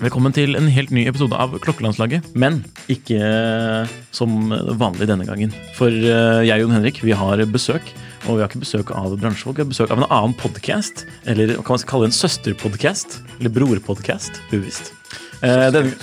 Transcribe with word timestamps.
Velkommen 0.00 0.32
til 0.32 0.56
en 0.56 0.66
helt 0.72 0.90
ny 0.96 1.04
episode 1.06 1.36
av 1.36 1.52
Klokkelandslaget, 1.60 2.30
men 2.34 2.62
ikke 2.92 3.18
eh, 3.20 3.92
som 4.16 4.50
vanlig 4.80 5.06
denne 5.10 5.24
gangen. 5.28 5.54
For 5.76 5.88
eh, 5.88 6.40
jeg 6.48 6.56
og 6.56 6.66
Jon 6.66 6.76
Henrik 6.78 7.02
vi 7.04 7.16
har 7.16 7.44
besøk, 7.52 7.92
og 8.26 8.34
vi 8.34 8.42
har 8.42 8.48
ikke 8.50 8.64
besøk 8.66 8.94
av 8.96 9.16
bransjefolk. 9.20 9.60
Vi 9.60 9.64
har 9.64 9.72
besøk 9.72 9.92
av 9.92 10.02
en 10.02 10.08
annen 10.10 10.36
podkast, 10.40 11.06
eller 11.24 11.56
kan 11.60 11.76
man 11.76 11.90
kalle 11.92 12.08
det 12.08 12.14
en 12.14 12.20
søsterpodkast? 12.20 13.20
Eller 13.38 13.54
brorpodkast, 13.54 14.42
uvisst. 14.52 14.96
Eh, 15.42 15.70
denne- 15.72 15.96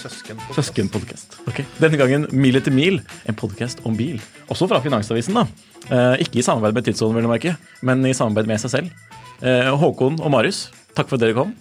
Søskenpodkast. 0.56 1.38
Ok. 1.48 1.62
Denne 1.80 1.98
gangen 2.00 2.28
Mil 2.32 2.56
etter 2.58 2.72
mil, 2.74 3.02
en 3.30 3.36
podkast 3.38 3.84
om 3.86 3.96
bil. 3.96 4.20
Også 4.50 4.68
fra 4.68 4.80
Finansavisen, 4.82 5.34
da. 5.38 5.46
Eh, 5.92 6.24
ikke 6.26 6.40
i 6.40 6.42
samarbeid 6.42 6.74
med 6.74 6.84
Tidsånden, 6.88 7.16
vil 7.16 7.28
jeg 7.28 7.34
merke, 7.36 7.58
men 7.86 8.06
i 8.06 8.14
samarbeid 8.18 8.48
med 8.50 8.60
seg 8.60 8.72
selv. 8.72 8.90
Eh, 9.44 9.70
Håkon 9.78 10.20
og 10.20 10.32
Marius, 10.32 10.72
takk 10.96 11.08
for 11.08 11.16
at 11.16 11.22
dere 11.22 11.34
kom. 11.38 11.54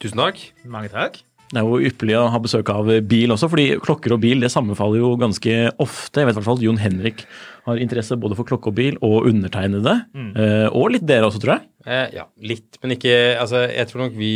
Tusen 0.00 0.16
takk. 0.16 0.38
Mange 0.64 0.88
takk. 0.88 1.20
Det 1.48 1.60
er 1.60 1.64
jo 1.64 1.78
ypperlig 1.88 2.16
å 2.18 2.26
ha 2.28 2.38
besøk 2.44 2.68
av 2.74 2.90
bil 3.08 3.32
også, 3.32 3.48
fordi 3.48 3.78
klokker 3.80 4.12
og 4.12 4.20
bil 4.20 4.42
det 4.44 4.50
sammenfaller 4.52 5.00
jo 5.00 5.14
ganske 5.20 5.54
ofte. 5.80 6.20
Jeg 6.20 6.28
vet 6.28 6.34
i 6.34 6.38
hvert 6.38 6.48
fall 6.48 6.58
at 6.60 6.64
Jon 6.66 6.80
Henrik 6.82 7.22
har 7.68 7.80
interesse 7.80 8.16
både 8.20 8.36
for 8.36 8.48
klokke 8.48 8.68
og 8.70 8.76
bil, 8.76 8.98
og 9.04 9.28
undertegnede. 9.28 9.94
Mm. 10.16 10.30
og 10.76 10.92
litt 10.92 11.06
dere 11.08 11.28
også, 11.28 11.40
tror 11.40 11.54
jeg. 11.56 11.64
Eh, 11.88 12.14
ja, 12.18 12.26
litt, 12.44 12.76
men 12.82 12.92
ikke 12.96 13.12
Altså, 13.40 13.62
jeg 13.70 13.88
tror 13.88 14.02
nok 14.02 14.16
vi 14.18 14.32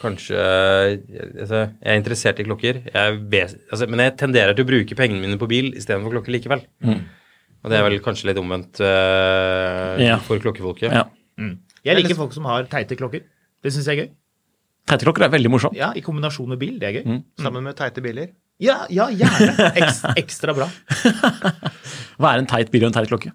kanskje 0.00 0.36
altså, 0.38 1.58
Jeg 1.66 1.90
er 1.90 1.98
interessert 2.00 2.38
i 2.40 2.46
klokker, 2.46 2.78
jeg 2.86 2.96
er 2.96 3.50
altså, 3.74 3.88
men 3.90 4.04
jeg 4.06 4.14
tenderer 4.22 4.56
til 4.56 4.64
å 4.64 4.70
bruke 4.70 4.96
pengene 4.96 5.20
mine 5.20 5.40
på 5.40 5.48
bil 5.50 5.72
istedenfor 5.76 6.14
klokker 6.16 6.32
likevel. 6.32 6.64
Og 6.86 7.72
det 7.72 7.80
er 7.80 7.84
vel 7.88 7.98
kanskje 8.04 8.30
litt 8.30 8.40
omvendt 8.40 8.78
uh, 8.80 9.96
Ja. 10.00 10.20
for 10.22 10.40
klokkefolket. 10.40 10.94
Ja. 10.94 11.08
Jeg 11.86 11.98
liker 12.00 12.18
folk 12.18 12.32
som 12.34 12.46
har 12.48 12.68
teite 12.70 12.96
klokker. 12.98 13.26
Det 13.62 13.72
syns 13.74 13.88
jeg 13.90 13.98
er 13.98 14.06
gøy. 14.06 14.14
Teiteklokker 14.86 15.26
er 15.26 15.32
veldig 15.32 15.50
morsomt. 15.50 15.76
Ja, 15.78 15.90
I 15.98 16.02
kombinasjon 16.04 16.52
med 16.52 16.60
bil. 16.62 16.76
Det 16.82 16.90
er 16.90 16.98
gøy. 17.00 17.20
Sammen 17.42 17.64
med 17.66 17.76
teite 17.78 18.04
biler. 18.04 18.30
Ja, 18.62 18.84
ja, 18.88 19.08
gjerne. 19.12 19.70
Eks, 19.76 20.00
ekstra 20.22 20.54
bra. 20.56 20.68
Hva 22.20 22.32
er 22.32 22.40
en 22.40 22.48
teit 22.48 22.70
bil 22.72 22.86
og 22.86 22.92
en 22.92 22.96
teit 22.96 23.10
klokke? 23.10 23.32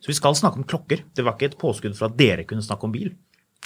Så 0.00 0.10
vi 0.10 0.16
skal 0.16 0.36
snakke 0.36 0.60
om 0.60 0.66
klokker. 0.68 1.04
Det 1.16 1.24
var 1.24 1.36
ikke 1.36 1.52
et 1.52 1.58
påskudd 1.60 1.96
for 1.96 2.10
at 2.10 2.18
dere 2.18 2.44
kunne 2.48 2.64
snakke 2.64 2.88
om 2.88 2.94
bil. 2.94 3.12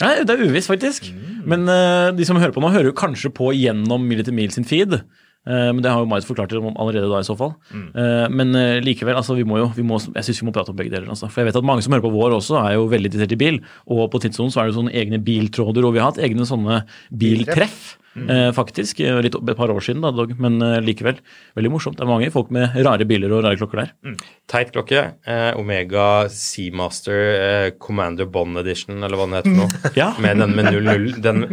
Nei, 0.02 0.14
Det 0.26 0.34
er 0.34 0.42
uvisst, 0.42 0.70
faktisk. 0.70 1.06
Men 1.46 1.68
uh, 1.70 2.10
de 2.14 2.26
som 2.26 2.38
hører 2.38 2.54
på 2.54 2.62
nå, 2.62 2.70
hører 2.74 2.90
jo 2.90 2.96
kanskje 2.98 3.30
på 3.34 3.52
gjennom 3.54 4.06
Mil 4.10 4.22
etter 4.22 4.34
mil 4.34 4.50
sin 4.54 4.66
feed. 4.66 4.96
Eh, 5.44 5.70
men 5.72 5.82
det 5.84 5.92
har 5.92 6.00
jo 6.00 6.08
Marit 6.08 6.26
forklart 6.28 6.52
om 6.56 6.70
allerede 6.72 7.10
da, 7.10 7.20
i 7.20 7.26
så 7.26 7.36
fall. 7.38 7.54
Eh, 7.74 8.26
men 8.32 8.54
eh, 8.58 8.78
likevel, 8.84 9.16
altså, 9.20 9.36
vi 9.38 9.46
må 9.48 9.60
jo, 9.60 9.68
vi 9.76 9.84
må, 9.86 10.00
jeg 10.00 10.28
syns 10.28 10.40
vi 10.42 10.48
må 10.48 10.54
prate 10.56 10.72
om 10.72 10.78
begge 10.78 10.94
deler. 10.94 11.10
Altså. 11.12 11.28
For 11.28 11.42
jeg 11.42 11.50
vet 11.50 11.60
at 11.60 11.68
mange 11.68 11.84
som 11.84 11.96
hører 11.96 12.06
på 12.06 12.14
vår 12.14 12.38
også, 12.38 12.58
er 12.62 12.78
jo 12.78 12.88
veldig 12.92 13.12
interessert 13.12 13.36
i 13.36 13.40
bil. 13.40 13.60
Og 13.92 14.06
på 14.12 14.22
Tidssonen 14.24 14.54
så 14.54 14.62
er 14.62 14.70
det 14.70 14.78
sånne 14.78 14.94
egne 14.96 15.20
biltråder, 15.24 15.84
og 15.84 15.96
vi 15.96 16.02
har 16.02 16.12
hatt 16.12 16.22
egne 16.24 16.48
sånne 16.48 16.82
biltreff. 17.12 17.94
Eh, 18.14 18.50
faktisk, 18.54 19.00
eh, 19.00 19.20
litt, 19.24 19.34
et 19.34 19.56
par 19.58 19.72
år 19.72 19.82
siden, 19.84 20.02
da, 20.04 20.12
dog, 20.14 20.34
men 20.40 20.60
eh, 20.62 20.80
likevel. 20.84 21.18
Veldig 21.58 21.72
morsomt. 21.72 21.98
Det 21.98 22.04
er 22.04 22.10
mange 22.10 22.30
folk 22.34 22.52
med 22.54 22.76
rare 22.86 23.06
biler 23.08 23.32
og 23.34 23.44
rare 23.46 23.58
klokker 23.60 23.82
der. 23.82 24.18
Teit 24.50 24.72
klokke. 24.74 25.02
Eh, 25.26 25.50
Omega 25.58 26.28
Seamaster 26.32 27.20
eh, 27.34 27.70
Commander 27.78 28.28
Bond 28.30 28.60
Edition, 28.62 29.02
eller 29.02 29.20
hva 29.20 29.28
den 29.28 29.38
heter 29.40 29.58
nå. 29.58 29.68
Ja. 30.00 30.10
Med 30.22 30.40
den 30.42 30.54
med 30.56 30.70
00 30.74 31.20
den, 31.22 31.44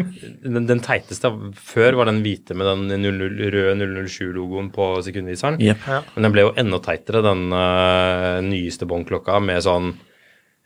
den, 0.44 0.68
den 0.70 0.82
teiteste 0.84 1.30
før 1.58 2.00
var 2.00 2.10
den 2.10 2.22
hvite 2.26 2.56
med 2.58 2.70
den 2.70 3.04
00, 3.06 3.52
røde 3.54 3.90
007-logoen 4.08 4.72
på 4.74 4.94
sekundviseren. 5.06 5.60
Jep. 5.62 5.84
Men 6.16 6.28
den 6.28 6.36
ble 6.36 6.48
jo 6.48 6.56
enda 6.60 6.80
teitere, 6.84 7.22
den 7.26 7.50
uh, 7.54 8.40
nyeste 8.46 8.88
Bond-klokka 8.90 9.40
med 9.44 9.62
sånn 9.66 9.94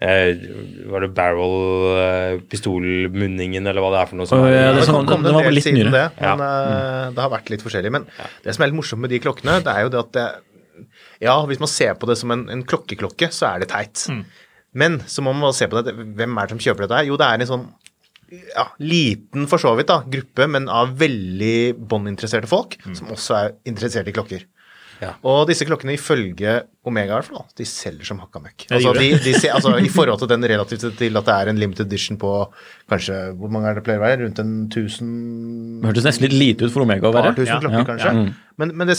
Var 0.01 1.01
det 1.05 1.11
barrel-pistolmunningen, 1.15 3.63
eller 3.67 3.81
hva 3.83 3.91
det 3.93 3.99
er 4.01 4.05
for 4.09 4.15
noe? 4.19 4.27
som 4.29 4.39
ja, 4.43 4.49
det 4.75 4.81
er 4.83 4.87
sånn- 4.89 5.05
det 5.07 5.15
det 5.23 5.31
var 5.33 5.41
en 5.41 5.45
del 5.47 5.53
litt 5.55 5.63
siden 5.63 5.79
nyere. 5.79 5.91
det, 5.95 6.07
men 6.19 6.39
ja. 6.39 6.45
det 7.15 7.21
har 7.23 7.29
vært 7.31 7.49
litt 7.53 7.63
forskjellig. 7.63 7.91
Men 7.95 8.03
det 8.43 8.51
som 8.55 8.61
er 8.63 8.67
litt 8.71 8.75
morsomt 8.81 9.01
med 9.01 9.09
de 9.09 9.19
klokkene, 9.23 9.53
det 9.63 9.71
er 9.71 9.81
jo 9.85 9.89
det 9.89 9.99
at 9.99 10.11
det, 10.11 10.27
Ja, 11.21 11.45
hvis 11.47 11.59
man 11.59 11.67
ser 11.71 11.93
på 11.95 12.05
det 12.07 12.17
som 12.19 12.31
en, 12.31 12.49
en 12.49 12.63
klokkeklokke, 12.63 13.29
så 13.31 13.45
er 13.55 13.59
det 13.63 13.69
teit. 13.71 14.07
Men 14.73 14.99
så 15.07 15.21
må 15.23 15.31
man 15.33 15.53
se 15.55 15.67
på 15.71 15.79
det 15.81 15.93
Hvem 15.95 16.37
er 16.37 16.41
det 16.45 16.49
som 16.51 16.59
kjøper 16.59 16.81
dette 16.83 16.95
her? 16.99 17.05
Jo, 17.07 17.15
det 17.15 17.25
er 17.25 17.39
en 17.39 17.47
sånn 17.47 17.67
ja, 18.51 18.65
liten 18.81 19.47
for 19.47 19.57
så 19.61 19.75
vidt 19.77 19.87
da, 19.87 20.01
gruppe, 20.03 20.47
men 20.49 20.67
av 20.67 20.97
veldig 20.99 21.75
båndinteresserte 21.87 22.47
folk, 22.49 22.75
som 22.97 23.07
også 23.13 23.35
er 23.37 23.53
interessert 23.69 24.07
i 24.09 24.11
klokker. 24.11 24.43
Ja. 25.01 25.11
Og 25.27 25.41
disse 25.49 25.65
klokkene, 25.67 25.95
ifølge 25.97 26.61
Omega, 26.87 27.11
i 27.11 27.17
hvert 27.17 27.27
fall, 27.27 27.45
de 27.57 27.65
selger 27.67 28.07
som 28.07 28.19
hakka 28.23 28.39
møkk. 28.43 28.67
Altså, 28.71 28.93
de, 28.95 29.09
de 29.25 29.33
ser, 29.35 29.51
altså, 29.57 29.73
I 29.81 29.89
forhold 29.91 30.21
til 30.21 30.29
den 30.31 30.45
relativt 30.51 30.85
til 30.99 31.19
at 31.19 31.27
det 31.27 31.35
er 31.35 31.51
en 31.51 31.59
limited 31.59 31.87
edition 31.89 32.19
på 32.21 32.31
kanskje 32.91 33.17
Hvor 33.39 33.51
mange 33.51 33.71
er 33.71 33.79
det 33.79 33.83
pleier 33.87 33.99
å 33.99 34.05
være? 34.05 34.21
Rundt 34.23 34.39
en 34.43 34.53
tusen 34.73 35.09
Det 35.81 35.89
hørtes 35.91 36.07
nesten 36.07 36.27
litt 36.27 36.37
lite 36.37 36.69
ut 36.69 36.75
for 36.75 36.85
Omega 36.85 37.09
å 37.09 37.13
par 37.15 37.31
være. 37.31 37.35
tusen 37.41 37.55
Ja, 37.55 37.59
klokker, 37.65 37.89
kanskje. 37.91 38.13
ja. 38.13 38.53
Men, 38.61 38.71
men 38.79 38.91
det, 38.91 38.97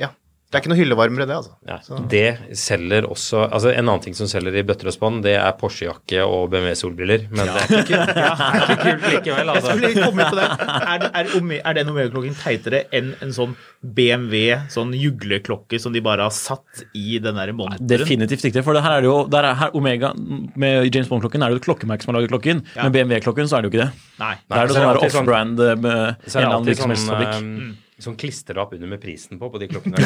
ja, 0.00 0.12
det 0.48 0.56
er 0.56 0.62
ikke 0.62 0.70
noe 0.72 0.78
hyllevarmere, 0.80 1.26
det, 1.28 1.34
altså. 1.36 1.52
Ja, 1.68 1.76
det 2.08 2.56
selger 2.56 3.04
også 3.04 3.42
altså 3.52 3.68
En 3.74 3.84
annen 3.84 4.00
ting 4.00 4.14
som 4.16 4.26
selger 4.30 4.54
i 4.56 4.62
bøtter 4.64 4.88
og 4.88 4.94
spann, 4.94 5.18
det 5.20 5.34
er 5.36 5.52
Porsche-jakke 5.60 6.22
og 6.24 6.46
BMW-solbriller. 6.54 7.26
Men 7.30 7.50
det 7.52 7.64
er 7.66 7.82
ikke, 7.82 7.98
ja, 8.16 8.30
det 8.32 8.54
er 8.56 8.62
ikke 8.62 8.78
kult 8.86 9.08
likevel. 9.12 9.50
Jeg 9.52 9.56
Altså. 9.58 9.74
skulle 9.76 10.04
komme 10.06 10.24
på 10.30 10.38
det. 10.38 10.46
Er, 10.48 10.98
det- 11.02 11.10
er, 11.12 11.60
er 11.68 11.78
den 11.80 11.90
Omega-klokken 11.92 12.38
teitere 12.40 12.80
enn 12.96 13.10
en 13.20 13.34
sånn 13.36 13.52
BMW, 13.84 14.56
sånn 14.72 14.94
jugleklokke 14.96 15.78
som 15.80 15.92
de 15.94 16.00
bare 16.02 16.24
har 16.26 16.34
satt 16.34 16.82
i 16.96 17.18
den 17.22 17.36
der 17.38 17.52
monteren? 17.52 17.84
Definitivt 17.92 18.48
ikke. 18.48 18.64
For 18.66 18.72
det 18.78 18.82
her 18.86 18.96
er 18.98 19.04
det 19.04 19.10
jo, 19.10 19.18
der 19.30 19.50
er 19.50 19.58
her 19.60 19.76
Omega 19.78 20.14
med 20.16 20.88
James 20.94 21.10
Bond-klokken 21.12 21.44
er 21.44 21.52
det 21.52 21.58
jo 21.58 21.62
et 21.62 21.68
klokkemerke 21.68 22.02
som 22.06 22.14
har 22.14 22.20
laget 22.22 22.32
klokken. 22.32 22.64
Ja. 22.74 22.88
Med 22.88 22.96
BMW-klokken 22.96 23.48
så 23.52 23.58
er 23.60 23.66
det 23.66 23.70
jo 23.70 23.76
ikke 23.76 23.84
det. 23.84 24.08
Nei. 24.24 24.32
Da 24.48 24.62
er 24.64 24.72
det 24.72 24.78
så 24.78 24.80
er 24.80 24.88
det 24.88 25.04
sånn 25.04 25.12
sånn- 25.12 25.20
off-brand 25.22 25.60
eh, 25.68 25.76
med 25.76 25.92
en 25.92 26.16
Så 26.24 26.38
er 26.38 26.42
eller 26.46 26.56
annen 26.56 26.72
virksomhetsfabrikk. 26.72 27.36
sånn, 27.36 27.52
virksomhetsfabrikk. 27.52 27.76
eh, 27.76 27.84
sånn 28.02 28.16
klisterlapp 28.18 28.72
under 28.76 28.90
med 28.90 29.00
prisen 29.02 29.40
på 29.40 29.48
på 29.50 29.60
de 29.60 29.68
klokkene. 29.70 29.98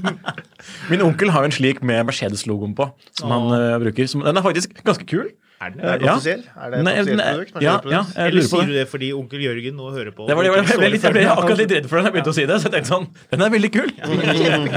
Min 0.90 1.04
onkel 1.04 1.32
har 1.34 1.44
en 1.46 1.54
slik 1.54 1.82
med 1.84 2.06
Mercedes-logoen 2.08 2.72
på, 2.78 2.88
som 3.18 3.34
han 3.34 3.52
uh, 3.52 3.76
bruker. 3.82 4.08
Som, 4.10 4.24
den 4.24 4.40
er 4.40 4.46
faktisk 4.46 4.80
ganske 4.86 5.06
kul. 5.08 5.28
Er 5.60 5.74
den? 5.74 5.82
Eh, 5.84 5.92
Er 5.92 5.98
det 6.00 6.06
ja. 6.06 6.14
offisiell? 6.14 6.44
Er 6.56 6.70
det 6.72 6.78
et 6.80 6.86
offisielt 6.88 7.24
produkt? 7.26 7.58
Ja, 7.60 7.74
ja, 7.92 8.00
Eller 8.16 8.40
på 8.40 8.48
sier 8.48 8.62
det. 8.64 8.72
du 8.72 8.78
det 8.78 8.86
fordi 8.88 9.10
onkel 9.12 9.42
Jørgen 9.44 9.76
nå 9.76 9.90
hører 9.92 10.14
på? 10.16 10.24
Det 10.30 10.36
var, 10.38 10.46
det 10.46 10.54
var, 10.54 10.62
jeg, 10.64 10.78
ble 10.80 10.88
litt, 10.94 11.04
jeg 11.04 11.16
ble 11.18 11.24
akkurat 11.28 11.60
litt 11.60 11.74
redd 11.76 11.88
for 11.90 12.00
den 12.00 12.06
da 12.06 12.08
jeg 12.08 12.16
begynte 12.16 12.32
å 12.32 12.38
si 12.38 12.46
det. 12.48 12.56
Så 12.62 12.70
jeg 12.70 12.74
tenkte 12.78 12.92
sånn, 12.94 13.06
den 13.34 13.44
er 13.44 13.52
veldig 13.52 13.70
kul. 13.74 13.92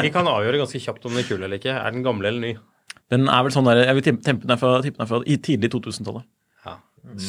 Vi 0.04 0.12
kan 0.12 0.28
avgjøre 0.28 0.60
ganske 0.66 0.84
kjapt 0.84 1.08
om 1.08 1.16
den 1.16 1.24
er 1.24 1.30
kul 1.30 1.40
eller 1.40 1.62
ikke. 1.62 1.72
Er 1.72 1.96
den 1.96 2.04
gamle 2.04 2.28
eller 2.34 2.44
ny? 2.44 2.54
Den 3.14 3.32
er 3.32 3.48
vel 3.48 3.56
sånn 3.56 3.70
der, 3.70 3.86
jeg 3.88 4.00
vil 4.00 4.06
tippe 4.10 4.28
tippe 4.28 4.44
den 4.44 4.56
er 4.58 4.60
fra, 4.60 4.74
tippe 4.84 5.00
den 5.00 5.06
er 5.06 5.12
fra 5.14 5.22
i 5.24 5.40
tidlig 5.48 5.72
2000-tallet. 5.72 6.28
Ja. 6.68 6.76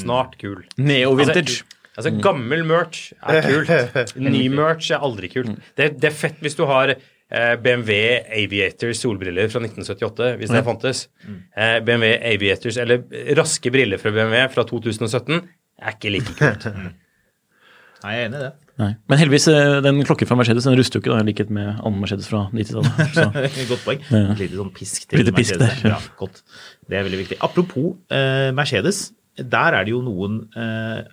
Snart 0.00 0.34
kul. 0.40 0.64
Neo-vintage. 0.80 1.62
Altså, 1.62 1.83
gammel 2.24 2.64
merch 2.66 3.12
er 3.22 3.44
kult. 3.46 4.14
Ny 4.34 4.48
merch 4.52 4.90
er 4.90 5.04
aldri 5.04 5.30
kult. 5.32 5.54
Det, 5.78 5.92
det 6.00 6.10
er 6.10 6.16
fett 6.16 6.40
hvis 6.42 6.56
du 6.58 6.64
har 6.70 6.94
eh, 6.94 7.54
BMW 7.62 8.00
Aviator 8.42 8.92
solbriller 8.98 9.48
fra 9.52 9.62
1978, 9.62 10.32
hvis 10.40 10.50
det 10.54 10.64
fantes. 10.66 11.06
Eh, 11.54 11.78
BMW 11.86 12.16
Aviators, 12.34 12.80
eller 12.82 13.06
raske 13.38 13.70
briller 13.74 14.02
fra 14.02 14.10
BMW 14.14 14.42
fra 14.54 14.66
2017, 14.68 15.40
er 15.84 15.96
ikke 15.96 16.12
like 16.16 16.36
kult. 16.38 16.68
Nei, 18.04 18.12
jeg 18.18 18.20
er 18.26 18.28
enig 18.28 18.36
i 18.36 18.44
det. 18.44 18.52
Nei. 18.74 18.90
Men 19.08 19.20
heldigvis, 19.20 19.44
eh, 19.48 19.76
den 19.86 20.02
klokken 20.04 20.28
fra 20.28 20.36
Mercedes 20.36 20.66
den 20.66 20.74
ruster 20.76 20.98
jo 20.98 21.04
ikke, 21.04 21.14
da, 21.14 21.22
i 21.22 21.28
likhet 21.30 21.50
med 21.54 21.76
annen 21.78 22.00
Mercedes 22.02 22.26
fra 22.28 22.48
90-tallet. 22.52 23.58
Godt 23.70 23.84
poeng. 23.86 24.02
Ja. 24.10 24.24
Et 24.34 24.42
lite 24.42 24.58
sånn 24.58 24.72
pisk 24.74 25.06
til 25.08 25.22
Lite 25.22 25.32
pisk 25.36 25.54
Mercedes. 25.54 25.82
der, 25.84 25.92
ja. 25.94 26.00
Ja, 26.02 26.14
godt. 26.18 26.42
Det 26.90 26.98
er 26.98 27.06
veldig 27.06 27.20
viktig. 27.22 27.38
Apropos 27.46 27.92
eh, 28.12 28.50
Mercedes. 28.58 29.06
Der 29.38 29.78
er 29.78 29.86
det 29.86 29.94
jo 29.94 30.02
noen 30.04 30.42
eh, 30.58 31.06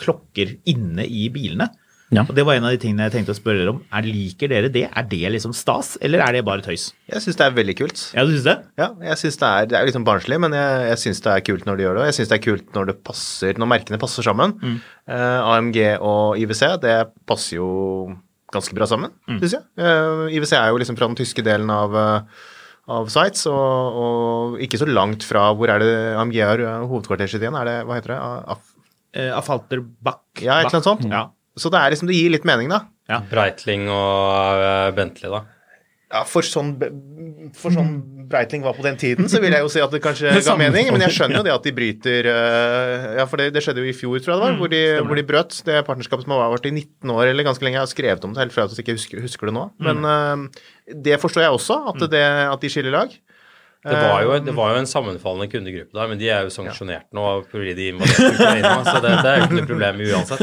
klokker 0.00 0.56
inne 0.70 1.06
i 1.08 1.28
bilene. 1.32 1.70
Ja. 2.14 2.22
Og 2.28 2.34
Det 2.36 2.44
var 2.46 2.58
en 2.58 2.66
av 2.68 2.74
de 2.74 2.80
tingene 2.82 3.06
jeg 3.08 3.14
tenkte 3.16 3.34
å 3.34 3.38
spørre 3.38 3.62
dere 3.62 3.72
om. 3.74 3.80
Er, 3.94 4.06
liker 4.06 4.50
dere 4.52 4.70
det? 4.72 4.84
Er 4.86 5.06
det 5.10 5.30
liksom 5.34 5.54
stas, 5.56 5.94
eller 6.04 6.22
er 6.22 6.36
det 6.36 6.44
bare 6.46 6.62
tøys? 6.64 6.90
Jeg 7.10 7.24
syns 7.24 7.38
det 7.40 7.46
er 7.46 7.56
veldig 7.56 7.76
kult. 7.80 8.02
Ja, 8.14 8.26
du 8.26 8.34
synes 8.34 8.46
det? 8.46 8.56
Ja, 8.80 8.90
jeg 9.08 9.20
synes 9.22 9.38
det 9.40 9.48
er, 9.48 9.68
det 9.70 9.78
er 9.78 9.88
liksom 9.88 10.06
barnslig, 10.06 10.38
men 10.44 10.54
jeg, 10.56 10.84
jeg 10.90 11.02
syns 11.04 11.22
det 11.24 11.32
er 11.32 11.46
kult 11.48 11.66
når 11.68 11.80
de 11.80 11.86
gjør 11.86 11.96
det. 11.98 12.04
Og 12.04 12.10
jeg 12.10 12.18
syns 12.18 12.30
det 12.30 12.38
er 12.38 12.44
kult 12.44 12.76
når 12.76 12.90
det 12.90 12.96
passer, 13.08 13.60
når 13.60 13.72
merkene 13.72 14.00
passer 14.02 14.26
sammen. 14.26 14.56
Eh, 15.08 15.38
AMG 15.54 15.80
og 15.98 16.42
IWC, 16.42 16.64
det 16.84 16.98
passer 17.30 17.58
jo 17.58 17.70
ganske 18.54 18.76
bra 18.76 18.86
sammen, 18.86 19.14
synes 19.26 19.48
syns 19.48 19.56
jeg. 19.56 19.64
Eh, 19.82 20.36
IWC 20.36 20.52
er 20.60 20.68
jo 20.70 20.82
liksom 20.82 21.00
fra 21.00 21.08
den 21.10 21.18
tyske 21.18 21.42
delen 21.46 21.72
av, 21.74 21.96
eh, 21.98 22.44
av 22.94 23.10
Sveits, 23.10 23.48
og, 23.50 23.98
og 24.04 24.62
ikke 24.62 24.78
så 24.78 24.86
langt 24.86 25.24
fra 25.26 25.48
Hvor 25.56 25.72
er 25.72 25.82
det 25.82 25.90
AMG 26.20 26.38
har 26.44 26.62
eh, 26.62 26.86
hovedkvarteret 26.86 27.32
sitt 27.32 27.42
igjen? 27.42 27.58
Er 27.58 27.66
det, 27.70 27.76
hva 27.88 27.98
heter 27.98 28.14
det? 28.14 28.20
Af 28.54 28.70
Eh, 29.14 29.30
Afalter 29.38 29.80
Bach. 29.80 30.20
ja, 30.42 30.58
et 30.60 30.66
eller 30.68 30.80
annet 30.80 30.90
sånt. 30.90 31.08
Ja. 31.10 31.28
Så 31.56 31.70
det 31.70 31.78
er 31.80 31.94
liksom, 31.94 32.10
det 32.10 32.18
gir 32.18 32.32
litt 32.34 32.46
mening, 32.48 32.72
da. 32.72 32.84
Breitling 33.30 33.86
og 33.92 34.62
eh, 34.64 34.88
Bentley, 34.96 35.30
da. 35.30 35.44
Ja, 36.14 36.20
for 36.28 36.46
sånn, 36.46 36.76
for 37.58 37.74
sånn 37.74 37.94
Breitling 38.30 38.62
var 38.62 38.76
på 38.76 38.84
den 38.84 38.94
tiden, 39.00 39.26
så 39.30 39.40
vil 39.42 39.52
jeg 39.54 39.64
jo 39.64 39.70
si 39.72 39.80
at 39.82 39.90
det 39.92 39.98
kanskje 40.04 40.30
ga 40.46 40.54
mening. 40.58 40.90
Men 40.94 41.02
jeg 41.06 41.14
skjønner 41.16 41.40
jo 41.40 41.46
det 41.46 41.52
at 41.54 41.66
de 41.66 41.72
bryter 41.74 42.28
eh, 42.30 43.06
Ja, 43.18 43.26
for 43.30 43.42
det, 43.42 43.48
det 43.56 43.62
skjedde 43.64 43.82
jo 43.82 43.90
i 43.90 43.96
fjor, 43.96 44.20
tror 44.22 44.34
jeg 44.34 44.38
det 44.38 44.46
var, 44.46 44.58
hvor, 44.60 44.70
de, 44.72 44.82
hvor 45.08 45.18
de 45.18 45.26
brøt 45.26 45.58
det 45.66 45.80
partnerskapet 45.88 46.26
som 46.26 46.36
har 46.36 46.52
vært 46.54 46.68
i 46.70 46.74
19 46.76 47.14
år 47.14 47.32
eller 47.32 47.46
ganske 47.48 47.66
lenge. 47.66 47.78
Jeg 47.80 47.86
har 47.86 47.92
skrevet 47.92 48.26
om 48.28 48.34
det 48.36 48.44
helt 48.44 48.54
fra 48.54 48.66
at 48.68 48.76
jeg 48.76 48.86
ikke 48.86 48.96
husker, 48.98 49.24
husker 49.26 49.50
det 49.50 49.56
nå. 49.58 49.66
Men 49.88 50.06
eh, 50.10 50.64
det 51.08 51.18
forstår 51.22 51.46
jeg 51.48 51.58
også, 51.58 51.80
at, 51.94 52.06
det, 52.14 52.24
at 52.54 52.62
de 52.62 52.72
skiller 52.72 52.94
lag. 52.94 53.14
Det 53.84 53.96
var, 54.00 54.22
jo, 54.24 54.36
det 54.40 54.52
var 54.56 54.70
jo 54.72 54.80
en 54.80 54.88
sammenfallende 54.88 55.50
kundegruppe 55.52 55.92
der, 55.92 56.08
men 56.08 56.20
de 56.20 56.30
er 56.32 56.46
jo 56.46 56.52
sanksjonert 56.54 57.04
nå 57.12 57.24
fordi 57.50 57.74
de 57.76 57.90
invaderte 57.92 58.30
Ukraina, 58.32 58.70
så 58.88 58.96
det, 59.04 59.10
det 59.18 59.28
er 59.28 59.36
jo 59.36 59.44
ikke 59.44 59.58
noe 59.58 59.68
problem 59.68 60.00
uansett. 60.06 60.40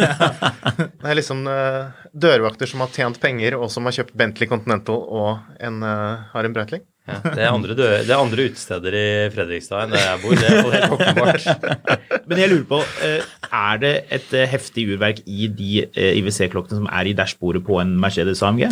Det 1.02 1.10
er 1.10 1.18
liksom 1.18 1.42
uh, 1.50 2.06
dørvakter 2.14 2.70
som 2.70 2.86
har 2.86 2.94
tjent 2.94 3.18
penger, 3.24 3.58
og 3.58 3.74
som 3.74 3.90
har 3.90 3.98
kjøpt 3.98 4.14
Bentley 4.22 4.52
Continental 4.52 5.02
og 5.02 5.58
en, 5.58 5.82
uh, 5.82 6.30
har 6.36 6.46
en 6.46 6.54
Breitling. 6.54 6.86
Ja, 7.10 7.18
det, 7.26 7.42
er 7.42 7.50
andre 7.50 7.74
dø, 7.74 7.88
det 8.06 8.14
er 8.14 8.20
andre 8.22 8.44
utesteder 8.46 8.94
i 8.94 9.06
Fredrikstad 9.34 9.88
enn 9.88 9.96
der 9.96 10.04
jeg 10.06 10.20
bor, 10.22 10.36
det 10.38 10.50
er 10.52 10.76
helt 10.76 10.94
åpenbart. 10.94 11.48
Men 12.30 12.42
jeg 12.44 12.52
lurer 12.52 12.68
på, 12.70 12.82
eh, 13.08 13.32
er 13.50 13.80
det 13.82 13.94
et 14.20 14.36
eh, 14.38 14.50
heftig 14.52 14.86
urverk 14.94 15.24
i 15.26 15.50
de 15.50 15.72
eh, 15.88 16.20
IWC-klokkene 16.20 16.84
som 16.84 16.92
er 16.94 17.10
i 17.10 17.16
dashbordet 17.18 17.64
på 17.66 17.80
en 17.82 17.96
Mercedes 18.02 18.44
AMG? 18.46 18.68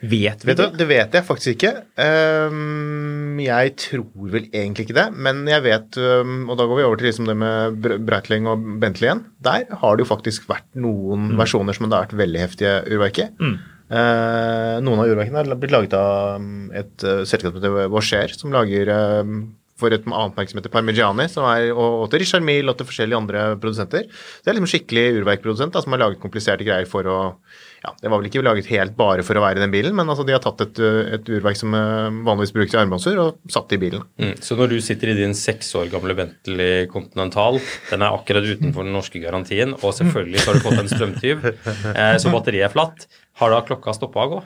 Vet 0.00 0.44
vi 0.44 0.52
Vet 0.52 0.60
du, 0.60 0.62
det? 0.62 0.78
det 0.78 0.86
vet 0.86 1.16
jeg 1.16 1.26
faktisk 1.26 1.56
ikke. 1.56 1.72
Ehm, 1.98 3.38
jeg 3.42 3.72
tror 3.82 4.28
vel 4.30 4.46
egentlig 4.46 4.86
ikke 4.86 4.98
det, 4.98 5.06
men 5.14 5.40
jeg 5.50 5.64
vet 5.64 5.98
ehm, 5.98 6.44
Og 6.46 6.58
da 6.58 6.68
går 6.70 6.78
vi 6.78 6.84
over 6.86 7.00
til 7.00 7.08
liksom 7.10 7.26
det 7.30 7.34
med 7.38 7.88
Breitling 8.06 8.46
og 8.50 8.62
Bentley 8.82 9.08
igjen. 9.08 9.24
Der 9.42 9.66
har 9.80 9.96
det 9.96 10.06
jo 10.06 10.12
faktisk 10.12 10.46
vært 10.50 10.68
noen 10.78 11.32
versjoner 11.38 11.74
som 11.74 11.88
det 11.88 11.96
har 11.96 12.06
vært 12.06 12.20
veldig 12.22 12.44
heftige 12.44 12.76
urverk 12.94 13.24
i. 13.24 13.28
Eh, 13.88 14.74
noen 14.84 15.00
av 15.00 15.08
urverkene 15.08 15.40
har 15.40 15.58
blitt 15.58 15.72
laget 15.72 15.94
av 15.96 16.36
um, 16.36 16.66
et 16.76 17.04
uh, 17.08 17.22
selskap 17.24 17.54
som 17.54 17.62
heter 17.62 17.88
Vaucher, 17.88 18.34
som 18.36 18.52
lager 18.52 18.90
for 19.78 19.94
et 19.94 20.04
annet 20.06 20.36
merke 20.38 20.52
som 20.52 20.60
heter 20.60 20.72
Parmigiani, 20.74 21.28
som 21.30 21.46
er, 21.48 21.70
og, 21.74 22.04
og 22.04 22.10
til 22.12 22.24
Richard 22.24 22.44
Mill 22.46 22.70
og 22.70 22.78
til 22.78 22.88
forskjellige 22.88 23.22
andre 23.22 23.46
produsenter. 23.62 24.08
Så 24.10 24.44
det 24.44 24.52
er 24.52 24.58
liksom 24.58 24.72
skikkelig 24.72 25.06
urverkprodusent 25.20 25.74
da, 25.74 25.82
som 25.84 25.94
har 25.94 26.04
laget 26.04 26.22
kompliserte 26.22 26.66
greier 26.66 26.88
for 26.90 27.08
å 27.08 27.18
ja, 27.78 27.92
Det 28.02 28.10
var 28.10 28.18
vel 28.18 28.26
ikke 28.26 28.42
laget 28.42 28.66
helt 28.72 28.96
bare 28.98 29.22
for 29.22 29.38
å 29.38 29.42
være 29.44 29.60
i 29.60 29.62
den 29.62 29.70
bilen, 29.70 29.94
men 29.94 30.08
altså 30.10 30.24
de 30.26 30.34
har 30.34 30.42
tatt 30.42 30.64
et, 30.64 30.80
et 31.14 31.28
urverk 31.30 31.60
som 31.60 31.76
uh, 31.76 32.10
vanligvis 32.26 32.50
brukes 32.56 32.74
i 32.74 32.80
armbåndsur, 32.80 33.20
og 33.22 33.52
satt 33.54 33.70
det 33.70 33.78
i 33.78 33.82
bilen. 33.84 34.02
Mm. 34.18 34.32
Så 34.42 34.58
når 34.58 34.72
du 34.72 34.80
sitter 34.82 35.12
i 35.12 35.18
din 35.20 35.36
seks 35.38 35.70
år 35.78 35.86
gamle 35.92 36.16
Bentley 36.18 36.88
Continental, 36.90 37.60
den 37.92 38.02
er 38.02 38.18
akkurat 38.18 38.50
utenfor 38.50 38.82
den 38.82 38.98
norske 38.98 39.22
garantien, 39.22 39.76
og 39.78 39.94
selvfølgelig 39.94 40.42
så 40.42 40.50
har 40.50 40.58
du 40.58 40.66
fått 40.66 40.82
en 40.82 40.90
strømtyv, 40.90 41.48
eh, 41.94 42.16
så 42.18 42.34
batteriet 42.34 42.66
er 42.66 42.74
flatt, 42.74 43.06
har 43.38 43.54
da 43.54 43.62
klokka 43.70 43.94
stoppa 43.94 44.26
å 44.26 44.32
gå? 44.34 44.44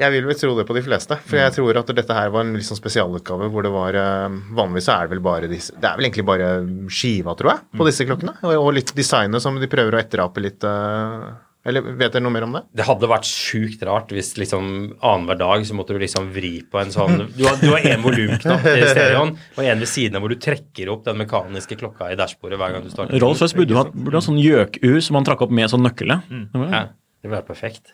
Jeg 0.00 0.08
vil 0.14 0.24
vel 0.24 0.36
tro 0.40 0.54
det 0.56 0.64
på 0.64 0.74
de 0.76 0.82
fleste, 0.86 1.16
for 1.28 1.36
jeg 1.36 1.52
tror 1.52 1.76
at 1.82 1.90
dette 1.92 2.14
her 2.16 2.30
var 2.32 2.46
en 2.46 2.56
sånn 2.64 2.78
spesialutgave 2.80 3.50
hvor 3.52 3.66
det 3.66 3.72
var 3.74 3.96
uh, 4.00 4.40
Vanligvis 4.56 4.88
er 4.88 5.04
det 5.04 5.12
vel 5.12 5.20
bare 5.24 5.50
disse 5.50 5.74
Det 5.76 5.84
er 5.84 5.98
vel 5.98 6.08
egentlig 6.08 6.24
bare 6.30 6.48
skiva, 6.88 7.34
tror 7.36 7.52
jeg, 7.52 7.64
på 7.76 7.88
disse 7.90 8.06
klokkene. 8.08 8.32
Og, 8.40 8.54
og 8.56 8.70
litt 8.78 8.92
designet 8.96 9.44
som 9.44 9.58
de 9.60 9.68
prøver 9.68 9.92
å 9.92 10.00
etterape 10.00 10.40
litt 10.46 10.64
uh, 10.64 11.28
Eller 11.68 11.84
vet 11.84 12.16
dere 12.16 12.24
noe 12.24 12.32
mer 12.32 12.46
om 12.48 12.56
det? 12.56 12.62
Det 12.80 12.86
hadde 12.88 13.10
vært 13.12 13.28
sjukt 13.28 13.84
rart 13.84 14.16
hvis 14.16 14.32
liksom 14.40 14.64
annenhver 14.96 15.42
dag 15.44 15.68
så 15.68 15.76
måtte 15.76 15.92
du 15.92 16.00
liksom 16.00 16.32
vri 16.32 16.54
på 16.72 16.80
en 16.80 16.94
sånn 16.96 17.26
Du 17.36 17.44
har, 17.44 17.60
du 17.60 17.68
har 17.74 17.84
en 17.92 18.08
volumknapp 18.08 18.66
i 18.72 18.88
stereoen 18.88 19.36
og 19.36 19.62
en 19.66 19.84
ved 19.84 19.92
siden 19.92 20.16
av 20.16 20.24
hvor 20.24 20.32
du 20.32 20.40
trekker 20.40 20.88
opp 20.96 21.04
den 21.10 21.20
mekaniske 21.20 21.76
klokka 21.84 22.08
i 22.14 22.16
dashbordet 22.16 22.56
hver 22.64 22.78
gang 22.78 22.88
du 22.88 22.96
starter. 22.96 23.20
Rolf 23.20 23.44
Royce 23.44 23.60
burde 23.60 23.76
jo 23.76 23.82
ha, 23.84 24.24
sånn 24.24 24.40
gjøkur 24.40 25.00
som 25.04 25.20
man 25.20 25.28
trakk 25.28 25.44
opp 25.44 25.52
med 25.52 25.68
sånn 25.68 25.84
nøkkel. 25.84 26.16
ja. 26.16 26.22
Ja, 26.32 26.84
det 27.22 27.28
ville 27.28 27.38
vært 27.42 27.52
perfekt. 27.52 27.92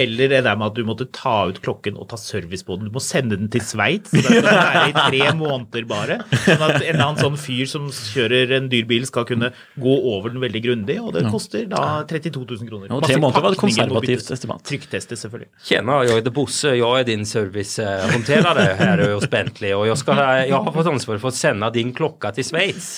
Eller 0.00 0.30
det 0.32 0.42
der 0.46 0.56
med 0.56 0.70
at 0.70 0.76
du 0.78 0.84
måtte 0.88 1.06
ta 1.12 1.34
ut 1.50 1.60
klokken 1.64 1.98
og 2.00 2.08
ta 2.12 2.18
service 2.20 2.64
på 2.66 2.78
den. 2.78 2.88
Du 2.88 2.94
må 2.94 3.02
sende 3.04 3.36
den 3.38 3.50
til 3.52 3.64
Sveits. 3.64 4.12
så 4.12 4.22
Den 4.22 4.40
skal 4.40 4.46
være 4.46 4.84
i 4.88 4.94
tre 4.96 5.32
måneder 5.36 5.86
bare. 5.90 6.18
Sånn 6.46 6.64
at 6.64 6.78
en 6.78 6.86
eller 6.94 7.04
annen 7.04 7.20
sånn 7.20 7.38
fyr 7.40 7.68
som 7.70 7.88
kjører 7.92 8.56
en 8.58 8.70
dyr 8.72 8.86
bil, 8.88 9.06
skal 9.08 9.26
kunne 9.28 9.52
gå 9.82 9.96
over 10.14 10.32
den 10.32 10.42
veldig 10.44 10.62
grundig. 10.64 10.98
Og 11.02 11.12
det 11.16 11.26
koster 11.32 11.66
da 11.70 12.02
32 12.08 12.44
000 12.46 12.70
kroner. 12.70 12.88
Ja, 12.88 12.98
og 12.98 13.06
tre 13.06 13.18
måneder 13.20 13.46
var 13.46 13.56
et 13.56 13.62
konservativt 13.62 14.32
estimat. 14.36 14.64
Trykktestes, 14.68 15.24
selvfølgelig. 15.26 15.50
Tjena, 15.66 16.00
jeg 16.08 16.22
er 16.22 16.32
Bosse, 16.32 16.76
jeg 16.78 17.00
er 17.02 17.08
din 17.08 17.26
servicehåndterer 17.28 18.62
her 18.80 19.04
hos 19.12 19.28
Bentley 19.30 19.74
og 19.76 19.86
jeg, 19.90 19.98
skal, 20.00 20.22
jeg 20.46 20.54
har 20.54 20.74
fått 20.74 20.90
ansvar 20.92 21.20
for 21.22 21.32
å 21.32 21.36
sende 21.36 21.68
din 21.74 21.92
klokke 21.96 22.32
til 22.36 22.46
Schweiz. 22.48 22.94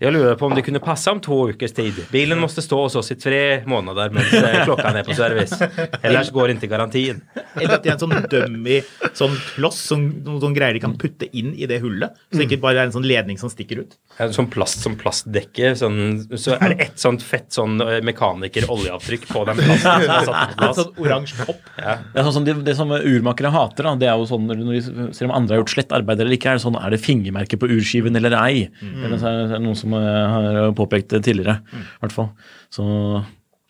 Jag 0.00 0.12
lurer 0.12 0.34
på 0.34 0.46
om 0.46 0.54
det 0.54 0.62
kunne 0.62 0.78
passe 0.78 1.10
om 1.10 1.20
to 1.20 1.48
ukers 1.50 1.72
tid. 1.72 1.94
Bilen 2.12 2.38
måtte 2.38 2.62
stå 2.62 2.82
hos 2.84 2.94
oss 2.96 3.10
i 3.10 3.16
tre 3.18 3.64
måneder 3.66 4.12
mens 4.14 4.30
klokka 4.64 4.92
er 4.94 5.02
på 5.02 5.16
service. 5.18 5.58
Ellers 6.06 6.30
går 6.30 6.52
ikke 6.54 6.68
garantien. 6.70 7.18
Eller 7.58 7.74
at 7.80 7.82
de 7.82 7.90
er 7.90 7.96
en 7.96 8.02
sånn 8.04 8.14
dummy 8.30 8.76
sånn 9.18 9.34
kloss, 9.56 9.80
sånn, 9.90 10.04
noen 10.22 10.38
sånn 10.44 10.54
greier 10.54 10.76
de 10.78 10.82
kan 10.84 10.94
putte 11.00 11.26
inn 11.34 11.50
i 11.58 11.66
det 11.66 11.80
hullet. 11.82 12.14
Så 12.30 12.38
det 12.38 12.46
ikke 12.46 12.60
bare 12.62 12.84
er 12.84 12.90
en 12.92 12.94
sånn 12.94 13.08
ledning 13.10 13.40
som 13.40 13.50
stikker 13.50 13.80
ut. 13.82 13.96
En 14.22 14.34
sånn 14.36 14.46
plast 14.54 14.84
som 14.86 14.94
plastdekke, 14.98 15.72
sånn, 15.78 15.98
så 16.38 16.54
er 16.60 16.76
det 16.76 16.86
ett 16.86 17.02
sånt 17.02 17.24
fett 17.26 17.50
sånn 17.54 17.82
eh, 17.82 17.98
mekaniker-oljeavtrykk 18.06 19.26
på 19.32 19.44
den 19.50 19.58
plasten 19.64 20.06
som 20.06 20.14
er 20.20 20.30
satt 20.30 20.54
på 20.54 20.60
plass. 20.62 20.78
sånn 20.78 21.02
oransje 21.08 21.48
topp. 21.48 21.66
Det 21.74 22.22
er 22.22 22.28
sånn 22.28 22.36
som 22.38 22.64
det 22.70 22.76
som 22.78 22.94
urmakere 22.94 23.50
hater, 23.54 23.90
da, 23.90 23.96
det 23.98 24.10
er 24.12 24.22
jo 24.22 24.30
sånn 24.30 24.46
når 24.46 24.62
de 24.62 24.80
ser 25.16 25.26
om 25.26 25.34
andre 25.40 25.56
har 25.56 25.64
gjort 25.64 25.74
slett 25.74 25.94
arbeid 25.98 26.22
eller 26.22 26.38
ikke, 26.38 26.54
er 26.54 26.60
det 26.62 26.66
sånn 26.68 26.78
er 26.78 26.94
det 26.94 27.02
fingermerke 27.02 27.58
på 27.58 27.70
urskiven 27.78 28.18
eller 28.22 28.38
ei. 28.44 28.68
Eller 28.82 29.18
så 29.18 29.30
er 29.30 29.54
det 29.56 29.62
noen 29.64 29.78
som 29.78 29.87
eh, 29.96 30.22
har 30.34 30.72
påpekt 30.78 31.12
det 31.14 31.22
tidligere, 31.26 31.60
i 31.72 32.00
hvert 32.02 32.14
fall. 32.14 32.32
Så 32.74 32.84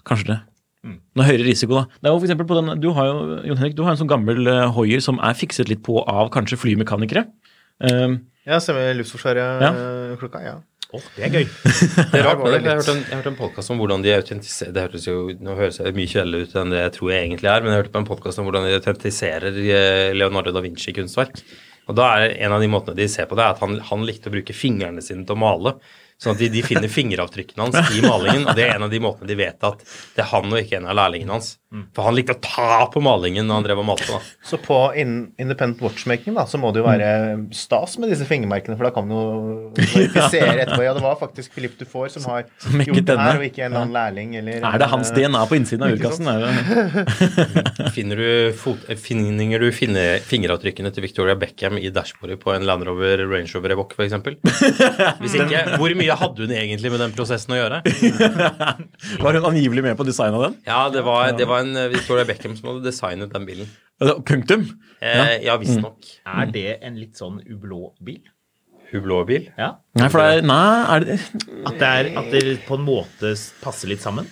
kanskje 0.08 0.32
det. 0.32 0.38
Noe 1.18 1.26
høyere 1.26 1.44
risiko, 1.44 1.74
da. 1.74 1.98
Det 1.98 2.08
er 2.08 2.14
jo 2.14 2.20
for 2.22 2.28
eksempel 2.28 2.48
på 2.48 2.56
den, 2.58 2.72
du 2.80 2.88
har 2.96 3.08
jo, 3.10 3.16
Jon 3.50 3.58
Henrik, 3.60 3.74
du 3.76 3.82
har 3.84 3.92
en 3.92 4.00
sånn 4.00 4.08
gammel 4.10 4.46
uh, 4.46 4.70
Hoier 4.76 5.02
som 5.04 5.18
er 5.20 5.36
fikset 5.36 5.68
litt 5.68 5.82
på 5.84 5.98
av 6.08 6.30
kanskje 6.34 6.58
flymekanikere. 6.60 7.26
Um, 7.82 8.20
Ja, 8.48 8.56
stemmer. 8.64 8.94
Luftforsvaret-klokka, 8.96 10.40
ja. 10.40 10.54
Å, 10.88 11.00
det 11.18 11.26
er 11.26 11.34
gøy. 11.36 11.44
Det 12.14 12.16
er 12.16 12.24
rart, 12.24 12.40
det 12.40 12.62
jeg 12.62 12.64
har 12.64 12.78
hørt 12.78 12.88
en, 12.88 13.02
jeg 13.02 13.12
har 13.12 13.18
hørt 13.20 13.26
en 13.28 13.36
podcast 13.36 13.72
om 13.74 13.80
hvordan 13.82 14.00
de 14.06 14.14
autentiserer 14.16 14.72
Det 14.72 14.84
høres 14.86 15.04
jo 15.04 15.16
nå 15.44 15.56
høres 15.58 15.80
det 15.82 15.92
mye 15.98 16.08
kjedeligere 16.08 16.48
ut 16.48 16.54
enn 16.56 16.72
det 16.72 16.78
jeg 16.80 16.94
tror 16.94 17.10
jeg 17.12 17.26
egentlig 17.26 17.50
er, 17.52 17.60
men 17.60 17.74
jeg 17.74 17.82
hørte 17.82 17.92
på 17.92 18.00
en 18.00 18.08
podcast 18.08 18.40
om 18.40 18.48
hvordan 18.48 18.64
de 18.64 18.78
autentiserer 18.78 19.58
eh, 19.66 20.14
Leonardo 20.16 20.54
da 20.56 20.62
Vinci-kunstverk. 20.64 21.42
Og 21.92 21.98
da 21.98 22.08
er 22.22 22.38
en 22.46 22.54
av 22.56 22.64
de 22.64 22.70
måtene 22.72 22.96
de 22.96 23.08
ser 23.12 23.28
på 23.28 23.36
det, 23.36 23.44
er 23.44 23.58
at 23.58 23.60
han, 23.64 23.76
han 23.90 24.08
likte 24.08 24.32
å 24.32 24.34
bruke 24.38 24.56
fingrene 24.56 25.04
sine 25.04 25.28
til 25.28 25.36
å 25.36 25.42
male. 25.44 25.74
Sånn 26.18 26.34
at 26.34 26.40
de, 26.42 26.48
de 26.50 26.64
finner 26.66 26.90
fingeravtrykkene 26.90 27.68
hans 27.68 27.94
i 27.94 28.02
malingen, 28.02 28.48
og 28.50 28.56
det 28.58 28.64
er 28.66 28.74
en 28.74 28.88
av 28.88 28.90
de 28.90 28.98
måtene 29.02 29.28
de 29.30 29.36
vet 29.38 29.62
at 29.62 29.84
det 30.16 30.24
er 30.24 30.30
han 30.32 30.50
og 30.50 30.58
ikke 30.58 30.80
en 30.80 30.88
av 30.90 30.96
lærlingene 30.98 31.36
hans. 31.36 31.52
For 31.94 32.06
han 32.08 32.16
likte 32.16 32.32
å 32.32 32.40
ta 32.42 32.86
på 32.88 33.00
malingen 33.04 33.44
når 33.46 33.58
han 33.58 33.66
drev 33.66 33.80
og 33.82 33.86
malte. 33.90 34.08
da. 34.08 34.18
Så 34.50 34.56
på 34.58 34.76
in 34.98 35.12
independent 35.38 35.82
watchmaking 35.84 36.34
da, 36.34 36.46
så 36.48 36.58
må 36.58 36.72
det 36.72 36.80
jo 36.80 36.86
være 36.88 37.10
stas 37.54 37.98
med 38.02 38.10
disse 38.10 38.24
fingermerkene, 38.26 38.74
for 38.80 38.88
da 38.88 38.92
kan 38.96 39.06
man 39.06 39.14
jo 39.14 39.26
verifisere 39.76 40.64
etterpå. 40.64 40.80
Ja, 40.86 40.94
det 40.96 41.04
var 41.04 41.18
faktisk 41.20 41.52
Philip 41.54 41.76
Dufour 41.78 42.08
som 42.10 42.24
har 42.32 42.48
som 42.64 42.80
gjort 42.82 42.98
det 42.98 43.04
denne. 43.12 43.26
her, 43.28 43.38
og 43.38 43.46
ikke 43.46 43.62
en 43.66 43.68
eller 43.68 43.84
annen 43.84 43.98
lærling. 43.98 44.34
Eller, 44.40 44.64
er 44.64 44.82
det 44.82 44.88
hans 44.90 45.12
DNA 45.14 45.44
på 45.52 45.58
innsiden 45.60 45.86
av 45.86 45.94
urkassen? 45.94 46.32
Er? 46.32 46.42
Finner 47.98 48.24
du, 48.24 48.28
fot, 48.58 48.88
finner 48.98 49.62
du 49.62 49.68
finne, 49.76 50.06
fingeravtrykkene 50.24 50.90
til 50.94 51.04
Victoria 51.04 51.36
Beckham 51.38 51.78
i 51.78 51.92
dashbordet 51.94 52.40
på 52.42 52.56
en 52.56 52.66
Land 52.66 52.88
Rover 52.88 53.22
Range 53.28 53.54
Rover 53.54 53.76
Evoque 53.76 53.94
f.eks.? 53.94 54.16
Hvis 55.22 55.36
ikke, 55.36 55.62
hvor 55.76 55.94
mye 56.00 56.07
hadde 56.16 56.46
hun 56.46 56.54
egentlig 56.56 56.90
med 56.94 57.02
den 57.02 57.12
prosessen 57.16 57.52
å 57.52 57.58
gjøre? 57.58 57.82
Var 59.24 59.38
hun 59.38 59.48
angivelig 59.50 59.84
med 59.84 59.98
på 59.98 60.06
design 60.08 60.36
av 60.38 60.46
den? 60.46 60.56
Ja, 60.68 60.80
det 60.94 61.04
var, 61.06 61.32
det 61.36 61.48
var 61.50 61.66
en 61.66 61.76
eh, 61.76 61.90
Victoria 61.92 62.24
Beckham 62.28 62.56
som 62.56 62.72
hadde 62.72 62.88
designet 62.88 63.34
den 63.34 63.46
bilen. 63.48 63.68
Punktum? 63.98 64.64
Eh, 65.02 65.38
ja, 65.44 65.58
visstnok. 65.60 66.08
Er 66.24 66.50
det 66.54 66.66
en 66.86 66.98
litt 67.00 67.18
sånn 67.20 67.40
ublå 67.44 67.92
bil? 68.00 68.22
Hublot-bil. 68.88 69.50
Ja. 69.58 69.74
Nei, 69.98 70.08
for 70.08 70.22
det 70.22 70.38
er 70.38 70.46
Nei, 70.48 70.76
er 70.94 71.04
det 71.04 71.16
At, 71.18 71.74
det 71.76 71.88
er, 71.88 72.10
at 72.22 72.30
det 72.32 72.42
på 72.64 72.78
en 72.78 72.86
måte 72.86 73.34
passer 73.60 73.90
litt 73.90 74.00
sammen. 74.04 74.28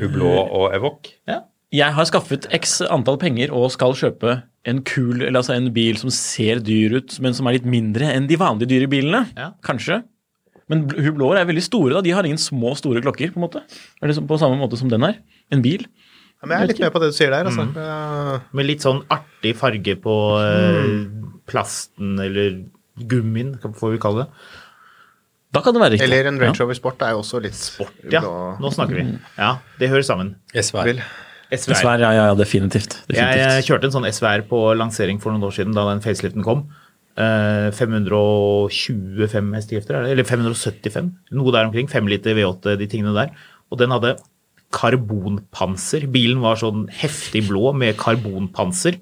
Hublå 0.00 0.34
og 0.42 0.74
Evoque. 0.74 1.16
Ja. 1.30 1.44
Jeg 1.70 1.94
har 1.94 2.06
skaffet 2.08 2.48
x 2.50 2.80
antall 2.90 3.16
penger 3.22 3.52
og 3.54 3.68
skal 3.70 3.94
kjøpe 3.94 4.40
en 4.68 4.80
kul, 4.84 5.22
eller 5.22 5.38
altså 5.40 5.54
en 5.54 5.70
bil 5.72 5.96
som 6.00 6.10
ser 6.12 6.60
dyr 6.66 6.98
ut, 6.98 7.14
men 7.22 7.36
som 7.36 7.46
er 7.48 7.56
litt 7.56 7.68
mindre 7.70 8.10
enn 8.12 8.26
de 8.28 8.36
vanlige 8.40 8.72
dyre 8.74 8.90
bilene. 8.90 9.22
Ja. 9.38 9.52
Kanskje. 9.64 10.02
Men 10.70 10.86
Hublår 10.94 11.40
er 11.40 11.48
veldig 11.48 11.64
store, 11.66 11.96
da. 11.96 12.04
De 12.06 12.14
har 12.14 12.26
ingen 12.28 12.40
små, 12.40 12.76
store 12.78 13.02
klokker, 13.02 13.32
på 13.34 13.40
en 13.40 13.46
måte. 13.48 13.64
Er 14.00 14.10
det 14.10 14.22
på 14.22 14.38
samme 14.40 14.58
måte 14.60 14.78
som 14.78 14.90
den 14.92 15.02
her. 15.02 15.18
En 15.50 15.64
bil. 15.64 15.82
Ja, 16.40 16.46
men 16.46 16.54
jeg 16.54 16.62
er 16.62 16.70
litt 16.70 16.82
med 16.84 16.92
på 16.94 17.02
det 17.02 17.10
du 17.10 17.16
sier 17.16 17.34
der. 17.34 17.48
Altså. 17.50 17.66
Mm. 17.68 17.78
Eh, 17.84 18.50
Med 18.56 18.68
litt 18.68 18.84
sånn 18.86 19.02
artig 19.12 19.52
farge 19.60 19.96
på 20.00 20.16
mm. 20.40 21.00
plasten 21.50 22.14
eller 22.22 22.62
gummien, 23.10 23.56
får 23.60 23.96
vi 23.96 24.02
kalle 24.02 24.24
det. 24.24 24.44
Da 25.50 25.62
kan 25.64 25.74
det 25.74 25.82
være 25.82 25.96
riktig. 25.96 26.06
Eller 26.06 26.30
en 26.30 26.38
Range 26.38 26.54
Ja. 26.54 26.62
Rover 26.62 26.78
Sport 26.78 27.02
er 27.02 27.16
jo 27.16 27.24
også 27.24 27.40
litt 27.42 27.58
sport. 27.58 27.96
Ja, 28.12 28.22
nå 28.62 28.70
snakker 28.70 29.00
vi. 29.00 29.06
Ja, 29.36 29.56
det 29.80 29.90
hører 29.90 30.06
sammen. 30.06 30.36
SVR. 30.54 31.02
SVR. 31.50 32.04
Ja, 32.04 32.12
ja, 32.14 32.34
definitivt. 32.38 33.00
definitivt. 33.08 33.18
Jeg, 33.18 33.56
jeg 33.58 33.66
kjørte 33.66 33.90
en 33.90 33.96
sånn 33.96 34.06
SVR 34.06 34.46
på 34.46 34.62
lansering 34.78 35.18
for 35.22 35.34
noen 35.34 35.48
år 35.48 35.56
siden, 35.56 35.74
da 35.74 35.88
den 35.90 36.04
faceliften 36.04 36.46
kom. 36.46 36.68
Eh, 37.18 37.68
525 37.74 39.54
hestekrefter, 39.56 39.98
er 39.98 40.12
eller 40.14 40.24
575, 40.24 41.10
noe 41.34 41.52
der 41.52 41.66
omkring. 41.66 41.90
5 41.90 42.06
liter 42.08 42.36
V8, 42.38 42.76
de 42.78 42.86
tingene 42.86 43.14
der. 43.16 43.34
Og 43.70 43.80
den 43.80 43.90
hadde 43.90 44.16
karbonpanser. 44.70 46.06
Bilen 46.12 46.40
var 46.44 46.60
sånn 46.60 46.86
heftig 47.00 47.48
blå 47.48 47.72
med 47.74 47.98
karbonpanser. 47.98 49.00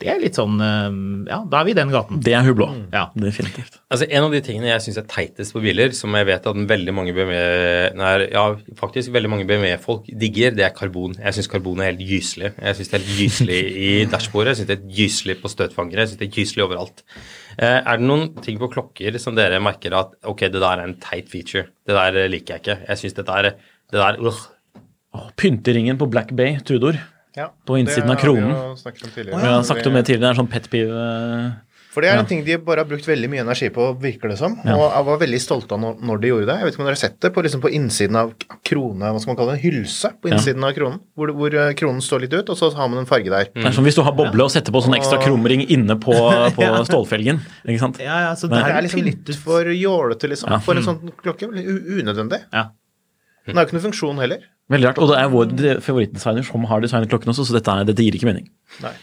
Det 0.00 0.08
er 0.10 0.18
litt 0.18 0.34
sånn 0.34 0.58
eh, 0.58 0.96
Ja, 1.30 1.38
da 1.46 1.60
er 1.60 1.68
vi 1.68 1.74
i 1.74 1.76
den 1.78 1.92
gaten. 1.92 2.18
Det 2.24 2.34
er 2.34 2.42
Hublå. 2.46 2.66
Ja. 2.92 3.06
Definitivt. 3.14 3.78
Altså, 3.92 4.08
En 4.08 4.26
av 4.26 4.34
de 4.34 4.40
tingene 4.44 4.72
jeg 4.72 4.82
syns 4.86 4.98
er 5.00 5.06
teitest 5.10 5.54
på 5.54 5.62
biler, 5.62 5.94
som 5.96 6.14
jeg 6.18 6.28
vet 6.28 6.48
at 6.50 6.62
veldig 6.74 6.94
mange 6.96 7.14
BMW 7.16 7.38
nei, 7.94 8.12
ja, 8.32 8.44
faktisk 8.78 9.12
veldig 9.14 9.30
mange 9.30 9.46
BMW-folk 9.48 10.08
digger, 10.20 10.56
det 10.56 10.66
er 10.66 10.74
karbon. 10.74 11.14
Jeg 11.20 11.36
syns 11.38 11.50
karbon 11.52 11.82
er 11.82 11.92
helt 11.92 12.02
gyselig. 12.02 12.52
Jeg 12.58 12.78
syns 12.78 12.90
det 12.90 12.98
er 12.98 13.04
helt 13.04 13.20
gyselig 13.20 13.60
i 13.84 13.92
dashbordet, 14.10 14.54
jeg 14.54 14.62
syns 14.62 14.72
det 14.72 14.78
er 14.78 14.98
gyselig 14.98 15.38
på 15.42 15.52
støtfangere, 15.52 16.04
jeg 16.04 16.12
syns 16.12 16.22
det 16.22 16.28
er 16.28 16.40
gyselig 16.40 16.66
overalt. 16.66 17.04
Eh, 17.54 17.78
er 17.78 18.02
det 18.02 18.08
noen 18.08 18.26
ting 18.42 18.58
på 18.60 18.70
klokker 18.74 19.20
som 19.22 19.38
dere 19.38 19.62
merker 19.62 19.94
at 19.98 20.18
ok, 20.26 20.48
det 20.48 20.58
der 20.58 20.82
er 20.82 20.88
en 20.88 20.98
teit 21.02 21.30
feature? 21.30 21.68
Det 21.86 21.94
der 21.94 22.24
liker 22.32 22.56
jeg 22.56 22.64
ikke. 22.64 22.78
Jeg 22.88 23.02
syns 23.02 23.18
det 23.20 23.28
der, 23.30 23.54
det 23.92 24.00
der 24.00 24.18
øh. 24.18 24.44
Pynteringen 25.38 25.98
på 26.00 26.10
Black 26.10 26.34
Bay, 26.34 26.58
Tudor. 26.66 26.98
Ja, 27.36 27.50
På 27.66 27.78
innsiden 27.80 28.10
av 28.10 28.16
kronen. 28.22 28.48
Det 28.48 28.56
har 28.56 28.66
vi 28.68 28.74
jo 28.74 28.80
snakket 28.84 29.04
om 29.04 29.10
tidligere. 29.10 29.36
Oh, 29.40 29.44
ja. 29.50 29.62
snakket 29.66 29.86
om 29.90 29.94
det 29.98 30.04
tidligere. 30.06 30.20
Det 30.28 30.34
er 30.34 30.42
sånn 30.42 30.50
pet 30.52 30.68
peeve. 30.70 30.98
eh, 31.04 31.52
For 31.94 32.02
det 32.02 32.08
er 32.10 32.14
Ja. 32.16 32.20
en 32.22 32.26
ting 32.26 32.40
de 32.44 32.56
bare 32.58 32.78
har 32.82 32.86
brukt 32.90 33.06
veldig 33.06 33.28
mye 33.30 33.40
energi 33.44 33.68
på, 33.70 33.84
virker 34.02 34.28
det 34.28 34.36
som. 34.38 34.56
Og 34.58 34.66
jeg 34.66 35.04
var 35.06 35.18
veldig 35.18 35.38
stolte 35.40 35.72
av 35.76 35.78
når, 35.78 36.00
når 36.02 36.20
de 36.20 36.28
gjorde 36.28 36.46
det. 36.48 36.56
Jeg 36.58 36.64
vet 36.66 36.74
ikke 36.74 36.80
om 36.82 36.86
dere 36.88 36.96
har 36.98 37.02
sett 37.04 37.20
det 37.22 37.30
på, 37.32 37.42
liksom 37.44 37.60
på 37.62 37.70
innsiden 37.70 38.16
av 38.18 38.32
krone, 38.66 38.98
hva 39.14 39.20
skal 39.22 39.30
man 39.30 39.36
kalle 39.38 39.52
det, 39.54 39.60
en 39.62 39.66
hylse 39.70 40.10
på 40.22 40.30
innsiden 40.32 40.64
av 40.66 40.72
kronen. 40.74 40.98
Hvor, 41.16 41.30
hvor 41.38 41.54
eh, 41.54 41.72
kronen 41.78 42.02
står 42.02 42.20
litt 42.26 42.34
ut, 42.34 42.50
og 42.50 42.56
så 42.58 42.72
har 42.74 42.88
man 42.88 42.98
en 42.98 43.06
farge 43.06 43.30
der. 43.30 43.46
Det 43.54 43.64
er 43.66 43.70
som 43.78 43.84
hvis 43.86 43.94
du 43.94 44.02
har 44.02 44.10
boble 44.18 44.42
og 44.42 44.50
setter 44.50 44.74
på 44.74 44.82
sånn 44.82 44.98
ekstra 44.98 45.22
krumring 45.22 45.62
inne 45.70 45.94
på, 46.02 46.14
på 46.58 46.70
stålfelgen. 46.90 47.38
Ikke 47.62 47.78
sant? 47.86 47.98
Ja, 48.02 48.18
ja, 48.26 48.34
så 48.34 48.50
Men 48.50 48.64
Det 48.64 48.74
er 48.74 48.82
liksom 48.88 49.04
litt 49.06 49.34
for 49.38 49.62
jålete, 49.70 50.26
liksom. 50.34 50.50
Ja. 50.50 50.58
For 50.66 50.74
en 50.74 50.82
sånn 50.82 51.12
klokke. 51.22 51.46
Unødvendig. 51.46 52.42
Ja. 52.52 52.70
Den 53.44 53.58
har 53.58 53.64
jo 53.64 53.68
ikke 53.68 53.76
noen 53.76 53.86
funksjon 53.90 54.20
heller. 54.22 54.44
Veldig 54.72 54.88
rart. 54.88 55.00
Og 55.04 55.10
det 55.10 55.18
er 55.20 55.32
vår 55.32 55.80
favorittdesigner 55.84 56.46
som 56.46 56.64
har 56.70 56.84
designet 56.84 57.10
klokken 57.12 57.32
også, 57.34 57.44
så 57.48 57.56
dette, 57.58 57.72
er, 57.74 57.88
dette 57.90 58.06
gir 58.06 58.16
ikke 58.16 58.30
mening. 58.30 58.48
Nei. 58.84 58.94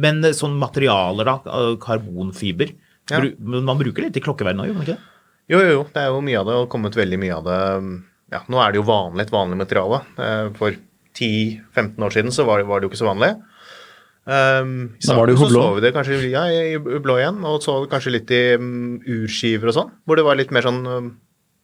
Men 0.00 0.20
eh, 0.26 0.36
sånn 0.36 0.58
materialer, 0.60 1.26
da, 1.28 1.38
eh, 1.48 1.74
karbonfiber 1.82 2.74
Ja. 3.10 3.18
Man 3.40 3.78
bruker 3.80 4.04
litt 4.04 4.18
i 4.20 4.22
klokkeverdenen 4.22 4.62
òg, 4.62 4.68
gjør 4.70 4.76
man 4.76 4.84
ikke 4.86 4.98
det? 4.98 5.08
Jo, 5.50 5.58
jo, 5.58 5.70
jo. 5.72 5.86
Det 5.90 6.02
er 6.04 6.12
jo 6.12 6.20
mye 6.22 6.38
av 6.38 6.46
det, 6.46 6.58
og 6.60 6.68
kommet 6.70 6.98
veldig 6.98 7.18
mye 7.18 7.38
av 7.40 7.48
det 7.48 7.60
Ja, 8.30 8.44
nå 8.46 8.60
er 8.62 8.70
det 8.70 8.78
jo 8.78 8.86
vanlig, 8.86 9.24
et 9.24 9.32
vanlig 9.34 9.58
materiale. 9.58 10.04
Eh, 10.20 10.50
For 10.60 10.76
10-15 11.18 12.04
år 12.06 12.14
siden 12.14 12.30
så 12.36 12.44
var 12.46 12.60
det, 12.60 12.68
var 12.68 12.78
det 12.78 12.86
jo 12.86 12.92
ikke 12.92 13.00
så 13.00 13.08
vanlig. 13.08 13.32
Um, 14.30 14.92
I 15.00 15.08
Da 15.08 15.16
var 15.16 15.26
det 15.26 15.34
jo 15.34 15.40
starten 15.40 15.56
så 15.56 15.62
så 15.64 15.74
vi 15.74 15.82
det 15.82 15.90
kanskje 15.96 16.18
ja, 16.30 16.44
i 16.46 16.76
blå 16.78 17.16
igjen, 17.18 17.40
og 17.48 17.62
så 17.64 17.80
kanskje 17.90 18.12
litt 18.14 18.30
i 18.30 18.40
um, 18.60 19.00
urskiver 19.08 19.72
og 19.72 19.74
sånn, 19.74 19.90
hvor 20.06 20.20
det 20.20 20.26
var 20.26 20.38
litt 20.38 20.52
mer 20.54 20.66
sånn 20.68 20.80
um, 20.86 21.08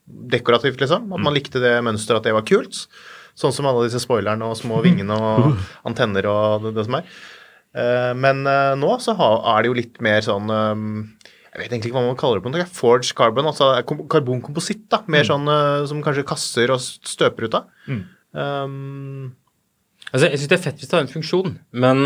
dekorativt, 0.07 0.81
liksom. 0.81 1.09
At 1.13 1.23
man 1.23 1.35
likte 1.37 1.63
det 1.63 1.75
mønsteret, 1.87 2.23
at 2.23 2.29
det 2.29 2.35
var 2.37 2.47
kult. 2.47 2.85
Sånn 3.37 3.53
som 3.53 3.67
alle 3.69 3.85
disse 3.85 4.01
spoilerne 4.01 4.47
og 4.49 4.57
små 4.57 4.81
vingene 4.85 5.17
og 5.17 5.57
antenner 5.89 6.29
og 6.31 6.67
det, 6.67 6.75
det 6.79 6.87
som 6.89 6.99
er. 7.01 7.11
Eh, 7.77 8.13
men 8.17 8.45
eh, 8.49 8.75
nå 8.81 8.95
så 9.05 9.17
er 9.19 9.63
det 9.63 9.71
jo 9.73 9.77
litt 9.77 9.99
mer 10.05 10.23
sånn 10.25 10.49
um, 10.49 10.85
Jeg 11.53 11.59
vet 11.61 11.73
egentlig 11.75 11.91
ikke 11.91 11.99
hva 11.99 12.07
man 12.07 12.21
kaller 12.21 12.41
det. 12.41 12.47
på 12.47 12.55
noe. 12.55 12.69
Forge 12.79 13.17
carbon, 13.19 13.51
altså 13.51 13.73
karbonkompositt. 13.85 14.87
da, 14.93 15.03
Mer 15.13 15.29
sånn 15.29 15.51
eh, 15.53 15.83
som 15.91 16.01
kanskje 16.05 16.25
kasser 16.29 16.73
og 16.73 16.81
støper 16.81 17.49
ut 17.51 17.59
av. 17.61 17.69
Um, 18.37 19.35
Altså, 20.13 20.29
jeg 20.31 20.39
syns 20.39 20.51
det 20.53 20.55
er 20.55 20.63
fett 20.63 20.79
hvis 20.79 20.91
det 20.91 20.95
har 20.95 21.03
en 21.03 21.11
funksjon, 21.11 21.55
men 21.83 22.03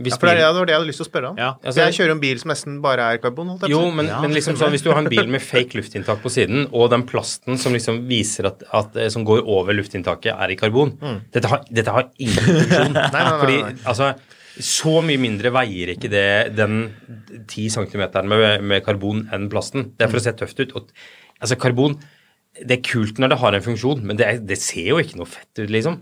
hvis 0.00 0.14
ja, 0.14 0.18
for 0.18 0.30
det, 0.30 0.40
var 0.40 0.66
det 0.66 0.72
jeg 0.72 0.80
hadde 0.80 0.88
lyst 0.88 1.02
til 1.02 1.06
å 1.06 1.10
spørre 1.10 1.30
om. 1.30 1.38
Ja, 1.40 1.50
altså- 1.60 1.84
jeg 1.84 1.96
kjører 1.98 2.14
en 2.16 2.22
bil 2.22 2.40
som 2.40 2.50
nesten 2.50 2.80
bare 2.82 3.06
er 3.12 3.20
karbon. 3.22 3.52
Jo, 3.68 3.82
men, 3.90 4.06
Ja, 4.06 4.20
men 4.24 4.32
liksom 4.32 4.56
sånn, 4.56 4.72
hvis 4.72 4.82
du 4.82 4.90
har 4.90 4.98
en 5.02 5.10
bil 5.12 5.28
med 5.28 5.44
fake 5.44 5.76
luftinntak 5.78 6.22
på 6.24 6.32
siden, 6.32 6.68
og 6.72 6.90
den 6.90 7.04
plasten 7.08 7.58
som 7.60 7.72
liksom 7.76 8.06
viser 8.08 8.46
at, 8.50 8.62
at 8.72 8.96
eh, 8.96 9.08
som 9.12 9.24
går 9.28 9.44
over 9.44 9.76
luftinntaket, 9.76 10.32
er 10.34 10.50
i 10.50 10.56
karbon 10.56 10.96
dette, 11.32 11.46
har, 11.46 11.64
dette 11.70 11.90
har 11.94 12.08
ingen 12.18 12.44
funksjon. 12.48 12.92
nei, 13.14 13.24
nei, 13.24 13.38
Fordi 13.44 13.62
nei. 13.62 13.74
altså 13.84 14.14
så 14.60 15.00
mye 15.04 15.20
mindre 15.20 15.52
veier 15.54 15.94
ikke 15.94 16.10
det 16.10 16.54
den 16.56 16.90
10 17.46 17.68
cm 17.76 18.02
med, 18.28 18.62
med 18.62 18.84
karbon 18.84 19.22
enn 19.32 19.48
plasten. 19.52 19.92
Det 19.96 20.06
er 20.06 20.12
for 20.12 20.20
å 20.20 20.24
se 20.24 20.32
tøft 20.36 20.60
ut. 20.60 20.74
Og, 20.76 20.90
altså, 21.40 21.56
karbon 21.60 21.96
Det 22.60 22.74
er 22.74 22.82
kult 22.82 23.20
når 23.22 23.30
det 23.30 23.38
har 23.38 23.54
en 23.54 23.62
funksjon, 23.62 24.00
men 24.04 24.18
det, 24.18 24.26
er, 24.26 24.40
det 24.42 24.58
ser 24.58 24.90
jo 24.90 24.98
ikke 25.00 25.16
noe 25.20 25.30
fett 25.30 25.62
ut, 25.62 25.70
liksom. 25.70 26.00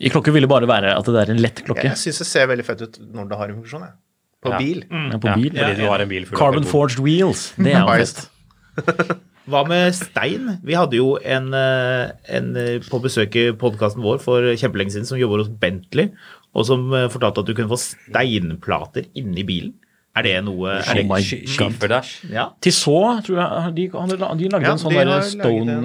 I 0.00 0.08
klokke 0.12 0.32
ville 0.32 0.48
bare 0.48 0.66
være 0.70 0.94
at 0.96 1.04
det 1.04 1.20
er 1.22 1.30
en 1.34 1.42
lett 1.44 1.60
klokke. 1.66 1.84
Jeg 1.90 1.98
syns 2.00 2.18
det 2.22 2.26
ser 2.30 2.46
veldig 2.48 2.64
fett 2.64 2.80
ut 2.86 2.98
når 3.12 3.28
det 3.28 3.38
har 3.38 3.48
en 3.52 3.58
funksjon. 3.62 3.82
Jeg. 3.84 3.96
På 4.40 4.50
Ja. 4.54 4.58
bil. 4.58 4.84
Ja, 4.88 5.18
på 5.20 5.28
Ja, 5.28 5.34
bil. 5.36 5.50
fordi 5.52 5.76
du 5.76 5.86
har 5.90 6.00
en 6.00 6.08
bil 6.08 6.24
full 6.24 6.38
Carbon 6.38 6.64
forged 6.64 6.98
wheels. 7.04 7.52
Det 7.58 7.74
er 7.74 7.80
jo 7.84 7.98
fest. 8.00 8.28
Hva 9.50 9.64
med 9.66 9.92
stein? 9.96 10.58
Vi 10.64 10.74
hadde 10.78 10.96
jo 10.96 11.16
en, 11.24 11.52
eh, 11.54 12.10
en 12.28 12.56
eh, 12.56 12.78
på 12.86 13.00
besøk 13.02 13.34
i 13.36 13.44
podkasten 13.58 14.00
vår 14.04 14.20
for 14.22 14.40
kjempelenge 14.54 14.92
siden 14.94 15.06
som 15.08 15.18
jobber 15.18 15.42
hos 15.42 15.48
Bentley, 15.60 16.10
og 16.54 16.64
som 16.68 16.84
eh, 16.94 17.08
fortalte 17.12 17.42
at 17.42 17.46
du 17.50 17.54
kunne 17.58 17.68
få 17.72 17.78
steinplater 17.80 19.08
inni 19.18 19.42
bilen. 19.48 19.74
Er 20.16 20.22
det 20.26 20.36
noe 20.44 20.78
er 20.80 20.94
det, 20.94 21.04
Oh 21.04 21.08
my 21.14 21.20
Sk- 21.22 21.44
God. 21.46 21.72
Skiferdash. 21.72 22.12
Ja. 22.32 22.48
Tissot, 22.62 23.24
tror 23.26 23.36
jeg, 23.38 23.74
de, 23.76 23.84
han- 23.94 24.08
de 24.38 24.48
lagde 24.50 24.62
Ja, 24.66 24.72
en 24.72 24.78
sånn 24.82 24.90
de 24.96 25.04
der 25.04 25.22
stone, 25.22 25.76
en, 25.76 25.84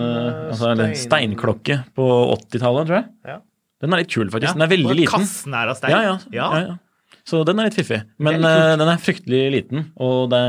altså, 0.52 0.72
stein- 0.76 0.96
steinklokke 1.36 1.78
på 1.96 2.08
80-tallet, 2.38 2.88
tror 2.90 2.98
jeg. 3.02 3.06
Ja. 3.26 3.38
Den 3.86 3.96
er 3.96 4.01
litt 4.01 4.12
kul, 4.12 4.27
faktisk. 4.34 4.50
Ja, 4.50 4.58
Den 4.58 4.65
er 4.65 4.72
veldig 4.74 4.98
liten. 4.98 5.13
Kassen 5.13 5.56
er 5.56 5.72
av 5.72 5.80
stein. 5.80 5.94
Ja, 5.94 6.01
ja, 6.04 6.18
ja, 6.34 6.62
ja. 6.65 6.77
Så 7.25 7.42
den 7.48 7.62
er 7.62 7.70
litt 7.70 7.77
fiffig. 7.77 8.04
Men 8.22 8.44
er 8.46 8.74
eh, 8.74 8.77
den 8.82 8.89
er 8.92 9.01
fryktelig 9.01 9.42
liten, 9.54 9.88
og 10.01 10.30
det 10.34 10.42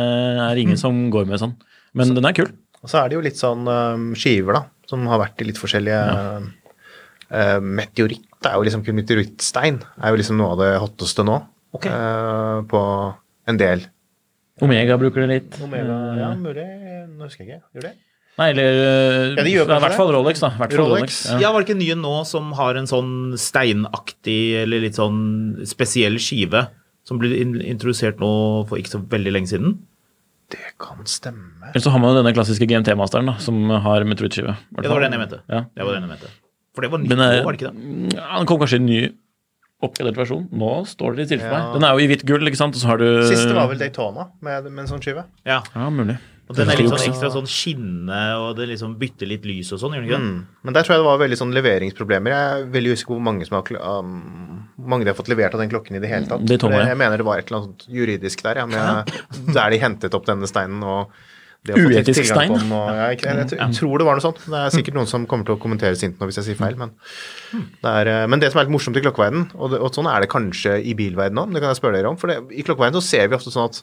er 0.45 0.61
ingen 0.61 0.81
som 0.81 1.07
går 1.13 1.29
med 1.29 1.41
sånn. 1.41 1.55
Men 1.97 2.13
den 2.17 2.29
er 2.29 2.37
kul. 2.37 2.51
Og 2.83 2.93
så 2.93 3.01
er 3.01 3.09
det 3.09 3.17
jo 3.17 3.25
litt 3.25 3.41
sånn 3.41 3.65
um, 3.65 4.11
skiver, 4.19 4.59
da, 4.59 4.63
som 4.91 5.07
har 5.09 5.23
vært 5.25 5.41
i 5.41 5.49
litt 5.49 5.61
forskjellige 5.61 6.01
uh, 6.21 7.61
Meteoritt 7.65 8.27
er 8.47 8.57
jo 8.57 8.67
liksom 8.67 8.85
kun 8.87 8.99
meteorittstein. 9.01 9.81
er 9.99 10.13
jo 10.13 10.21
liksom 10.21 10.39
noe 10.41 10.55
av 10.55 10.63
det 10.63 10.73
hotteste 10.83 11.25
nå. 11.27 11.41
Okay. 11.77 11.93
uh, 11.93 12.63
på 12.69 12.81
en 13.51 13.61
del. 13.61 13.85
Omega 14.63 14.97
bruker 15.01 15.25
det 15.25 15.29
litt. 15.33 15.57
Omega, 15.65 15.97
ja, 16.17 16.31
mulig. 16.41 16.65
Nå 17.17 17.27
husker 17.27 17.45
jeg 17.45 17.59
ikke. 17.59 17.65
Gjør 17.77 17.89
det? 17.91 17.95
Nei, 18.37 18.51
eller 18.53 18.79
eh, 18.83 19.35
Ja, 19.39 19.45
de 19.47 19.53
gjør 19.55 19.71
er 19.71 19.79
I 19.79 19.85
hvert 19.87 19.97
fall 19.97 20.11
Rolex, 20.13 20.43
da. 20.45 20.51
Hvert 20.59 20.75
fall 20.77 20.91
Rolex. 20.91 21.19
Rolex. 21.31 21.43
Ja, 21.43 21.53
var 21.55 21.63
det 21.65 21.71
ikke 21.71 21.79
nye 21.81 21.97
nå 21.99 22.15
som 22.29 22.51
har 22.59 22.77
en 22.77 22.89
sånn 22.91 23.13
steinaktig 23.41 24.41
eller 24.63 24.85
litt 24.85 24.99
sånn 24.99 25.21
spesiell 25.69 26.19
skive 26.21 26.67
som 27.07 27.21
ble 27.23 27.31
introdusert 27.41 28.21
nå 28.21 28.31
for 28.69 28.81
ikke 28.81 28.97
så 28.97 29.01
veldig 29.13 29.33
lenge 29.39 29.53
siden? 29.55 29.77
Det 30.53 30.75
kan 30.79 31.01
stemme. 31.11 31.71
Eller 31.73 31.83
så 31.83 31.91
har 31.91 32.03
man 32.03 32.13
jo 32.13 32.21
denne 32.21 32.35
klassiske 32.37 32.69
GMT-masteren, 32.71 33.27
da, 33.33 33.35
som 33.43 33.57
har 33.83 34.05
meteorittskive. 34.07 34.53
Ja, 34.55 34.83
det 34.85 34.93
var 34.93 35.03
den 35.03 35.17
jeg 35.17 35.23
mente. 35.25 35.41
Ja. 35.51 35.65
Det 35.75 35.87
var 35.87 35.97
den 35.97 36.07
jeg 36.07 36.13
mente. 36.13 36.31
For 36.77 36.85
det 36.85 36.91
var 36.93 37.03
nytt 37.03 37.15
nå, 37.17 37.25
er, 37.25 37.41
var 37.47 37.57
det 37.57 37.63
ikke 37.63 37.73
det? 37.73 38.19
ja, 38.19 38.27
den 38.37 38.47
kom 38.51 38.61
kanskje 38.61 38.79
i 38.79 38.83
en 38.83 38.91
ny 38.91 39.01
oppgradert 39.87 40.21
versjon. 40.21 40.47
Nå 40.57 40.71
står 40.89 41.17
det 41.17 41.25
litt 41.25 41.33
tilfelle. 41.35 41.59
Ja. 41.65 41.73
Den 41.75 41.89
er 41.89 41.97
jo 41.97 42.05
i 42.05 42.09
hvitt 42.13 42.25
gull, 42.29 42.47
ikke 42.49 42.61
sant, 42.61 42.77
og 42.77 42.85
så 42.85 42.93
har 42.93 43.01
du 43.03 43.09
Siste 43.27 43.57
var 43.57 43.69
vel 43.73 43.81
Daytona 43.81 44.29
med, 44.45 44.69
med 44.71 44.85
en 44.85 44.91
sånn 44.93 45.03
skive. 45.05 45.27
Ja. 45.49 45.63
Ja, 45.75 45.89
mulig. 45.93 46.19
Og 46.47 46.55
den 46.55 46.71
er 46.71 46.79
litt 46.79 46.93
sånn 46.93 47.09
ekstra 47.09 47.29
sånn 47.35 47.49
skinne, 47.51 48.21
og 48.39 48.53
det 48.59 48.69
liksom 48.71 48.93
bytter 49.01 49.27
litt 49.27 49.47
lys 49.49 49.73
og 49.75 49.81
sånn, 49.83 49.97
gjør 49.97 50.05
den 50.05 50.11
ikke 50.11 50.19
det? 50.21 50.27
Mm. 50.31 50.67
Men 50.69 50.77
der 50.77 50.87
tror 50.87 50.95
jeg 50.95 51.03
det 51.03 51.09
var 51.09 51.23
veldig 51.25 51.39
sånn 51.41 51.55
leveringsproblemer. 51.57 52.35
Jeg 52.35 52.51
er 52.51 52.69
veldig 52.77 52.93
usikker 52.95 53.11
på 53.11 53.17
hvor 53.17 53.25
mange 53.27 53.49
som 53.49 53.57
har 53.59 53.73
um, 53.99 54.13
mange 54.79 55.07
de 55.07 55.11
har 55.11 55.19
fått 55.19 55.31
levert 55.33 55.57
av 55.59 55.65
den 55.65 55.73
klokken 55.73 55.99
i 55.99 56.03
det 56.03 56.11
hele 56.13 56.31
tatt. 56.31 56.45
Det 56.47 56.61
ja. 56.63 56.85
jeg 56.93 57.01
mener 57.01 57.19
det 57.19 57.27
var 57.27 57.43
et 57.43 57.51
eller 57.51 57.65
annet 57.65 57.89
juridisk 57.91 58.45
der, 58.47 58.63
ja, 58.63 58.69
med, 58.71 59.11
der 59.59 59.75
de 59.75 59.81
hentet 59.83 60.15
opp 60.15 60.29
denne 60.31 60.51
steinen 60.51 60.87
og 60.87 61.17
Uetisk 61.67 62.21
på 62.21 62.27
stein? 62.29 62.53
den, 62.53 62.73
Og, 62.73 62.85
ja, 62.95 63.09
jeg, 63.11 63.23
jeg, 63.25 63.47
jeg 63.59 63.79
tror 63.81 63.99
det 63.99 64.07
var 64.07 64.19
noe 64.19 64.23
sånt. 64.23 64.43
Det 64.47 64.59
er 64.61 64.75
sikkert 64.75 64.99
noen 65.01 65.09
som 65.11 65.25
kommer 65.27 65.49
til 65.49 65.57
å 65.57 65.61
kommentere 65.63 65.99
sint 65.99 66.21
nå 66.21 66.29
hvis 66.29 66.39
jeg 66.39 66.51
sier 66.51 66.59
feil, 66.61 66.77
men 66.79 66.93
det, 67.81 67.91
er, 67.91 68.11
eh, 68.13 68.27
men 68.31 68.43
det 68.43 68.53
som 68.53 68.61
er 68.61 68.69
litt 68.69 68.75
morsomt 68.77 68.99
i 68.99 69.03
klokkeverden, 69.03 69.49
og, 69.57 69.73
det, 69.73 69.81
og 69.83 69.91
sånn 69.97 70.07
er 70.11 70.23
det 70.23 70.31
kanskje 70.31 70.77
i 70.87 70.95
bilverden 70.99 71.43
òg, 71.43 71.57
det 71.57 71.65
kan 71.65 71.73
jeg 71.73 71.81
spørre 71.81 71.99
dere 71.99 72.13
om, 72.13 72.21
for 72.21 72.31
det, 72.31 72.39
i 72.55 72.63
klokkeverden 72.67 73.01
så 73.01 73.07
ser 73.09 73.27
vi 73.27 73.39
ofte 73.39 73.51
sånn 73.55 73.67
at 73.73 73.83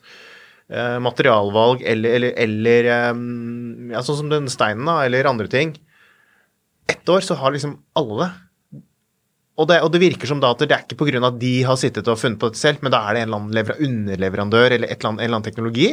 eh, 0.72 1.00
materialvalg 1.04 1.84
eller, 1.84 2.16
eller, 2.20 2.38
eller 2.46 2.90
eh, 2.94 3.12
ja, 3.96 4.04
sånn 4.06 4.22
som 4.24 4.32
den 4.32 4.50
steinen, 4.52 4.86
da, 4.88 5.02
eller 5.08 5.30
andre 5.30 5.50
ting. 5.52 5.76
Ett 6.90 7.08
år 7.10 7.24
så 7.24 7.38
har 7.40 7.56
liksom 7.56 7.78
alle 8.00 8.24
det. 8.24 8.32
Og 9.54 9.68
det, 9.70 9.76
og 9.86 9.92
det 9.94 10.00
virker 10.02 10.26
som 10.26 10.40
da 10.42 10.50
at 10.54 10.64
det 10.64 10.74
er 10.74 10.82
ikke 10.82 10.98
pga. 10.98 11.20
at 11.28 11.36
de 11.38 11.52
har 11.62 11.78
sittet 11.78 12.08
og 12.10 12.18
funnet 12.18 12.40
på 12.42 12.50
dette 12.50 12.58
selv, 12.58 12.82
men 12.82 12.92
da 12.92 13.04
er 13.06 13.14
det 13.14 13.22
en 13.22 13.28
eller 13.28 13.40
annen 13.42 13.54
lever- 13.54 13.82
underleverandør 13.86 14.74
eller 14.74 14.88
et 14.90 14.98
eller 14.98 15.12
annet, 15.12 15.22
en 15.22 15.28
eller 15.28 15.38
annen 15.38 15.46
teknologi 15.46 15.90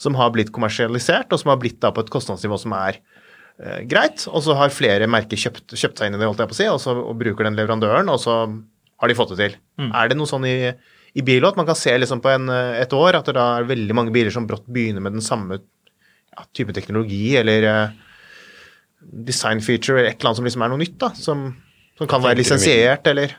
som 0.00 0.14
har 0.14 0.30
blitt 0.30 0.52
kommersialisert, 0.54 1.32
og 1.32 1.40
som 1.42 1.50
har 1.50 1.58
blitt 1.60 1.80
da 1.82 1.90
på 1.92 2.04
et 2.04 2.12
kostnadsnivå 2.14 2.56
som 2.62 2.72
er 2.78 3.00
eh, 3.58 3.80
greit. 3.90 4.22
Og 4.30 4.44
så 4.46 4.54
har 4.56 4.70
flere 4.72 5.10
merker 5.10 5.36
kjøpt, 5.42 5.74
kjøpt 5.74 5.98
seg 5.98 6.06
inn 6.08 6.16
i 6.16 6.22
det, 6.22 6.28
holdt 6.30 6.44
jeg 6.44 6.52
på 6.52 6.56
å 6.56 6.60
si, 6.60 6.68
og 6.70 6.78
så 6.80 6.94
og 7.02 7.18
bruker 7.20 7.48
den 7.50 7.58
leverandøren, 7.58 8.08
og 8.14 8.22
så 8.22 8.38
har 8.46 9.10
de 9.10 9.18
fått 9.18 9.34
det 9.34 9.40
til. 9.42 9.58
Er 9.90 10.08
det 10.12 10.16
noe 10.20 10.30
sånn 10.30 10.46
i, 10.46 10.54
i 11.18 11.24
bil 11.26 11.42
og 11.42 11.52
at 11.52 11.58
man 11.60 11.68
kan 11.68 11.78
se 11.78 11.96
liksom 11.98 12.22
på 12.22 12.30
en, 12.32 12.48
eh, 12.54 12.78
et 12.82 12.94
år 12.94 13.18
at 13.18 13.26
det 13.30 13.36
da 13.38 13.46
er 13.58 13.68
veldig 13.70 13.96
mange 13.96 14.14
biler 14.14 14.34
som 14.34 14.46
brått 14.46 14.68
begynner 14.70 15.02
med 15.04 15.16
den 15.18 15.24
samme 15.24 15.58
ja, 15.60 16.46
type 16.54 16.74
teknologi, 16.76 17.36
eller 17.40 17.66
eh, 17.66 17.98
design 19.26 19.62
feature, 19.64 19.98
eller 19.98 20.12
et 20.12 20.20
eller 20.20 20.30
annet 20.30 20.40
som 20.40 20.48
liksom 20.48 20.66
er 20.66 20.72
noe 20.72 20.82
nytt, 20.82 20.98
da, 21.02 21.12
som, 21.18 21.48
som 21.98 22.10
kan 22.10 22.22
være 22.22 22.42
lisensiert, 22.42 23.06
eller 23.10 23.34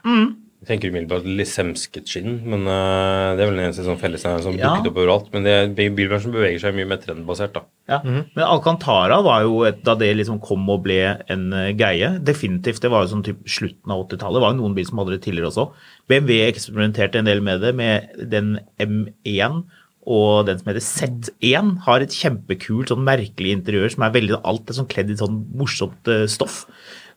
Jeg 0.61 0.67
tenker 0.75 0.91
umiddelbart 0.91 1.25
lisemsket 1.25 2.05
skinn, 2.05 2.35
men 2.45 2.67
uh, 2.69 3.33
det 3.33 3.41
er 3.41 3.47
vel 3.49 3.55
den 3.57 3.63
eneste 3.65 3.81
sånn 3.81 3.97
fellesnevner 3.97 4.43
som 4.45 4.59
Ja. 4.59 4.75
dukket 4.75 4.91
opp 4.91 4.99
overalt. 5.01 5.31
Men 5.33 5.47
det, 5.47 5.55
bilbransjen 5.97 6.35
beveger 6.35 6.61
seg 6.61 6.75
mye 6.77 6.85
mer 6.91 6.99
trendbasert, 7.01 7.55
da. 7.55 7.63
Ja. 7.89 7.97
Men 8.05 8.43
Alcantara 8.45 9.17
var 9.25 9.41
jo, 9.47 9.63
et, 9.65 9.81
da 9.87 9.95
det 9.97 10.11
liksom 10.19 10.37
kom 10.45 10.69
og 10.69 10.83
ble 10.85 10.99
en 11.33 11.47
uh, 11.49 11.71
greie, 11.73 12.13
definitivt, 12.21 12.83
det 12.85 12.91
var 12.93 13.07
jo 13.07 13.15
sånn 13.15 13.25
typ 13.25 13.41
slutten 13.49 13.89
av 13.89 14.05
80-tallet, 14.05 14.37
det 14.37 14.45
var 14.45 14.53
jo 14.53 14.59
noen 14.61 14.77
biler 14.77 14.91
som 14.91 15.01
hadde 15.01 15.17
det 15.17 15.23
tidligere 15.25 15.49
også. 15.49 15.65
BMW 16.13 16.43
eksperimenterte 16.45 17.23
en 17.23 17.31
del 17.31 17.41
med 17.41 17.65
det, 17.65 17.73
med 17.81 18.13
den 18.29 18.59
M1 18.77 19.63
og 20.11 20.47
den 20.47 20.57
som 20.61 20.69
heter 20.71 20.85
Z1, 20.85 21.75
har 21.85 22.01
et 22.05 22.13
kjempekult, 22.21 22.89
sånn 22.93 23.03
merkelig 23.05 23.57
interiør 23.57 23.91
som 23.93 24.05
er 24.05 24.13
veldig, 24.15 24.39
alt 24.45 24.69
er 24.69 24.77
sånn 24.77 24.89
kledd 24.89 25.09
i 25.13 25.17
sånn 25.19 25.41
morsomt 25.57 26.09
uh, 26.09 26.23
stoff. 26.29 26.67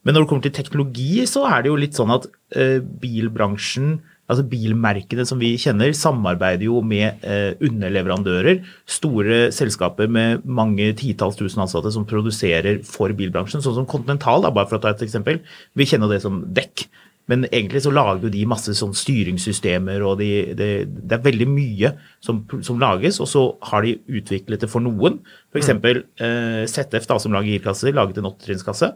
Men 0.05 0.17
når 0.17 0.25
det 0.25 0.31
kommer 0.31 0.47
til 0.47 0.57
teknologi, 0.57 1.13
så 1.29 1.47
er 1.49 1.65
det 1.65 1.73
jo 1.73 1.79
litt 1.81 1.97
sånn 1.97 2.13
at 2.15 2.29
eh, 2.57 2.81
bilbransjen 2.81 3.97
Altså 4.25 4.45
Bilmerkene 4.49 5.25
som 5.29 5.41
vi 5.41 5.51
kjenner, 5.61 5.91
samarbeider 5.93 6.65
jo 6.65 6.79
med 6.81 7.25
eh, 7.29 7.59
underleverandører. 7.65 8.63
Store 8.89 9.51
selskaper 9.53 10.09
med 10.09 10.47
mange 10.49 10.87
titalls 10.97 11.37
tusen 11.37 11.61
ansatte 11.61 11.93
som 11.93 12.07
produserer 12.09 12.81
for 12.89 13.13
bilbransjen. 13.17 13.61
Sånn 13.61 13.77
som 13.77 13.89
Continental, 13.89 14.47
bare 14.49 14.71
for 14.71 14.79
å 14.79 14.85
ta 14.85 14.95
et 14.95 15.05
eksempel. 15.05 15.43
Vi 15.77 15.89
kjenner 15.91 16.09
det 16.09 16.23
som 16.25 16.41
dekk. 16.57 16.87
Men 17.29 17.45
egentlig 17.51 17.81
så 17.85 17.93
lager 17.93 18.27
jo 18.27 18.33
de 18.33 18.43
masse 18.49 18.73
sånn 18.77 18.93
styringssystemer, 18.97 20.03
og 20.05 20.19
de, 20.21 20.31
det, 20.57 20.71
det 20.93 21.17
er 21.17 21.23
veldig 21.25 21.47
mye 21.49 21.93
som, 22.25 22.43
som 22.65 22.81
lages. 22.81 23.21
Og 23.25 23.29
så 23.29 23.45
har 23.71 23.85
de 23.85 23.95
utviklet 24.09 24.65
det 24.65 24.73
for 24.73 24.85
noen. 24.85 25.21
F.eks. 25.53 25.69
Eh, 25.69 26.65
ZF, 26.69 27.09
da, 27.13 27.21
som 27.21 27.37
lager 27.37 27.59
girkasser, 27.59 27.93
laget 27.97 28.21
en 28.21 28.33
åttetrinskasse. 28.33 28.95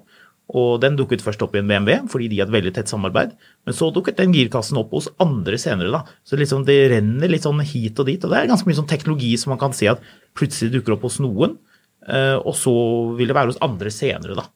Og 0.57 0.79
den 0.81 0.97
dukket 0.97 1.21
først 1.21 1.43
opp 1.45 1.57
i 1.57 1.61
en 1.61 1.69
BMW, 1.69 2.07
fordi 2.09 2.31
de 2.33 2.39
hadde 2.41 2.55
veldig 2.55 2.73
tett 2.79 2.89
samarbeid. 2.89 3.35
Men 3.69 3.77
så 3.77 3.91
dukket 3.93 4.17
den 4.17 4.33
girkassen 4.33 4.79
opp 4.81 4.95
hos 4.97 5.11
andre 5.21 5.59
senere, 5.61 5.93
da. 5.93 6.19
Så 6.25 6.39
liksom 6.41 6.65
det 6.69 6.79
renner 6.95 7.29
litt 7.29 7.45
sånn 7.45 7.61
hit 7.61 8.01
og 8.01 8.09
dit. 8.09 8.23
Og 8.25 8.33
det 8.33 8.39
er 8.39 8.49
ganske 8.49 8.69
mye 8.69 8.79
sånn 8.79 8.89
teknologi 8.89 9.35
som 9.41 9.53
man 9.53 9.61
kan 9.61 9.77
se 9.77 9.91
at 9.93 10.01
plutselig 10.39 10.73
dukker 10.79 10.97
opp 10.97 11.05
hos 11.05 11.19
noen, 11.21 11.59
eh, 12.09 12.37
og 12.39 12.57
så 12.57 12.73
vil 13.19 13.29
det 13.29 13.37
være 13.37 13.53
hos 13.53 13.61
andre 13.65 13.93
senere, 13.93 14.39
da. 14.39 14.47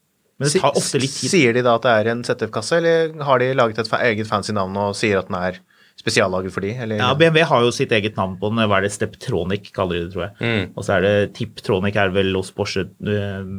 Men 0.40 0.48
det 0.48 0.62
tar 0.62 0.80
ofte 0.80 1.02
litt 1.02 1.12
tid. 1.12 1.30
Sier 1.34 1.52
de 1.54 1.62
da 1.66 1.76
at 1.76 1.84
det 1.84 1.92
er 1.92 2.10
en 2.14 2.24
ZF-kasse, 2.24 2.80
eller 2.80 3.12
har 3.28 3.42
de 3.42 3.52
laget 3.54 3.84
et 3.84 3.92
eget 4.00 4.30
fancy 4.30 4.56
navn 4.56 4.80
og 4.80 4.96
sier 4.98 5.20
at 5.20 5.28
den 5.28 5.38
er 5.38 5.60
spesiallaget 6.02 6.52
for 6.52 6.60
de, 6.66 6.72
eller? 6.84 6.98
Ja, 6.98 7.12
BMW 7.14 7.44
har 7.46 7.62
jo 7.64 7.70
sitt 7.74 7.92
eget 7.94 8.16
navn 8.18 8.34
på 8.40 8.50
den. 8.50 8.58
Hva 8.68 8.78
er 8.80 8.86
det? 8.88 8.92
Steptronic 8.92 9.70
kaller 9.72 10.00
de 10.00 10.04
det, 10.08 10.12
tror 10.16 10.24
jeg. 10.28 10.70
Og 10.76 10.84
så 10.86 10.96
er 10.98 11.06
det 11.06 11.14
Tiptronic 11.38 11.96
er 12.02 12.10
vel 12.14 12.34
hos 12.34 12.50
Porsche. 12.52 12.84
eh, 13.06 13.50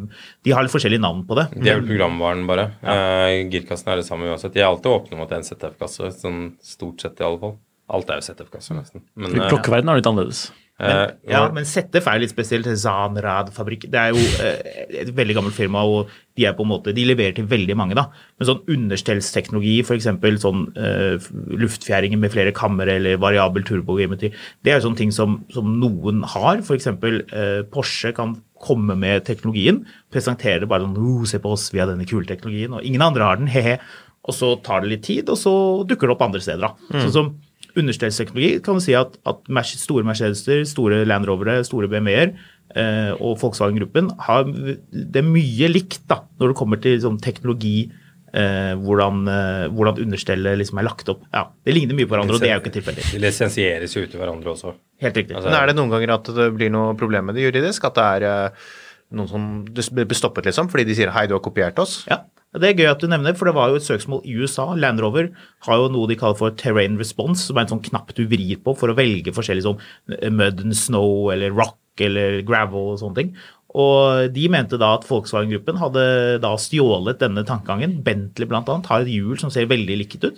De 0.44 0.52
har 0.54 0.64
litt 0.68 0.74
forskjellige 0.76 1.02
navn 1.04 1.24
på 1.30 1.36
det. 1.40 1.48
De 1.56 1.70
er 1.72 1.80
vel 1.82 1.88
programvaren, 1.88 2.46
bare. 2.50 2.68
Eh, 2.84 3.44
girkassen 3.54 3.94
er 3.94 4.02
det 4.04 4.06
samme 4.10 4.28
uansett. 4.30 4.54
De 4.54 4.60
er 4.62 4.68
alltid 4.70 4.92
åpne 4.92 5.16
om 5.18 5.24
at 5.24 5.30
det 5.32 5.40
er 5.40 5.44
en 5.44 5.50
ZF-kasse, 5.50 6.12
sånn 6.22 6.42
stort 6.62 7.00
sett 7.02 7.20
i 7.24 7.24
alle 7.28 7.40
fall. 7.40 7.56
Alt 7.94 8.10
er 8.10 8.20
jo 8.22 8.28
ZF-kasser, 8.30 8.76
nesten. 8.80 9.02
Men, 9.16 9.32
Klokkeverdenen 9.50 9.92
er 9.96 10.00
litt 10.02 10.08
annerledes. 10.12 10.46
Eh, 10.84 11.32
Ja, 11.32 11.44
men 11.54 11.66
ZF 11.68 12.08
er 12.10 12.22
litt 12.22 12.34
spesielt. 12.34 12.68
Zanrad-fabrikk. 12.84 13.88
Det 13.92 14.00
er 14.00 14.14
jo 14.14 14.22
eh, 14.44 15.02
et 15.04 15.12
veldig 15.16 15.38
gammelt 15.38 15.58
firma, 15.58 15.84
og 15.88 16.12
de 16.38 16.48
er 16.50 16.56
på 16.58 16.66
en 16.66 16.72
måte, 16.72 16.94
de 16.96 17.06
leverer 17.06 17.36
til 17.38 17.48
veldig 17.50 17.76
mange. 17.78 17.98
da. 17.98 18.08
Men 18.40 18.50
sånn 18.50 18.64
understellsteknologi, 18.76 19.76
f.eks. 19.84 20.08
sånn 20.42 20.64
uh, 20.74 21.28
luftfjæringer 21.62 22.18
med 22.18 22.34
flere 22.34 22.56
kamre 22.56 22.98
eller 22.98 23.20
variabel 23.22 23.66
turbogeometri, 23.68 24.32
det 24.66 24.74
er 24.74 24.80
jo 24.80 24.88
sånne 24.88 25.02
ting 25.04 25.14
som, 25.14 25.42
som 25.54 25.76
noen 25.82 26.24
har. 26.34 26.64
F.eks. 26.64 26.90
Uh, 26.90 27.62
Porsche 27.74 28.16
kan 28.18 28.40
komme 28.64 28.96
med 28.98 29.28
teknologien, 29.28 29.84
presentere 30.14 30.64
det 30.64 30.72
bare 30.72 30.88
sånn 30.88 30.98
oh, 30.98 31.24
'Se 31.28 31.42
på 31.44 31.52
oss, 31.54 31.68
vi 31.74 31.82
har 31.84 31.92
denne 31.92 32.08
kule 32.10 32.26
teknologien', 32.26 32.74
og 32.74 32.86
ingen 32.88 33.04
andre 33.04 33.28
har 33.28 33.42
den, 33.42 33.52
he-he. 33.52 33.78
Og 34.24 34.36
så 34.36 34.54
tar 34.64 34.82
det 34.84 34.94
litt 34.94 35.04
tid, 35.04 35.30
og 35.30 35.38
så 35.38 35.54
dukker 35.88 36.08
det 36.08 36.16
opp 36.16 36.24
andre 36.24 36.42
steder. 36.42 36.64
da. 36.64 37.02
Sånn 37.04 37.12
som 37.12 37.34
understellsteknologi 37.80 38.60
kan 38.64 38.78
du 38.78 38.84
si 38.84 38.96
at, 38.98 39.16
at 39.26 39.42
store 39.80 40.06
Mercedeser, 40.06 40.64
store 40.70 41.04
Land 41.08 41.28
Rovere, 41.30 41.64
store 41.66 41.90
BMW-er 41.92 42.34
eh, 42.76 43.12
og 43.18 43.40
Volkswagen-gruppen 43.42 44.12
har 44.28 44.46
det 44.46 45.22
er 45.22 45.28
mye 45.28 45.70
likt 45.72 46.04
da, 46.10 46.22
når 46.40 46.54
det 46.54 46.60
kommer 46.60 46.82
til 46.84 47.00
sånn, 47.02 47.20
teknologi, 47.24 47.92
eh, 48.34 48.74
hvordan, 48.84 49.24
eh, 49.30 49.66
hvordan 49.74 50.02
understellet 50.06 50.60
liksom 50.62 50.82
er 50.82 50.88
lagt 50.90 51.10
opp. 51.14 51.26
Ja, 51.34 51.48
Det 51.66 51.76
ligner 51.76 51.98
mye 51.98 52.10
på 52.10 52.16
hverandre, 52.16 52.38
og 52.38 52.44
det 52.44 52.52
er 52.52 52.58
jo 52.58 52.64
ikke 52.64 52.78
tilfeldig. 52.78 53.10
De 53.14 53.24
lisensieres 53.24 53.96
jo 53.96 54.06
ut 54.06 54.14
til 54.14 54.22
hverandre 54.22 54.54
også. 54.54 54.76
Helt 55.02 55.20
riktig. 55.20 55.36
Altså, 55.36 55.50
Men 55.50 55.60
er 55.62 55.68
det 55.68 55.78
noen 55.80 55.94
ganger 55.94 56.16
at 56.18 56.32
det 56.36 56.50
blir 56.56 56.74
noe 56.74 56.96
problem 57.00 57.30
med 57.30 57.36
det 57.36 57.48
juridisk? 57.50 57.86
At 57.90 58.00
det 58.00 58.10
er 58.18 58.30
eh, 58.30 58.68
noen 59.14 59.30
som 59.30 59.50
blir 59.66 60.18
stoppet, 60.18 60.46
liksom, 60.50 60.70
fordi 60.70 60.86
de 60.86 60.96
sier 60.98 61.12
'hei, 61.12 61.28
du 61.28 61.36
har 61.36 61.44
kopiert 61.44 61.76
oss'? 61.76 62.08
Ja, 62.10 62.24
Det 62.54 62.70
er 62.70 62.78
gøy 62.78 62.90
at 62.92 63.02
du 63.02 63.08
nevner, 63.10 63.34
for 63.38 63.50
det 63.50 63.56
var 63.58 63.72
jo 63.72 63.80
et 63.80 63.86
søksmål 63.86 64.22
i 64.30 64.36
USA. 64.38 64.68
Land 64.78 65.02
Rover 65.02 65.32
har 65.66 65.80
jo 65.82 65.90
noe 65.94 66.10
de 66.10 66.18
kaller 66.20 66.38
for 66.38 66.54
terrain 66.60 67.00
response, 67.02 67.48
som 67.48 67.58
er 67.58 67.66
en 67.66 67.74
sånn 67.74 67.86
knapp 67.88 68.14
du 68.14 68.28
vrir 68.30 68.60
på 68.62 68.76
for 68.78 68.94
å 68.94 68.98
velge 68.98 69.34
forskjellig 69.34 69.66
sånn 69.66 69.82
eh, 70.20 70.30
mud 70.30 70.62
and 70.62 70.78
snow 70.78 71.32
eller 71.34 71.56
rock 71.56 71.80
eller 72.04 72.42
gravel 72.46 72.94
og 72.94 73.02
sånne 73.02 73.20
ting. 73.22 73.34
Og 73.74 74.30
de 74.36 74.46
mente 74.54 74.78
da 74.78 74.92
at 75.00 75.08
Volkswagen-gruppen 75.08 75.80
hadde 75.82 76.04
da 76.44 76.52
stjålet 76.62 77.22
denne 77.24 77.42
tankegangen. 77.48 77.98
Bentley 78.06 78.50
annet 78.54 78.90
har 78.92 79.02
et 79.02 79.10
hjul 79.10 79.40
som 79.42 79.50
ser 79.54 79.66
veldig 79.72 79.98
likt 80.04 80.22
ut. 80.22 80.38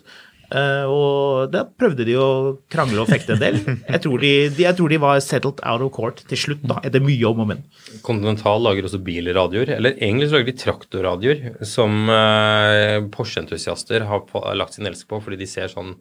Eh, 0.53 0.85
og 0.89 1.51
da 1.53 1.63
prøvde 1.65 2.05
de 2.07 2.17
å 2.19 2.27
krangle 2.71 3.01
og 3.03 3.09
fekte 3.09 3.35
en 3.35 3.41
del. 3.41 3.59
Jeg 3.95 4.01
tror 4.03 4.21
de, 4.21 4.33
de, 4.53 4.65
jeg 4.65 4.77
tror 4.77 4.93
de 4.93 4.99
var 5.01 5.21
settled 5.23 5.63
out 5.65 5.85
of 5.85 5.93
court 5.95 6.21
til 6.29 6.41
slutt, 6.41 6.65
da, 6.67 6.79
etter 6.85 7.03
mye 7.03 7.31
om 7.31 7.41
og 7.45 7.49
men. 7.53 7.63
Continental 8.05 8.61
lager 8.65 8.89
også 8.89 9.01
bilradioer, 9.05 9.75
eller 9.77 9.97
egentlig 9.97 10.29
så 10.29 10.39
lager 10.39 10.51
de 10.51 10.59
traktorradioer, 10.61 11.47
som 11.65 12.11
eh, 12.11 12.99
Porsche-entusiaster 13.15 14.05
har 14.09 14.55
lagt 14.57 14.77
sin 14.77 14.89
elsk 14.89 15.09
på 15.09 15.21
fordi 15.25 15.41
de 15.41 15.49
ser 15.49 15.71
sånn 15.71 15.95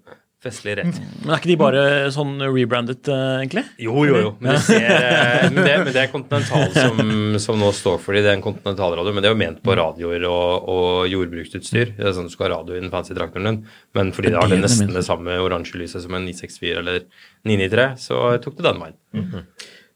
festlig 0.44 0.76
rett. 0.78 1.00
Men 1.22 1.32
er 1.32 1.40
ikke 1.40 1.50
de 1.50 1.56
bare 1.60 1.84
sånn 2.14 2.36
rebrandet, 2.44 3.08
eh, 3.10 3.40
egentlig? 3.40 3.64
Jo, 3.82 4.04
jo, 4.08 4.20
jo. 4.20 4.32
Men 4.40 4.54
det, 4.54 4.60
ser, 4.66 4.86
men 5.54 5.60
det, 5.60 5.74
men 5.82 5.90
det 5.90 6.02
er 6.04 6.12
Continental 6.12 6.68
som, 6.76 7.14
som 7.42 7.60
nå 7.60 7.70
står 7.76 8.00
for 8.04 8.16
de. 8.16 8.24
Det 8.24 8.32
er 8.32 8.38
en 8.38 8.44
Continental-radio, 8.44 9.14
men 9.14 9.24
det 9.24 9.30
er 9.30 9.36
jo 9.36 9.40
ment 9.44 9.62
på 9.64 9.76
radioer 9.80 10.26
og, 10.30 10.68
og 10.74 10.90
jordbruksutstyr. 11.12 11.94
Det 11.98 12.08
er 12.10 12.16
sånn 12.16 12.30
Du 12.30 12.34
skal 12.34 12.48
ha 12.48 12.58
radio 12.58 12.76
i 12.76 12.82
den 12.82 12.92
fancy 12.92 13.16
traktoren 13.16 13.50
din, 13.50 13.62
men 13.96 14.12
fordi 14.16 14.34
det 14.34 14.40
har 14.40 14.50
det 14.52 14.60
nesten 14.62 14.92
det 14.94 15.06
samme 15.06 15.38
oransje 15.42 15.80
lyset 15.80 16.04
som 16.04 16.16
en 16.16 16.28
964 16.28 16.84
eller 16.84 17.06
993, 17.44 17.88
så 18.06 18.26
tok 18.44 18.60
det 18.60 18.68
den 18.68 18.84
veien. 18.84 19.48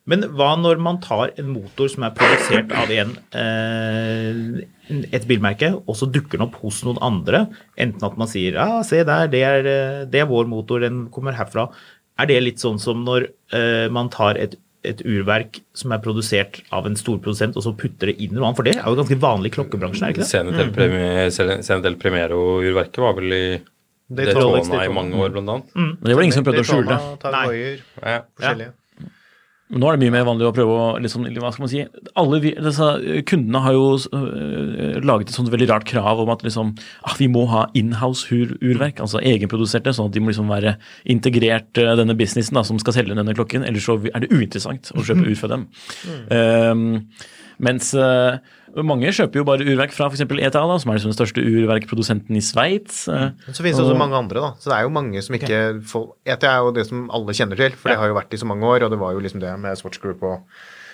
Men 0.09 0.23
hva 0.39 0.55
når 0.57 0.79
man 0.81 0.99
tar 1.05 1.35
en 1.39 1.51
motor 1.53 1.91
som 1.93 2.07
er 2.07 2.15
produsert 2.17 2.71
av 2.73 2.89
en, 2.95 3.11
eh, 3.37 5.03
et 5.13 5.27
bilmerke, 5.29 5.69
og 5.85 5.97
så 5.99 6.09
dukker 6.09 6.39
den 6.39 6.47
opp 6.47 6.57
hos 6.63 6.81
noen 6.87 7.01
andre? 7.05 7.43
Enten 7.77 8.07
at 8.09 8.17
man 8.21 8.31
sier 8.31 8.57
ja, 8.57 8.81
se 8.89 9.03
der, 9.05 9.29
det 9.33 9.43
er, 9.45 9.69
det 10.09 10.23
er 10.23 10.31
vår 10.31 10.49
motor, 10.49 10.81
den 10.81 11.07
kommer 11.13 11.37
herfra. 11.37 11.69
Er 12.19 12.27
det 12.31 12.41
litt 12.43 12.63
sånn 12.65 12.81
som 12.83 13.05
når 13.07 13.29
eh, 13.55 13.87
man 13.93 14.09
tar 14.11 14.41
et, 14.41 14.57
et 14.89 15.03
urverk 15.05 15.61
som 15.77 15.93
er 15.93 16.01
produsert 16.03 16.63
av 16.75 16.89
en 16.89 16.97
storprodusent, 16.99 17.59
og 17.61 17.67
så 17.69 17.75
putter 17.77 18.09
det 18.11 18.17
inn 18.25 18.33
noe 18.33 18.49
annet? 18.49 18.57
For 18.63 18.67
det 18.71 18.77
er 18.79 18.89
jo 18.89 18.97
ganske 19.03 19.21
vanlig 19.23 19.53
i 19.53 19.57
klokkebransjen, 19.59 20.09
er 20.09 20.15
det 20.15 20.17
ikke 20.17 20.25
det? 20.25 20.33
Senetel 20.33 20.73
Premi- 20.73 21.61
Senetel 21.69 22.01
Premiero-urverket 22.01 23.05
var 23.05 23.15
vel 23.21 23.37
i 23.37 23.45
Daytona, 24.09 24.85
i 24.87 24.89
mange 24.89 25.21
år, 25.21 25.35
blant 25.37 25.53
annet. 25.53 25.73
Men 25.77 25.97
det 26.09 26.15
var 26.17 26.23
det 26.25 26.29
ingen 26.31 26.39
som 26.41 26.47
prøvde 26.49 26.65
å 26.65 26.69
skjule 26.73 26.89
det. 26.89 26.97
Daytona, 26.97 27.19
Tag 27.21 27.35
Nei. 27.37 27.47
Heuer, 27.53 27.83
Ja. 28.09 28.71
Nå 29.69 29.85
er 29.85 29.97
det 29.97 30.07
mye 30.07 30.15
mer 30.15 30.25
vanlig 30.25 30.47
å 30.49 30.53
prøve 30.57 30.75
å 30.75 30.85
liksom, 31.03 31.27
hva 31.37 31.51
skal 31.53 31.65
man 31.67 31.71
si, 31.73 31.83
alle 32.17 32.41
vi, 32.41 32.55
disse 32.57 32.87
Kundene 33.29 33.61
har 33.67 33.77
jo 33.77 33.89
øh, 34.17 34.97
laget 35.05 35.29
et 35.29 35.37
sånt 35.37 35.51
veldig 35.53 35.69
rart 35.69 35.85
krav 35.89 36.23
om 36.23 36.33
at 36.33 36.45
liksom, 36.47 36.73
ah, 37.05 37.17
vi 37.21 37.29
må 37.33 37.45
ha 37.53 37.67
inhouse-urverk, 37.77 39.03
altså 39.05 39.21
egenproduserte, 39.21 39.93
sånn 39.93 40.09
at 40.09 40.17
de 40.17 40.23
må 40.25 40.33
liksom 40.33 40.49
være 40.49 40.79
integrert 41.13 41.83
øh, 41.83 41.93
denne 42.01 42.17
businessen 42.17 42.57
da, 42.57 42.65
som 42.65 42.81
skal 42.81 42.97
selge 42.97 43.19
denne 43.19 43.37
klokken. 43.37 43.67
Ellers 43.69 43.85
så 43.85 43.99
er 44.09 44.25
det 44.25 44.33
uinteressant 44.33 44.93
å 44.97 45.05
kjøpe 45.05 45.29
ut 45.33 45.43
fra 45.43 45.53
dem. 45.53 45.69
Um, 46.33 46.87
Mens 47.59 47.91
uh, 47.99 48.39
mange 48.87 49.11
kjøper 49.11 49.41
jo 49.41 49.45
bare 49.49 49.65
urverk 49.67 49.91
fra 49.97 50.07
f.eks. 50.07 50.23
ETA, 50.23 50.61
da, 50.71 50.77
som 50.79 50.93
er 50.93 50.99
liksom 50.99 51.11
den 51.11 51.17
største 51.19 51.43
urverkprodusenten 51.43 52.37
i 52.39 52.43
Sveits. 52.45 53.01
Uh, 53.11 53.33
så 53.51 53.65
finnes 53.65 53.81
det 53.81 53.85
også 53.87 53.97
og- 53.97 54.03
mange 54.05 54.15
andre, 54.21 54.43
da. 54.45 54.51
Så 54.63 54.71
det 54.71 54.77
er 54.79 54.87
jo 54.87 54.93
mange 54.95 55.23
som 55.27 55.35
ikke 55.39 55.61
får 55.91 56.05
ETA 56.37 56.53
er 56.53 56.59
jo 56.69 56.75
det 56.77 56.87
som 56.87 57.09
alle 57.11 57.35
kjenner 57.35 57.59
til, 57.59 57.75
for 57.81 57.91
det 57.91 57.99
har 57.99 58.13
jo 58.13 58.19
vært 58.21 58.37
i 58.37 58.41
så 58.43 58.47
mange 58.51 58.63
år, 58.71 58.87
og 58.87 58.95
det 58.95 59.01
var 59.03 59.17
jo 59.17 59.25
liksom 59.27 59.43
det 59.43 59.55
med 59.59 59.81
Swatch 59.81 59.99
Group 60.03 60.23
og, 60.23 60.45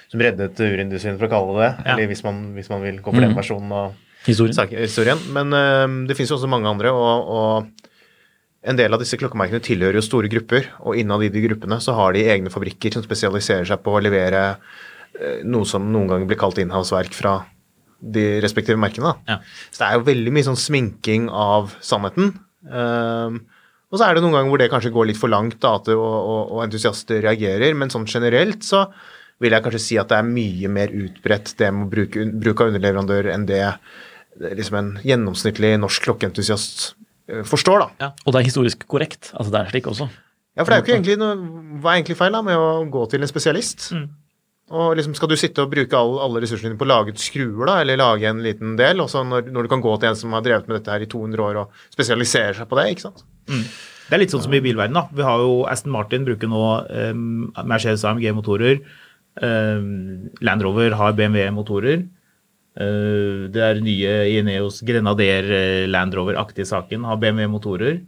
som 0.09 0.20
reddet 0.24 0.57
urindustrien, 0.64 1.18
for 1.20 1.29
å 1.29 1.33
kalle 1.35 1.55
det 1.59 1.68
det. 1.68 1.87
Eller 1.92 2.09
hvis 2.12 2.24
man, 2.24 2.40
hvis 2.57 2.70
man 2.72 2.83
vil 2.87 3.00
gå 3.05 3.12
for 3.12 3.20
den 3.29 3.37
versjonen 3.37 3.72
av 3.83 3.94
Historien. 4.24 4.57
sak- 4.57 4.72
historien. 4.72 5.20
Men 5.37 5.53
uh, 5.53 6.07
det 6.09 6.16
finnes 6.16 6.31
jo 6.33 6.38
også 6.38 6.48
mange 6.48 6.70
andre, 6.70 6.88
og, 6.96 7.29
og 7.29 7.85
en 8.64 8.79
del 8.81 8.94
av 8.96 9.03
disse 9.03 9.18
klokkemerkene 9.20 9.61
tilhører 9.61 9.98
jo 10.00 10.05
store 10.07 10.31
grupper, 10.33 10.70
og 10.81 10.96
innad 10.96 11.20
i 11.27 11.29
de 11.29 11.42
gruppene 11.44 11.77
så 11.85 11.92
har 11.98 12.14
de 12.16 12.22
egne 12.33 12.48
fabrikker 12.48 12.94
som 12.96 13.05
spesialiserer 13.05 13.68
seg 13.68 13.83
på 13.85 13.92
å 13.92 14.00
levere 14.00 14.55
noe 15.46 15.66
som 15.68 15.85
noen 15.92 16.09
ganger 16.11 16.31
blir 16.31 16.40
kalt 16.40 16.59
inhouse-verk 16.62 17.14
fra 17.14 17.38
de 18.05 18.24
respektive 18.44 18.81
merkene. 18.81 19.14
Ja. 19.29 19.40
Så 19.70 19.81
det 19.81 19.88
er 19.88 19.98
jo 19.98 20.07
veldig 20.09 20.33
mye 20.35 20.46
sånn 20.46 20.61
sminking 20.61 21.29
av 21.31 21.74
sannheten. 21.85 22.35
Um, 22.68 23.42
og 23.92 24.00
så 24.00 24.09
er 24.09 24.16
det 24.16 24.24
noen 24.24 24.35
ganger 24.35 24.50
hvor 24.50 24.61
det 24.61 24.70
kanskje 24.72 24.92
går 24.94 25.11
litt 25.11 25.20
for 25.20 25.33
langt, 25.33 25.61
da, 25.62 25.77
at 25.79 25.87
det, 25.88 25.94
og, 25.96 26.16
og, 26.18 26.40
og 26.57 26.64
entusiaster 26.64 27.22
reagerer, 27.24 27.77
men 27.79 27.92
sånn 27.92 28.09
generelt 28.11 28.66
så 28.66 28.88
vil 29.42 29.55
jeg 29.55 29.64
kanskje 29.64 29.83
si 29.83 29.98
at 30.00 30.11
det 30.11 30.18
er 30.18 30.27
mye 30.27 30.70
mer 30.72 30.92
utbredt 30.94 31.55
det 31.61 31.70
med 31.74 31.87
å 31.87 31.92
bruke, 31.92 32.27
bruk 32.42 32.62
av 32.62 32.72
underleverandør 32.72 33.31
enn 33.35 33.46
det 33.48 33.62
liksom 34.59 34.79
en 34.79 34.90
gjennomsnittlig 35.07 35.74
norsk 35.79 36.09
klokkeentusiast 36.09 36.85
eh, 37.31 37.42
forstår, 37.46 37.85
da. 37.85 38.12
Og 38.24 38.35
det 38.35 38.40
er 38.40 38.48
historisk 38.48 38.87
korrekt. 38.90 39.31
Altså 39.35 39.55
det 39.55 39.61
er 39.61 39.72
slik 39.74 39.88
også. 39.90 40.09
Ja, 40.55 40.62
for 40.62 40.70
det 40.70 40.77
er 40.77 40.81
jo 40.81 40.85
ikke 40.85 40.94
egentlig 40.94 41.14
noe 41.18 41.79
Hva 41.83 41.90
er 41.90 41.96
egentlig 41.98 42.14
feil 42.14 42.35
da 42.37 42.40
med 42.46 42.59
å 42.59 42.85
gå 42.87 43.00
til 43.11 43.24
en 43.27 43.31
spesialist? 43.31 43.88
Og 44.74 44.96
liksom 44.98 45.14
Skal 45.14 45.30
du 45.30 45.37
sitte 45.38 45.62
og 45.64 45.72
bruke 45.72 45.98
all, 45.98 46.16
alle 46.24 46.42
ressursene 46.42 46.72
dine 46.72 46.80
på 46.80 46.87
å 46.87 46.90
lage 46.90 47.14
et 47.14 47.22
skruer, 47.22 47.64
da, 47.68 47.78
eller 47.82 48.00
lage 48.00 48.28
en 48.30 48.42
liten 48.44 48.74
del, 48.80 49.02
Også 49.04 49.22
når, 49.26 49.50
når 49.54 49.66
du 49.66 49.72
kan 49.72 49.84
gå 49.84 49.94
til 50.00 50.10
en 50.10 50.18
som 50.18 50.34
har 50.37 50.44
drevet 50.46 50.70
med 50.70 50.80
dette 50.80 50.94
her 50.94 51.04
i 51.04 51.10
200 51.10 51.44
år 51.46 51.60
og 51.62 51.84
spesialiserer 51.94 52.58
seg 52.58 52.70
på 52.70 52.80
det, 52.80 52.88
ikke 52.94 53.06
sant? 53.06 53.24
Det 54.04 54.16
er 54.16 54.20
litt 54.20 54.34
sånn 54.34 54.44
som 54.44 54.54
i 54.56 54.60
bilverden. 54.64 54.96
da. 54.98 55.06
Vi 55.14 55.24
har 55.24 55.40
jo 55.40 55.62
Aston 55.70 55.94
Martin 55.94 56.26
bruker 56.26 56.50
nå 56.50 56.64
um, 57.14 57.22
Mercedes 57.64 58.04
AMG-motorer. 58.04 58.82
Um, 59.40 60.28
Land 60.44 60.62
Rover 60.66 60.96
har 60.98 61.16
BMW-motorer. 61.16 62.04
Uh, 62.74 63.46
det 63.54 63.62
er 63.64 63.80
nye 63.87 64.12
Ineos 64.34 64.80
Grenadier 64.84 65.46
eh, 65.54 65.84
Land 65.87 66.16
Rover-aktige 66.18 66.66
saken 66.68 67.06
har 67.08 67.20
BMW-motorer. 67.22 68.02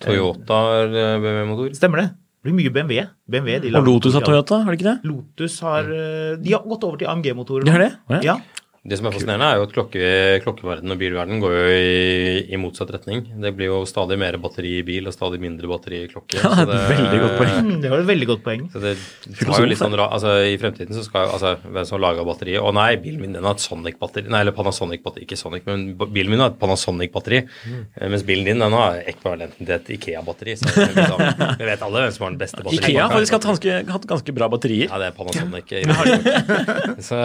Toyota 0.00 0.60
har 0.68 0.94
eh, 0.94 1.18
BMW-motor. 1.20 1.74
Stemmer 1.76 2.04
det? 2.04 2.08
Det 2.40 2.48
blir 2.48 2.56
mye 2.56 2.72
BMW. 2.72 3.02
BMW 3.28 3.58
de 3.60 3.74
Og 3.76 3.84
Lotus 3.84 4.14
har. 4.16 4.24
Toyota, 4.24 4.62
har 4.64 4.72
det 4.72 4.80
ikke 4.80 4.88
det? 4.88 5.10
Lotus 5.10 5.58
har 5.60 5.90
eh, 5.92 6.38
De 6.40 6.54
har 6.54 6.64
gått 6.64 6.86
over 6.88 6.96
til 7.02 7.10
AMG-motorer. 7.12 7.66
De 7.68 7.74
har 7.74 7.84
det? 7.84 7.90
Ja. 8.08 8.20
Ja. 8.30 8.36
Det 8.80 8.96
som 8.96 9.10
er 9.10 9.12
fascinerende, 9.12 9.44
er 9.44 9.58
jo 9.60 9.64
at 9.66 9.72
klokke, 9.74 10.02
klokkeverden 10.40 10.94
og 10.94 10.96
bilverden 11.02 11.40
går 11.42 11.52
jo 11.52 11.64
i, 11.68 12.36
i 12.48 12.56
motsatt 12.56 12.88
retning. 12.94 13.26
Det 13.42 13.50
blir 13.52 13.68
jo 13.68 13.80
stadig 13.84 14.16
mer 14.16 14.38
batteri 14.40 14.78
i 14.78 14.84
bil 14.88 15.10
og 15.10 15.12
stadig 15.12 15.36
mindre 15.42 15.68
batteri 15.68 15.98
i 16.06 16.08
klokke. 16.08 16.38
Ja, 16.40 16.64
det 16.64 16.78
er 16.78 16.86
et 16.86 16.94
veldig 16.94 17.18
godt 17.20 17.34
poeng. 17.36 17.58
Mm, 17.66 17.74
det 17.82 17.90
var 17.92 18.00
et 18.00 18.08
veldig 18.08 18.28
godt 18.30 18.42
poeng. 18.46 18.62
Så 18.72 18.80
det 18.80 18.94
tar 19.42 19.60
jo 19.60 19.68
litt 19.68 19.82
sånn 19.82 19.96
altså 20.00 20.32
I 20.48 20.56
fremtiden 20.62 20.96
så 20.96 21.04
skal 21.04 21.26
jo 21.26 21.34
altså 21.36 21.52
hvem 21.66 21.88
som 21.90 22.00
lager 22.00 22.24
batteriet 22.24 22.64
Å 22.64 22.72
nei, 22.72 22.88
bilen 23.02 23.20
min 23.20 23.36
den 23.36 23.44
har 23.44 23.58
et 23.58 23.64
Sonic-batteri. 23.66 24.32
Nei, 24.32 24.40
eller 24.46 24.56
Panasonic-batteri. 24.56 25.28
Ikke 25.28 25.36
Sonic, 25.36 25.68
men 25.68 25.84
bilen 26.00 26.32
min 26.32 26.40
har 26.40 26.54
et 26.54 26.58
Panasonic-batteri. 26.64 27.42
Mm. 27.44 27.84
Mens 28.14 28.24
bilen 28.32 28.48
din 28.48 28.64
den 28.64 28.78
har 28.78 29.02
ekvivalenten 29.04 29.60
til 29.60 29.76
et 29.76 29.92
Ikea-batteri. 29.98 30.56
Så 30.56 30.72
det 30.72 30.88
liksom, 30.96 31.20
vi 31.60 31.68
vet 31.68 31.84
alle 31.84 32.06
hvem 32.06 32.16
som 32.16 32.26
har 32.30 32.32
den 32.32 32.40
beste 32.46 32.64
batteriet. 32.64 32.88
Ikea 32.88 33.04
har 33.04 33.12
faktisk 33.18 33.36
hatt 33.36 33.50
ganske, 33.52 33.78
hatt 33.92 34.08
ganske 34.16 34.38
bra 34.40 34.48
batterier. 34.56 34.88
Ja, 34.88 35.04
det 35.04 35.12
er 35.12 35.20
Panasonic. 35.20 35.76
Ja. 35.84 36.96
Så 37.10 37.22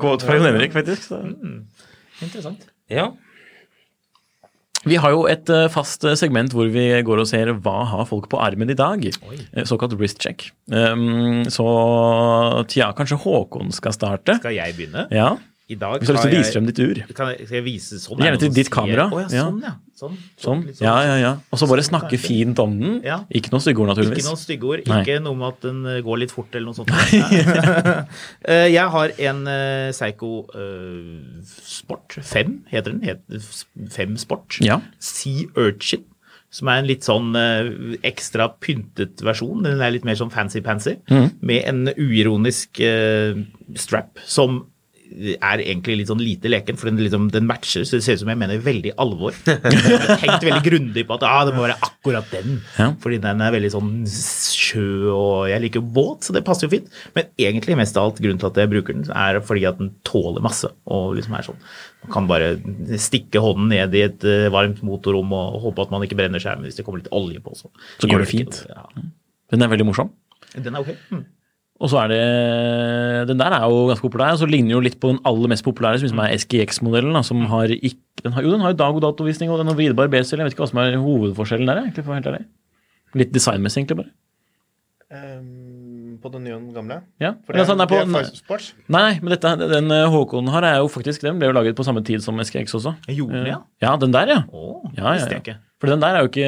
Godt 0.00 0.24
fra 0.24 0.36
Jon 0.36 0.48
Henrik, 0.48 0.69
faktisk. 0.74 1.10
Så. 1.10 1.24
Interessant. 2.20 2.70
ja. 2.92 3.10
Vi 4.88 4.96
har 4.96 5.12
jo 5.12 5.26
et 5.28 5.50
eh, 5.52 5.66
fast 5.68 6.06
eh, 6.08 6.16
segment 6.16 6.54
hvor 6.56 6.70
vi 6.72 6.86
går 7.04 7.20
og 7.20 7.28
ser 7.28 7.50
hva 7.52 7.82
har 7.90 8.06
folk 8.08 8.30
på 8.32 8.38
armen 8.40 8.72
i 8.72 8.76
dag. 8.78 9.02
Oi. 9.28 9.36
Såkalt 9.68 9.92
wrist 10.00 10.22
check. 10.24 10.46
Um, 10.72 11.42
så 11.52 11.66
tja, 12.64 12.88
kanskje 12.96 13.18
Håkon 13.20 13.74
skal 13.76 13.92
starte? 13.92 14.38
Skal 14.40 14.56
jeg 14.56 14.78
begynne? 14.78 15.04
Ja. 15.12 15.34
I 15.70 15.76
dag 15.78 16.00
Hvis 16.00 16.08
du 16.08 16.16
har 16.16 16.16
lyst 16.18 16.26
til 16.26 16.34
å 16.34 16.40
vise 16.40 16.54
frem 16.56 16.66
ditt 16.66 16.80
ur. 16.82 17.00
Kan 17.14 17.30
jeg, 17.30 17.46
skal 17.46 17.58
jeg 17.60 17.64
vise 17.66 18.00
sånn? 18.02 18.18
Gjerne 18.18 18.38
Er 18.38 18.42
til 18.42 18.54
ditt 18.56 18.70
kamera. 18.74 19.06
Å 19.06 19.20
ja, 19.22 19.28
sånn, 19.30 19.60
ja. 19.62 19.72
Sånn. 20.00 20.16
Sånn. 20.40 20.62
sånn, 20.66 20.82
Ja, 20.82 20.94
ja, 21.06 21.16
ja. 21.20 21.32
Og 21.52 21.60
så 21.60 21.68
bare 21.70 21.84
Sånn, 21.84 21.92
snakke 21.92 22.18
fint 22.20 22.58
om 22.62 22.74
den. 22.80 22.96
Ja. 23.06 23.20
Ikke 23.30 23.52
noe 23.54 23.62
stygge 23.62 23.84
ord, 23.84 23.92
naturligvis. 23.92 24.24
Ikke 24.24 24.32
noen 24.32 24.40
styggeord. 24.40 24.82
Nei. 24.90 25.00
Ikke 25.04 25.20
noe 25.22 25.38
med 25.38 25.52
at 25.52 25.66
den 25.68 25.80
eh, 25.86 26.00
går 26.06 26.22
litt 26.24 26.34
fort 26.34 26.56
eller 26.58 26.70
noe 26.70 26.78
sånt. 26.78 26.90
Eh, 28.50 28.66
jeg 28.72 28.86
har 28.94 29.12
en 29.28 29.40
uh, 29.46 29.90
Seigo 29.94 30.30
uh, 30.56 31.42
Sport 31.44 32.16
5, 32.16 32.54
heter 32.72 32.94
den. 32.94 33.02
Het, 33.06 33.92
5 33.94 34.16
Sport. 34.24 34.58
Ja. 34.64 34.80
Sea 35.02 35.46
Urchin. 35.60 36.06
Som 36.50 36.66
er 36.72 36.80
en 36.80 36.88
litt 36.88 37.06
sånn 37.06 37.30
uh, 37.36 37.94
ekstra 38.06 38.48
pyntet 38.58 39.22
versjon. 39.22 39.62
Den 39.66 39.78
er 39.84 39.94
litt 39.94 40.08
mer 40.08 40.18
sånn 40.18 40.32
fancy-pansy. 40.34 40.96
Mm. 41.12 41.28
Med 41.46 41.68
en 41.70 41.92
uironisk 41.94 42.82
uh, 42.82 43.38
strap 43.78 44.18
som 44.26 44.64
er 45.10 45.62
egentlig 45.64 45.96
litt 46.00 46.10
sånn 46.10 46.20
lite 46.22 46.50
leken, 46.52 46.78
for 46.80 46.90
den, 46.90 47.00
liksom, 47.02 47.28
den 47.34 47.46
matcher, 47.48 47.82
så 47.88 47.98
det 47.98 48.04
ser 48.06 48.16
ut 48.18 48.22
som 48.22 48.30
jeg 48.32 48.38
mener 48.40 48.60
veldig 48.64 48.92
alvor. 49.02 49.34
Jeg 49.46 49.60
har 50.06 50.20
tenkt 50.22 50.46
veldig 50.46 50.62
grundig 50.64 51.04
på 51.08 51.16
at 51.18 51.24
ah, 51.26 51.42
det 51.48 51.54
må 51.56 51.64
være 51.66 51.78
akkurat 51.82 52.30
den, 52.32 52.60
Ja. 52.78 52.90
fordi 53.02 53.18
den 53.22 53.42
er 53.44 53.54
veldig 53.54 53.70
sånn 53.74 53.90
sjø, 54.08 54.84
og 55.12 55.48
jeg 55.50 55.62
liker 55.64 55.82
båt, 55.84 56.26
så 56.26 56.34
det 56.36 56.44
passer 56.46 56.66
jo 56.68 56.72
fint. 56.76 56.88
Men 57.16 57.28
egentlig 57.40 57.76
mest 57.80 57.98
av 57.98 58.08
alt 58.10 58.20
grunnen 58.22 58.40
til 58.40 58.50
at 58.50 58.60
jeg 58.62 58.70
bruker 58.72 58.96
den, 58.96 59.06
er 59.10 59.40
fordi 59.44 59.66
at 59.68 59.80
den 59.82 59.90
tåler 60.06 60.44
masse, 60.44 60.70
og 60.90 61.16
liksom 61.18 61.36
er 61.38 61.46
sånn, 61.50 61.60
man 62.04 62.14
kan 62.14 62.28
bare 62.30 62.52
stikke 63.00 63.42
hånden 63.44 63.68
ned 63.74 63.96
i 63.98 64.04
et 64.06 64.24
eh, 64.28 64.46
varmt 64.52 64.80
motorrom 64.86 65.34
og 65.36 65.58
håpe 65.66 65.84
at 65.84 65.90
man 65.92 66.06
ikke 66.06 66.16
brenner 66.20 66.40
skjermen 66.42 66.64
hvis 66.68 66.78
det 66.78 66.86
kommer 66.86 67.02
litt 67.02 67.10
olje 67.12 67.42
på, 67.44 67.52
så, 67.58 67.68
Så 68.00 68.08
går 68.08 68.24
det 68.24 68.30
fint. 68.30 68.62
Ja. 68.70 68.86
Den 69.52 69.66
er 69.66 69.72
veldig 69.72 69.88
morsom. 69.90 70.14
Den 70.54 70.74
er 70.78 70.80
ok. 70.86 70.94
Mm. 71.12 71.26
Og 71.80 71.88
så 71.88 71.96
er 72.02 72.10
det 72.12 73.28
Den 73.30 73.38
der 73.40 73.54
er 73.56 73.62
jo 73.64 73.86
ganske 73.88 74.04
populær. 74.04 74.36
Så 74.36 74.48
ligner 74.48 74.74
jo 74.76 74.80
litt 74.84 74.98
på 75.00 75.14
den 75.14 75.20
aller 75.24 75.48
mest 75.48 75.64
populære, 75.64 75.98
som 76.00 76.08
liksom 76.10 76.22
er 76.26 76.36
SGX-modellen. 76.36 77.16
Som 77.24 77.46
har 77.48 77.72
ikke 77.72 77.98
den 78.22 78.34
har, 78.36 78.42
Jo, 78.44 78.50
den 78.52 78.60
har 78.60 78.74
jo 78.74 78.76
dag- 78.76 78.94
og 78.98 79.00
datovisning, 79.00 79.48
og 79.50 79.58
den 79.62 79.70
har 79.72 79.78
vridbar 79.78 80.10
B-cell. 80.12 80.42
Jeg 80.42 80.50
vet 80.50 80.52
ikke 80.56 80.66
hva 80.66 80.68
som 80.74 80.82
er 80.82 80.98
hovedforskjellen 81.00 81.70
der, 81.70 81.80
egentlig, 81.86 82.04
for 82.04 82.12
helt 82.18 82.26
ærlig. 82.28 82.44
Litt 83.16 83.32
designmessig, 83.32 83.80
egentlig, 83.80 83.96
bare. 84.04 84.12
Um, 85.10 86.18
på 86.22 86.30
den 86.30 86.44
nye 86.44 86.54
og 86.54 86.60
den 86.68 86.74
gamle? 86.76 87.00
Ja. 87.18 87.32
For 87.46 87.56
det, 87.56 87.64
altså, 87.64 87.74
den 87.74 87.80
er 87.82 87.88
på, 87.90 87.96
det 87.98 88.04
er 88.04 88.28
Five 88.28 88.36
Sports. 88.44 88.66
nei, 88.92 89.18
men 89.22 89.32
dette, 89.32 89.54
den 89.72 89.90
eh, 89.90 90.04
Håkon 90.12 90.46
har, 90.54 90.62
er 90.68 90.76
jo 90.78 90.86
faktisk 90.92 91.24
Den 91.24 91.40
ble 91.40 91.48
jo 91.48 91.56
laget 91.56 91.74
på 91.74 91.82
samme 91.82 92.04
tid 92.06 92.22
som 92.22 92.38
SGX 92.38 92.76
også. 92.78 92.92
Jeg 93.08 93.16
gjorde 93.18 93.40
den, 93.40 93.48
ja. 93.50 93.56
Ja, 93.82 93.96
den 93.98 94.12
der, 94.14 94.30
ja. 94.36 94.38
Å, 94.52 94.92
Ja, 94.94 95.02
ja, 95.02 95.14
visste 95.16 95.32
ja. 95.32 95.40
jeg 95.40 95.42
ikke. 95.42 95.56
For 95.80 95.88
den 95.88 96.00
der 96.02 96.16
er 96.18 96.20
jo 96.20 96.28
ikke 96.28 96.44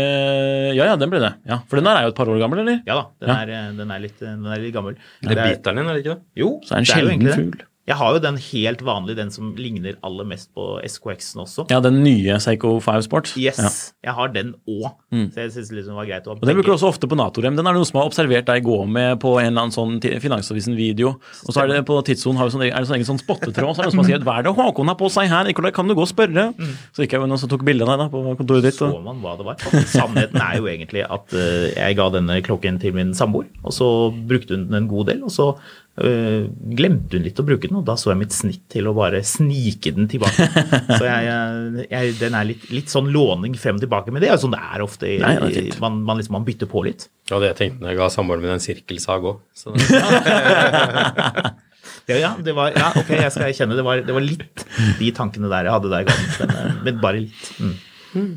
Ja, 0.76 0.84
ja, 0.90 0.96
den 1.00 1.08
ble 1.12 1.20
det. 1.22 1.32
Ja, 1.48 1.56
For 1.68 1.80
den 1.80 1.86
der 1.88 1.96
er 1.96 2.02
jo 2.06 2.12
et 2.12 2.18
par 2.18 2.28
år 2.28 2.38
gammel, 2.42 2.58
eller? 2.60 2.82
Ja 2.86 2.94
da, 2.98 3.04
den, 3.20 3.28
Ja. 3.32 3.36
Er, 3.42 3.52
eh, 3.56 3.72
den, 3.78 3.90
er 3.90 3.98
litt, 4.04 4.18
den 4.20 4.44
er 4.46 4.58
litt 4.60 4.74
gammel. 4.74 4.96
Det 5.22 5.32
er- 5.36 5.40
er 5.40 5.54
biteren 5.56 5.76
din, 5.80 5.88
er 5.88 5.94
det 5.96 6.04
ikke 6.04 6.14
det? 6.16 6.22
Jo, 6.36 6.60
Så 6.64 6.74
er 6.74 6.76
det 6.76 6.78
en 6.78 6.84
det 6.84 6.92
er 6.92 7.00
jo 7.00 7.08
sjelden 7.08 7.12
egentlig 7.12 7.36
det. 7.36 7.38
fugl. 7.40 7.66
Jeg 7.82 7.96
har 7.98 8.12
jo 8.14 8.20
den 8.22 8.36
helt 8.38 8.82
vanlige, 8.86 9.16
den 9.18 9.30
som 9.34 9.56
ligner 9.58 9.96
aller 10.06 10.22
mest 10.24 10.52
på 10.54 10.78
SKX-en 10.86 11.40
også. 11.42 11.64
Ja, 11.68 11.80
den 11.82 11.96
nye 12.04 12.36
Psycho 12.38 12.76
5 12.78 13.02
Sport. 13.08 13.32
Yes, 13.36 13.58
Ja. 13.58 13.70
jeg 14.06 14.14
har 14.14 14.28
den 14.28 14.52
òg. 14.70 14.92
Så 15.10 15.34
jeg 15.42 15.50
syns 15.50 15.72
liksom 15.74 15.90
det 15.90 15.98
var 15.98 16.06
greit 16.06 16.28
å 16.28 16.30
ha 16.30 16.36
Og 16.38 16.46
Den 16.46 16.54
bruker 16.54 16.70
du 16.70 16.76
også 16.76 16.92
ofte 16.92 17.08
på 17.10 17.18
Natorem. 17.18 17.56
Den 17.58 17.66
er 17.66 17.72
det 17.74 17.80
noen 17.82 17.88
som 17.90 17.98
har 17.98 18.06
observert 18.06 18.46
deg 18.46 18.62
gå 18.62 18.86
med 18.86 19.18
på 19.18 19.34
en 19.40 19.46
eller 19.50 19.62
annen 19.66 19.74
sånn 19.74 19.98
Finansavisen-video. 20.00 21.08
Og 21.48 21.50
så 21.54 21.64
er 21.64 21.72
det 21.72 21.80
på 21.88 21.98
Tidssonen 22.06 22.38
har 22.38 22.46
vi 22.46 22.54
sånn, 22.54 22.64
er 22.70 22.78
det 22.78 22.86
sånn 22.86 22.98
egen 23.00 23.10
sånn 23.10 23.20
spottetråd. 23.20 23.74
Så 23.74 23.82
er 23.82 23.90
det 23.90 23.90
noen 23.90 23.96
som 23.96 24.04
har 24.04 24.10
sagt 24.12 24.24
'Hva 24.24 24.38
er 24.38 24.42
det 24.46 24.54
Håkon 24.54 24.86
har 24.86 24.94
på 25.02 25.10
seg 25.10 25.28
her?' 25.28 25.44
Nikolai, 25.50 25.72
kan 25.74 25.88
du 25.88 25.94
gå 25.94 26.02
og 26.02 26.08
spørre? 26.08 26.54
Så 26.94 27.02
gikk 27.02 27.18
jeg 27.18 27.20
noen 27.26 27.38
som 27.38 27.48
tok 27.48 27.64
bilde 27.64 27.82
av 27.82 27.98
deg 27.98 27.98
da 27.98 28.08
på 28.08 28.36
kontoret 28.38 28.62
ditt. 28.62 28.74
så 28.78 28.94
Og, 28.94 29.02
man 29.02 29.20
hva 29.20 29.36
det 29.36 29.44
var. 29.44 29.56
Sannheten 29.90 30.38
er 30.40 30.56
jo 30.58 30.64
egentlig 30.70 31.02
at 31.02 31.34
eh, 31.34 31.74
jeg 31.74 31.96
ga 31.96 32.10
denne 32.10 32.40
klokken 32.42 32.78
til 32.80 32.92
min 32.94 33.10
samboer, 33.12 33.46
og 33.64 33.72
så 33.72 34.14
brukte 34.14 34.54
hun 34.54 34.68
den 34.70 34.74
en 34.84 34.88
god 34.88 35.06
del. 35.06 35.22
Og 35.24 35.30
så 35.30 35.56
eh, 36.00 36.44
glemte 36.78 37.18
hun 37.18 37.26
litt 37.26 37.40
å 37.42 37.46
bruke 37.46 37.68
den, 37.68 37.80
og 37.80 37.86
da 37.88 37.96
så 38.00 38.12
jeg 38.12 38.20
mitt 38.22 38.36
snitt 38.36 38.64
til 38.72 38.88
å 38.88 38.94
bare 38.96 39.20
snike 39.26 39.94
den 39.96 40.08
tilbake. 40.12 40.46
Så 40.98 41.08
jeg, 41.08 41.88
jeg, 41.90 42.14
den 42.20 42.36
er 42.38 42.48
litt, 42.48 42.68
litt 42.72 42.92
sånn 42.92 43.10
låning 43.12 43.56
frem 43.60 43.80
og 43.80 43.84
tilbake, 43.84 44.14
men 44.14 44.22
det 44.22 44.30
er 44.30 44.36
jo 44.36 44.44
sånn 44.46 44.56
det 44.56 44.62
er 44.62 44.84
ofte. 44.84 45.08
I, 45.08 45.18
Nei, 45.22 45.34
det 45.42 45.66
er 45.72 45.82
man, 45.82 46.00
man, 46.06 46.20
liksom, 46.20 46.38
man 46.38 46.48
bytter 46.48 46.70
på 46.70 46.84
litt. 46.86 47.08
Ja, 47.30 47.40
det 47.42 47.52
jeg 47.52 47.60
tenkte 47.60 47.84
når 47.84 47.94
jeg 47.94 48.02
ga 48.02 48.12
samboeren 48.12 48.44
min 48.44 48.56
en 48.56 48.64
sirkelsag 48.64 49.28
òg. 49.32 49.38
Ja, 52.06 52.16
ja, 52.18 52.30
det 52.42 52.54
var, 52.56 52.72
ja, 52.74 52.88
ok, 52.98 53.10
jeg 53.14 53.30
skal 53.30 53.48
erkjenne 53.48 53.76
det 53.78 53.84
var, 53.86 54.00
det 54.02 54.14
var 54.14 54.24
litt 54.24 54.64
de 54.98 55.10
tankene 55.14 55.50
der 55.50 55.68
jeg 55.68 55.74
hadde 55.76 55.90
der, 55.92 56.08
men, 56.08 56.50
eh, 56.50 56.72
men 56.82 56.98
bare 57.02 57.22
litt. 57.22 57.50
Mm. 57.62 58.32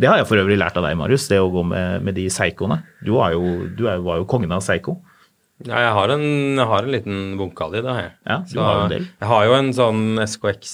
Det 0.00 0.08
har 0.08 0.20
jeg 0.20 0.28
for 0.30 0.40
øvrig 0.40 0.56
lært 0.60 0.78
av 0.80 0.86
deg, 0.86 0.96
Marius, 0.98 1.26
det 1.28 1.40
å 1.40 1.50
gå 1.52 1.64
med, 1.68 2.06
med 2.06 2.16
de 2.16 2.24
seikoene. 2.32 2.80
Du, 3.04 3.14
er 3.20 3.36
jo, 3.36 3.42
du 3.76 3.84
er, 3.90 4.00
var 4.04 4.22
jo 4.22 4.28
kongen 4.28 4.54
av 4.56 4.64
seiko. 4.64 4.96
Ja, 5.68 5.78
jeg 5.86 5.92
har 5.98 6.12
en, 6.16 6.24
jeg 6.58 6.66
har 6.72 6.82
en 6.88 6.92
liten 6.94 7.20
bunke 7.38 7.64
av 7.66 7.72
de, 7.76 7.82
det 7.84 7.92
har 7.94 8.02
jeg. 8.06 8.12
Ja, 8.26 8.36
du 8.42 8.52
Så 8.54 8.64
har 8.66 8.80
en 8.84 8.90
del. 8.92 9.06
Jeg 9.20 9.28
har 9.32 9.44
jo 9.48 9.54
en 9.58 9.70
sånn 9.76 10.02
SKX 10.26 10.72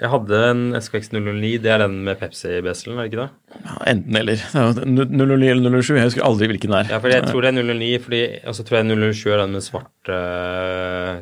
Jeg 0.00 0.10
hadde 0.10 0.38
en 0.50 0.62
SKX 0.82 1.12
009, 1.14 1.50
det 1.62 1.70
er 1.70 1.78
den 1.84 1.92
med 2.06 2.18
Pepsi-beselen, 2.18 2.96
er 2.98 3.06
det 3.06 3.12
ikke 3.12 3.22
det? 3.22 3.60
ja, 3.66 3.76
enten 3.92 4.16
eller. 4.18 4.40
Det 4.42 4.58
er 4.58 4.66
jo 4.66 5.06
009 5.06 5.50
eller 5.52 5.76
007. 5.78 5.92
Jeg 5.96 6.08
husker 6.10 6.24
aldri 6.26 6.48
hvilken 6.50 6.72
det 6.74 6.80
er. 6.80 6.88
Ja, 6.96 6.98
for 7.04 7.14
jeg 7.14 7.22
tror 7.28 7.46
det 7.46 7.52
er 7.52 7.58
009, 7.62 7.90
fordi, 8.02 8.22
og 8.50 8.56
så 8.58 8.64
tror 8.66 8.80
jeg 8.80 8.88
007 9.14 9.28
er 9.30 9.42
den 9.44 9.54
med 9.54 9.62
svart, 9.62 9.92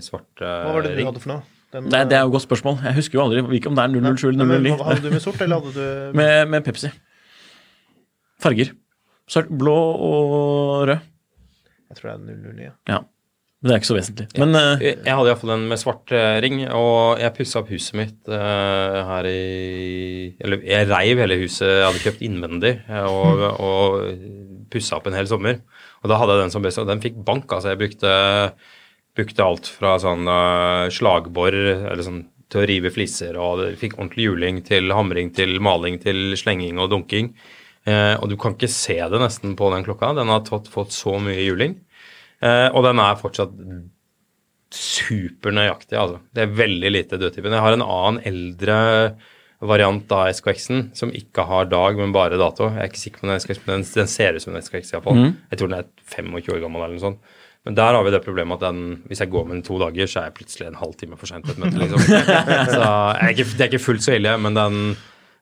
svarte 0.06 0.46
øh, 0.48 0.62
Hva 0.64 0.72
var 0.78 0.86
det 0.88 0.94
du 0.96 1.04
hadde 1.10 1.20
for 1.26 1.34
noe? 1.34 1.42
Den, 1.74 1.88
Det, 1.90 2.00
det 2.08 2.16
er 2.16 2.22
jo 2.24 2.30
et 2.30 2.36
godt 2.38 2.46
spørsmål. 2.46 2.76
Jeg 2.86 2.94
husker 3.00 3.18
jo 3.18 3.22
aldri 3.26 3.42
ikke 3.58 3.68
om 3.72 3.76
det 3.76 3.84
er 3.84 4.14
007 4.16 4.28
eller 4.30 4.44
Men 4.46 4.62
009. 4.62 4.74
Hadde 4.88 5.02
du 5.04 5.10
med 5.10 5.22
sort, 5.24 5.40
eller 5.44 5.60
hadde 5.60 5.74
du 5.74 6.16
Med, 6.16 6.48
med 6.54 6.64
Pepsi. 6.64 6.90
Farger. 8.44 8.70
Svart, 9.28 9.48
blå 9.50 9.74
og 9.74 10.88
rød. 10.88 10.98
Jeg 11.94 12.00
tror 12.00 12.10
det 12.12 12.34
er 12.34 12.40
009. 12.54 12.64
Ja. 12.66 12.72
Ja. 12.90 13.02
Men 13.64 13.70
det 13.70 13.74
er 13.74 13.80
ikke 13.80 13.88
så 13.88 13.96
vesentlig. 13.96 14.24
Men 14.36 14.58
eh, 14.58 14.82
Jeg 14.84 14.96
jeg 15.06 15.16
hadde 15.16 15.30
iallfall 15.30 15.54
en 15.54 15.62
med 15.70 15.80
svart 15.80 16.12
eh, 16.12 16.36
ring, 16.44 16.58
og 16.68 17.22
jeg 17.22 17.32
pussa 17.38 17.62
opp 17.62 17.70
huset 17.72 17.96
mitt 17.96 18.28
uh, 18.28 18.98
her 19.08 19.28
i 19.30 20.34
Eller 20.44 20.66
jeg 20.68 20.90
reiv 20.90 21.22
hele 21.22 21.38
huset 21.40 21.64
jeg 21.70 21.86
hadde 21.86 22.02
kjøpt 22.02 22.26
innvendig, 22.28 22.74
og, 23.08 23.46
og 23.64 24.68
pussa 24.74 24.98
opp 24.98 25.08
en 25.08 25.16
hel 25.16 25.30
sommer. 25.30 25.62
Og 26.04 26.12
da 26.12 26.20
hadde 26.20 26.36
jeg 26.36 26.44
den 26.44 26.52
som 26.52 26.66
best, 26.66 26.82
og 26.82 26.90
den 26.90 27.00
fikk 27.00 27.16
bank. 27.24 27.48
Altså, 27.48 27.72
jeg 27.72 27.80
brukte, 27.80 28.12
brukte 29.16 29.48
alt 29.48 29.72
fra 29.78 29.96
sånn 30.02 30.28
slagbor 30.92 31.56
eller 31.56 32.04
sånn 32.04 32.26
til 32.52 32.60
å 32.60 32.68
rive 32.68 32.92
fliser, 32.92 33.38
og 33.40 33.62
det 33.62 33.74
fikk 33.80 33.96
ordentlig 33.96 34.28
juling 34.28 34.60
til 34.66 34.92
hamring 34.92 35.32
til 35.34 35.56
maling 35.64 35.96
til 36.02 36.36
slenging 36.36 36.76
og 36.82 36.92
dunking. 36.92 37.32
Eh, 37.84 38.14
og 38.16 38.30
du 38.30 38.36
kan 38.40 38.54
ikke 38.56 38.70
se 38.72 38.96
det 38.96 39.20
nesten 39.20 39.56
på 39.58 39.68
den 39.74 39.84
klokka. 39.86 40.14
Den 40.16 40.32
har 40.32 40.44
fått, 40.48 40.70
fått 40.72 40.94
så 40.96 41.18
mye 41.20 41.42
juling. 41.44 41.76
Eh, 42.44 42.68
og 42.72 42.84
den 42.86 43.00
er 43.02 43.20
fortsatt 43.20 43.54
supernøyaktig, 44.74 45.96
altså. 45.98 46.18
Det 46.34 46.44
er 46.44 46.58
veldig 46.58 46.90
lite 46.90 47.20
dødtypen. 47.20 47.54
Jeg 47.54 47.64
har 47.64 47.76
en 47.76 47.86
annen 47.86 48.20
eldre 48.26 48.76
variant 49.64 50.10
av 50.12 50.28
SKX-en 50.34 50.88
som 50.98 51.12
ikke 51.14 51.46
har 51.48 51.70
dag, 51.70 51.96
men 51.96 52.12
bare 52.14 52.40
dato. 52.40 52.68
Jeg 52.72 52.82
er 52.82 52.90
ikke 52.90 53.00
sikker 53.00 53.22
på 53.22 53.30
den 53.30 53.40
SKX, 53.40 53.62
men 53.64 53.78
den, 53.78 53.86
den 53.94 54.10
ser 54.10 54.36
ut 54.36 54.44
som 54.44 54.52
en 54.52 54.64
SKX 54.64 54.92
iallfall. 54.92 55.20
Mm. 55.20 55.32
Jeg 55.52 55.60
tror 55.60 55.70
den 55.70 55.78
er 55.78 55.88
25 56.16 56.56
år 56.56 56.62
gammel 56.66 56.84
eller 56.84 56.98
noe 56.98 57.06
sånt. 57.06 57.40
Men 57.64 57.78
der 57.78 57.96
har 57.96 58.04
vi 58.04 58.12
det 58.12 58.20
problemet 58.26 58.60
at 58.60 58.74
den, 58.74 58.98
hvis 59.08 59.22
jeg 59.22 59.32
går 59.32 59.46
med 59.48 59.56
den 59.56 59.64
to 59.64 59.78
dager, 59.80 60.10
så 60.10 60.20
er 60.20 60.26
jeg 60.28 60.36
plutselig 60.36 60.66
en 60.68 60.82
halv 60.82 60.98
time 61.00 61.16
for 61.16 61.30
sent 61.30 61.46
på 61.46 61.54
et 61.54 61.62
møte, 61.62 61.80
liksom. 61.80 62.02
Så 62.74 62.80
jeg 62.82 63.22
er 63.22 63.30
ikke, 63.32 63.46
det 63.54 63.64
er 63.64 63.70
ikke 63.70 63.86
fullt 63.86 64.04
så 64.04 64.18
ille, 64.18 64.34
men 64.44 64.58
den, 64.58 64.82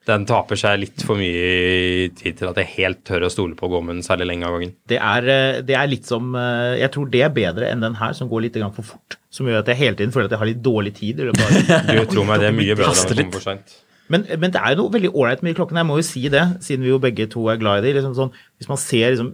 den 0.08 0.24
taper 0.26 0.58
seg 0.58 0.80
litt 0.82 1.04
for 1.06 1.20
mye 1.20 2.08
tid 2.18 2.40
til 2.40 2.48
at 2.48 2.58
jeg 2.58 2.70
helt 2.74 3.04
tør 3.06 3.28
å 3.28 3.30
stole 3.30 3.54
på 3.58 3.68
å 3.68 3.72
gå 3.76 3.82
med 3.86 4.00
den 4.00 4.06
særlig 4.06 4.26
lenge 4.32 4.48
av 4.48 4.56
gangen. 4.56 4.74
Det 4.90 4.98
er, 4.98 5.28
eh, 5.30 5.60
det 5.66 5.76
er 5.78 5.90
litt 5.90 6.10
som 6.10 6.34
eh, 6.38 6.80
Jeg 6.80 6.90
tror 6.96 7.12
det 7.12 7.22
er 7.22 7.30
bedre 7.36 7.70
enn 7.70 7.84
den 7.84 7.94
her, 8.00 8.16
som 8.18 8.30
går 8.30 8.48
litt 8.48 8.58
for 8.74 8.82
fort. 8.82 9.18
Som 9.30 9.46
gjør 9.46 9.62
at 9.62 9.70
jeg 9.70 9.78
hele 9.78 9.96
tiden 10.00 10.14
føler 10.14 10.26
at 10.26 10.34
jeg 10.34 10.42
har 10.42 10.50
litt 10.50 10.64
dårlig 10.64 10.94
tid. 10.98 11.22
Eller 11.22 11.32
bare, 11.38 11.86
Du 11.86 12.04
tror 12.10 12.26
meg, 12.26 12.42
det 12.42 12.50
er 12.50 12.58
mye 12.58 12.74
bedre 12.74 12.90
enn 12.90 13.14
å 13.14 13.16
komme 13.22 13.38
for 13.38 13.46
seint. 13.46 13.78
Men, 14.12 14.26
men 14.26 14.52
det 14.52 14.60
er 14.60 14.74
jo 14.74 14.82
noe 14.82 14.92
veldig 14.92 15.12
ålreit 15.14 15.44
med 15.46 15.54
klokken. 15.56 15.78
Jeg 15.78 15.88
må 15.88 15.96
jo 16.00 16.04
si 16.04 16.26
det, 16.32 16.42
siden 16.64 16.84
vi 16.84 16.90
jo 16.90 16.98
begge 17.00 17.28
to 17.32 17.46
er 17.48 17.60
glad 17.60 17.80
i 17.80 17.86
det. 17.86 17.94
Liksom 18.00 18.16
sånn, 18.18 18.34
hvis 18.60 18.68
man 18.68 18.80
ser 18.80 19.14
liksom 19.14 19.30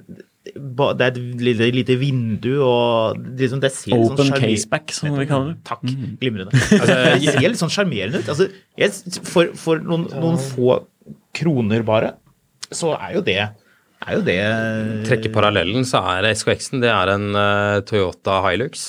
Det 0.54 1.06
er 1.06 1.12
et 1.12 1.20
lite, 1.44 1.68
lite 1.74 1.96
vindu, 2.00 2.50
og 2.64 3.18
liksom 3.38 3.62
det 3.62 3.72
ser 3.74 3.96
Open 3.96 4.16
sånn 4.22 4.34
open 4.34 4.44
caseback, 4.46 4.92
som 4.96 5.16
vi 5.18 5.28
kaller 5.28 5.54
det. 5.54 5.60
Takk. 5.68 5.84
Glimrende. 6.20 6.64
Altså, 6.80 6.98
det 7.18 7.34
ser 7.34 7.48
litt 7.48 7.60
sånn 7.60 7.74
sjarmerende 7.74 8.22
ut. 8.22 8.32
Altså, 8.32 8.48
jeg, 8.78 9.20
for 9.28 9.54
for 9.58 9.82
noen, 9.84 10.08
noen 10.16 10.38
få 10.40 10.82
kroner 11.36 11.84
bare, 11.86 12.14
så 12.68 12.94
er 12.98 13.16
jo 13.16 13.24
det 13.24 13.40
er 14.06 14.14
jo 14.14 14.22
det 14.24 14.38
trekker 15.08 15.32
parallellen, 15.34 15.86
så 15.88 16.02
er 16.14 16.30
SKX-en 16.30 16.82
det 16.84 16.90
er 16.92 17.10
en 17.16 17.32
uh, 17.34 17.80
Toyota 17.86 18.38
Hilux. 18.46 18.86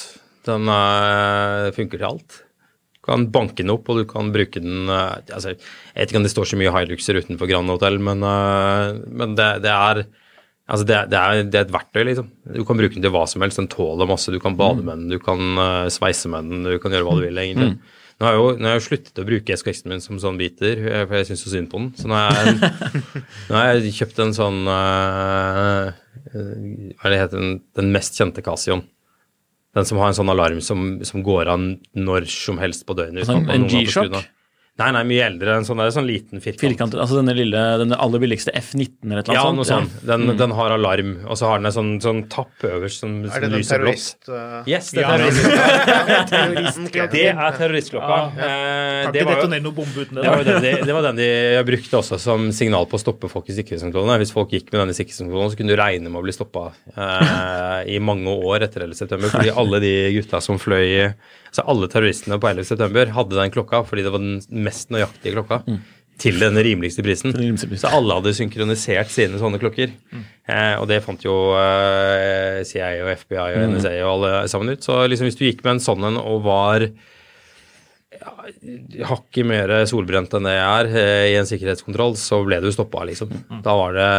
Den 0.47 0.69
uh, 0.69 1.69
funker 1.75 1.99
til 1.99 2.07
alt. 2.11 2.39
Du 2.99 3.01
kan 3.09 3.25
banke 3.33 3.63
den 3.63 3.73
opp, 3.73 3.89
og 3.89 4.01
du 4.01 4.05
kan 4.09 4.29
bruke 4.33 4.61
den 4.61 4.89
uh, 4.91 5.17
altså, 5.33 5.55
Jeg 5.55 5.97
vet 5.97 6.13
ikke 6.13 6.21
om 6.21 6.27
det 6.27 6.33
står 6.35 6.51
så 6.51 6.59
mye 6.61 6.73
Hiluxer 6.75 7.19
utenfor 7.19 7.49
Grand 7.49 7.73
Hotel, 7.73 7.99
men, 8.03 8.23
eh, 8.23 8.99
men 9.09 9.35
det, 9.39 9.49
det 9.65 9.73
er 9.73 10.03
Altså 10.69 10.85
det, 10.85 10.97
det, 11.09 11.17
er, 11.19 11.43
det 11.49 11.57
er 11.57 11.63
et 11.65 11.71
verktøy, 11.73 12.03
liksom. 12.05 12.27
Du 12.53 12.61
kan 12.67 12.77
bruke 12.77 12.93
den 12.93 13.01
til 13.05 13.13
hva 13.15 13.23
som 13.27 13.41
helst. 13.41 13.57
Den 13.57 13.67
tåler 13.71 14.05
masse. 14.09 14.29
Du 14.33 14.37
kan 14.43 14.53
bade 14.59 14.83
med 14.85 14.99
den, 15.01 15.07
du 15.09 15.17
kan 15.23 15.39
uh, 15.57 15.87
sveise 15.89 16.29
med 16.29 16.45
den, 16.51 16.67
du 16.67 16.77
kan 16.83 16.93
gjøre 16.93 17.07
hva 17.07 17.15
du 17.17 17.23
vil, 17.25 17.39
egentlig. 17.41 17.71
Nå 18.19 18.27
har 18.27 18.33
jeg 18.35 18.41
jo, 18.43 18.47
nå 18.59 18.67
har 18.67 18.73
jeg 18.75 18.83
sluttet 18.83 19.19
å 19.21 19.25
bruke 19.29 19.55
SKX-en 19.55 19.93
min 19.93 20.01
som 20.03 20.17
sånn 20.19 20.37
biter, 20.37 20.81
eh, 20.91 21.03
for 21.07 21.15
jeg 21.21 21.29
syns 21.29 21.43
så 21.45 21.53
synd 21.53 21.69
på 21.71 21.79
den. 21.79 21.85
Så 21.95 22.09
nå 22.11 22.17
har 22.19 22.35
jeg, 22.35 22.71
nå 23.47 23.55
har 23.55 23.69
jeg 23.77 23.93
kjøpt 23.95 24.19
en 24.25 24.33
sånn 24.35 24.57
eh, 24.67 25.91
Hva 26.35 27.07
er 27.07 27.13
det 27.13 27.19
heter 27.21 27.39
den, 27.39 27.53
den 27.79 27.93
mest 27.95 28.19
kjente 28.19 28.43
Casioen. 28.43 28.83
Den 29.77 29.87
som 29.87 30.01
har 30.01 30.11
en 30.11 30.17
sånn 30.17 30.33
alarm 30.33 30.59
som, 30.65 30.97
som 31.07 31.23
går 31.23 31.47
an 31.53 31.69
når 31.95 32.27
som 32.33 32.59
helst 32.59 32.83
på 32.89 32.97
døgnet. 32.99 33.23
Altså 33.23 33.39
en- 33.39 33.69
uten 33.69 34.19
Nei, 34.79 34.89
nei, 34.95 35.01
mye 35.09 35.23
eldre. 35.27 35.57
En 35.59 35.65
sånn, 35.67 35.79
der, 35.81 35.89
sånn 35.91 36.05
liten 36.07 36.39
firkant. 36.39 36.61
Firkant, 36.63 36.93
altså 36.95 37.17
denne 37.19 37.33
lille, 37.35 37.59
denne 37.81 37.97
aller 37.99 38.21
billigste 38.23 38.53
F19 38.55 39.03
eller 39.09 39.19
et 39.19 39.27
eller 39.27 39.35
Ja, 39.35 39.43
annet 39.49 39.59
noe 39.59 39.67
sånt. 39.67 39.97
Ja, 39.99 40.15
Den, 40.15 40.37
den 40.39 40.53
har 40.55 40.71
alarm, 40.77 41.11
og 41.27 41.35
så 41.39 41.49
har 41.51 41.59
den 41.59 41.67
en 41.67 41.75
sånn, 41.75 41.89
sånn 42.03 42.21
tapp 42.31 42.63
øverst 42.69 43.03
som, 43.03 43.17
Er 43.27 43.43
det 43.43 43.49
den 43.49 43.57
lyser 43.59 43.83
blått. 43.83 44.05
terrorist... 44.23 44.29
uh, 44.31 44.63
Yes, 44.71 44.91
det 44.95 45.03
er 45.03 45.09
Ja, 45.09 45.17
terrorist. 45.17 46.29
Terroristklokka. 46.31 47.07
Det 47.19 47.25
er 47.29 47.57
terroristklokka. 47.59 48.17
Eh, 48.39 49.03
Kan 49.03 49.13
det 49.13 49.21
ikke 49.23 49.33
detonere 49.35 49.63
noe 49.65 49.75
bombe 49.77 50.05
uten 50.05 50.19
det. 50.19 50.23
Det 50.23 50.31
var, 50.31 50.43
den 50.47 50.63
de, 50.63 50.71
det 50.87 50.95
var 50.95 51.05
den 51.09 51.19
de 51.19 51.29
brukte 51.67 51.99
også 51.99 52.19
som 52.21 52.47
signal 52.55 52.87
på 52.89 52.97
å 52.99 53.01
stoppe 53.03 53.29
folk 53.31 53.49
i 53.51 53.55
sikkerhetskontrollene. 53.57 54.17
Hvis 54.23 54.33
folk 54.35 54.53
gikk 54.55 54.71
med 54.71 54.81
den 54.83 54.93
i 54.93 54.97
sikkerhetskontrollen, 54.97 55.51
så 55.53 55.59
kunne 55.59 55.75
du 55.75 55.79
regne 55.79 56.07
med 56.11 56.21
å 56.21 56.25
bli 56.25 56.35
stoppa 56.35 56.69
eh, 56.95 57.93
i 57.95 57.99
mange 58.03 58.31
år 58.31 58.65
etter 58.67 58.87
11. 58.87 58.95
september. 59.03 59.31
Fordi 59.33 59.53
alle 59.59 59.81
de 59.83 59.93
gutta 60.19 60.41
som 60.43 60.59
fløy 60.61 61.11
Altså 61.49 61.65
alle 61.73 61.87
terroristene 61.91 62.37
på 62.41 62.49
11. 62.51 62.67
september 62.69 63.13
hadde 63.15 63.37
den 63.39 63.53
klokka 63.53 63.83
fordi 63.87 64.05
det 64.05 64.13
var 64.13 64.21
den 64.21 64.63
mest 64.65 64.93
nøyaktige 64.93 65.33
klokka. 65.37 65.63
Til 66.19 66.35
den 66.35 66.57
rimeligste 66.59 66.99
prisen. 67.05 67.31
den 67.31 67.45
rimeligste 67.45 67.69
prisen. 67.71 67.85
Så 67.87 67.93
alle 67.95 68.17
hadde 68.17 68.33
synkronisert 68.35 69.07
sine 69.13 69.39
sånne 69.39 69.59
klokker. 69.61 69.93
Eh, 70.51 70.73
og 70.75 70.87
det 70.91 70.97
fant 71.05 71.23
jo 71.23 71.35
eh, 71.55 72.59
CIA 72.67 72.89
og 73.05 73.13
FBI 73.21 73.39
og 73.55 73.69
NSA 73.75 73.93
og 74.03 74.09
alle 74.25 74.33
sammen 74.51 74.73
ut. 74.75 74.83
Så 74.83 74.97
liksom 75.07 75.29
hvis 75.29 75.39
du 75.39 75.45
gikk 75.47 75.63
med 75.63 75.77
en 75.77 75.85
sånn 75.85 76.03
en 76.09 76.19
og 76.19 76.43
var 76.43 76.89
hakket 79.05 79.45
mer 79.47 79.71
solbrent 79.87 80.33
enn 80.35 80.47
det 80.47 80.55
jeg 80.57 80.67
er 80.67 80.89
eh, 80.99 81.27
i 81.31 81.37
en 81.39 81.47
sikkerhetskontroll, 81.47 82.17
så 82.19 82.41
ble 82.43 82.59
du 82.63 82.67
stoppa, 82.73 83.05
liksom. 83.07 83.31
Da 83.63 83.75
var 83.79 83.95
det 83.95 84.09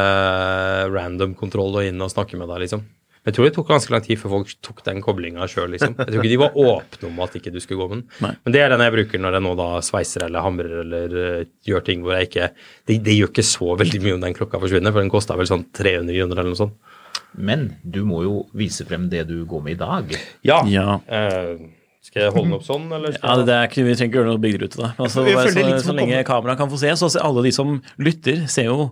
random 0.94 1.34
kontroll 1.38 1.76
og 1.82 1.84
inn 1.84 2.00
og 2.00 2.12
snakke 2.12 2.38
med 2.40 2.48
deg, 2.48 2.64
liksom. 2.64 2.86
Men 3.20 3.28
jeg 3.28 3.36
tror 3.36 3.46
det 3.46 3.52
tok 3.52 3.68
ganske 3.68 3.92
lang 3.92 4.04
tid 4.04 4.16
før 4.16 4.32
folk 4.32 4.52
tok 4.64 4.78
den 4.86 5.02
koblinga 5.04 5.48
sjøl, 5.50 5.74
liksom. 5.74 5.92
Jeg 5.98 6.08
tror 6.08 6.22
ikke 6.22 6.32
de 6.32 6.38
var 6.40 6.54
åpne 6.72 7.08
om 7.10 7.18
at 7.20 7.34
ikke 7.36 7.52
du 7.52 7.58
skulle 7.60 7.82
gå 7.82 7.88
med 7.90 7.98
den. 7.98 8.06
Nei. 8.24 8.30
Men 8.46 8.54
det 8.54 8.62
er 8.64 8.72
den 8.72 8.84
jeg 8.86 8.94
bruker 8.94 9.20
når 9.20 9.36
jeg 9.36 9.44
nå 9.44 9.52
da 9.58 9.66
sveiser 9.84 10.24
eller 10.24 10.46
hamrer 10.46 10.78
eller 10.84 11.18
uh, 11.18 11.42
gjør 11.68 11.84
ting 11.84 12.06
hvor 12.06 12.16
jeg 12.16 12.30
ikke 12.30 12.48
det, 12.56 12.96
det 13.04 13.18
gjør 13.18 13.32
ikke 13.34 13.44
så 13.44 13.74
veldig 13.82 14.00
mye 14.06 14.14
om 14.16 14.24
den 14.24 14.38
klokka 14.38 14.62
forsvinner, 14.62 14.94
for 14.94 15.04
den 15.04 15.12
kosta 15.12 15.36
vel 15.36 15.50
sånn 15.50 15.66
300 15.76 16.16
kroner 16.16 16.40
eller 16.40 16.54
noe 16.54 16.62
sånt. 16.62 16.96
Men 17.36 17.68
du 17.84 18.00
må 18.08 18.24
jo 18.24 18.40
vise 18.56 18.88
frem 18.88 19.04
det 19.12 19.26
du 19.28 19.36
går 19.48 19.68
med 19.68 19.76
i 19.76 19.80
dag. 19.84 20.16
Ja. 20.46 20.62
Ja. 20.70 20.96
Uh, 21.04 21.60
skal 22.00 22.24
jeg 22.24 22.32
holde 22.32 22.48
den 22.48 22.56
opp 22.56 22.64
sånn, 22.64 22.88
eller? 22.96 23.20
Ja, 23.20 23.36
det, 23.44 23.52
er 23.52 23.68
ikke, 23.68 23.84
Vi 23.84 23.92
trenger 23.92 24.08
ikke 24.08 24.20
gjøre 24.22 24.32
noe 24.32 24.40
bygdere 24.40 24.70
ut 24.70 24.78
av 24.78 24.82
det. 24.86 24.90
Altså, 25.04 25.28
det 25.28 25.36
så, 25.36 25.90
så 25.90 25.94
lenge 26.00 26.24
kameraet 26.26 26.62
kan 26.62 26.72
få 26.72 26.80
se, 26.80 26.96
så 26.96 27.12
alle 27.20 27.44
de 27.44 27.52
som 27.52 27.76
lytter, 28.00 28.46
ser 28.48 28.70
jo 28.70 28.88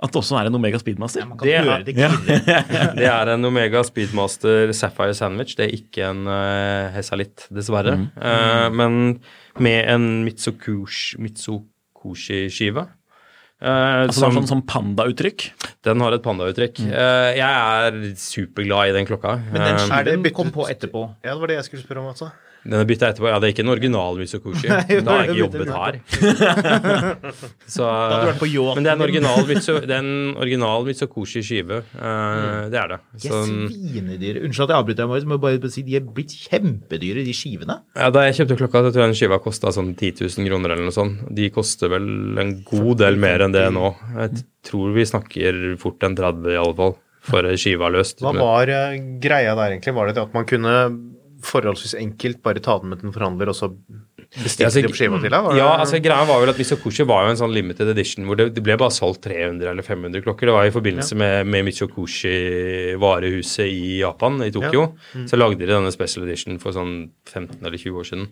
at 0.00 0.12
det 0.14 0.20
også 0.20 0.36
er 0.38 0.46
en 0.46 0.54
Omega 0.54 0.78
Speedmaster. 0.78 1.24
Ja, 1.24 1.26
Det 1.42 1.54
er- 1.58 1.82
det. 1.82 1.94
Det 3.00 3.06
er 3.10 3.32
en 3.34 3.44
Omega 3.48 3.82
Speedmaster 3.82 4.70
Sapphire 4.72 5.14
Sandwich. 5.14 5.56
Det 5.58 5.66
er 5.66 5.74
ikke 5.74 6.04
en 6.10 6.20
uh, 6.30 6.92
Hesalitt, 6.94 7.48
dessverre. 7.50 7.96
Eh, 8.14 8.68
men 8.70 9.18
med 9.58 9.88
en 9.90 10.06
Mitsukushi- 10.24 11.18
Mitsukoshi-skive. 11.18 12.86
uh, 13.58 14.06
Altså, 14.06 14.20
som- 14.20 14.36
sånn, 14.38 14.46
sånn 14.46 14.62
pandauttrykk. 14.70 15.48
Den 15.82 15.98
har 16.00 16.12
et 16.14 16.22
pandauttrykk. 16.22 16.78
Eh, 16.78 17.34
jeg 17.34 17.42
er 17.42 18.14
superglad 18.14 18.90
i 18.90 18.92
den 19.00 19.06
klokka. 19.06 19.34
Men 19.50 19.60
den 19.64 19.74
Eh, 19.74 20.04
det 20.04 20.14
skiven 20.14 20.34
kom 20.34 20.50
på 20.52 20.68
etterpå. 20.70 21.08
Ja, 21.24 21.32
det 21.34 21.40
var 21.40 21.46
det 21.48 21.56
jeg 21.56 21.64
skulle 21.64 21.82
spørre 21.82 21.98
om, 22.04 22.06
altså. 22.14 22.30
Den 22.68 22.76
er 22.82 22.88
bytta 22.88 23.08
etterpå. 23.14 23.28
Ja, 23.32 23.38
det 23.40 23.48
er 23.48 23.52
ikke 23.54 23.64
en 23.64 23.72
original 23.72 24.18
Mitsukoshi. 24.20 24.68
da 24.68 25.14
har 25.14 25.22
jeg 25.24 25.30
ikke 25.30 25.40
jobbet 25.40 25.70
her. 25.72 25.98
Så, 27.78 27.86
men 28.76 28.84
det 28.84 28.90
er 28.90 28.96
en 28.96 29.04
original, 29.04 29.40
Mitsu, 29.48 29.72
det 29.84 29.94
er 29.94 30.02
en 30.02 30.36
original 30.40 30.84
Mitsukoshi-skive. 30.88 31.80
Uh, 31.96 32.68
Det 32.72 32.78
er 32.82 32.92
det. 32.92 32.98
De 33.16 33.28
Så, 33.30 33.40
svinedyre. 33.48 34.44
Unnskyld 34.44 34.66
at 34.68 34.74
jeg 34.74 34.78
avbryter 34.82 35.00
deg, 35.02 35.10
Marius, 35.12 35.28
men 35.32 35.42
bare 35.42 35.72
si 35.72 35.84
de 35.86 35.96
er 35.98 36.04
blitt 36.04 36.34
kjempedyre, 36.44 37.24
de 37.26 37.34
skivene. 37.36 37.78
Ja, 37.96 38.10
Da 38.14 38.26
jeg 38.28 38.38
kjøpte 38.42 38.60
klokka, 38.62 38.84
så 38.86 38.92
tror 38.92 39.04
jeg 39.06 39.12
den 39.14 39.18
skiva 39.22 39.40
kosta 39.44 39.72
sånn 39.74 39.94
10 39.96 40.22
000 40.28 40.48
kroner 40.50 40.74
eller 40.76 40.88
noe 40.88 40.96
sånt. 40.96 41.24
De 41.34 41.48
koster 41.54 41.92
vel 41.92 42.08
en 42.40 42.54
god 42.68 42.98
del 43.02 43.16
mer 43.20 43.46
enn 43.46 43.54
det 43.56 43.66
nå. 43.74 43.92
Jeg 44.18 44.44
tror 44.68 44.92
vi 44.96 45.06
snakker 45.08 45.62
fort 45.80 46.04
en 46.04 46.16
30 46.18 46.52
i 46.52 46.58
alle 46.60 46.76
fall, 46.78 46.96
for 47.28 47.48
skiva 47.60 47.88
løst. 47.92 48.20
Hva 48.24 48.32
var 48.36 48.70
eh, 48.72 48.98
greia 49.22 49.54
der 49.58 49.74
egentlig? 49.74 49.94
Var 49.96 50.10
det 50.10 50.18
det 50.18 50.26
at 50.28 50.36
man 50.36 50.46
kunne 50.48 50.74
forholdsvis 51.44 51.94
enkelt 52.00 52.42
bare 52.42 52.60
ta 52.64 52.78
den 52.82 52.90
med 52.90 53.00
til 53.00 53.08
en 53.10 53.14
forhandler, 53.14 53.48
og 53.52 53.56
så 53.56 53.68
Ja, 54.28 54.42
bestilte 54.44 54.66
altså, 54.68 54.80
de 54.84 54.88
på 54.92 54.96
skiva 54.98 55.18
til 55.22 55.30
deg? 55.32 55.46
Ja, 55.56 55.68
altså 55.80 56.00
greia 56.04 56.24
var 56.28 56.40
vel 56.42 56.50
at 56.52 56.58
Mitsukoshi 56.60 57.04
var 57.08 57.24
jo 57.24 57.30
en 57.32 57.38
sånn 57.40 57.54
limited 57.54 57.88
edition 57.94 58.26
hvor 58.28 58.36
det, 58.36 58.50
det 58.56 58.60
ble 58.66 58.74
bare 58.76 58.92
solgt 58.92 59.22
300 59.24 59.70
eller 59.70 59.86
500 59.86 60.20
klokker. 60.26 60.50
Det 60.50 60.56
var 60.58 60.68
i 60.68 60.74
forbindelse 60.74 61.16
med, 61.16 61.46
med 61.48 61.64
Mitsukoshi-varehuset 61.68 63.66
i 63.72 63.98
Japan, 64.02 64.36
i 64.44 64.50
Tokyo. 64.52 64.84
Så 65.30 65.38
lagde 65.38 65.62
de 65.64 65.70
denne 65.70 65.92
special 65.94 66.26
edition 66.28 66.58
for 66.62 66.76
sånn 66.76 67.10
15 67.30 67.62
eller 67.64 67.78
20 67.80 68.00
år 68.02 68.08
siden. 68.10 68.28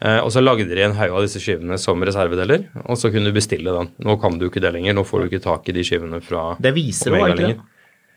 Eh, 0.00 0.18
og 0.24 0.30
så 0.32 0.40
lagde 0.44 0.68
de 0.68 0.84
en 0.84 0.96
haug 0.96 1.16
av 1.18 1.24
disse 1.26 1.40
skivene 1.42 1.76
som 1.80 2.00
reservedeler, 2.04 2.68
og 2.86 2.96
så 3.00 3.10
kunne 3.12 3.28
du 3.28 3.36
bestille 3.36 3.74
den. 3.76 3.90
Nå 4.06 4.16
kan 4.22 4.38
du 4.40 4.46
ikke 4.48 4.62
det 4.64 4.72
lenger, 4.76 4.96
nå 4.96 5.04
får 5.08 5.24
du 5.24 5.30
ikke 5.30 5.44
tak 5.44 5.68
i 5.68 5.76
de 5.76 5.84
skivene 5.84 6.22
fra 6.24 6.54
Det 6.60 6.72
viser 6.76 7.12
det? 7.12 7.20
lenger. 7.40 7.60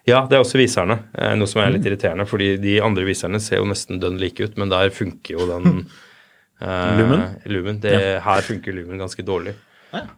Ja, 0.09 0.25
det 0.27 0.35
er 0.35 0.43
også 0.43 0.59
viserne. 0.59 0.99
eh, 1.15 1.35
Noe 1.39 1.47
som 1.47 1.61
er 1.63 1.75
litt 1.75 1.85
irriterende, 1.87 2.25
fordi 2.27 2.57
de 2.59 2.79
andre 2.83 3.05
viserne 3.07 3.39
ser 3.43 3.61
jo 3.61 3.69
nesten 3.69 4.01
dønn 4.03 4.19
like 4.19 4.43
ut, 4.43 4.57
men 4.59 4.73
der 4.73 4.91
funker 4.95 5.39
jo 5.39 5.49
den 5.49 5.85
Eh, 6.63 6.97
Lumen? 6.99 7.23
Lumen. 7.45 7.79
Det, 7.83 8.21
Her 8.23 8.41
funker 8.45 8.71
Lumen 8.71 9.01
ganske 9.01 9.23
dårlig. 9.25 9.51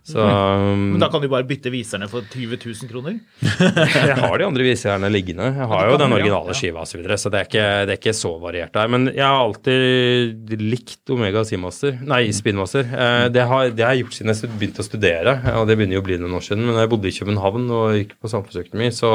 Så 0.08 0.22
um, 0.22 0.92
Men 0.94 1.02
da 1.04 1.10
kan 1.12 1.20
du 1.24 1.28
bare 1.28 1.44
bytte 1.48 1.72
viserne 1.74 2.08
for 2.08 2.24
20 2.32 2.60
000 2.62 2.88
kroner? 2.92 3.18
jeg 4.08 4.16
har 4.22 4.38
de 4.40 4.46
andre 4.46 4.64
viserne 4.64 5.10
liggende. 5.12 5.50
Jeg 5.58 5.68
har 5.72 5.90
jo 5.90 5.98
den 6.00 6.16
originale 6.16 6.54
ja. 6.54 6.58
skiva 6.60 6.84
osv., 6.86 6.94
så, 6.94 7.00
videre, 7.02 7.18
så 7.20 7.32
det 7.34 7.42
er, 7.42 7.50
ikke, 7.50 7.66
det 7.90 7.96
er 7.96 8.00
ikke 8.00 8.16
så 8.16 8.32
variert 8.40 8.76
der. 8.78 8.92
Men 8.94 9.10
jeg 9.10 9.26
har 9.26 9.42
alltid 9.42 10.54
likt 10.62 11.16
Omega 11.16 11.44
Seamaster, 11.48 11.98
nei, 12.08 12.22
Spinmaster. 12.36 12.88
Eh, 12.88 13.26
det, 13.36 13.44
har, 13.50 13.74
det 13.76 13.88
har 13.88 13.98
jeg 13.98 14.06
gjort 14.06 14.20
siden 14.20 14.36
jeg 14.36 14.54
begynte 14.54 14.86
å 14.86 14.88
studere, 14.88 15.36
og 15.58 15.68
det 15.68 15.80
begynner 15.80 16.00
jo 16.00 16.06
å 16.06 16.08
bli 16.08 16.22
noen 16.22 16.38
år 16.40 16.46
siden. 16.46 16.64
Men 16.70 16.80
jeg 16.80 16.94
bodde 16.94 17.12
i 17.12 17.18
København 17.18 17.68
og 17.82 18.00
gikk 18.00 18.16
på 18.22 18.32
samfunnsøkonomi, 18.32 18.94
så 18.96 19.12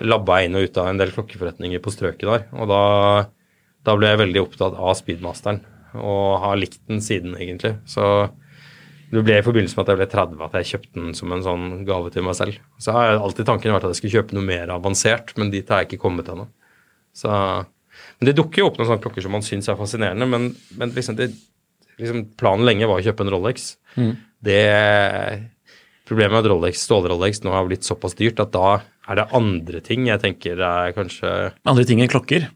labba 0.00 0.40
jeg 0.40 0.48
inn 0.48 0.58
og 0.58 0.68
ut 0.68 0.78
av 0.80 0.88
en 0.88 1.00
del 1.00 1.12
klokkeforretninger 1.12 1.82
på 1.84 1.92
strøket 1.92 2.28
der. 2.28 2.46
Og 2.56 2.70
da, 2.70 2.84
da 3.84 3.96
ble 3.98 4.12
jeg 4.12 4.22
veldig 4.22 4.44
opptatt 4.46 4.78
av 4.78 4.96
Speedmasteren, 4.96 5.60
og 5.98 6.38
har 6.44 6.56
likt 6.60 6.80
den 6.88 7.02
siden, 7.04 7.36
egentlig. 7.36 7.74
Så 7.84 8.30
det 9.12 9.20
ble 9.26 9.36
i 9.36 9.44
forbindelse 9.44 9.76
med 9.76 9.84
at 9.84 9.92
jeg 9.92 10.00
ble 10.00 10.08
30 10.14 10.46
at 10.46 10.56
jeg 10.56 10.70
kjøpte 10.70 10.96
den 10.96 11.12
som 11.16 11.34
en 11.34 11.44
sånn 11.44 11.66
gave 11.88 12.12
til 12.14 12.24
meg 12.24 12.38
selv. 12.38 12.56
Så 12.80 12.94
har 12.96 13.18
alltid 13.18 13.48
tanken 13.48 13.74
vært 13.74 13.84
at 13.84 13.92
jeg 13.92 14.00
skulle 14.00 14.22
kjøpe 14.22 14.38
noe 14.38 14.48
mer 14.48 14.72
avansert, 14.72 15.34
men 15.36 15.52
dit 15.52 15.68
har 15.68 15.82
jeg 15.82 15.90
ikke 15.90 16.04
kommet 16.06 16.30
ennå. 16.32 16.48
Så 17.12 17.28
Men 18.18 18.28
det 18.30 18.38
dukker 18.38 18.62
jo 18.62 18.68
opp 18.70 18.78
noen 18.78 18.88
sånne 18.88 19.02
klokker 19.04 19.24
som 19.24 19.34
man 19.36 19.44
syns 19.44 19.68
er 19.68 19.76
fascinerende, 19.76 20.24
men, 20.26 20.46
men 20.80 20.94
liksom, 20.96 21.18
det, 21.18 21.28
liksom 22.00 22.22
planen 22.40 22.64
lenge 22.64 22.88
var 22.88 23.02
å 23.02 23.04
kjøpe 23.04 23.26
en 23.26 23.32
Rolex. 23.34 23.74
Det 24.42 24.62
Problemet 26.08 26.32
med 26.32 26.40
at 26.40 26.48
Rolex, 26.50 26.80
stål-Rolex 26.88 27.44
nå 27.44 27.52
har 27.54 27.68
blitt 27.68 27.86
såpass 27.86 28.16
dyrt 28.18 28.40
at 28.42 28.50
da 28.52 28.80
er 29.08 29.18
det 29.18 29.26
andre 29.34 29.80
ting 29.84 30.06
jeg 30.06 30.20
tenker 30.22 30.60
er 30.62 30.92
kanskje 30.96 31.30
Andre 31.66 31.84
ting 31.88 32.00
enn 32.04 32.10
klokker. 32.12 32.48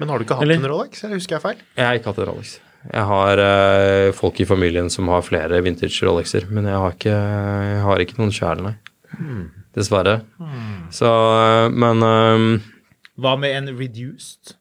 Men 0.00 0.08
har 0.08 0.18
du 0.18 0.24
ikke 0.24 0.36
hatt 0.38 0.46
Eller? 0.46 0.60
en 0.60 0.68
Rolex, 0.70 1.02
eller 1.04 1.18
husker 1.18 1.36
jeg 1.36 1.42
feil? 1.44 1.62
Jeg 1.76 1.86
har 1.86 1.98
ikke 1.98 2.12
hatt 2.12 2.20
en 2.22 2.28
Rolex. 2.30 2.52
Jeg 2.88 3.04
har 3.10 3.42
eh, 3.44 4.12
folk 4.16 4.38
i 4.40 4.46
familien 4.48 4.88
som 4.88 5.10
har 5.12 5.20
flere 5.26 5.58
vintage 5.66 6.00
Rolexer, 6.06 6.46
men 6.48 6.64
jeg 6.70 6.78
har 6.80 6.94
ikke, 6.96 7.16
jeg 7.74 7.82
har 7.84 8.04
ikke 8.06 8.16
noen 8.22 8.32
sjæl, 8.32 8.62
nei. 8.64 8.76
Dessverre. 9.76 10.20
Så 10.94 11.10
eh, 11.10 11.66
Men 11.74 12.00
um, 12.06 12.46
Hva 13.20 13.34
med 13.38 13.52
en 13.58 13.68
reduced? 13.78 14.54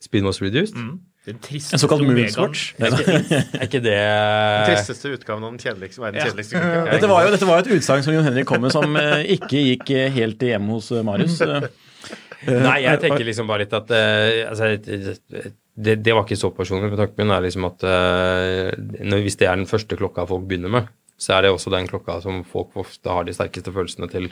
Speedmost 0.00 0.40
Reduced? 0.42 0.78
Triste 0.78 1.05
En 1.26 1.80
såkalt 1.82 2.04
moonswatch. 2.06 2.60
Er 2.78 3.64
ikke 3.66 3.80
det 3.88 3.94
Den 3.98 4.68
tristeste 4.68 5.10
utgaven 5.16 5.42
av 5.42 5.54
den 5.56 5.58
kjedeligste, 5.58 6.02
verdens 6.04 6.22
Ja. 6.22 6.28
kjedeligste 6.30 6.60
klokke. 6.60 6.92
Dette 6.92 7.08
var 7.10 7.24
jo, 7.26 7.32
dette 7.34 7.48
var 7.48 7.58
jo 7.58 7.64
et 7.64 7.80
utsagn 7.80 8.04
som 8.06 8.14
Jon 8.14 8.26
Henrik 8.28 8.46
kom 8.46 8.62
med, 8.62 8.74
som 8.74 8.94
eh, 9.00 9.24
ikke 9.34 9.62
gikk 9.72 9.90
eh, 9.96 10.12
helt 10.14 10.44
hjem 10.46 10.70
hos 10.70 10.92
eh, 10.94 11.02
Marius. 11.06 11.40
Nei, 12.46 12.76
jeg 12.84 13.00
tenker 13.02 13.26
liksom 13.26 13.48
bare 13.50 13.64
litt 13.64 13.74
at 13.74 13.90
altså, 13.90 14.68
det, 14.78 15.96
det 16.04 16.12
var 16.14 16.22
ikke 16.22 16.38
så 16.38 16.52
personlig. 16.54 16.92
Men 16.92 17.00
tanken 17.00 17.24
min 17.24 17.34
er 17.34 17.42
liksom 17.42 17.66
at 17.66 17.82
når, 17.82 19.24
hvis 19.24 19.38
det 19.40 19.48
er 19.50 19.58
den 19.58 19.66
første 19.66 19.98
klokka 19.98 20.28
folk 20.30 20.44
begynner 20.46 20.70
med, 20.70 20.92
så 21.18 21.34
er 21.38 21.46
det 21.46 21.50
også 21.56 21.72
den 21.74 21.88
klokka 21.90 22.20
som 22.22 22.44
folk 22.46 22.76
ofte 22.78 23.10
har 23.10 23.26
de 23.26 23.34
sterkeste 23.34 23.72
følelsene 23.74 24.06
til. 24.12 24.28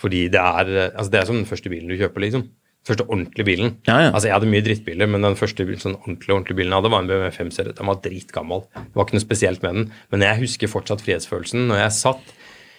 Fordi 0.00 0.22
det 0.32 0.40
er 0.40 0.72
altså 0.94 1.10
det 1.12 1.20
er 1.20 1.28
som 1.28 1.36
den 1.36 1.50
første 1.50 1.68
bilen 1.74 1.90
du 1.92 1.98
kjøper, 2.00 2.24
liksom. 2.24 2.46
Første 2.84 3.06
ordentlige 3.08 3.46
bilen. 3.48 3.76
Ja, 3.88 3.96
ja. 4.02 4.08
Altså 4.10 4.28
Jeg 4.28 4.36
hadde 4.36 4.50
mye 4.52 4.64
drittbiler, 4.64 5.08
men 5.08 5.24
den 5.24 5.38
første 5.40 5.64
sånn 5.80 5.96
ordentlige, 5.96 6.34
ordentlige 6.34 6.58
bilen 6.58 6.74
jeg 6.74 6.82
hadde, 6.82 6.90
var 6.92 7.04
en 7.04 7.08
BMW 7.08 7.30
5-serie. 7.32 7.76
Den 7.78 7.88
var 7.88 8.00
dritgammel. 8.04 8.64
Det 8.74 8.98
var 8.98 9.06
ikke 9.06 9.16
noe 9.16 9.24
spesielt 9.24 9.62
med 9.64 9.78
den. 9.78 9.86
Men 10.12 10.24
jeg 10.26 10.42
husker 10.42 10.72
fortsatt 10.72 11.04
frihetsfølelsen 11.04 11.64
når 11.70 11.80
jeg 11.86 11.94
satt 12.00 12.34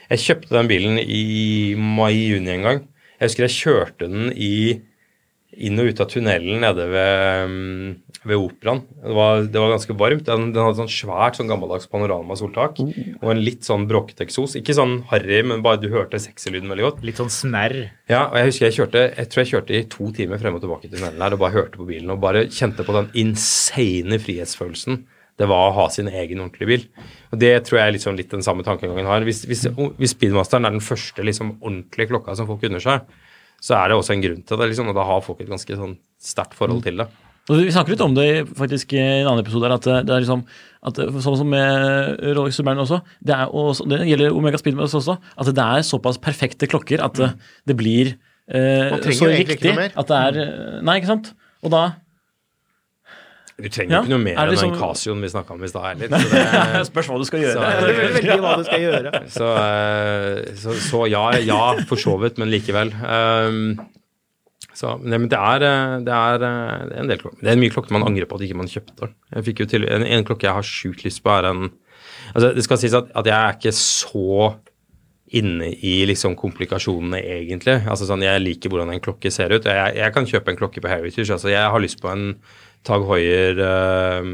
Jeg 0.06 0.22
kjøpte 0.22 0.54
den 0.54 0.68
bilen 0.70 1.00
i 1.02 1.24
mai-juni 1.74 2.52
en 2.54 2.68
gang. 2.68 2.84
Jeg 3.18 3.32
husker 3.32 3.48
jeg 3.48 3.56
kjørte 3.56 4.06
den 4.12 4.30
i 4.38 4.52
inn 5.56 5.80
og 5.80 5.90
ut 5.90 6.02
av 6.04 6.10
tunnelen 6.12 6.62
nede 6.64 6.86
ved, 6.92 7.52
mm, 7.52 8.20
ved 8.28 8.42
operaen. 8.42 8.82
Det 9.02 9.16
var, 9.16 9.44
det 9.52 9.62
var 9.62 9.74
ganske 9.74 9.96
varmt. 9.98 10.26
Den, 10.28 10.50
den 10.56 10.62
hadde 10.66 10.80
sånn 10.82 10.92
svært 10.92 11.40
sånn 11.40 11.50
gammeldags 11.52 11.88
panoramasoltak 11.92 12.82
og 12.82 13.28
en 13.32 13.44
litt 13.44 13.68
sånn 13.68 13.88
bråkete 13.90 14.26
eksos. 14.28 14.58
Ikke 14.60 14.76
sånn 14.78 15.00
harry, 15.12 15.42
men 15.48 15.64
bare 15.66 15.82
du 15.82 15.90
hørte 15.94 16.22
sexylyden 16.22 16.72
veldig 16.72 16.88
godt. 16.90 17.02
Litt 17.08 17.22
sånn 17.22 17.34
snerr. 17.34 17.78
Ja, 18.12 18.28
og 18.28 18.40
jeg 18.40 18.52
husker 18.52 18.70
jeg 18.70 18.80
kjørte 18.80 19.04
jeg 19.08 19.32
tror 19.32 19.44
jeg 19.44 19.54
kjørte 19.54 19.78
i 19.78 19.84
to 19.92 20.12
timer 20.16 20.42
frem 20.42 20.58
og 20.58 20.64
tilbake 20.64 20.88
til 20.88 20.98
tunnelen 20.98 21.26
her 21.26 21.36
og 21.38 21.44
bare 21.44 21.58
hørte 21.58 21.82
på 21.82 21.90
bilen 21.90 22.14
og 22.14 22.24
bare 22.24 22.48
kjente 22.52 22.86
på 22.86 22.96
den 22.96 23.12
insane 23.26 24.22
frihetsfølelsen 24.22 25.06
det 25.40 25.48
var 25.52 25.68
å 25.68 25.76
ha 25.76 25.86
sin 25.92 26.08
egen 26.08 26.40
ordentlige 26.40 26.70
bil. 26.70 26.84
Og 27.34 27.40
Det 27.42 27.52
tror 27.68 27.80
jeg 27.80 27.90
er 27.90 27.96
liksom 27.98 28.16
litt 28.16 28.32
den 28.32 28.46
samme 28.46 28.64
tankegangen 28.64 29.08
har. 29.10 29.26
Hvis, 29.28 29.44
hvis, 29.50 29.66
hvis 30.00 30.16
Speedmasteren 30.16 30.68
er 30.68 30.76
den 30.76 30.84
første 30.84 31.26
liksom 31.26 31.58
ordentlige 31.60 32.14
klokka 32.14 32.38
som 32.40 32.48
folk 32.48 32.64
unner 32.64 32.84
seg, 32.84 33.04
så 33.64 33.78
er 33.80 33.92
det 33.92 34.00
også 34.00 34.16
en 34.16 34.24
grunn 34.24 34.42
til 34.46 34.60
det, 34.62 34.72
liksom, 34.72 34.90
og 34.92 34.98
da 34.98 35.06
har 35.08 35.24
folk 35.26 35.42
et 35.44 35.52
ganske 35.52 35.78
sånn 35.80 35.96
sterkt 36.22 36.58
forhold 36.58 36.84
til 36.86 37.02
det. 37.02 37.08
Og 37.46 37.60
Vi 37.62 37.74
snakker 37.74 37.94
litt 37.94 38.02
om 38.02 38.16
det 38.18 38.48
faktisk 38.58 38.96
i 38.98 39.02
en 39.02 39.28
annen 39.30 39.44
episode, 39.44 39.68
her, 39.68 39.76
at 39.78 40.08
det 40.08 40.14
er 40.14 40.24
liksom, 40.24 40.42
at 40.86 41.02
sånn 41.22 41.38
som 41.42 41.50
med 41.50 42.24
Rolex 42.34 42.58
Submarine 42.58 42.82
også, 42.82 43.02
det, 43.22 43.36
er 43.38 43.52
også, 43.54 43.86
det 43.90 44.00
gjelder 44.10 44.34
Omega 44.34 44.58
Speedmaster 44.62 45.02
også, 45.02 45.18
at 45.22 45.52
det 45.54 45.66
er 45.66 45.86
såpass 45.86 46.18
perfekte 46.22 46.70
klokker 46.70 47.04
at 47.06 47.20
det, 47.20 47.30
det 47.70 47.78
blir 47.78 48.16
eh, 48.50 48.98
så 49.14 49.30
riktig 49.30 49.62
noe 49.70 49.78
mer. 49.84 49.94
at 49.94 50.10
det 50.10 50.22
er 50.24 50.42
eh, 50.42 50.82
Nei, 50.86 50.98
ikke 51.02 51.12
sant? 51.14 51.32
Og 51.66 51.74
da 51.74 51.84
Du 53.56 53.70
trenger 53.72 53.94
Ja, 53.96 54.00
ikke 54.04 54.12
noe 54.12 54.20
mer 54.20 54.34
er 54.36 54.42
enn 54.42 54.50
den 54.52 54.56
liksom- 54.58 54.74
Casioen 54.80 55.22
vi 55.24 55.28
snakka 55.32 55.54
om 55.56 55.64
i 55.64 55.68
stad 55.72 55.86
heller. 56.02 56.20
Så, 56.26 56.30
det, 56.76 56.82
Spørs 56.90 57.08
hva 57.08 57.18
du 57.22 57.26
skal 57.30 57.40
gjøre. 57.40 57.54
Så- 57.56 57.88
Det 57.88 57.98
veldig 58.16 58.40
hva 58.44 58.56
du 58.60 58.64
skal 58.68 58.82
gjøre. 58.84 59.14
så, 59.32 59.52
eh, 59.64 60.56
så, 60.60 60.76
så 60.90 61.04
ja, 61.10 61.22
ja, 61.40 61.62
for 61.88 61.96
så 62.02 62.18
vidt, 62.20 62.38
men 62.42 62.52
likevel. 62.52 62.92
Um, 63.00 63.80
så, 64.76 64.98
men 65.00 65.30
det 65.32 65.40
er, 65.40 65.64
eh, 65.64 65.96
det 66.04 66.12
er 66.12 66.44
eh, 66.44 66.84
det 66.90 66.98
er 66.98 67.02
en 67.06 67.08
del 67.14 67.22
klokker. 67.22 67.40
Det 67.48 67.54
er 67.54 67.62
mye 67.64 67.72
klokker 67.72 67.96
man 67.96 68.04
angrer 68.10 68.28
på 68.28 68.36
at 68.36 68.44
ikke 68.44 68.60
man 68.60 68.68
kjøpte. 68.68 69.08
Jeg 69.38 69.48
fikk 69.48 69.64
jo 69.64 69.70
til, 69.72 69.88
en, 69.88 70.04
en 70.04 70.28
klokke 70.28 70.50
jeg 70.50 70.58
har 70.58 70.68
sjukt 70.68 71.06
lyst 71.08 71.24
på, 71.24 71.32
er 71.32 71.48
en 71.54 71.70
altså 72.36 72.50
Det 72.58 72.64
skal 72.66 72.78
sies 72.82 72.94
at, 72.98 73.08
at 73.16 73.26
jeg 73.30 73.36
er 73.40 73.56
ikke 73.56 73.72
så 73.72 74.56
inne 75.36 75.72
i 75.84 75.96
liksom 76.06 76.36
komplikasjonene, 76.38 77.18
egentlig. 77.24 77.80
Altså 77.90 78.06
sånn, 78.08 78.22
Jeg 78.26 78.44
liker 78.44 78.70
hvordan 78.72 78.92
en 78.94 79.02
klokke 79.04 79.32
ser 79.34 79.56
ut. 79.56 79.66
Jeg, 79.66 79.96
jeg 79.98 80.14
kan 80.14 80.28
kjøpe 80.30 80.52
en 80.54 80.60
klokke 80.60 80.82
på 80.84 80.92
Heritage. 80.92 81.32
altså 81.34 81.50
Jeg 81.50 81.72
har 81.72 81.80
lyst 81.82 82.02
på 82.04 82.12
en 82.12 82.36
Tag 82.86 83.06
Hoier 83.10 83.60
eh, 83.66 84.32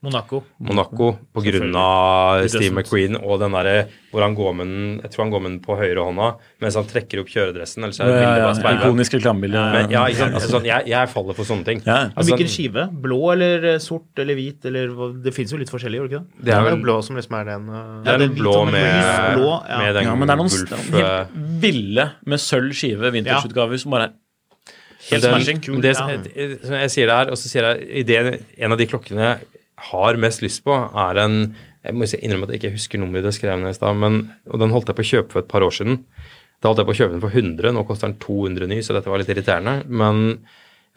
Monaco. 0.00 0.38
Monaco 0.64 1.10
på 1.34 1.42
grunn 1.44 1.74
av 1.76 2.46
Steve 2.48 2.72
McQueen 2.72 3.18
og 3.18 3.34
den 3.42 3.52
derre 3.52 3.74
hvor 4.10 4.24
han 4.24 4.32
går 4.34 4.54
med 4.56 4.70
den 4.70 4.84
Jeg 5.02 5.12
tror 5.12 5.22
han 5.26 5.32
går 5.34 5.42
med 5.44 5.50
den 5.50 5.58
på 5.66 5.76
høyre 5.76 6.06
hånda 6.06 6.28
mens 6.64 6.78
han 6.80 6.86
trekker 6.88 7.20
opp 7.20 7.28
kjøredressen. 7.28 7.84
Ellers 7.84 8.00
er 8.00 8.08
det 8.08 8.14
Ja, 8.14 8.22
bildet 8.22 8.40
ja, 8.40 8.46
bare 8.46 8.56
speilvendt. 8.56 8.86
Ikonisk 8.86 9.16
reklamebilde. 9.18 9.64
Ja? 9.92 10.04
Altså, 10.06 10.48
sånn, 10.54 10.68
jeg, 10.70 10.86
jeg 10.88 11.10
faller 11.12 11.36
for 11.36 11.50
sånne 11.50 11.68
ting. 11.68 11.82
Ja. 11.84 11.98
Altså, 12.14 12.30
Hvilken 12.30 12.52
skive? 12.54 12.86
Blå 13.04 13.20
eller 13.34 13.68
eh, 13.74 13.76
sort 13.84 14.24
eller 14.24 14.40
hvit? 14.40 14.64
Eller, 14.72 14.96
det 15.20 15.34
finnes 15.36 15.52
jo 15.52 15.60
litt 15.60 15.74
forskjellig, 15.74 16.00
gjør 16.00 16.08
det 16.08 16.16
ikke 16.16 16.24
det? 16.24 16.48
det 16.48 16.56
er 16.56 16.70
Det 16.70 16.72
er 16.78 16.82
blå 16.86 16.96
som 17.04 17.20
liksom 17.20 17.38
er 17.42 17.46
den 17.50 17.68
uh, 17.68 17.84
det 18.06 18.14
er 18.14 18.24
den 18.24 18.34
blå 18.40 18.56
sånn 18.56 18.72
med, 18.72 19.12
blå, 19.36 19.52
ja. 19.68 19.84
med 19.84 19.94
den 19.98 20.08
Ja, 20.08 20.16
men 20.16 20.32
det 20.32 20.36
er 20.38 20.40
noen 20.40 20.56
Gulf, 20.56 20.74
helt 20.96 21.38
ville 21.60 22.08
med 22.24 22.40
sølv 22.40 22.72
skive 22.72 23.12
vintageutgaver 23.12 23.84
som 23.84 23.92
bare 23.92 24.08
er 24.08 24.18
helt 25.10 25.24
den, 25.26 25.34
smashing. 25.34 25.62
men 25.74 25.84
det, 25.84 25.94
som 25.98 26.10
ja. 26.10 26.18
jeg, 26.34 26.58
jeg 26.84 26.92
sier 26.94 27.10
det 27.10 27.16
her, 27.16 27.32
og 27.32 27.40
så 27.40 27.50
sier 27.50 27.68
jeg 27.68 28.04
ideen, 28.04 28.38
en 28.58 28.76
av 28.76 28.80
de 28.80 28.88
klokkene 28.90 29.26
jeg 29.26 29.62
har 29.90 30.20
mest 30.20 30.44
lyst 30.44 30.64
på, 30.66 30.76
er 30.76 31.24
en 31.24 31.42
Jeg 31.80 31.96
må 31.96 32.04
innrømme 32.04 32.44
at 32.44 32.50
jeg 32.52 32.60
ikke 32.60 32.74
husker 32.74 33.00
nummeret 33.00 33.24
det 33.24 33.30
skrev 33.32 33.56
ned 33.56 33.72
i 33.72 33.76
stad, 33.78 33.96
og 33.96 34.60
den 34.60 34.72
holdt 34.74 34.90
jeg 34.90 34.98
på 34.98 35.04
å 35.06 35.10
kjøpe 35.10 35.32
for 35.32 35.40
et 35.40 35.48
par 35.48 35.64
år 35.64 35.72
siden. 35.72 36.02
Da 36.60 36.68
holdt 36.68 36.82
jeg 36.82 36.88
på 36.90 36.92
å 36.92 36.98
kjøpe 36.98 37.14
den 37.14 37.22
for 37.22 37.32
100, 37.32 37.72
nå 37.72 37.84
koster 37.88 38.10
den 38.10 38.18
200 38.20 38.68
ny, 38.68 38.82
så 38.84 38.92
dette 38.92 39.08
var 39.08 39.22
litt 39.22 39.32
irriterende. 39.32 39.78
Men 39.88 40.42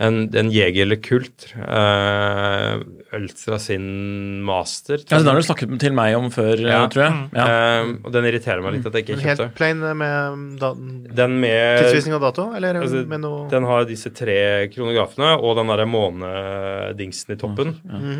en, 0.01 0.15
en 0.35 0.47
Jeger 0.49 0.87
eller 0.87 0.97
Kult, 1.05 1.45
uh, 1.53 2.79
Ultra 3.13 3.59
sin 3.61 4.41
Master 4.43 4.97
Ja, 5.05 5.19
den 5.19 5.27
har 5.29 5.37
du 5.37 5.45
snakket 5.45 5.75
til 5.79 5.93
meg 5.93 6.15
om 6.17 6.31
før, 6.33 6.57
Ja. 6.65 6.79
tror 6.89 7.03
jeg. 7.05 7.19
Ja. 7.37 7.45
Uh, 7.85 7.91
og 8.01 8.09
den 8.15 8.25
irriterer 8.25 8.63
meg 8.65 8.73
litt 8.79 8.87
at 8.89 8.97
jeg 8.97 9.05
ikke 9.05 9.19
kjøpte. 9.21 9.45
helt 9.45 9.55
plain 9.59 9.83
med 9.99 10.57
da, 10.59 10.71
Den 11.19 11.37
med 11.43 11.83
tidsvisning 11.83 12.17
og 12.17 12.23
dato, 12.25 12.47
eller 12.57 12.81
Altså, 12.81 13.03
med 13.07 13.21
noe 13.21 13.45
Den 13.51 13.67
har 13.69 13.85
disse 13.85 14.09
tre 14.17 14.67
kronografene 14.73 15.35
og 15.37 15.59
den 15.61 15.69
derre 15.71 15.85
månedingsen 15.85 17.35
i 17.35 17.39
toppen. 17.39 17.75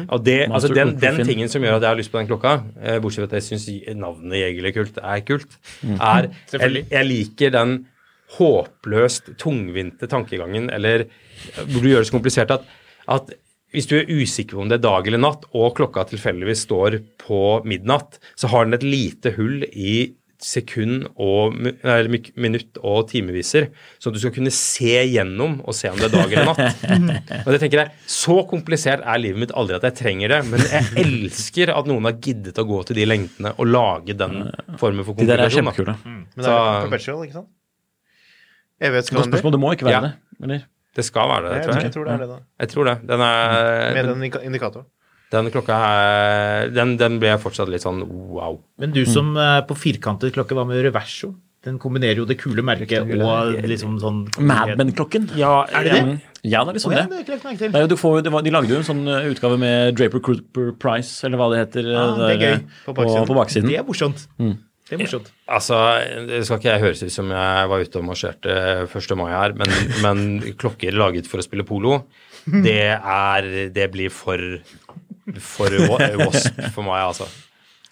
Og 0.09 0.23
det, 0.23 0.43
altså 0.51 0.69
den, 0.73 0.93
den 1.01 1.23
tingen 1.25 1.49
som 1.49 1.65
gjør 1.65 1.79
at 1.79 1.88
jeg 1.88 1.89
har 1.89 1.99
lyst 2.03 2.13
på 2.13 2.21
den 2.21 2.29
klokka, 2.29 2.59
uh, 2.77 2.99
bortsett 3.01 3.25
fra 3.25 3.31
at 3.31 3.39
jeg 3.41 3.49
syns 3.49 3.97
navnet 3.97 4.38
Jegerlig 4.43 4.75
kult 4.77 5.01
er 5.01 5.25
kult, 5.25 5.57
er 5.97 6.29
jeg, 6.53 6.86
jeg 6.91 7.09
liker 7.09 7.53
den 7.57 7.75
håpløst 8.38 9.33
tungvinte 9.41 10.07
tankegangen, 10.09 10.69
eller 10.73 11.05
hvor 11.67 11.79
du 11.84 11.89
gjør 11.91 12.03
det 12.03 12.10
så 12.12 12.17
komplisert 12.17 12.51
at, 12.56 12.65
at 13.08 13.32
hvis 13.73 13.88
du 13.89 13.95
er 13.97 14.10
usikker 14.12 14.53
på 14.58 14.62
om 14.62 14.69
det 14.69 14.77
er 14.77 14.84
dag 14.86 15.08
eller 15.10 15.21
natt, 15.23 15.47
og 15.58 15.71
klokka 15.79 16.03
tilfeldigvis 16.12 16.67
står 16.67 16.99
på 17.23 17.39
midnatt, 17.65 18.19
så 18.38 18.51
har 18.53 18.67
den 18.67 18.77
et 18.77 18.84
lite 18.86 19.32
hull 19.38 19.63
i 19.74 20.13
sekund 20.43 21.05
og 21.24 21.53
nei, 21.55 22.20
minutt 22.36 22.76
og 22.84 23.05
timeviser, 23.07 23.70
så 24.03 24.11
du 24.11 24.17
skal 24.20 24.34
kunne 24.36 24.51
se 24.51 24.91
gjennom 25.07 25.55
og 25.63 25.74
se 25.78 25.88
om 25.88 25.95
det 25.97 26.09
er 26.09 26.13
dag 26.17 26.34
eller 26.36 26.49
natt. 26.51 26.84
og 27.47 27.49
det 27.55 27.61
tenker 27.63 27.80
jeg, 27.80 27.93
Så 28.11 28.36
komplisert 28.51 29.05
er 29.07 29.22
livet 29.24 29.39
mitt 29.45 29.55
aldri 29.55 29.78
at 29.80 29.88
jeg 29.88 29.95
trenger 30.01 30.34
det, 30.36 30.41
men 30.51 30.59
jeg 30.67 30.84
elsker 31.05 31.72
at 31.74 31.88
noen 31.89 32.09
har 32.11 32.20
giddet 32.20 32.59
å 32.59 32.67
gå 32.67 32.82
til 32.89 32.99
de 32.99 33.07
lengdene 33.07 33.55
og 33.55 33.72
lage 33.72 34.17
den 34.20 34.51
formen 34.82 35.07
for 35.07 35.15
De 35.15 35.30
der 35.32 35.45
er 35.47 35.55
kjempekule. 35.55 35.95
Mm. 36.03 36.22
Men 36.36 36.45
det 36.45 36.51
er 36.59 36.89
perpetual, 36.91 37.24
ikke 37.26 37.39
sant? 37.39 37.51
Evighetskalender. 38.84 39.32
spørsmål, 39.32 39.55
det 39.55 39.63
må 39.63 39.74
ikke 39.78 39.88
være 39.88 39.95
Ja. 39.95 40.01
det. 40.09 40.13
Eller? 40.43 40.65
Det 40.95 41.05
skal 41.05 41.29
være 41.29 41.43
det, 41.49 41.53
Jeg, 41.57 41.63
tror 41.65 41.73
jeg 41.75 41.83
jeg. 41.87 41.93
tror 41.95 42.05
det 42.05 42.13
er 42.13 42.17
det, 42.23 42.27
da. 42.29 42.39
Jeg 42.61 42.69
tror 42.69 42.85
det. 42.89 42.97
Den 43.09 43.21
er, 43.21 43.93
Med 43.93 44.05
den, 44.11 44.27
indikatoren. 44.51 44.85
Den 45.33 45.47
klokka 45.49 45.73
her, 45.81 46.67
den, 46.69 46.91
den 46.97 47.15
ble 47.19 47.31
fortsatt 47.41 47.67
litt 47.73 47.81
sånn 47.81 48.03
wow. 48.05 48.59
Men 48.77 48.91
du 48.93 49.01
som 49.09 49.31
er 49.41 49.63
på 49.65 49.73
firkantet 49.73 50.35
klokke, 50.35 50.53
hva 50.53 50.67
med 50.69 50.83
Reverso? 50.85 51.31
Den 51.63 51.77
kombinerer 51.79 52.19
jo 52.19 52.25
det 52.27 52.35
kule 52.41 52.61
merket 52.61 53.07
og 53.23 53.55
liksom 53.63 53.95
sånn 54.03 54.25
Madman-klokken. 54.37 55.29
Ja, 55.39 55.63
Er 55.71 55.83
det 55.87 55.93
det? 55.95 56.15
Ja, 56.43 56.63
det 56.67 56.73
er 56.73 56.77
liksom 56.77 57.71
det. 57.71 57.87
du 57.89 57.95
får, 57.95 58.21
det 58.25 58.33
var, 58.33 58.43
de 58.43 58.51
lagde 58.51 58.67
jo 58.73 58.81
en 58.81 58.83
sånn 58.83 59.07
eh, 59.07 59.29
utgave 59.31 59.57
med 59.57 59.95
Draper 59.95 60.19
Cooper 60.19 60.73
Price, 60.77 61.23
eller 61.25 61.39
hva 61.39 61.47
det 61.53 61.61
heter. 61.63 61.87
eh, 61.87 62.01
Ah, 62.03 62.17
det 62.19 62.29
er 62.35 62.41
gøy. 62.43 62.53
eh, 62.57 62.59
På 62.85 62.93
På, 62.93 62.99
baksiden. 62.99 63.27
på 63.31 63.37
baksiden. 63.39 63.69
Det 63.71 63.77
er 63.79 63.87
morsomt. 63.87 64.27
Det 64.93 64.99
er 64.99 65.03
morsomt. 65.07 65.31
Altså, 65.57 65.77
det 66.29 66.43
skal 66.45 66.59
ikke 66.61 66.69
jeg 66.71 66.83
høres 66.83 67.01
ut 67.03 67.13
som 67.15 67.31
jeg 67.33 67.69
var 67.73 67.83
ute 67.87 67.99
og 67.99 68.05
marsjerte 68.07 68.57
1. 68.85 69.15
mai 69.17 69.31
her, 69.33 69.55
men, 69.57 69.73
men 70.05 70.53
klokker 70.61 70.93
laget 70.95 71.27
for 71.31 71.41
å 71.41 71.45
spille 71.45 71.65
polo, 71.67 72.03
det 72.45 72.77
er 72.93 73.47
Det 73.73 73.89
blir 73.93 74.11
for 74.13 74.37
for 75.39 75.71
wa- 75.87 76.09
wasp 76.19 76.57
for 76.75 76.83
meg, 76.83 76.99
altså. 77.07 77.25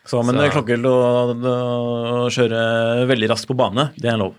Så, 0.04 0.20
men 0.26 0.36
Så. 0.36 0.48
klokker 0.58 0.80
til 0.82 0.88
å, 0.90 0.98
å 1.32 2.30
kjøre 2.34 3.06
veldig 3.08 3.30
raskt 3.32 3.48
på 3.48 3.56
bane, 3.56 3.90
det 4.02 4.10
er 4.12 4.18
lov. 4.20 4.34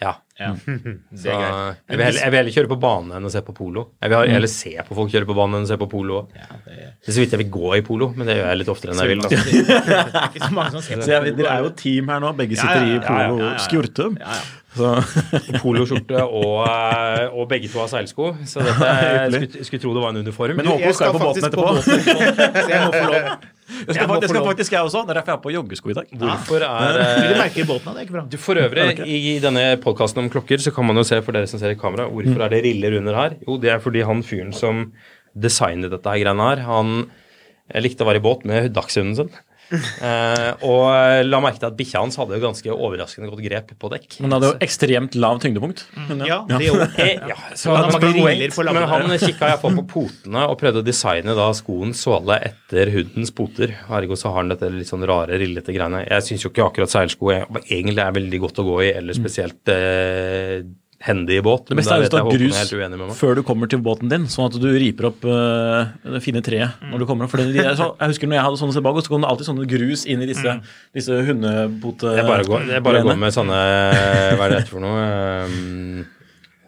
Ja. 0.00 0.14
Ja. 0.40 0.54
Så 1.20 1.28
jeg, 1.28 1.36
vil 1.36 2.00
heller, 2.00 2.20
jeg 2.22 2.32
vil 2.32 2.38
heller 2.38 2.54
kjøre 2.54 2.70
på 2.70 2.78
bane 2.80 3.18
enn 3.18 3.28
å 3.28 3.32
se 3.32 3.42
på 3.44 3.52
polo. 3.56 3.82
Jeg 4.00 4.12
vil 4.12 4.32
heller 4.32 4.52
se 4.52 4.72
på 4.88 4.96
folk 4.96 5.12
kjøre 5.12 5.28
på 5.28 5.36
bane 5.36 5.58
enn 5.58 5.66
å 5.66 5.70
se 5.70 5.76
på 5.80 5.88
polo. 5.92 6.22
Det 6.32 7.12
er 7.12 7.16
så 7.16 7.20
vidt 7.20 7.34
jeg 7.36 7.42
vil 7.42 7.50
gå 7.52 7.74
i 7.76 7.82
polo, 7.84 8.08
men 8.16 8.30
det 8.30 8.38
gjør 8.38 8.48
jeg 8.48 8.60
litt 8.62 8.72
oftere 8.72 8.94
enn 8.94 9.02
jeg 9.04 9.12
vil. 9.12 9.26
Da. 9.26 10.24
Så 10.38 10.50
mange 10.56 10.72
som 10.78 10.86
ser 10.86 10.96
på 11.00 11.04
Så 11.04 11.20
dere 11.36 11.52
er 11.58 11.66
jo 11.66 11.74
team 11.82 12.08
her 12.14 12.24
nå, 12.24 12.32
begge 12.40 12.56
sitter 12.56 12.80
Ja, 12.80 12.80
ja, 12.80 12.88
ja, 12.88 12.96
i 12.96 12.96
ja, 12.96 13.20
ja, 13.20 13.52
ja. 13.52 13.60
Ja, 14.22 14.40
ja. 14.40 14.59
Poloskjorte 15.62 16.20
og, 16.24 16.60
eh, 16.66 17.24
og 17.34 17.48
begge 17.50 17.70
to 17.72 17.80
har 17.82 17.88
seilsko, 17.90 18.30
så 18.48 18.62
dette, 18.64 18.90
jeg 18.90 19.32
skulle, 19.34 19.64
skulle 19.66 19.82
tro 19.84 19.94
det 19.96 20.02
var 20.04 20.12
en 20.14 20.20
uniform. 20.22 20.56
Men 20.60 20.68
Håkon 20.70 20.84
Jeg 20.86 20.94
skal 20.94 21.10
skal 21.10 21.14
jo 21.14 21.18
på 21.18 21.24
båten 21.26 21.48
etterpå? 21.48 21.64
på 21.66 21.78
etterpå. 21.80 22.60
Så 22.60 22.68
jeg 22.70 22.82
må 22.84 22.92
få 22.94 23.06
lov. 23.10 23.48
Det 23.70 23.94
skal, 23.94 24.00
Jeg 24.00 24.08
faktisk- 24.10 24.20
det 24.20 24.28
skal 24.30 24.44
faktisk 24.50 24.72
jeg 24.74 24.80
også. 24.86 25.00
Det 25.06 25.10
er 25.14 25.18
derfor 25.20 25.30
jeg 25.30 25.36
har 25.38 25.42
på 25.44 25.52
joggesko 25.54 25.90
i 25.90 25.96
dag. 26.00 26.08
Hvorfor 26.22 26.64
er 26.66 26.98
Vil 27.20 27.28
du 27.30 27.36
merke 27.40 27.60
i 27.62 27.66
båten? 27.68 27.90
Det 27.94 28.00
er 28.00 28.06
ikke 28.08 28.16
bra. 28.18 28.24
du 28.30 28.36
For 28.42 28.54
øvrig, 28.64 28.86
i 29.06 29.38
denne 29.42 29.64
podkasten 29.82 30.24
om 30.24 30.30
klokker, 30.30 30.58
så 30.62 30.72
kan 30.74 30.86
man 30.88 30.96
jo 30.98 31.04
se 31.06 31.20
for 31.22 31.32
dere 31.38 31.46
som 31.50 31.62
ser 31.62 31.74
i 31.74 31.78
kamera, 31.78 32.08
hvorfor 32.10 32.44
er 32.46 32.50
det 32.54 32.64
riller 32.66 32.98
under 32.98 33.14
her? 33.14 33.36
Jo, 33.46 33.56
det 33.62 33.70
er 33.74 33.78
fordi 33.82 34.02
han 34.06 34.22
fyren 34.26 34.52
som 34.56 34.88
designet 35.38 35.90
dette 35.94 36.10
her 36.10 36.18
greiene 36.24 36.48
her, 36.50 36.64
han 36.66 36.90
eh, 37.70 37.80
likte 37.82 38.02
å 38.02 38.08
være 38.10 38.18
i 38.18 38.26
båt 38.26 38.42
med 38.50 38.72
dagshunden 38.74 39.14
sin. 39.20 39.30
Eh, 40.00 40.64
og 40.66 41.26
la 41.26 41.38
merke 41.42 41.60
til 41.60 41.68
at 41.68 41.76
bikkja 41.76 42.00
hans 42.02 42.16
hadde 42.18 42.36
jo 42.36 42.42
ganske 42.42 42.72
overraskende 42.72 43.28
godt 43.30 43.42
grep 43.44 43.72
på 43.80 43.90
dekk. 43.92 44.16
Men 44.24 44.34
hadde 44.34 44.50
jo 44.50 44.56
ekstremt 44.64 45.16
lav 45.20 45.40
tyngdepunkt. 45.42 45.82
Mm, 45.96 46.22
Ja, 46.26 46.40
det 46.48 46.60
jo. 46.66 46.78
Eh, 47.00 47.16
ja, 47.30 47.36
så 47.56 47.74
han 47.76 47.92
men 48.74 48.88
han 48.90 49.14
kikka 49.20 49.50
iallfall 49.52 49.76
på 49.78 49.84
potene 49.92 50.42
og 50.50 50.56
prøvde 50.60 50.82
å 50.82 50.86
designe 50.86 51.36
da 51.38 51.48
skoens 51.56 52.02
såle 52.04 52.38
etter 52.50 52.90
hundens 52.94 53.32
poter. 53.34 53.76
Ergo 54.00 54.18
så 54.18 54.32
har 54.32 54.42
han 54.42 54.52
dette 54.52 54.70
litt 54.72 54.90
sånn 54.90 55.06
rare, 55.08 55.38
rillete 55.40 55.74
greiene. 55.76 56.02
Jeg 56.08 56.26
syns 56.26 56.44
jo 56.46 56.52
ikke 56.52 56.66
akkurat 56.66 56.92
seilsko 56.92 57.32
er, 57.34 57.46
egentlig 57.68 58.04
er 58.04 58.16
veldig 58.16 58.42
godt 58.46 58.62
å 58.62 58.66
gå 58.72 58.78
i, 58.88 58.92
eller 59.00 59.16
spesielt 59.16 59.72
eh, 59.74 60.60
hendig 61.00 61.38
i 61.40 61.42
båt. 61.44 61.70
Det 61.70 61.76
beste 61.78 61.94
er 61.96 62.02
hvis 62.02 62.12
du 62.12 62.18
har 62.18 62.28
grus 62.28 63.16
før 63.16 63.38
du 63.38 63.42
kommer 63.46 63.70
til 63.72 63.80
båten 63.84 64.10
din, 64.12 64.26
sånn 64.28 64.50
at 64.50 64.58
du 64.60 64.68
riper 64.68 65.08
opp 65.08 65.24
uh, 65.24 65.88
det 66.04 66.20
fine 66.24 66.42
treet 66.44 66.82
når 66.90 67.02
du 67.02 67.06
kommer 67.08 67.24
opp. 67.24 67.32
For 67.32 67.40
de 67.40 67.64
så, 67.78 67.90
jeg 67.94 68.12
husker 68.12 68.30
når 68.30 68.38
jeg 68.38 68.46
hadde 68.48 68.60
sånne 68.60 68.76
Sebago, 68.76 69.04
så 69.04 69.12
kom 69.14 69.24
det 69.24 69.30
alltid 69.30 69.48
sånne 69.48 69.68
grus 69.70 70.04
inn 70.04 70.24
i 70.24 70.28
disse, 70.28 70.58
disse 70.96 71.20
hundepote... 71.30 72.12
Jeg 72.20 72.28
bare 72.28 72.44
går, 72.48 72.68
bare 72.84 73.04
går 73.06 73.20
med 73.20 73.34
sånne 73.34 73.60
Hva 74.36 74.46
er 74.46 74.52
det 74.52 74.62
heter 74.62 74.74
for 74.76 74.84
noe? 74.84 75.04
Um, 75.40 76.02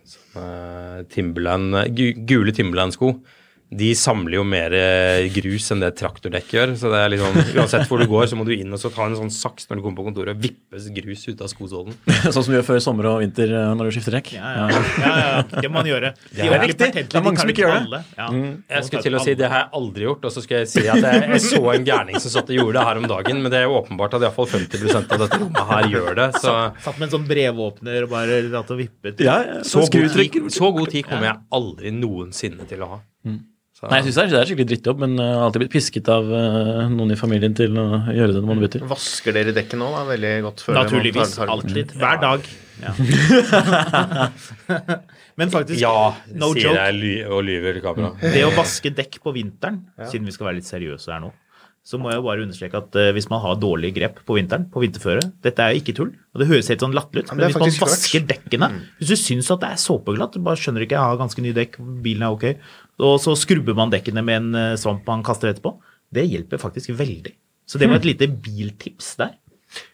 sånne 0.08 1.04
Timberland 1.12 1.76
Gule 2.28 2.54
Timberland-sko. 2.56 3.10
De 3.72 3.88
samler 3.96 4.36
jo 4.36 4.42
mer 4.44 4.74
eh, 4.76 5.26
grus 5.32 5.70
enn 5.72 5.80
det 5.80 5.94
traktordekk 5.96 6.50
gjør. 6.52 6.74
Så 6.76 6.90
det 6.92 6.98
er 7.00 7.12
liksom, 7.14 7.38
uansett 7.56 7.86
hvor 7.88 8.02
du 8.02 8.04
går, 8.10 8.26
så 8.28 8.36
må 8.36 8.44
du 8.44 8.52
inn 8.54 8.72
og 8.72 8.80
så 8.80 8.90
ta 8.92 9.06
en 9.08 9.16
sånn 9.16 9.32
saks 9.32 9.70
når 9.70 9.78
du 9.78 9.84
kommer 9.86 10.02
på 10.02 10.06
kontoret 10.10 10.36
og 10.36 10.42
vippes 10.44 10.90
grus 10.92 11.24
ut 11.30 11.40
av 11.40 11.48
skosålen. 11.48 11.96
sånn 12.26 12.36
som 12.36 12.50
vi 12.50 12.58
gjør 12.58 12.66
før 12.68 12.82
sommer 12.84 13.08
og 13.08 13.22
vinter 13.22 13.54
øh, 13.56 13.70
når 13.78 13.88
du 13.88 13.96
skifter 13.96 14.18
dekk. 14.18 14.34
Ja, 14.36 14.50
ja. 14.58 14.82
ja, 15.00 15.12
ja. 15.22 15.44
Det 15.54 15.70
må 15.70 15.78
man 15.78 15.88
gjøre. 15.88 16.12
De 16.36 16.48
er 16.48 16.66
riktig. 16.66 16.90
Det 16.98 17.16
er 17.16 17.24
mange 17.24 17.40
de 17.40 17.44
som 17.46 17.52
ikke 17.54 17.64
gjør 17.64 17.86
det. 17.94 18.02
Ja. 18.18 18.28
Jeg 18.76 18.88
skulle 18.88 19.04
til 19.06 19.16
å 19.16 19.22
si 19.24 19.36
det 19.38 19.48
har 19.48 19.64
jeg 19.64 19.70
aldri 19.80 20.04
gjort, 20.08 20.26
og 20.28 20.34
så 20.34 20.42
skal 20.44 20.62
jeg 20.62 20.70
si 20.72 20.84
at 20.84 21.00
jeg, 21.06 21.22
jeg 21.32 21.44
så 21.46 21.62
en 21.72 21.86
gærning 21.86 22.20
som 22.20 22.34
satt 22.34 22.52
og 22.52 22.58
gjorde 22.58 22.76
det 22.76 22.84
her 22.90 23.00
om 23.00 23.08
dagen, 23.10 23.40
men 23.44 23.54
det 23.54 23.62
er 23.62 23.66
jo 23.70 23.78
åpenbart 23.80 24.18
at 24.18 24.26
iallfall 24.26 24.50
50% 24.52 25.16
av 25.16 25.24
dette 25.24 25.40
rommet 25.40 25.72
her 25.72 25.88
gjør 25.94 26.18
det. 26.18 26.28
Så 26.42 26.52
Satt 26.84 26.98
med 26.98 27.08
en 27.08 27.14
sånn 27.16 27.24
brevåpner 27.30 28.04
og 28.04 28.12
bare 28.12 28.42
latt 28.52 28.74
og 28.74 28.82
vippet. 28.82 29.24
Ja, 29.24 29.38
ja. 29.46 29.62
så 29.64 29.86
god, 29.86 30.12
tid, 30.12 30.52
så 30.52 30.72
god 30.76 30.92
tid 30.92 31.08
kommer 31.08 31.30
jeg 31.30 31.40
aldri 31.56 31.94
noensinne 31.96 32.68
til 32.68 32.84
å 32.84 32.90
ha. 32.94 33.00
Så, 33.82 33.88
Nei, 33.90 33.96
jeg 33.98 34.04
syns 34.06 34.14
det, 34.14 34.22
er- 34.22 34.30
det 34.30 34.42
skikkelig 34.46 34.68
drittjobb, 34.70 34.98
men 35.02 35.16
jeg 35.18 35.32
har 35.34 35.40
alltid 35.42 35.62
blitt 35.64 35.72
pisket 35.74 36.06
av 36.14 36.28
øh, 36.30 36.84
noen 36.92 37.10
i 37.10 37.16
familien 37.18 37.54
til 37.58 37.74
å 37.82 37.86
gjøre 38.14 38.36
det 38.36 38.42
når 38.44 38.46
man 38.52 38.60
bytter. 38.62 38.84
Vasker 38.92 39.34
dere 39.34 39.54
dekket 39.56 39.74
nå, 39.80 39.88
da? 39.90 40.04
Veldig 40.06 40.30
godt. 40.46 40.62
før 40.62 40.76
man 40.78 40.86
Naturligvis. 40.86 41.32
tar- 41.34 41.50
tar- 41.50 41.54
Alltid. 41.56 41.96
Hver 41.98 42.20
dag. 42.22 42.46
Ja. 42.82 42.92
Men 45.40 45.50
faktisk, 45.52 45.80
Ja, 45.80 46.14
no 46.36 46.52
sier 46.54 46.68
joke. 46.70 46.88
jeg 46.92 47.26
og 47.26 47.42
lyver 47.46 47.72
til 47.78 47.82
kamera. 47.84 48.10
Det 48.20 48.42
å 48.46 48.52
vaske 48.56 48.92
dekk 48.94 49.18
på 49.24 49.32
vinteren, 49.34 49.82
siden 50.10 50.26
vi 50.28 50.34
skal 50.34 50.50
være 50.50 50.60
litt 50.60 50.68
seriøse 50.68 51.10
her 51.14 51.22
nå, 51.24 51.32
så 51.82 51.98
må 51.98 52.12
jeg 52.12 52.20
jo 52.20 52.26
bare 52.28 52.44
understreke 52.44 52.78
at 52.78 52.94
eh, 53.00 53.08
hvis 53.16 53.26
man 53.32 53.40
har 53.42 53.56
dårlig 53.58 53.88
grep 53.96 54.20
på 54.28 54.36
vinteren, 54.38 54.68
på 54.70 54.78
vinterføre 54.84 55.24
Dette 55.42 55.64
er 55.64 55.72
jo 55.74 55.80
ikke 55.80 55.94
tull, 55.98 56.12
og 56.30 56.38
det 56.38 56.46
høres 56.46 56.68
helt 56.70 56.84
sånn 56.84 56.94
latterlig 56.94 57.24
ut, 57.24 57.32
men 57.32 57.40
men 57.40 57.42
er 57.48 57.50
hvis 57.50 57.58
man 57.58 57.88
vasker 57.88 58.20
hørt. 58.22 58.28
dekkene 58.30 58.68
Hvis 59.00 59.10
du 59.10 59.16
syns 59.18 59.50
at 59.50 59.64
det 59.64 59.70
er 59.72 59.80
såpeglatt, 59.82 60.36
du 60.38 60.44
bare 60.46 60.60
skjønner 60.62 60.84
ikke, 60.86 60.94
jeg 60.94 61.02
har 61.08 61.18
ganske 61.18 61.42
nye 61.42 61.56
dekk, 61.58 61.80
bilen 62.04 62.22
er 62.28 62.36
ok, 62.36 62.46
og 63.02 63.18
så 63.22 63.34
skrubber 63.38 63.76
man 63.78 63.92
dekkene 63.92 64.24
med 64.24 64.40
en 64.40 64.58
eh, 64.58 64.74
svamp 64.80 65.06
man 65.08 65.24
kaster 65.26 65.52
etterpå, 65.52 65.76
det 66.12 66.26
hjelper 66.28 66.60
faktisk 66.60 66.92
veldig. 66.98 67.34
Så 67.66 67.78
det 67.80 67.88
var 67.88 68.02
et 68.02 68.08
lite 68.08 68.28
biltips 68.28 69.14
der. 69.20 69.36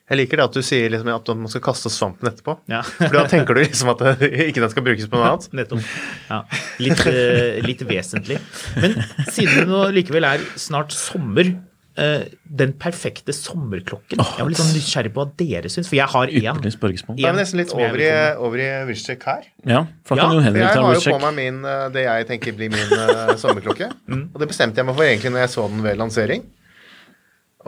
Jeg 0.08 0.18
liker 0.22 0.40
det 0.40 0.44
at 0.48 0.56
du 0.56 0.64
sier 0.64 0.88
liksom 0.90 1.10
at 1.12 1.28
man 1.36 1.50
skal 1.52 1.62
kaste 1.62 1.90
svampen 1.92 2.30
etterpå. 2.30 2.54
Ja. 2.72 2.80
For 2.86 3.12
da 3.14 3.26
tenker 3.28 3.54
du 3.54 3.60
liksom 3.60 3.90
at 3.92 4.02
det, 4.02 4.30
ikke 4.48 4.62
den 4.64 4.72
skal 4.72 4.86
brukes 4.86 5.10
på 5.10 5.20
noe 5.20 5.34
annet. 5.34 5.48
Nettopp. 5.60 5.90
Ja, 6.30 6.38
litt, 6.82 7.02
eh, 7.10 7.58
litt 7.66 7.84
vesentlig. 7.86 8.38
Men 8.80 8.96
siden 9.28 9.60
det 9.60 9.66
nå 9.68 9.82
likevel 9.94 10.26
er 10.30 10.46
snart 10.58 10.96
sommer, 10.96 11.52
eh, 11.98 12.26
den 12.60 12.72
perfekte 12.80 13.34
sommerklokken 13.36 14.20
Jeg 14.20 14.44
var 14.44 14.50
litt 14.52 14.60
sånn 14.60 14.74
nysgjerrig 14.76 15.12
på 15.14 15.22
hva 15.22 15.32
dere 15.40 15.72
syns, 15.72 15.90
for 15.90 15.98
jeg 15.98 16.08
har 16.12 16.30
én. 16.32 16.60
Det 16.62 17.26
er 17.28 17.36
nesten 17.36 17.60
litt 17.60 17.74
over 17.74 18.02
i, 18.02 18.10
over 18.48 18.62
i 18.62 18.68
vrysjekk 18.88 19.26
her. 19.28 19.48
Ja, 19.68 19.82
for 20.08 20.20
Ja, 20.20 20.28
Henrik 20.32 20.62
jeg 20.62 20.84
har 20.84 20.98
jo 20.98 21.16
på 21.16 21.18
meg 21.26 21.36
min, 21.38 21.58
eh, 21.66 21.88
det 21.94 22.06
jeg 22.06 22.28
tenker 22.30 22.56
blir 22.58 22.72
min 22.74 22.94
uh, 22.94 23.34
sommerklokke. 23.42 23.90
Og 24.18 24.38
det 24.42 24.50
bestemte 24.50 24.80
jeg 24.80 24.88
meg 24.88 24.98
for 24.98 25.08
egentlig 25.08 25.34
når 25.34 25.44
jeg 25.46 25.54
så 25.56 25.66
den 25.72 25.84
ved 25.84 26.00
lansering. 26.00 26.46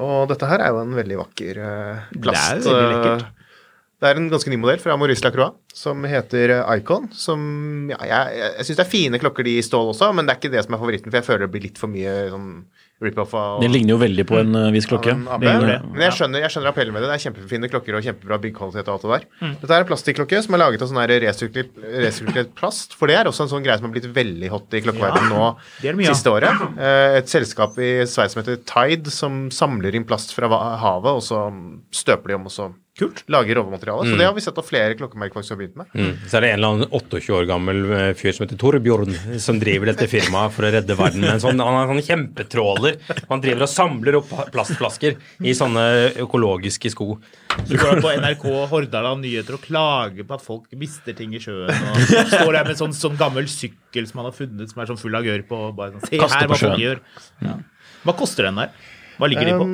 Og 0.00 0.30
dette 0.30 0.48
her 0.48 0.62
er 0.64 0.72
jo 0.72 0.84
en 0.84 0.96
veldig 0.96 1.20
vakker 1.20 1.60
uh, 1.60 2.08
plast. 2.16 2.64
Det 2.64 2.72
er 2.72 2.80
veldig 2.80 2.96
lekkert. 2.96 3.28
Det 4.00 4.08
er 4.08 4.16
en 4.16 4.30
ganske 4.32 4.48
ny 4.48 4.56
modell 4.56 4.78
fra 4.80 4.94
Maurice 4.96 5.20
Lacroix 5.20 5.58
som 5.76 6.06
heter 6.08 6.54
Icon. 6.78 7.10
Som, 7.12 7.42
ja, 7.92 7.98
jeg 8.08 8.38
jeg, 8.38 8.52
jeg 8.56 8.68
syns 8.68 8.78
det 8.78 8.84
er 8.86 8.94
fine 8.94 9.20
klokker 9.20 9.44
de 9.44 9.58
i 9.58 9.64
stål 9.64 9.90
også, 9.92 10.08
men 10.16 10.24
det 10.24 10.32
er 10.32 10.40
ikke 10.40 10.52
det 10.54 10.62
som 10.64 10.76
er 10.76 10.80
favoritten, 10.80 11.12
for 11.12 11.20
jeg 11.20 11.26
føler 11.26 11.44
det 11.44 11.52
blir 11.52 11.66
litt 11.66 11.80
for 11.82 11.92
mye 11.92 12.14
sånn 12.32 12.48
rip-off 13.00 13.32
av 13.34 13.60
Det 13.62 13.70
ligner 13.72 13.94
jo 13.94 13.98
veldig 14.00 14.24
på 14.28 14.38
en 14.40 14.56
øh, 14.56 14.66
viss 14.74 14.86
klokke. 14.90 15.14
en. 15.14 15.24
Men 15.24 16.02
jeg 16.04 16.16
skjønner, 16.18 16.42
jeg 16.44 16.52
skjønner 16.54 16.72
appellen 16.72 16.94
med 16.94 17.02
det. 17.04 17.08
Det 17.10 17.16
er 17.16 17.24
kjempefine 17.24 17.70
klokker 17.72 17.96
og 17.96 18.04
kjempebra 18.06 18.38
byggkvalitet 18.42 18.90
og 18.90 18.96
alt 18.96 19.06
det 19.06 19.12
der. 19.14 19.24
Mm. 19.40 19.54
Dette 19.62 19.76
er 19.78 19.84
en 19.84 19.88
plastikklokke 19.88 20.42
som 20.44 20.56
er 20.56 20.62
laget 20.64 20.84
av 20.84 20.90
sånn 20.92 21.00
resirkulert, 21.24 22.52
plast. 22.58 22.96
For 22.98 23.10
det 23.10 23.16
er 23.20 23.30
også 23.30 23.46
en 23.46 23.52
sånn 23.54 23.64
greie 23.64 23.80
som 23.80 23.88
har 23.88 23.94
blitt 23.96 24.10
veldig 24.20 24.52
hot 24.52 24.76
i 24.76 24.82
klokkeverdenen 24.84 25.32
nå 25.32 25.48
det 25.80 25.96
det 25.96 26.10
siste 26.12 26.34
året. 26.34 26.66
Eh, 26.76 27.18
Et 27.20 27.32
selskap 27.32 27.78
i 27.80 27.90
Sveits 28.08 28.36
som 28.36 28.42
heter 28.42 28.60
Tide, 28.68 29.12
som 29.14 29.46
samler 29.54 29.96
inn 29.96 30.06
plast 30.08 30.34
fra 30.36 30.50
havet, 30.50 31.16
og 31.16 31.24
så 31.24 31.46
støper 31.94 32.34
de 32.34 32.40
om 32.40 32.48
og 32.50 32.54
så 32.54 32.70
Kult. 32.98 33.22
lager 33.30 33.54
råmateriale. 33.54 34.10
Så 34.10 34.16
det 34.18 34.26
har 34.26 34.34
vi 34.34 34.42
sett 34.44 34.58
at 34.58 34.66
flere 34.66 34.96
klokkemerker 34.98 35.38
faktisk 35.38 35.54
har 35.54 35.58
begynt 35.60 35.76
med. 35.78 35.92
Mm. 35.94 36.16
Så 36.28 36.36
er 36.36 36.44
det 36.44 36.48
en 36.50 36.58
eller 36.58 36.74
annen 36.74 36.88
28 36.90 37.36
år 37.36 37.46
gammel 37.48 37.78
eh, 37.96 38.08
fyr 38.18 38.34
som 38.36 38.44
heter 38.44 38.58
Torbjørn, 38.60 39.14
som 39.40 39.60
driver 39.62 39.92
dette 39.92 40.08
firmaet 40.10 40.52
for 40.56 40.66
å 40.66 40.72
redde 40.74 40.96
verden 40.98 41.24
med 41.24 41.36
en 41.36 41.42
sånn, 41.44 41.62
han 41.62 41.78
har 41.78 41.88
sånne 41.88 42.02
sånn 42.02 42.10
kjempetråler. 42.10 42.98
Han 43.30 43.44
driver 43.44 43.64
og 43.64 43.72
samler 43.72 44.18
opp 44.20 44.34
plastflasker 44.52 45.16
i 45.46 45.54
sånne 45.56 45.86
økologiske 46.26 46.92
sko. 46.92 47.14
Du 47.70 47.74
går 47.78 48.02
på 48.04 48.12
NRK 48.20 48.46
Hordaland 48.74 49.24
Nyheter 49.24 49.56
og 49.56 49.64
klager 49.64 50.26
på 50.26 50.36
at 50.36 50.44
folk 50.44 50.68
mister 50.78 51.16
ting 51.16 51.32
i 51.36 51.42
sjøen. 51.42 51.70
Og 51.70 52.04
står 52.34 52.52
der 52.52 52.62
med 52.68 52.74
en 52.74 52.82
sånn, 52.84 52.96
sånn 52.96 53.18
gammel 53.20 53.48
sykkel 53.50 54.06
som 54.10 54.22
han 54.22 54.30
har 54.32 54.36
funnet 54.36 54.70
som 54.74 54.82
er 54.82 54.92
sånn 54.92 55.00
full 55.00 55.16
av 55.18 55.26
gørr 55.26 55.46
på. 55.48 55.66
og 55.70 55.76
Bare 55.78 55.96
sånn, 55.96 56.08
Se 56.10 56.20
Kaster 56.20 56.44
her 56.44 56.52
hva 56.52 56.60
folk 56.60 56.80
gjør. 56.82 57.04
Ja. 57.46 57.58
Hva 58.04 58.16
koster 58.18 58.48
den 58.50 58.60
der? 58.60 58.74
Hva 59.20 59.28
ligger 59.28 59.50
de 59.50 59.56
på? 59.60 59.66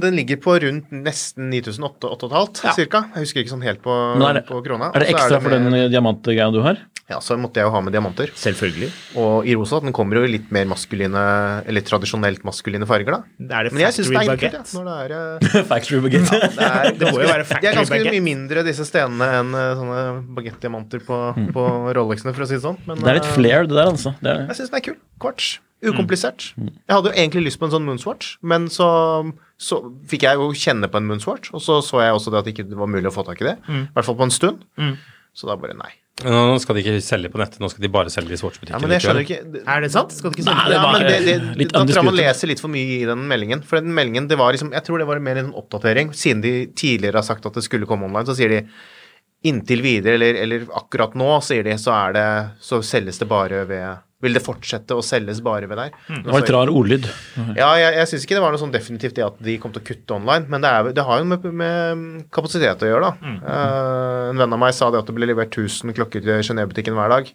Den 0.00 0.16
ligger 0.16 0.36
på 0.40 0.54
rundt 0.62 0.90
nesten 0.92 1.50
9800 1.50 2.64
Ja. 2.64 2.72
cirka. 2.76 3.04
Jeg 3.14 3.26
husker 3.26 3.40
ikke 3.44 3.52
sånn 3.56 3.62
helt 3.66 3.82
på, 3.82 3.92
er 4.22 4.34
det, 4.40 4.46
på 4.46 4.62
krona. 4.64 4.90
er 4.94 5.00
det 5.04 5.08
Og 5.14 5.18
så 5.20 5.26
ekstra 5.26 5.40
for 5.42 5.50
den 5.50 5.66
øh, 5.72 5.88
diamantgreia 5.90 6.50
du 6.52 6.60
har? 6.62 6.78
Ja, 7.10 7.18
så 7.20 7.34
måtte 7.36 7.58
jeg 7.60 7.66
jo 7.66 7.72
ha 7.74 7.80
med 7.84 7.92
diamanter. 7.92 8.30
Selvfølgelig. 8.38 8.88
Og 9.20 9.44
i 9.44 9.54
rosa, 9.58 9.80
den 9.82 9.92
kommer 9.92 10.16
jo 10.16 10.22
i 10.24 10.30
litt 10.38 10.50
mer 10.54 10.64
maskuline, 10.70 11.18
eller 11.68 11.82
tradisjonelt 11.84 12.44
maskuline 12.46 12.86
farger, 12.88 13.18
da. 13.18 13.18
Er 13.58 13.64
det 13.68 13.72
Men 13.74 13.82
jeg 13.82 13.92
syns 13.98 14.08
det 14.08 14.14
factory 14.16 14.30
er 14.30 14.38
enkelt, 14.38 14.52
ja, 14.52 14.62
baguette? 14.62 14.76
når 14.78 14.84
det 14.86 14.94
er 15.02 15.58
eh, 15.58 15.66
Factory 15.72 15.98
baguette. 16.06 16.38
det 16.56 16.68
er 16.68 16.94
Det 17.02 17.10
må 17.12 17.20
jo 17.20 17.28
være 17.28 17.44
De 17.50 17.66
er 17.68 17.74
ganske 17.76 17.92
baguette. 17.92 18.14
mye 18.14 18.24
mindre, 18.30 18.64
disse 18.64 18.86
stenene, 18.88 19.28
enn 19.42 19.52
eh, 19.52 19.74
sånne 19.82 20.00
bagettdiamanter 20.38 21.04
på, 21.04 21.18
på 21.52 21.66
Rolexene, 21.98 22.32
for 22.32 22.46
å 22.46 22.48
si 22.48 22.56
det 22.56 22.64
sånn. 22.64 22.78
Men 22.86 23.02
Det 23.02 23.12
er 23.12 23.20
litt 23.20 23.28
eh, 23.28 23.36
flair, 23.36 23.66
det 23.68 23.76
der, 23.76 23.92
altså. 23.92 24.14
Det 24.22 24.32
er 24.32 24.46
jeg 24.46 24.56
syns 24.62 24.72
den 24.72 24.80
er 24.80 24.86
kul. 24.88 24.96
Quartz. 25.20 25.50
Ukomplisert. 25.82 26.52
Jeg 26.56 26.94
hadde 26.94 27.10
jo 27.10 27.16
egentlig 27.18 27.42
lyst 27.48 27.58
på 27.58 27.66
en 27.66 27.72
sånn 27.74 27.82
Moonswatch, 27.84 28.36
men 28.46 28.68
så, 28.70 28.86
så 29.62 29.78
fikk 30.10 30.26
jeg 30.26 30.40
jo 30.40 30.50
kjenne 30.58 30.90
på 30.90 30.98
en 30.98 31.08
munnsvart, 31.08 31.52
og 31.54 31.62
så 31.62 31.78
så 31.86 32.02
jeg 32.02 32.18
også 32.18 32.34
det 32.34 32.42
at 32.42 32.48
det 32.48 32.54
ikke 32.56 32.78
var 32.78 32.90
mulig 32.90 33.10
å 33.12 33.14
få 33.14 33.24
tak 33.28 33.42
i 33.44 33.52
det. 33.52 33.56
I 33.70 33.82
hvert 33.94 34.08
fall 34.08 34.18
på 34.18 34.26
en 34.26 34.34
stund. 34.34 34.64
Så 35.32 35.48
da 35.48 35.56
bare 35.56 35.76
nei. 35.78 35.92
Nå 36.22 36.58
skal 36.60 36.76
de 36.76 36.82
ikke 36.84 37.02
selge 37.02 37.30
på 37.32 37.40
nettet, 37.40 37.58
nå 37.62 37.70
skal 37.72 37.82
de 37.82 37.90
bare 37.90 38.10
selge 38.12 38.36
i 38.36 38.50
Ja, 38.68 38.78
men 38.78 38.92
jeg 38.92 39.02
skjønner 39.02 39.24
ikke 39.24 39.62
Er 39.64 39.80
det 39.82 39.88
sant? 39.94 40.12
Skal 40.12 40.30
de 40.30 40.38
ikke 40.38 40.44
Nei, 40.44 40.56
selge 40.58 40.68
det 40.68 40.76
ja, 40.76 40.90
men 40.92 41.06
det, 41.06 41.14
det, 41.24 41.36
litt 41.58 41.72
da 41.72 41.80
tror 41.88 41.98
jeg 41.98 42.08
man 42.10 42.18
leser 42.18 42.50
litt 42.50 42.60
for 42.62 42.72
mye 42.72 42.98
i 42.98 43.06
den 43.08 43.24
meldingen. 43.30 43.62
For 43.66 43.80
den 43.80 43.94
meldingen, 43.96 44.28
det 44.30 44.36
var 44.38 44.52
liksom 44.54 44.74
Jeg 44.76 44.84
tror 44.86 45.00
det 45.00 45.08
var 45.08 45.22
mer 45.24 45.40
en 45.40 45.54
oppdatering. 45.58 46.12
Siden 46.14 46.44
de 46.44 46.52
tidligere 46.78 47.18
har 47.18 47.26
sagt 47.26 47.48
at 47.48 47.56
det 47.56 47.64
skulle 47.64 47.88
komme 47.88 48.06
online, 48.10 48.28
så 48.28 48.36
sier 48.38 48.52
de 48.52 48.60
inntil 49.48 49.82
videre, 49.82 50.14
eller, 50.20 50.38
eller 50.44 50.68
akkurat 50.78 51.16
nå, 51.18 51.32
sier 51.42 51.64
de, 51.66 51.74
så 51.80 51.94
er 51.96 52.14
det 52.18 52.26
Så 52.62 52.82
selges 52.86 53.18
det 53.18 53.30
bare 53.32 53.64
ved 53.72 54.04
Vil 54.22 54.36
det 54.36 54.42
fortsette 54.44 54.94
å 54.94 55.02
selges 55.02 55.40
bare 55.42 55.66
ved 55.66 55.80
der? 55.80 55.94
Det 56.08 56.30
var 56.30 56.44
litt 56.44 56.50
rar 56.54 56.70
ordlyd. 56.70 57.08
Ja, 57.58 57.72
jeg, 57.80 57.96
jeg 57.98 58.10
syns 58.12 58.22
ikke 58.26 58.36
det 58.38 58.42
var 58.44 58.54
noe 58.54 58.60
sånn 58.62 58.74
definitivt 58.74 59.16
det 59.18 59.24
at 59.26 59.40
de 59.42 59.56
kom 59.58 59.72
til 59.74 59.82
å 59.82 59.86
kutte 59.88 60.14
online, 60.14 60.46
men 60.52 60.62
det, 60.62 60.70
er, 60.70 60.90
det 60.94 61.04
har 61.08 61.18
jo 61.18 61.26
med, 61.32 61.46
med 61.62 62.04
kapasitet 62.30 62.84
å 62.86 62.90
gjøre, 62.92 63.10
da. 63.10 63.32
Eh, 63.42 64.30
en 64.30 64.38
venn 64.44 64.54
av 64.54 64.60
meg 64.62 64.76
sa 64.78 64.92
det 64.94 65.00
at 65.02 65.10
det 65.10 65.16
ble 65.18 65.26
levert 65.26 65.50
1000 65.58 65.90
klokker 65.98 66.22
til 66.22 66.38
Genéve-butikken 66.46 66.94
hver 66.94 67.10
dag, 67.16 67.32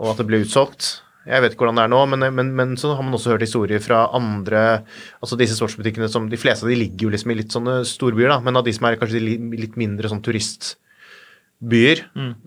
og 0.00 0.14
at 0.14 0.22
det 0.22 0.26
ble 0.32 0.40
utsolgt. 0.46 1.02
Jeg 1.24 1.40
vet 1.40 1.54
ikke 1.54 1.64
hvordan 1.64 1.78
det 1.78 1.84
er 1.86 1.92
nå, 1.92 2.00
men, 2.12 2.24
men, 2.36 2.48
men 2.56 2.72
så 2.80 2.90
har 2.96 3.04
man 3.04 3.14
også 3.16 3.30
hørt 3.32 3.44
historier 3.46 3.80
fra 3.80 4.02
andre 4.12 4.82
Altså 5.24 5.38
disse 5.40 5.56
sportsbutikkene 5.56 6.04
som 6.12 6.26
De 6.28 6.36
fleste 6.36 6.66
av 6.66 6.68
de 6.68 6.76
ligger 6.76 7.06
jo 7.06 7.12
liksom 7.14 7.32
i 7.32 7.36
litt 7.38 7.54
sånne 7.54 7.78
storbyer, 7.88 8.28
da, 8.28 8.40
men 8.44 8.60
av 8.60 8.66
de 8.66 8.74
som 8.76 8.84
er 8.90 8.98
kanskje 9.00 9.22
litt 9.24 9.78
mindre 9.80 10.10
sånn 10.12 10.20
turistbyer, 10.20 12.04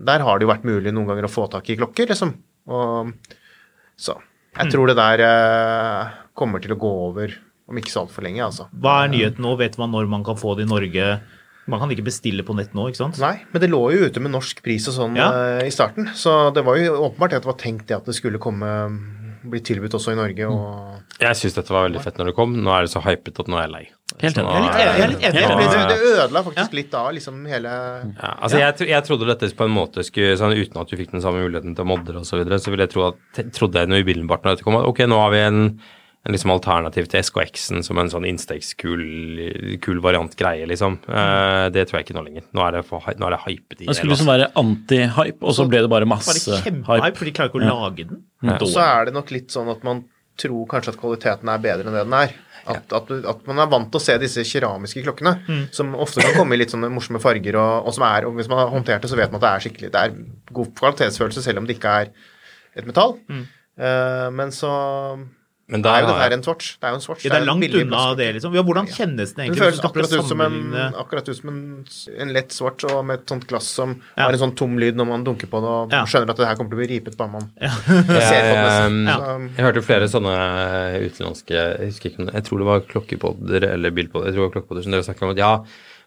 der 0.10 0.26
har 0.26 0.38
det 0.38 0.46
jo 0.46 0.52
vært 0.52 0.68
mulig 0.70 0.94
noen 0.94 1.10
ganger 1.10 1.26
å 1.26 1.32
få 1.32 1.48
tak 1.50 1.70
i 1.74 1.78
klokker, 1.80 2.10
liksom. 2.14 2.36
Og 2.68 3.14
så 3.98 4.18
jeg 4.58 4.72
tror 4.74 4.90
det 4.90 4.96
der 4.98 5.22
eh, 5.22 6.14
kommer 6.38 6.62
til 6.64 6.74
å 6.74 6.80
gå 6.82 6.90
over 7.12 7.34
om 7.68 7.78
ikke 7.78 7.92
så 7.92 8.06
altfor 8.06 8.24
lenge, 8.26 8.40
altså. 8.46 8.70
Hva 8.80 9.04
er 9.04 9.12
nyheten 9.12 9.44
nå? 9.44 9.52
Vet 9.60 9.76
man 9.78 9.92
når 9.94 10.08
man 10.10 10.24
kan 10.26 10.38
få 10.40 10.56
det 10.58 10.66
i 10.66 10.70
Norge? 10.72 11.08
Man 11.68 11.82
kan 11.82 11.92
ikke 11.92 12.06
bestille 12.08 12.46
på 12.48 12.56
nett 12.56 12.72
nå, 12.78 12.86
ikke 12.88 13.02
sant? 13.02 13.18
Nei, 13.20 13.42
men 13.52 13.60
det 13.62 13.68
lå 13.70 13.82
jo 13.92 14.08
ute 14.08 14.22
med 14.24 14.32
norsk 14.32 14.62
pris 14.64 14.88
og 14.88 14.96
sånn 14.96 15.18
Ja. 15.20 15.28
eh, 15.60 15.66
i 15.68 15.74
starten, 15.76 16.08
så 16.16 16.50
det 16.56 16.64
var 16.66 16.80
jo 16.80 16.96
åpenbart 17.10 17.36
at 17.36 17.44
det 17.44 17.52
var 17.52 17.60
tenkt 17.60 17.90
det 17.92 17.98
at 18.00 18.08
det 18.08 18.16
skulle 18.16 18.40
komme 18.40 18.72
bli 19.52 19.62
tilbudt 19.66 19.96
også 19.98 20.14
i 20.14 20.18
Norge 20.20 20.48
og 20.50 21.22
Jeg 21.24 21.40
syns 21.40 21.56
dette 21.58 21.74
var 21.74 21.88
veldig 21.88 22.02
fett 22.04 22.20
når 22.20 22.32
det 22.32 22.36
kom. 22.38 22.56
Nå 22.62 22.74
er 22.74 22.86
det 22.86 22.92
så 22.94 23.02
hypet 23.06 23.42
at 23.44 23.50
nå 23.52 23.58
er 23.60 23.66
jeg 23.68 23.74
lei. 23.74 23.84
Helt 24.22 24.40
enig. 24.42 24.54
Jeg 24.80 25.04
er 25.04 25.12
litt 25.12 25.26
det, 25.26 25.82
det 25.92 25.98
ødela 26.14 26.42
faktisk 26.46 26.76
litt 26.78 26.94
av 26.98 27.10
liksom 27.14 27.42
hele 27.50 27.74
Ja, 28.16 28.32
altså 28.32 28.62
jeg, 28.62 28.88
jeg 28.90 29.06
trodde 29.06 29.28
dette 29.30 29.50
på 29.58 29.68
en 29.68 29.76
måte 29.76 30.06
skulle 30.08 30.38
sånn, 30.40 30.56
Uten 30.58 30.82
at 30.82 30.90
du 30.90 30.96
fikk 31.00 31.12
den 31.14 31.24
samme 31.26 31.44
muligheten 31.44 31.76
til 31.78 31.86
å 31.86 31.90
modde 31.92 32.16
og 32.18 32.26
så 32.26 32.40
videre, 32.40 32.60
så 32.64 32.74
ville 32.74 32.88
jeg 32.88 32.96
tro 32.96 33.10
at, 33.12 33.20
trodde 33.54 33.84
jeg 33.84 33.92
noe 33.92 34.02
umiddelbart 34.02 34.48
når 34.48 34.58
dette 34.58 34.66
kom, 34.68 34.80
at 34.80 34.88
ok, 34.90 35.04
nå 35.12 35.20
har 35.22 35.34
vi 35.36 35.44
en, 35.44 35.62
en 36.28 36.36
liksom 36.36 36.52
alternativ 36.52 37.08
til 37.08 37.24
SKX-en 37.24 37.86
som 37.86 38.00
en 38.02 38.10
sånn 38.12 38.26
innstegskul 38.28 40.02
variant 40.04 40.34
greie, 40.40 40.66
liksom. 40.68 40.98
Uh, 41.08 41.68
det 41.72 41.86
tror 41.88 42.02
jeg 42.02 42.10
ikke 42.10 42.18
nå 42.18 42.26
lenger. 42.26 42.44
Nå 42.58 42.66
er 42.66 42.76
det, 42.76 42.82
for, 42.90 43.06
nå 43.16 43.30
er 43.30 43.38
det 43.38 43.40
hypet 43.46 43.86
i 43.86 43.88
Det 43.88 43.96
skulle 43.96 44.12
liksom 44.12 44.32
være 44.34 44.50
anti-hype, 44.60 45.40
og 45.40 45.56
så 45.56 45.68
ble 45.72 45.86
det 45.86 45.92
bare 45.94 46.10
masse 46.10 46.36
kjempehype, 46.66 47.00
hype. 47.06 47.22
for 47.22 47.30
de 47.30 47.34
klarer 47.38 47.54
ikke 47.54 47.62
å 47.64 47.70
lage 47.70 48.10
den? 48.10 48.26
Ja. 48.44 48.58
så 48.60 48.84
er 48.84 49.08
det 49.08 49.16
nok 49.16 49.32
litt 49.32 49.56
sånn 49.56 49.72
at 49.72 49.88
man 49.88 50.04
tror 50.38 50.68
kanskje 50.70 50.94
at 50.94 51.00
kvaliteten 51.00 51.50
er 51.50 51.64
bedre 51.64 51.88
enn 51.88 51.96
det 51.96 52.04
den 52.04 52.18
er. 52.20 52.36
At, 52.68 52.92
at, 52.92 53.12
at 53.32 53.46
man 53.48 53.62
er 53.64 53.70
vant 53.72 53.88
til 53.94 54.02
å 54.02 54.04
se 54.04 54.18
disse 54.20 54.44
keramiske 54.44 55.00
klokkene, 55.06 55.38
som 55.72 55.96
ofte 55.96 56.20
kan 56.26 56.36
komme 56.36 56.58
i 56.58 56.60
litt 56.60 56.74
sånne 56.74 56.90
morsomme 56.92 57.22
farger, 57.24 57.56
og, 57.56 57.88
og 57.88 57.96
som 57.96 58.04
er, 58.10 58.28
og 58.28 58.36
hvis 58.36 58.52
man 58.52 58.60
har 58.60 58.74
håndtert 58.74 59.06
det, 59.06 59.12
så 59.14 59.20
vet 59.20 59.32
man 59.32 59.40
at 59.40 59.46
det 59.46 59.54
er 59.54 59.64
skikkelig 59.64 59.92
Det 59.94 60.02
er 60.04 60.18
god 60.60 60.74
kvalitetsfølelse 60.82 61.46
selv 61.46 61.64
om 61.64 61.70
det 61.70 61.78
ikke 61.80 61.94
er 62.04 62.12
et 62.76 62.90
metall. 62.90 63.16
Eh, 63.80 64.28
men 64.36 64.52
så 64.52 64.74
Men 65.70 65.82
det 65.84 65.92
er 65.92 66.00
jo 66.00 66.08
det 66.08 66.16
her 66.22 66.32
en 66.32 66.44
swatch. 66.46 66.68
Det 66.80 66.88
er 66.88 66.94
jo 66.94 66.96
en 66.96 67.02
swatch. 67.04 67.24
Ja, 67.26 67.30
det 67.34 67.38
er 67.42 67.46
langt 67.46 67.60
langt 67.66 67.74
er 67.76 67.82
unna 67.84 68.16
det, 68.16 68.28
liksom. 68.38 68.54
Ja, 68.56 68.62
hvordan 68.64 68.86
kjennes 68.88 69.34
den 69.36 69.36
Den 69.36 69.46
egentlig? 69.48 69.60
føles 69.66 69.76
du 69.76 69.80
skal 69.82 69.90
akkurat 69.90 70.14
ut 70.16 70.30
som, 70.30 70.42
en, 70.46 70.76
akkurat 71.02 71.28
ut 71.28 71.36
som 71.42 71.50
en, 71.52 71.58
en 72.24 72.32
lett 72.38 72.52
swatch 72.56 72.86
og 72.88 73.02
med 73.06 73.20
et 73.20 73.34
sånt 73.34 73.48
glass 73.50 73.68
som 73.68 73.98
Ja. 74.16 74.24
har 74.24 74.32
en 74.38 74.40
sånn 74.40 74.56
tom 74.56 74.78
lyd 74.80 74.96
når 74.96 75.08
man 75.12 75.26
dunker 75.28 75.48
på 75.52 75.60
det, 75.60 75.68
og 75.68 75.92
Ja. 75.92 76.06
skjønner 76.08 76.30
at 76.32 76.38
det 76.38 76.48
her 76.48 76.56
kommer 76.56 76.72
til 76.72 76.80
å 76.80 76.82
bli 76.86 76.90
ripet 76.96 77.18
bare 77.20 77.32
man 77.36 77.52
Ja. 77.60 77.70
ser 77.84 78.48
på 78.48 78.56
det. 78.56 78.64
nesten. 78.64 79.04
Jeg, 79.12 79.52
jeg 79.58 79.66
hørte 79.68 79.84
flere 79.84 80.08
sånne 80.08 80.38
utenlandske 81.04 81.52
Jeg 81.58 81.92
husker 81.92 82.10
ikke 82.12 82.20
om 82.20 82.26
det- 82.28 82.36
Jeg 82.40 82.44
tror 82.48 82.58
det 82.64 82.68
var 82.72 82.80
klokkepodder 82.88 83.64
eller 83.74 83.92
bilpodder. 83.92 84.28
Jeg 84.32 84.36
tror 84.36 84.44
det 84.44 84.48
var 84.48 84.56
klokkepodder 84.62 84.84
som 84.84 84.92
dere 84.96 85.04
snakket 85.04 85.24
om 85.28 85.36
at 85.36 85.38
ja, 85.44 85.52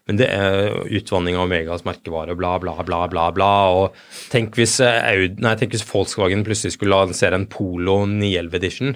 men 0.09 0.17
det 0.17 0.27
er 0.33 0.73
utvanning 0.97 1.35
av 1.37 1.43
Omegas 1.45 1.83
merkevare, 1.85 2.33
bla, 2.35 2.55
bla, 2.59 2.73
bla, 2.83 3.03
bla, 3.07 3.27
bla. 3.31 3.49
Og 3.77 3.93
tenk 4.33 4.55
hvis, 4.57 4.79
eh, 4.83 4.97
Aud, 5.13 5.37
nei, 5.45 5.53
tenk 5.59 5.75
hvis 5.75 5.85
Volkswagen 5.87 6.41
plutselig 6.47 6.73
skulle 6.75 6.97
lansere 6.97 7.37
en 7.37 7.45
Polo 7.51 7.99
911 8.09 8.57
Edition, 8.59 8.95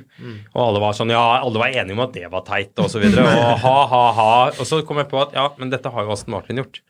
og 0.56 0.62
alle 0.66 0.82
var 0.84 0.98
sånn 0.98 1.14
Ja, 1.14 1.22
alle 1.46 1.62
var 1.62 1.70
enige 1.70 1.94
om 1.96 2.04
at 2.08 2.14
det 2.18 2.26
var 2.34 2.42
teit, 2.48 2.74
og 2.82 2.90
så 2.92 3.00
videre. 3.04 3.22
Og 3.24 3.60
ha, 3.66 3.76
ha, 3.94 4.04
ha. 4.18 4.30
Og 4.58 4.66
så 4.68 4.82
kom 4.88 4.98
jeg 5.04 5.08
på 5.14 5.22
at 5.22 5.36
ja, 5.38 5.46
men 5.62 5.70
dette 5.72 5.92
har 5.94 6.04
jo 6.08 6.12
Aston 6.18 6.34
Martin 6.36 6.58
gjort. 6.64 6.82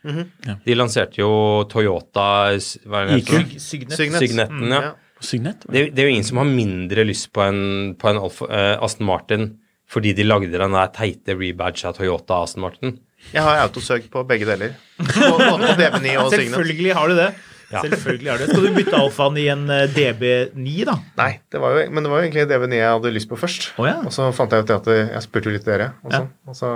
De 0.66 0.78
lanserte 0.80 1.20
jo 1.22 1.32
Toyota 1.70 2.30
s- 2.56 2.78
hva 2.88 3.04
er 3.04 3.12
det 3.12 3.20
IQ. 3.26 3.34
heter? 3.36 3.60
Signet. 3.60 3.98
Signet. 4.00 4.24
Signetten, 4.24 4.70
ja. 4.72 4.82
ja. 4.90 4.94
Signet? 5.26 5.64
Det, 5.72 5.90
det 5.96 6.02
er 6.04 6.10
jo 6.10 6.16
ingen 6.18 6.26
som 6.28 6.38
har 6.42 6.50
mindre 6.50 7.06
lyst 7.08 7.30
på 7.36 7.44
en, 7.46 7.62
på 8.00 8.10
en 8.12 8.18
Alfa, 8.20 8.48
uh, 8.52 8.84
Aston 8.84 9.08
Martin 9.08 9.46
fordi 9.90 10.16
de 10.18 10.24
lagde 10.26 10.50
den 10.50 10.74
der 10.74 10.88
teite 10.96 11.36
rebadge 11.38 11.86
av 11.86 11.94
Toyota 12.00 12.40
Aston 12.42 12.64
Martin. 12.66 12.96
Jeg 13.34 13.44
har 13.44 13.64
autosøk 13.66 14.08
på 14.14 14.24
begge 14.28 14.48
deler. 14.48 14.76
Både 15.00 15.50
på 15.50 15.58
DB9 15.82 16.16
og 16.22 16.32
Signet. 16.32 16.54
Selvfølgelig 16.54 16.96
har 16.96 17.12
du 17.12 17.16
det. 17.18 17.30
Ja. 17.72 17.82
Selvfølgelig 17.82 18.32
har 18.32 18.38
du 18.38 18.44
det. 18.46 18.50
Skal 18.52 18.68
du 18.68 18.76
bytte 18.78 18.98
alfaen 19.00 19.40
i 19.42 19.48
en 19.52 19.64
eh, 19.74 19.88
DB9, 19.96 20.76
da? 20.88 20.98
Nei, 21.20 21.32
det 21.52 21.62
var 21.64 21.76
jo, 21.76 21.88
men 21.92 22.06
det 22.06 22.12
var 22.14 22.22
jo 22.22 22.28
egentlig 22.30 22.46
DB9 22.52 22.82
jeg 22.82 22.92
hadde 22.92 23.16
lyst 23.16 23.32
på 23.32 23.40
først. 23.40 23.72
Oh, 23.82 23.88
ja. 23.90 23.98
Og 24.06 24.14
så 24.16 24.30
fant 24.36 24.54
jeg 24.54 24.66
ut 24.66 24.70
det 24.72 24.78
at 24.82 24.92
jeg 24.94 25.26
spurte 25.26 25.50
jo 25.50 25.58
litt 25.58 25.66
dere 25.68 25.96
også. 26.06 26.22
Ja. 26.22 26.52
Og 26.52 26.60
så 26.60 26.76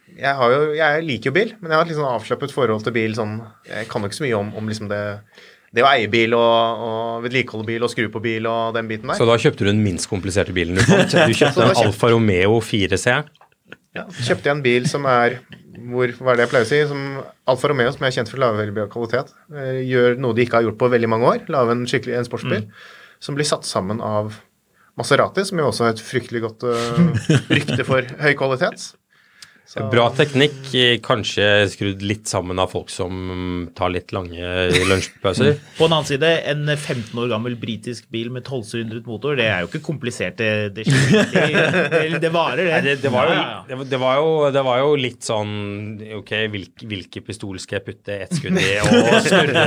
jeg, 0.17 0.33
har 0.37 0.53
jo, 0.53 0.59
jeg 0.77 1.05
liker 1.07 1.31
jo 1.31 1.35
bil, 1.35 1.55
men 1.59 1.71
jeg 1.71 1.79
har 1.79 1.85
et 1.85 1.91
litt 1.91 1.99
sånn 1.99 2.11
avslappet 2.11 2.53
forhold 2.55 2.85
til 2.85 2.95
bil. 2.95 3.15
Sånn, 3.17 3.39
jeg 3.67 3.89
kan 3.91 4.03
jo 4.03 4.11
ikke 4.11 4.19
så 4.19 4.25
mye 4.27 4.37
om, 4.39 4.51
om 4.59 4.69
liksom 4.71 4.89
det, 4.91 5.01
det 5.75 5.85
å 5.85 5.89
eie 5.91 6.09
bil 6.11 6.35
og, 6.37 6.83
og 6.87 7.25
vedlikeholde 7.25 7.67
bil 7.69 7.87
og 7.87 7.93
skru 7.93 8.07
på 8.13 8.23
bil 8.23 8.49
og 8.49 8.75
den 8.77 8.89
biten 8.91 9.11
der. 9.11 9.19
Så 9.19 9.27
da 9.29 9.37
kjøpte 9.41 9.65
du 9.65 9.71
den 9.71 9.83
minst 9.85 10.09
kompliserte 10.11 10.55
bilen 10.55 10.79
du 10.79 10.83
fant. 10.85 11.15
Du 11.15 11.37
kjøpte 11.37 11.63
en 11.67 11.83
Alfa 11.85 12.11
Romeo 12.13 12.59
4C. 12.65 13.17
Ja, 13.97 14.05
så 14.07 14.29
kjøpte 14.29 14.47
jeg 14.47 14.55
en 14.55 14.63
bil 14.63 14.87
som 14.87 15.07
er 15.09 15.41
hvor, 15.91 16.11
hva 16.19 16.33
er 16.33 16.39
det 16.39 16.45
jeg 16.45 16.51
pleier 16.51 16.65
å 16.65 16.69
si, 16.69 16.79
som 16.87 17.01
Alfa 17.51 17.71
Romeo, 17.71 17.91
som 17.91 18.05
jeg 18.05 18.13
er 18.13 18.17
kjent 18.19 18.31
for 18.31 18.71
bra 18.75 18.85
kvalitet, 18.91 19.33
eh, 19.55 19.81
gjør 19.87 20.19
noe 20.21 20.37
de 20.37 20.45
ikke 20.45 20.59
har 20.59 20.67
gjort 20.67 20.79
på 20.79 20.91
veldig 20.93 21.09
mange 21.11 21.27
år. 21.27 21.43
Lage 21.51 21.75
en 21.75 21.83
skikkelig 21.89 22.19
en 22.19 22.27
sportsbil 22.27 22.65
som 23.21 23.37
blir 23.37 23.47
satt 23.47 23.67
sammen 23.67 24.01
av 24.03 24.39
Maserati, 24.99 25.43
som 25.47 25.59
jo 25.61 25.69
også 25.69 25.85
har 25.85 25.95
et 25.95 26.03
fryktelig 26.03 26.41
godt 26.43 26.65
uh, 26.67 27.27
rykte 27.53 27.85
for 27.87 28.07
høy 28.21 28.33
kvalitet. 28.39 28.91
Bra 29.91 30.09
teknikk, 30.11 30.65
kanskje 31.05 31.45
skrudd 31.71 32.01
litt 32.03 32.27
sammen 32.27 32.59
av 32.59 32.73
folk 32.73 32.89
som 32.91 33.69
tar 33.77 33.93
litt 33.93 34.11
lange 34.11 34.41
lunsjpauser. 34.89 35.53
På 35.77 35.87
en 35.87 35.95
annen 35.95 36.09
side, 36.09 36.27
en 36.51 36.65
15 36.73 37.15
år 37.21 37.29
gammel 37.31 37.55
britisk 37.61 38.09
bil 38.11 38.27
med 38.35 38.43
12-sylindret 38.43 39.07
motor, 39.07 39.37
det 39.39 39.45
er 39.47 39.63
jo 39.63 39.69
ikke 39.71 39.79
komplisert. 39.85 40.35
Det, 40.41 40.73
det, 40.75 40.83
det, 40.91 42.19
det 42.19 42.33
varer, 42.35 42.65
det. 42.65 42.67
Nei, 42.73 42.81
det, 42.89 42.97
det, 43.05 43.13
var 43.15 43.31
jo, 43.31 43.39
var- 43.39 43.87
det, 43.93 44.01
var 44.03 44.19
jo, 44.19 44.29
det 44.57 44.65
var 44.67 44.83
jo 44.83 44.91
litt 44.99 45.23
sånn 45.31 45.55
Ok, 46.19 46.35
hvilke, 46.51 46.87
hvilke 46.91 47.23
pistol 47.31 47.55
skal 47.63 47.79
jeg 47.79 47.87
putte 47.87 48.19
ett 48.27 48.35
skudd 48.41 48.59
i 48.59 48.73
og 48.83 49.23
snurre, 49.23 49.65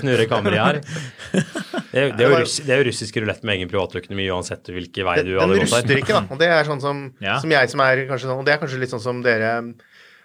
snurre 0.00 0.28
kammeret 0.30 0.56
i 0.56 0.64
her? 0.64 1.81
Det, 1.92 2.04
det, 2.16 2.24
er 2.24 2.30
jo 2.32 2.40
russ, 2.40 2.56
det 2.64 2.72
er 2.72 2.82
jo 2.82 2.88
russisk 2.88 3.16
rulett 3.20 3.42
med 3.44 3.58
egen 3.58 3.68
privatøkonomi 3.68 4.28
uansett 4.32 4.64
hvilken 4.72 5.04
vei 5.04 5.16
du 5.26 5.34
hadde 5.38 5.58
gått 5.60 5.68
ruster 5.68 6.00
ikke, 6.00 6.14
da. 6.16 6.22
Og 6.32 6.38
det 6.40 6.48
er 6.48 6.64
sånn 6.68 6.80
som, 6.80 7.02
Ja. 7.20 7.38
som 7.42 7.50
jeg 7.52 7.68
som 7.70 7.80
er 7.84 8.06
kanskje 8.08 8.30
sånn, 8.30 8.38
og 8.40 8.46
det 8.48 8.54
er 8.54 8.62
kanskje 8.64 8.80
litt 8.80 8.94
sånn 8.94 9.04
som 9.04 9.20
dere 9.24 9.52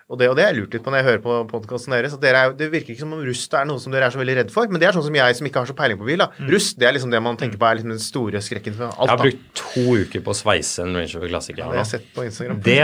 og 0.07 0.15
det, 0.21 0.29
og 0.31 0.37
det 0.39 0.43
er 0.47 0.53
lurt 0.55 0.71
litt 0.71 0.83
på 0.85 0.87
når 0.93 1.01
jeg 1.01 1.07
hører 1.09 1.19
på 1.19 1.33
podkasten 1.51 1.91
deres. 1.91 2.13
at 2.15 2.21
dere 2.23 2.45
er, 2.45 2.53
Det 2.55 2.69
virker 2.71 2.93
ikke 2.93 3.03
som 3.03 3.11
om 3.11 3.19
rust 3.27 3.53
er 3.59 3.65
noe 3.67 3.77
som 3.83 3.91
dere 3.91 4.07
er 4.07 4.13
så 4.15 4.21
veldig 4.21 4.37
redd 4.37 4.51
for. 4.55 4.69
Men 4.71 4.79
det 4.79 4.87
er 4.87 4.95
sånn 4.95 5.03
som 5.03 5.17
jeg 5.19 5.35
som 5.35 5.49
ikke 5.49 5.59
har 5.59 5.67
så 5.67 5.75
peiling 5.75 5.99
på 5.99 6.07
bil. 6.07 6.17
da. 6.23 6.29
Rust 6.47 6.79
det 6.79 6.87
er 6.87 6.93
liksom 6.95 7.11
det 7.11 7.19
man 7.21 7.35
tenker 7.35 7.59
på 7.59 7.67
er 7.67 7.75
liksom 7.75 7.91
den 7.91 7.99
store 7.99 8.39
skrekken 8.39 8.73
for 8.77 8.87
alt. 8.87 9.03
Jeg 9.03 9.11
har 9.11 9.17
brukt 9.25 9.43
to 9.59 9.83
uker 9.99 10.23
på 10.23 10.31
å 10.31 10.37
sveise 10.39 10.79
en 10.85 10.95
Range 10.95 11.11
Rover 11.11 11.27
Classic. 11.27 11.57
Det 11.59 11.65
har 11.67 11.75
jeg 11.75 11.91
sett 11.91 12.07
på 12.15 12.23
Instagram. 12.23 12.61
Det 12.63 12.79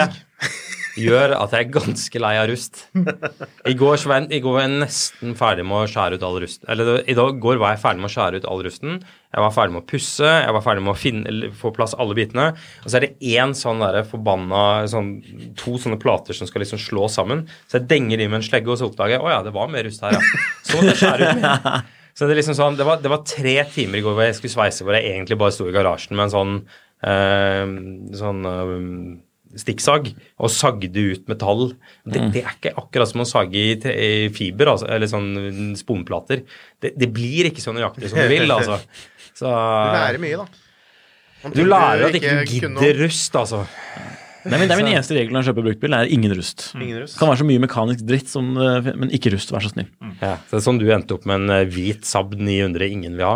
gjør 1.00 1.34
at 1.38 1.54
jeg 1.56 1.66
er 1.66 1.74
ganske 1.74 2.22
lei 2.22 2.34
av 2.38 2.48
rust. 2.52 2.84
I 2.94 3.74
går, 3.78 3.96
jeg, 3.98 4.28
I 4.36 4.42
går 4.44 4.56
var 4.58 4.66
jeg 4.66 4.74
nesten 4.84 5.36
ferdig 5.40 5.66
med 5.68 5.80
å 5.80 5.90
skjære 5.90 6.20
ut 6.20 6.26
all 6.28 6.40
rusten. 6.44 6.68
Eller 6.70 7.00
i 7.10 7.16
går 7.16 7.62
var 7.62 7.74
jeg 7.74 7.82
ferdig 7.84 8.04
med 8.04 8.10
å 8.12 8.14
skjære 8.14 8.42
ut 8.42 8.48
all 8.50 8.62
rusten. 8.66 9.00
Jeg 9.34 9.42
var 9.42 9.56
ferdig 9.56 9.74
med 9.74 9.82
å 9.82 9.90
pusse, 9.90 10.30
jeg 10.30 10.54
var 10.54 10.66
ferdig 10.66 10.86
med 10.86 10.94
å 10.94 11.00
finne, 11.00 11.50
få 11.58 11.72
plass 11.74 11.96
alle 11.98 12.18
bitene. 12.18 12.52
Og 12.84 12.92
så 12.92 13.00
er 13.00 13.08
det 13.08 13.34
én 13.34 13.56
sånn 13.58 13.82
derre 13.82 14.06
forbanna 14.06 14.64
sånn, 14.92 15.16
To 15.64 15.76
sånne 15.82 15.98
plater 16.02 16.38
som 16.38 16.50
skal 16.50 16.64
liksom 16.66 16.82
slå 16.82 17.10
sammen. 17.12 17.48
Så 17.66 17.80
jeg 17.80 17.90
denger 17.90 18.22
i 18.22 18.30
med 18.30 18.42
en 18.42 18.46
slegge, 18.46 18.70
og 18.70 18.80
så 18.80 18.92
oppdager 18.92 19.18
jeg 19.18 19.26
å 19.26 19.34
ja, 19.34 19.42
det 19.46 19.56
var 19.56 19.74
mer 19.74 19.88
rust 19.88 20.06
her, 20.06 20.20
ja. 20.20 20.24
Så 20.62 20.78
måtte 20.78 20.94
jeg 20.94 21.02
skjære 21.02 21.30
ut 21.30 21.44
mer. 21.44 21.84
Så 22.14 22.28
det 22.30 22.36
liksom 22.38 22.54
sånn, 22.54 22.76
det 22.78 22.86
var, 22.86 23.00
det 23.02 23.10
var 23.10 23.24
tre 23.26 23.56
timer 23.74 23.98
i 23.98 24.04
går 24.06 24.14
hvor 24.14 24.28
jeg 24.28 24.36
skulle 24.38 24.54
sveise, 24.54 24.86
hvor 24.86 24.94
jeg 24.94 25.10
egentlig 25.16 25.38
bare 25.42 25.54
sto 25.56 25.66
i 25.66 25.74
garasjen 25.74 26.14
med 26.14 26.28
en 26.28 26.34
sånn 26.34 26.52
eh, 27.10 27.72
sånn 28.20 28.46
eh, 28.46 28.74
stikksag 29.60 30.10
og 30.40 30.50
sagde 30.54 31.04
ut 31.14 31.28
metall. 31.32 31.74
Det, 32.06 32.22
Mm. 32.22 32.32
det 32.34 32.44
er 32.46 32.56
ikke 32.58 32.74
akkurat 32.80 33.10
som 33.12 33.22
å 33.22 33.28
sage 33.30 33.54
i, 33.54 34.30
fiber, 34.34 34.72
altså, 34.74 34.88
eller 34.90 35.08
sånn 35.08 35.76
sponplater. 35.80 36.44
Det, 36.82 36.94
det 36.98 37.12
blir 37.14 37.50
ikke 37.52 37.62
så 37.64 37.74
nøyaktig 37.76 38.10
som 38.10 38.20
du 38.20 38.28
vil, 38.32 38.50
altså. 38.52 38.80
Så, 39.34 39.50
Du 39.50 39.96
lærer 39.98 40.20
mye, 40.22 40.38
da. 40.38 40.46
Man 41.44 41.54
du 41.58 41.64
lærer 41.66 42.06
at 42.06 42.16
ikke 42.20 42.36
du 42.46 42.52
gidder 42.54 43.00
rust, 43.02 43.34
altså. 43.36 43.64
Er 44.46 44.60
min, 44.60 44.68
det 44.68 44.76
er 44.76 44.80
min 44.84 44.92
eneste 44.92 45.16
regel 45.16 45.32
når 45.34 45.42
jeg 45.42 45.48
kjøper 45.54 45.66
bruktbil, 45.70 45.94
er 45.96 46.10
ingen 46.12 46.34
rust. 46.36 46.66
Ingen 46.76 47.00
rust. 47.02 47.16
Det 47.16 47.20
kan 47.24 47.30
være 47.32 47.40
så 47.42 47.46
mye 47.48 47.62
mekanisk 47.64 48.04
dritt, 48.06 48.28
som, 48.30 48.50
eh, 48.60 48.90
men 49.00 49.10
ikke 49.16 49.32
rust, 49.34 49.52
vær 49.56 49.64
så 49.64 49.72
snill. 49.72 49.88
Ja, 50.22 50.36
så 50.46 50.52
det 50.54 50.60
er 50.60 50.66
sånn 50.68 50.80
du 50.82 50.86
endte 50.94 51.16
opp 51.16 51.26
med 51.26 51.42
en 51.42 51.50
eh, 51.56 51.66
hvit 51.72 52.04
Saab 52.06 52.36
900 52.38 52.90
ingen 52.92 53.16
vil 53.18 53.26
ha. 53.26 53.36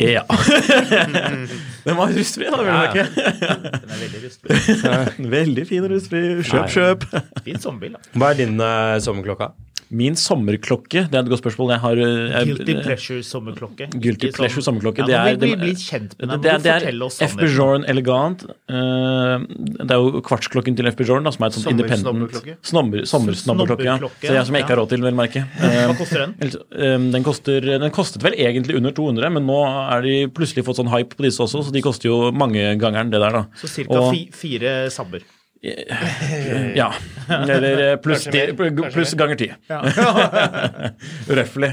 Ja. 0.00 0.22
Den 1.86 1.96
var 1.96 2.10
rustfri, 2.10 2.48
da, 2.50 2.62
ja. 2.66 2.78
merke. 2.80 3.04
Den 3.14 3.92
er 3.94 4.00
veldig 4.00 4.22
rustfri. 4.24 4.56
Veldig 5.36 5.66
fin 5.68 5.86
rustfri. 5.92 6.22
Kjøp, 6.48 6.72
kjøp. 6.74 7.06
Fin 7.46 7.62
sommerbil, 7.62 7.94
da. 7.94 8.10
Hva 8.18 8.32
er 8.34 8.40
din 8.40 8.58
uh, 8.58 8.96
sommerklokka? 9.04 9.52
Min 9.90 10.16
sommerklokke, 10.18 11.04
det 11.06 11.14
er 11.14 11.22
et 11.22 11.28
godt 11.30 11.42
spørsmål. 11.42 11.70
Jeg 11.76 11.82
har 11.84 12.00
eh, 12.02 12.14
jeg, 12.32 12.48
Guilty 12.50 12.74
pleasure 12.82 13.22
sommerklokke. 13.22 13.86
Guilty 14.04 14.30
Ikke 14.32 14.62
sånn-. 14.64 14.80
Ja, 14.82 15.06
det 15.06 15.14
er, 15.14 15.36
deg. 15.38 15.60
det, 16.18 16.38
det, 16.42 16.50
er- 16.50 16.64
det 16.64 16.72
er 16.74 17.02
oss 17.06 17.20
FB 17.22 17.44
sannheten? 17.46 17.86
Elegant. 17.92 18.42
Uh, 18.66 19.44
det 19.46 19.90
er 19.94 20.00
jo 20.02 20.22
kvartsklokken 20.26 20.76
til 20.78 20.90
FB 20.90 21.04
Jorn, 21.06 21.30
som 21.30 21.46
er 21.46 21.52
et 21.52 21.58
sånt 21.58 21.70
independent 21.70 22.02
Sommersnobberklokke? 22.06 22.56
Sommer, 22.66 23.06
Sommersnobberklokke. 23.12 24.26
Ja. 24.26 24.32
Så 24.32 24.34
jeg 24.40 24.48
som 24.50 24.58
jeg 24.58 24.66
ikke 24.66 24.74
har 24.74 24.82
råd 24.82 24.92
til, 24.94 25.06
vel 25.06 25.14
merke. 25.14 25.26
merke. 25.26 25.46
Hva 25.60 25.92
Eh, 25.92 25.94
koster 26.00 26.24
den? 26.26 27.06
Den, 27.14 27.22
koster, 27.26 27.60
den 27.86 27.94
kostet 27.94 28.24
vel 28.26 28.36
egentlig 28.38 28.76
under 28.78 28.94
200, 28.96 29.30
men 29.38 29.46
nå 29.48 29.60
er 29.66 30.02
de 30.06 30.16
plutselig 30.34 30.66
fått 30.66 30.80
sånn 30.80 30.90
hype 30.92 31.14
på 31.16 31.26
disse 31.26 31.42
også, 31.42 31.64
så 31.66 31.74
de 31.74 31.82
koster 31.84 32.10
jo 32.10 32.18
mangegangeren 32.34 33.10
det 33.12 33.22
der, 33.22 33.40
da. 33.42 33.46
Så 33.60 33.70
ca. 33.86 34.06
Fire 34.36 34.76
sabber. 34.92 35.24
Ja. 35.62 36.90
Eller 37.28 37.80
eh, 37.92 37.96
pluss 38.02 38.26
pluss 38.92 39.14
ganger 39.18 39.38
ti. 39.40 39.48
Røftlig. 41.38 41.70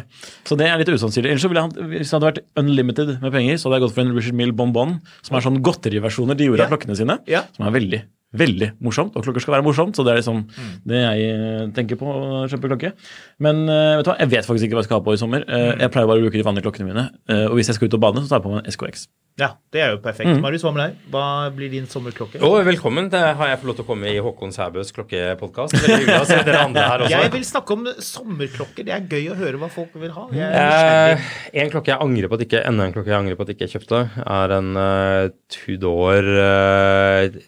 Så 0.47 0.57
det 0.59 0.69
er 0.69 0.79
litt 0.81 0.89
usannsynlig. 0.93 1.33
Ellers 1.33 1.43
så 1.45 1.51
ville 1.51 1.65
han, 1.65 1.73
Hvis 1.91 2.09
det 2.09 2.17
hadde 2.17 2.29
vært 2.31 2.41
unlimited 2.59 3.15
med 3.21 3.33
penger, 3.35 3.59
så 3.59 3.67
hadde 3.69 3.81
jeg 3.81 3.85
gått 3.87 3.95
for 3.97 4.05
en 4.05 4.15
Richard 4.17 4.39
Mill 4.39 4.53
Bonbon, 4.55 4.97
som 5.25 5.37
er 5.37 5.45
sånn 5.45 5.61
godteriversjoner 5.65 6.39
de 6.39 6.49
gjorde 6.49 6.65
av 6.67 6.73
klokkene 6.73 6.97
sine. 6.97 7.19
Som 7.57 7.67
er 7.69 7.75
veldig, 7.75 8.01
veldig 8.33 8.71
morsomt. 8.83 9.15
Og 9.15 9.23
klokker 9.25 9.41
skal 9.45 9.55
være 9.57 9.65
morsomt, 9.67 9.95
så 9.95 10.05
det 10.05 10.13
er 10.15 10.21
liksom 10.21 10.43
Mm. 10.43 10.71
det 10.89 11.01
jeg 11.03 11.33
eh, 11.33 11.65
tenker 11.77 11.95
på 11.99 12.05
å 12.09 12.43
kjøpe 12.49 12.69
klokke. 12.71 12.93
Men 13.39 13.63
eh, 13.69 13.97
vet 13.97 14.05
du 14.05 14.11
hva, 14.11 14.17
jeg 14.19 14.29
vet 14.33 14.45
faktisk 14.45 14.65
ikke 14.67 14.77
hva 14.79 14.83
jeg 14.85 14.89
skal 14.91 14.99
ha 14.99 15.05
på 15.05 15.13
i 15.13 15.21
sommer. 15.21 15.45
Mm. 15.47 15.79
Jeg 15.85 15.91
pleier 15.93 16.07
bare 16.09 16.19
å 16.21 16.25
bruke 16.27 16.39
de 16.41 16.47
vanlige 16.47 16.65
klokkene 16.67 16.89
mine. 16.93 17.09
Eh, 17.29 17.45
Og 17.47 17.55
hvis 17.59 17.67
jeg 17.69 17.75
skal 17.77 17.87
ut 17.91 17.93
og 17.99 18.01
bade, 18.07 18.23
så 18.25 18.29
tar 18.33 18.41
jeg 18.41 18.47
på 18.47 18.53
meg 18.55 18.63
en 18.65 18.71
SKX. 18.73 19.07
Ja, 19.33 19.47
det 19.73 19.81
er 19.81 19.87
jo 19.95 19.97
perfekt. 19.97 20.29
Mm. 20.29 20.41
Marius, 20.45 20.61
hva 20.61 20.71
med 20.75 20.83
deg? 20.83 20.97
Hva 21.09 21.25
blir 21.55 21.71
din 21.73 21.87
sommerklokke? 21.89 22.37
Å, 22.37 22.49
velkommen. 22.67 23.07
Det 23.09 23.17
har 23.33 23.47
jeg 23.49 23.57
fått 23.63 23.65
lov 23.71 23.77
til 23.79 23.85
å 23.85 23.87
komme 23.87 24.11
i 24.11 24.19
Håkon 24.21 24.51
Sæbøs 24.53 24.91
klokkepodkast. 24.93 25.73
Veldig 25.73 25.95
hyggelig 26.03 26.19
å 26.21 26.27
se 26.29 26.37
dere 26.45 26.59
andre 26.67 26.83
her 26.85 27.01
også. 27.07 27.15
Jeg 27.15 27.31
vil 27.33 27.45
snakke 27.49 27.73
om 27.73 27.87
sommerklokker. 27.97 28.85
Det 28.85 28.93
er 28.93 29.07
gøy 29.09 29.31
å 29.33 29.37
høre 29.39 29.57
hva 29.57 29.71
folk 29.73 29.95
vil 29.97 30.13
ha. 30.13 30.27
Jeg. 30.37 31.17
Eh, 31.17 31.31
en 31.63 31.73
klokke 31.73 31.95
jeg 31.95 32.01
angrer 32.05 32.29
på 32.29 32.37
at 32.37 32.45
ikke 32.45 32.61
enda 32.69 32.85
en 32.85 32.93
klokke 32.93 33.09
jeg 33.09 33.17
angrer 33.23 33.39
på 33.39 33.47
at 33.47 33.53
ikke 33.55 33.65
jeg 33.65 33.73
kjøpte, 33.73 34.03
er 34.21 34.53
en 34.59 34.69
uh, 34.77 35.33
Tudor 35.49 36.29
eh, 36.45 37.41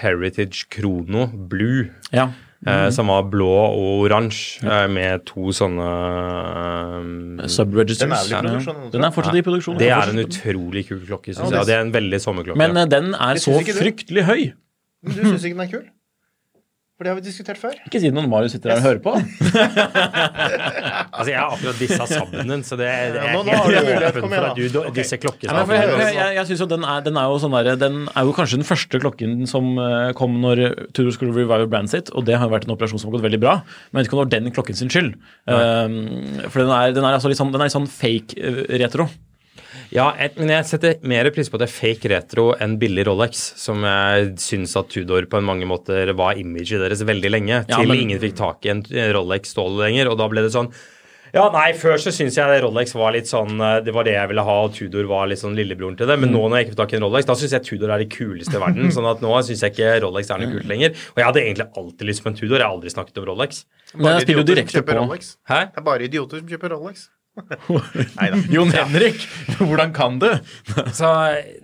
Heritage 0.00 0.66
Krono 0.70 1.26
Blue. 1.48 1.90
Ja. 2.12 2.28
eh, 2.66 2.88
som 2.90 3.06
var 3.12 3.22
blå 3.30 3.46
og 3.52 4.06
oransje, 4.08 4.64
eh, 4.66 4.86
med 4.90 5.24
to 5.28 5.52
sånne 5.54 5.86
um, 7.00 7.40
Subregisters. 7.46 8.28
Den 8.30 8.46
er 8.46 8.58
Ja. 8.58 8.90
den 8.90 9.04
er 9.04 9.10
fortsatt 9.14 9.36
i 9.38 9.42
produksjon. 9.42 9.78
Det 9.78 9.90
er 9.92 10.10
en 10.10 10.18
utrolig 10.24 10.86
kul 10.88 11.00
klokke, 11.06 11.34
syns 11.34 11.50
Ja, 11.50 11.58
jeg. 11.58 11.60
det- 11.60 11.66
det 11.66 11.74
er 11.76 11.80
en 11.80 11.92
veldig 11.92 12.20
sommerklokke. 12.20 12.56
Men 12.56 12.88
den 12.88 13.14
er 13.14 13.34
så 13.36 13.60
fryktelig 13.60 14.24
høy. 14.24 14.52
Men 15.02 15.12
du 15.14 15.22
syns 15.22 15.44
ikke 15.44 15.56
den 15.56 15.60
er 15.60 15.70
kul? 15.78 15.84
For 16.96 17.04
det 17.04 17.10
har 17.12 17.16
vi 17.18 17.24
diskutert 17.26 17.58
før. 17.60 17.74
Ikke 17.84 18.00
si 18.00 18.08
det 18.08 18.14
når 18.16 18.24
Marius 18.32 18.54
sitter 18.56 18.70
der 18.72 18.78
og 18.80 18.84
hører 18.86 19.00
på. 19.04 19.12
altså, 21.12 21.26
jeg 21.28 21.36
har 21.36 21.50
akkurat 21.52 21.76
dissa 21.82 22.06
sammen 22.08 22.62
så 22.64 22.78
det 22.80 22.86
er, 22.88 23.10
det 23.12 23.20
er 23.20 23.26
Ja, 23.26 23.34
nå- 23.34 23.42
nå 23.44 23.52
helt 23.52 23.66
du 23.68 23.90
mulighet. 23.90 24.16
for 24.16 24.46
at 24.46 24.56
du 24.56 24.62
okay. 24.64 24.72
do- 24.72 24.94
disse 24.96 25.18
Ja, 25.44 25.58
jeg, 25.76 26.14
jeg, 26.16 26.30
jeg, 26.38 26.46
synes 26.48 26.62
jo 26.64 26.68
den 26.70 26.86
er, 26.88 27.02
den 27.04 27.20
er 27.20 27.28
jo 27.28 27.36
sånn 27.42 27.52
der, 27.58 27.76
den 27.76 27.98
er 28.08 28.24
jo 28.24 28.32
kanskje 28.38 28.56
den 28.62 28.68
første 28.70 29.02
klokken 29.04 29.44
som 29.50 29.74
eh, 29.76 30.14
kom 30.16 30.40
når 30.40 30.64
Tudor 30.96 31.12
skulle 31.12 31.36
revive 31.36 31.68
brandet 31.68 31.92
sitt, 31.92 32.08
og 32.16 32.24
det 32.24 32.38
har 32.40 32.48
jo 32.48 32.54
vært 32.56 32.64
en 32.64 32.72
operasjon 32.78 33.02
som 33.04 33.10
har 33.12 33.18
gått 33.18 33.26
veldig 33.28 33.42
bra. 33.44 33.58
Men 33.92 34.00
jeg 34.00 34.06
vet 34.06 34.08
ikke 34.08 34.16
om 34.16 34.22
det 34.24 34.24
var 34.24 34.34
den 34.40 34.56
klokken 34.56 34.80
sin 34.80 34.88
skyld. 34.96 35.12
Um, 35.52 36.00
for 36.48 36.64
den 36.64 36.72
er, 36.72 36.96
den 36.96 37.04
er 37.04 37.18
altså 37.20 37.28
litt 37.28 37.36
sånn, 37.40 37.52
den 37.52 37.60
er 37.60 37.68
litt 37.68 37.76
sånn 37.76 37.92
fake 37.92 38.40
eh, 38.40 38.62
retro. 38.80 39.10
Ja, 39.94 40.08
jeg, 40.18 40.34
men 40.40 40.52
jeg 40.54 40.66
setter 40.68 40.98
mer 41.06 41.30
pris 41.34 41.50
på 41.52 41.60
det 41.62 41.68
fake 41.72 42.10
retro 42.12 42.48
enn 42.60 42.78
billig 42.80 43.06
Rolex, 43.08 43.44
som 43.60 43.84
jeg 43.86 44.34
syns 44.42 44.76
at 44.80 44.90
Tudor 44.92 45.28
på 45.30 45.38
en 45.40 45.48
mange 45.48 45.68
måter 45.68 46.12
var 46.16 46.38
imaget 46.40 46.82
deres 46.82 47.04
veldig 47.06 47.30
lenge, 47.32 47.64
Ja, 47.68 47.76
til 47.80 47.88
men- 47.88 48.04
ingen 48.06 48.20
fikk 48.22 48.36
tak 48.36 48.66
i 48.66 48.74
en 48.74 48.84
Rolex 49.16 49.54
stål 49.54 49.80
lenger, 49.84 50.10
og 50.12 50.18
da 50.18 50.28
ble 50.28 50.42
det 50.46 50.52
sånn 50.54 50.72
ja, 51.34 51.50
nei, 51.52 51.72
Før 51.76 51.98
så 52.00 52.12
syns 52.14 52.36
jeg 52.38 52.60
Rolex 52.62 52.94
var 52.96 53.12
litt 53.12 53.28
sånn 53.28 53.58
eh, 53.60 53.80
Det 53.84 53.92
var 53.92 54.06
det 54.06 54.14
jeg 54.14 54.30
ville 54.30 54.44
ha, 54.46 54.54
og 54.64 54.72
Tudor 54.76 55.08
var 55.10 55.26
litt 55.28 55.40
sånn 55.40 55.56
lillebroren 55.58 55.96
til 55.98 56.08
det. 56.08 56.16
Men 56.22 56.30
nå 56.32 56.44
når 56.46 56.60
jeg 56.60 56.66
ikke 56.66 56.76
får 56.76 56.80
tak 56.84 56.94
i 56.94 56.96
en 56.96 57.04
Rolex, 57.06 57.26
da 57.28 57.36
syns 57.36 57.52
jeg 57.56 57.66
Tudor 57.66 57.92
er 57.92 57.98
det 58.04 58.08
kuleste 58.14 58.56
i 58.56 58.62
verden. 58.62 58.92
sånn 58.96 59.08
at 59.10 59.20
nå 59.24 59.34
syns 59.44 59.64
jeg 59.66 59.74
ikke 59.74 59.90
Rolex 60.06 60.30
er 60.30 60.40
noe 60.40 60.54
kult 60.54 60.70
lenger. 60.70 60.94
Og 61.12 61.20
jeg 61.20 61.28
hadde 61.28 61.42
egentlig 61.42 61.68
alltid 61.82 62.10
lyst 62.12 62.24
på 62.24 62.32
en 62.32 62.38
Tudor. 62.38 62.56
Jeg 62.56 62.64
har 62.64 62.72
aldri 62.78 62.94
snakket 62.94 63.20
om 63.20 63.28
Rolex. 63.32 63.64
Men 63.92 64.14
jeg 64.14 64.28
spiller 64.28 64.40
jo 64.40 64.46
idioter 64.46 64.46
som 64.46 64.54
direkte 64.54 64.86
på 64.86 64.98
Rolex. 65.00 65.30
Hæ? 65.50 65.60
Det 65.74 65.82
er 65.82 65.86
bare 65.90 66.08
idioter 66.08 66.40
som 66.40 66.54
kjøper 66.54 66.76
Rolex. 66.76 67.08
Jon 68.54 68.70
Henrik, 68.72 69.26
hvordan 69.58 69.92
kan 69.96 70.16
du? 70.22 70.28
Så, 70.96 71.10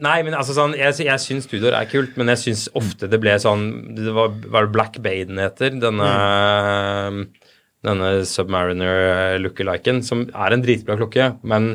nei, 0.04 0.18
men 0.26 0.36
altså 0.36 0.52
sånn 0.56 0.74
Jeg, 0.76 0.98
jeg 1.06 1.22
syns 1.22 1.48
Tudor 1.48 1.72
er 1.78 1.88
kult, 1.88 2.18
men 2.20 2.28
jeg 2.34 2.42
syns 2.42 2.66
ofte 2.76 3.08
det 3.08 3.20
ble 3.22 3.38
sånn 3.40 3.94
Det 3.96 4.12
var, 4.12 4.34
var 4.52 4.68
det 4.68 4.74
Black 4.74 5.00
Baden 5.04 5.40
heter, 5.40 5.72
denne 5.80 6.10
Denne 7.82 8.10
Submariner 8.28 9.40
lookaliken, 9.42 10.04
som 10.06 10.28
er 10.30 10.54
en 10.54 10.62
dritbra 10.62 10.94
klokke, 11.00 11.32
men 11.42 11.72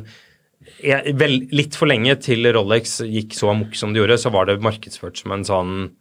jeg, 0.83 1.15
vel, 1.19 1.41
litt 1.55 1.75
for 1.75 1.89
lenge 1.89 2.13
til 2.23 2.47
Rolex 2.55 3.01
gikk 3.03 3.35
så 3.35 3.51
amok 3.51 3.75
som 3.75 3.91
de 3.91 4.01
gjorde, 4.01 4.19
så 4.21 4.31
var 4.31 4.47
det 4.47 4.59
markedsført 4.63 5.19
som 5.19 5.33
en 5.35 5.43
sånn 5.47 5.73
eh, 5.83 5.91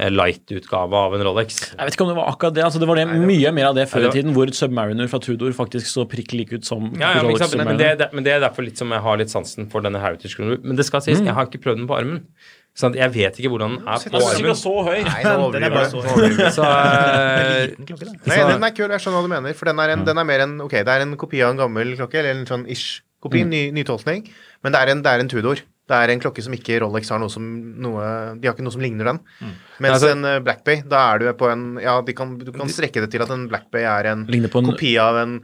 light-utgave 0.00 0.96
av 0.96 1.14
en 1.14 1.24
Rolex. 1.26 1.58
Jeg 1.74 1.84
vet 1.84 1.96
ikke 1.96 2.06
om 2.06 2.12
det 2.12 2.16
var 2.16 2.30
akkurat 2.32 2.54
det. 2.56 2.64
altså 2.64 2.80
Det 2.80 2.88
var 2.88 2.96
det, 2.96 3.04
mye 3.12 3.52
mer 3.52 3.68
av 3.70 3.76
det 3.76 3.84
før 3.90 4.00
Nei, 4.00 4.06
det 4.08 4.14
i 4.14 4.22
tiden, 4.22 4.32
hvor 4.36 4.48
Submariner 4.56 5.10
fra 5.12 5.20
Tudor 5.20 5.52
faktisk 5.52 5.86
så 5.90 6.06
prikk 6.08 6.32
lik 6.32 6.54
ut 6.56 6.64
som 6.64 6.88
Ja, 6.96 7.12
ja, 7.18 7.26
Rolex 7.26 7.52
men, 7.54 7.66
men, 7.74 7.78
det, 7.78 7.92
det, 8.00 8.08
men 8.16 8.24
det 8.24 8.32
er 8.32 8.40
derfor 8.40 8.64
litt 8.64 8.80
som 8.80 8.90
jeg 8.94 9.04
har 9.04 9.20
litt 9.20 9.30
sansen 9.32 9.68
for 9.70 9.84
denne 9.84 10.00
Heritage 10.00 10.32
Chrono. 10.38 10.56
Men 10.64 10.80
det 10.80 10.88
skal 10.88 11.04
sies, 11.04 11.20
jeg 11.20 11.36
har 11.36 11.50
ikke 11.50 11.60
prøvd 11.62 11.84
den 11.84 11.90
på 11.90 11.98
armen. 12.00 12.24
Sånn, 12.72 12.94
at 12.96 13.02
jeg 13.02 13.12
vet 13.12 13.36
ikke 13.36 13.50
hvordan 13.52 13.74
den 13.76 13.84
er 13.84 14.00
på 14.00 14.16
Den 14.16 14.22
er 14.24 14.32
armen. 14.32 14.56
så 14.56 14.74
høy. 14.80 15.00
Nei, 15.04 15.22
Den 15.28 15.66
er 15.68 15.74
bare 15.76 15.90
så 15.92 16.00
høy. 16.00 16.36
Så, 16.56 16.68
eh, 16.72 17.74
klokke. 17.84 18.08
Nei, 18.32 18.38
den 18.48 18.64
er 18.64 18.72
kul. 18.72 18.88
Jeg 18.88 19.04
skjønner 19.04 19.20
hva 19.20 19.28
du 19.28 19.32
mener. 19.34 19.58
For 19.58 19.68
den 19.68 19.82
er, 19.84 19.92
en, 19.92 20.06
den 20.08 20.22
er 20.22 20.24
mer 20.24 20.46
en 20.46 20.54
Ok, 20.64 20.78
det 20.80 20.88
er 20.88 21.04
en 21.04 21.12
kopi 21.20 21.44
av 21.44 21.52
en 21.52 21.60
gammel 21.66 21.92
klokke, 22.00 22.22
eller 22.22 22.32
en 22.32 22.48
sånn 22.48 22.64
ish 22.72 23.02
kopi, 23.22 23.44
ny, 23.46 23.66
nytolkning, 23.76 24.24
men 24.64 24.74
det 24.74 24.80
er 24.80 24.90
en, 24.94 25.02
det 25.04 25.12
er 25.12 25.22
en 25.22 25.30
Tudor. 25.30 25.60
Det 25.92 25.98
er 26.00 26.12
en 26.14 26.20
klokke 26.24 26.40
som 26.44 26.54
ikke 26.56 26.78
Rolex 26.80 27.10
har 27.12 27.20
noe 27.20 27.28
som 27.32 27.44
noe, 27.84 28.02
De 28.40 28.48
har 28.48 28.54
ikke 28.56 28.64
noe 28.64 28.72
som 28.72 28.80
ligner 28.80 29.10
den. 29.10 29.18
Mm. 29.42 29.50
Mens 29.84 29.92
Altså- 29.98 30.12
en 30.14 30.24
eh, 30.24 30.38
Black 30.40 30.62
Bay, 30.64 30.80
da 30.88 31.02
er 31.12 31.18
du 31.20 31.26
på 31.36 31.50
en 31.52 31.78
Ja, 31.82 31.98
kan, 32.16 32.38
du 32.38 32.48
kan 32.52 32.68
strekke 32.72 33.02
det 33.04 33.10
til 33.12 33.20
at 33.24 33.30
en 33.34 33.48
Black 33.50 33.68
Bay 33.70 33.82
er 33.84 34.08
en 34.12 34.24
en- 34.26 34.70
kopi 34.72 34.96
av 34.98 35.16
en 35.20 35.34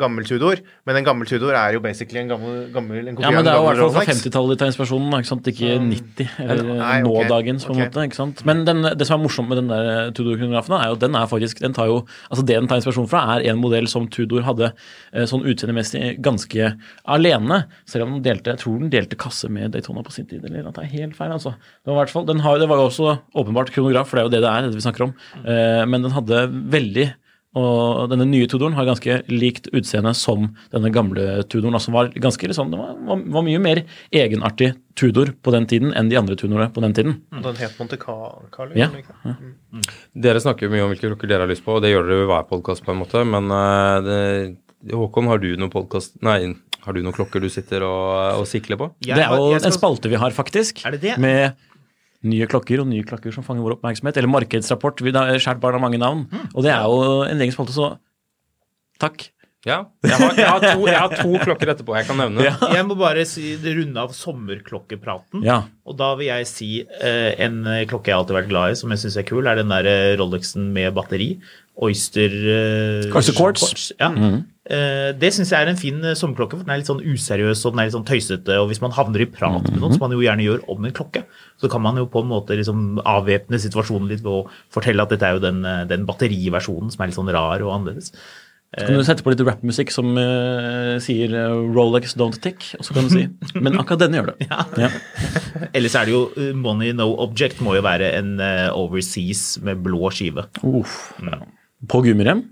gammel 0.00 0.26
Tudor, 0.26 0.60
men 0.88 0.98
en 0.98 1.06
gammel 1.06 1.28
Tudor 1.30 1.54
er 1.54 1.76
jo 1.76 1.80
basically 1.84 2.20
en 2.24 2.32
gammel, 2.32 2.56
gammel 2.74 3.10
en 3.12 3.20
Ja, 3.22 3.30
men 3.30 3.46
det 3.46 3.52
er 3.52 3.60
jo 3.60 3.64
i 3.64 3.68
hvert 3.68 3.82
fall 3.84 3.92
fra 3.94 4.04
50-tallet 4.08 4.56
de 4.56 4.60
tar 4.60 4.70
inspirasjonen, 4.72 5.14
ikke 5.20 5.30
sant? 5.30 5.50
ikke 5.52 5.76
90, 5.84 6.32
eller 6.44 6.70
Nei, 6.70 6.96
okay. 7.04 7.28
nådagens, 7.28 7.66
på 7.68 7.74
en 7.74 7.78
okay. 7.78 7.90
måte. 7.90 8.06
ikke 8.08 8.18
sant? 8.18 8.42
Men 8.48 8.64
den, 8.66 8.82
det 8.98 9.06
som 9.06 9.18
er 9.20 9.22
morsomt 9.22 9.50
med 9.52 9.60
den 9.60 9.70
der 9.70 10.10
Tudor-kronografen, 10.16 10.74
er 10.78 10.90
jo 10.90 10.98
den 11.04 11.18
er 11.18 11.30
faktisk 11.30 11.62
den 11.62 11.76
tar 11.76 11.90
jo, 11.90 12.00
altså 12.28 12.44
Det 12.46 12.58
den 12.58 12.68
tar 12.70 12.80
inspirasjon 12.80 13.08
fra, 13.10 13.22
er 13.36 13.46
en 13.52 13.62
modell 13.62 13.86
som 13.90 14.08
Tudor 14.10 14.42
hadde 14.48 14.72
eh, 14.72 15.26
sånn 15.30 15.46
utseendemessig 15.46 16.16
ganske 16.24 16.72
alene. 17.04 17.62
Selv 17.88 18.08
om 18.08 18.16
den 18.16 18.26
delte, 18.26 18.54
jeg 18.54 18.64
tror 18.64 18.82
den 18.82 18.92
delte 18.92 19.18
kasse 19.20 19.50
med 19.52 19.74
Daytona 19.76 20.02
på 20.06 20.14
sin 20.14 20.28
tid. 20.30 20.44
eller 20.44 20.66
at 20.66 20.78
det 20.80 20.88
er 20.88 20.94
helt 20.98 21.16
feil, 21.18 21.34
altså. 21.36 21.54
Det 21.54 21.92
var, 21.92 22.00
i 22.00 22.00
hvert 22.02 22.14
fall, 22.16 22.26
den 22.28 22.42
har, 22.44 22.58
det 22.58 22.68
var 22.70 22.82
jo 22.82 22.90
også 22.90 23.16
åpenbart 23.38 23.72
kronograf, 23.74 24.10
for 24.10 24.18
det 24.18 24.24
er 24.24 24.28
jo 24.28 24.34
det 24.34 24.44
det 24.44 24.50
er, 24.50 24.68
det 24.68 24.80
vi 24.80 24.86
snakker 24.86 25.08
om. 25.08 25.16
Eh, 25.44 25.82
men 25.86 26.06
den 26.06 26.16
hadde 26.16 26.46
veldig 26.74 27.10
og 27.58 28.10
denne 28.12 28.28
nye 28.30 28.46
Tudoren 28.46 28.76
har 28.76 28.86
ganske 28.86 29.16
likt 29.26 29.66
utseende 29.74 30.12
som 30.14 30.44
denne 30.70 30.92
gamle 30.94 31.42
Tudoren. 31.50 31.74
Altså 31.74 31.90
var 31.94 32.12
ganske 32.14 32.46
liksom, 32.46 32.70
Det 32.70 32.78
var, 32.78 32.94
var, 33.34 33.42
mye 33.46 33.58
mer 33.58 33.82
egenartig 34.14 34.72
Tudor 34.94 35.32
på 35.42 35.50
den 35.54 35.66
tiden 35.66 35.90
enn 35.96 36.10
de 36.12 36.18
andre 36.20 36.36
Tudorene 36.38 36.70
på 36.70 36.84
den 36.84 36.94
tiden. 36.94 37.18
Den 37.34 37.58
het 37.58 37.74
Monte 37.80 37.98
Carlo. 37.98 38.70
Ja. 38.78 38.86
ja. 39.24 39.34
Mm. 39.34 39.82
Dere 40.14 40.42
snakker 40.42 40.70
mye 40.70 40.84
om 40.86 40.92
hvilke 40.94 41.10
klokker 41.10 41.30
dere 41.30 41.46
har 41.46 41.50
lyst 41.50 41.66
på, 41.66 41.74
og 41.74 41.82
det 41.82 41.90
gjør 41.90 42.06
dere 42.06 42.22
jo 42.22 42.30
hver 42.30 42.46
podkast 42.50 42.86
på 42.86 42.94
en 42.94 43.02
måte, 43.02 43.24
men 43.26 43.50
eh, 43.50 43.96
det, 44.06 44.94
Håkon, 44.94 45.28
har 45.28 45.42
du 45.42 45.50
noen 45.58 45.72
podkast 45.72 46.20
Nei, 46.24 46.54
har 46.84 46.96
du 46.96 47.02
noen 47.04 47.16
klokker 47.16 47.42
du 47.42 47.50
sitter 47.52 47.82
og, 47.84 48.40
og 48.40 48.46
sikler 48.48 48.78
på? 48.80 48.92
Jeg 49.04 49.18
det 49.18 49.26
er 49.26 49.34
jo 49.34 49.50
skal- 49.58 49.72
en 49.72 49.76
spalte 49.76 50.12
vi 50.12 50.22
har, 50.22 50.30
faktisk. 50.36 50.84
Er 50.86 50.94
det 50.96 51.02
det? 51.02 51.18
Med 51.20 51.58
nye 52.26 52.48
klokker 52.50 52.82
og 52.82 52.88
nye 52.90 53.06
klokker 53.06 53.34
som 53.34 53.44
fanger 53.46 53.64
vår 53.64 53.78
oppmerksomhet. 53.78 54.20
Eller 54.20 54.32
markedsrapport. 54.32 55.02
Vi 55.04 55.14
har 55.16 55.34
skjært 55.40 55.62
barn 55.62 55.78
av 55.78 55.84
mange 55.84 56.00
navn. 56.00 56.26
Mm. 56.30 56.48
Og 56.54 56.64
det 56.66 56.72
er 56.74 56.86
jo 56.86 57.20
en 57.26 57.44
egen 57.44 57.54
spalte, 57.54 57.76
så 57.76 57.94
takk. 59.00 59.30
Ja. 59.68 59.82
Jeg 60.00 60.16
har, 60.16 60.38
jeg 60.38 60.48
har, 60.48 60.62
to, 60.64 60.84
jeg 60.88 60.96
har 60.96 61.14
to 61.20 61.40
klokker 61.42 61.70
etterpå 61.74 61.92
jeg 61.98 62.06
kan 62.08 62.16
nevne. 62.16 62.46
Ja. 62.46 62.54
Jeg 62.72 62.86
må 62.88 62.96
bare 62.96 63.26
si, 63.28 63.52
runde 63.60 64.00
av 64.00 64.14
sommerklokkepraten. 64.16 65.44
Ja. 65.44 65.58
Og 65.84 65.98
da 66.00 66.14
vil 66.16 66.30
jeg 66.30 66.48
si 66.48 66.70
eh, 66.80 67.34
en 67.44 67.60
klokke 67.90 68.12
jeg 68.12 68.16
alltid 68.16 68.34
har 68.34 68.40
vært 68.40 68.52
glad 68.52 68.72
i, 68.72 68.78
som 68.80 68.94
jeg 68.94 69.02
syns 69.02 69.18
er 69.20 69.26
kul, 69.28 69.44
er 69.44 69.60
den 69.60 69.72
der 69.72 69.88
eh, 69.90 70.14
Rolexen 70.20 70.70
med 70.76 70.94
batteri. 70.96 71.34
Oyster 71.76 72.32
uh, 72.34 73.16
Oyster 73.16 73.36
Quartz. 73.36 73.92
Ja. 74.00 74.10
Eh, 74.70 75.10
det 75.18 75.32
syns 75.34 75.50
jeg 75.50 75.64
er 75.64 75.70
en 75.72 75.78
fin 75.78 75.96
eh, 76.04 76.14
sommerklokke, 76.18 76.58
for 76.58 76.66
den 76.66 76.74
er 76.74 76.78
litt 76.82 76.90
sånn 76.90 77.00
useriøs 77.02 77.64
og 77.64 77.72
den 77.72 77.80
er 77.82 77.88
litt 77.88 77.96
sånn 77.96 78.06
tøysete. 78.06 78.58
Og 78.62 78.68
hvis 78.70 78.82
man 78.82 78.94
havner 78.94 79.24
i 79.24 79.30
prat 79.30 79.64
med 79.66 79.80
noen, 79.80 79.96
som 79.96 80.04
man 80.04 80.14
jo 80.14 80.20
gjerne 80.22 80.44
gjør 80.44 80.62
om 80.70 80.84
en 80.86 80.94
klokke, 80.94 81.24
så 81.58 81.70
kan 81.72 81.82
man 81.82 81.98
jo 81.98 82.06
på 82.10 82.22
en 82.22 82.30
måte 82.30 82.58
liksom 82.58 83.00
avvæpne 83.02 83.58
situasjonen 83.62 84.12
litt 84.12 84.22
ved 84.22 84.30
å 84.30 84.44
fortelle 84.70 85.02
at 85.02 85.10
dette 85.10 85.26
er 85.26 85.38
jo 85.38 85.42
den, 85.42 85.64
den 85.90 86.06
batteriversjonen 86.06 86.94
som 86.94 87.02
er 87.02 87.10
litt 87.10 87.18
sånn 87.18 87.32
rar 87.34 87.64
og 87.66 87.74
annerledes. 87.74 88.14
Så 88.70 88.84
kan 88.86 89.00
du 89.00 89.02
sette 89.02 89.24
på 89.26 89.32
litt 89.32 89.40
rappmusikk 89.42 89.90
som 89.90 90.12
uh, 90.14 90.94
sier 91.02 91.32
Rolex 91.74 92.12
don't 92.14 92.38
tick, 92.38 92.68
og 92.78 92.86
så 92.86 92.94
kan 92.94 93.08
du 93.08 93.16
si 93.16 93.24
Men 93.64 93.80
akkurat 93.82 94.04
denne 94.04 94.20
gjør 94.20 94.30
det. 94.30 94.46
Ja. 94.46 94.92
Ellers 95.74 95.96
er 95.98 96.06
det 96.06 96.14
jo 96.14 96.52
Money 96.54 96.94
No 96.94 97.08
Object 97.24 97.58
må 97.66 97.74
jo 97.74 97.82
være 97.82 98.12
en 98.20 98.36
uh, 98.38 98.68
overseas 98.78 99.56
med 99.66 99.82
blå 99.82 100.12
skive. 100.14 100.46
Uff. 100.62 101.00
På 101.88 102.02
gummirem? 102.04 102.48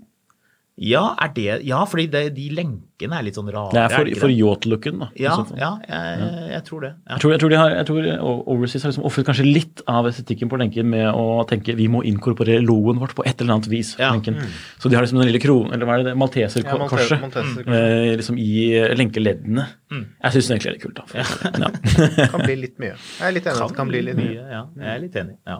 Ja, 0.79 1.09
er 1.19 1.31
det, 1.35 1.47
ja 1.67 1.81
fordi 1.89 2.05
det, 2.07 2.21
de 2.37 2.45
lenkene 2.55 3.17
er 3.17 3.23
litt 3.25 3.35
sånn 3.35 3.49
rare. 3.51 3.73
Det 3.75 3.81
er 3.81 3.91
for, 3.91 4.07
det 4.07 4.19
for 4.21 4.31
yacht-looken. 4.31 5.01
da. 5.01 5.07
Ja, 5.19 5.33
ja 5.59 5.71
jeg, 5.83 6.29
jeg 6.53 6.63
tror 6.69 6.85
det. 6.85 6.91
Ja. 6.95 7.17
Jeg 7.17 7.23
tror, 7.23 7.33
jeg 7.33 7.41
tror, 7.41 7.51
de 7.51 7.57
har, 7.59 7.73
jeg 7.75 7.87
tror 7.89 8.05
Overseas 8.53 8.85
har 8.85 8.93
liksom 8.93 9.07
ofret 9.09 9.27
kanskje 9.27 9.47
litt 9.47 9.81
av 9.91 10.07
estetikken 10.07 10.51
på 10.51 10.59
lenken 10.61 10.87
med 10.93 11.09
å 11.11 11.41
tenke 11.49 11.75
vi 11.75 11.89
må 11.91 11.99
inkorporere 12.07 12.63
logoen 12.63 13.01
vårt 13.01 13.11
på 13.17 13.25
et 13.27 13.43
eller 13.43 13.57
annet 13.57 13.67
vis. 13.71 13.91
Ja. 13.99 14.13
Mm. 14.15 14.39
Så 14.79 14.87
de 14.87 14.95
har 14.95 15.03
liksom 15.03 15.19
den 15.19 15.27
lille 15.27 15.41
kronen, 15.43 15.73
eller 15.75 15.89
hva 15.89 15.97
er 15.99 16.07
det, 16.07 16.13
malteserkorset 16.21 16.85
Malteserkorset. 16.85 17.73
eh, 17.75 18.13
liksom 18.21 18.39
i 18.39 18.53
eh, 18.79 18.93
lenkeleddene. 18.95 19.65
Mm. 19.91 20.05
Jeg 20.15 20.37
syns 20.37 20.47
det 20.47 20.55
egentlig 20.55 20.71
er 20.71 20.77
litt 20.77 20.85
kult. 20.85 21.01
da. 21.01 21.09
For, 21.11 21.59
ja. 21.59 22.29
Kan 22.37 22.45
bli 22.45 22.55
litt 22.61 22.79
mye. 22.79 22.93
Jeg 22.95 23.25
er 23.27 23.35
litt 23.35 23.51
enig 23.51 23.65
kan, 23.65 23.73
det 23.73 23.81
kan 23.81 23.91
bli 23.91 24.05
litt 24.07 24.21
mye. 24.21 24.47
Ja, 24.47 24.63
jeg 24.79 24.93
er 24.95 25.03
litt 25.03 25.19
enig. 25.25 25.35
Ja. 25.49 25.59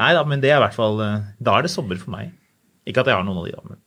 Nei 0.00 0.12
da, 0.16 0.26
men 0.28 0.44
det 0.44 0.52
er 0.52 0.60
i 0.60 0.64
hvert 0.66 0.76
fall 0.76 1.00
eh, 1.04 1.16
Da 1.40 1.56
er 1.56 1.64
det 1.64 1.72
sommer 1.72 1.96
for 2.00 2.12
meg. 2.12 2.36
Ikke 2.90 3.04
at 3.04 3.10
jeg 3.12 3.16
har 3.20 3.24
noen 3.26 3.40
av 3.40 3.46
de, 3.48 3.54
da. 3.56 3.62
Men. 3.70 3.80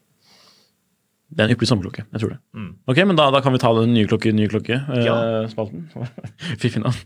Det 1.34 1.42
er 1.42 1.50
en 1.50 1.54
ypperlig 1.56 1.70
sommerklokke. 1.72 2.04
Jeg 2.14 2.22
tror 2.22 2.32
det. 2.36 2.40
Mm. 2.54 2.72
Ok, 2.94 3.00
men 3.10 3.18
da, 3.18 3.28
da 3.34 3.40
kan 3.42 3.54
vi 3.56 3.62
ta 3.64 3.72
den 3.78 3.94
nye 3.96 4.06
klokke, 4.10 4.34
nye 4.38 4.50
klokke-spalten. 4.52 5.88
Fiffig 6.62 6.82
navn. 6.84 7.00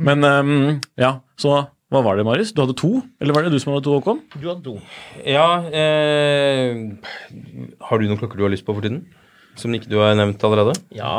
Men 0.00 0.24
um, 0.24 0.52
ja, 0.96 1.10
så 1.40 1.58
hva 1.92 2.00
var 2.02 2.16
det, 2.18 2.24
Marius? 2.26 2.50
Du 2.56 2.62
hadde 2.64 2.74
to? 2.80 2.88
Eller 3.22 3.36
var 3.36 3.44
det 3.46 3.52
du 3.54 3.60
som 3.62 3.70
hadde 3.74 3.84
to, 3.86 3.92
Håkon? 4.00 4.22
Du 4.40 4.48
hadde 4.48 4.64
to. 4.64 4.72
Ja, 5.28 5.44
eh, 5.70 6.72
har 7.86 8.00
du 8.02 8.08
noen 8.08 8.18
klokker 8.18 8.40
du 8.40 8.46
har 8.46 8.50
lyst 8.54 8.66
på 8.66 8.74
for 8.74 8.82
tiden? 8.82 9.04
Som 9.60 9.76
ikke 9.76 9.92
du 9.92 10.00
har 10.00 10.16
nevnt 10.18 10.42
allerede? 10.48 10.74
Ja. 10.96 11.12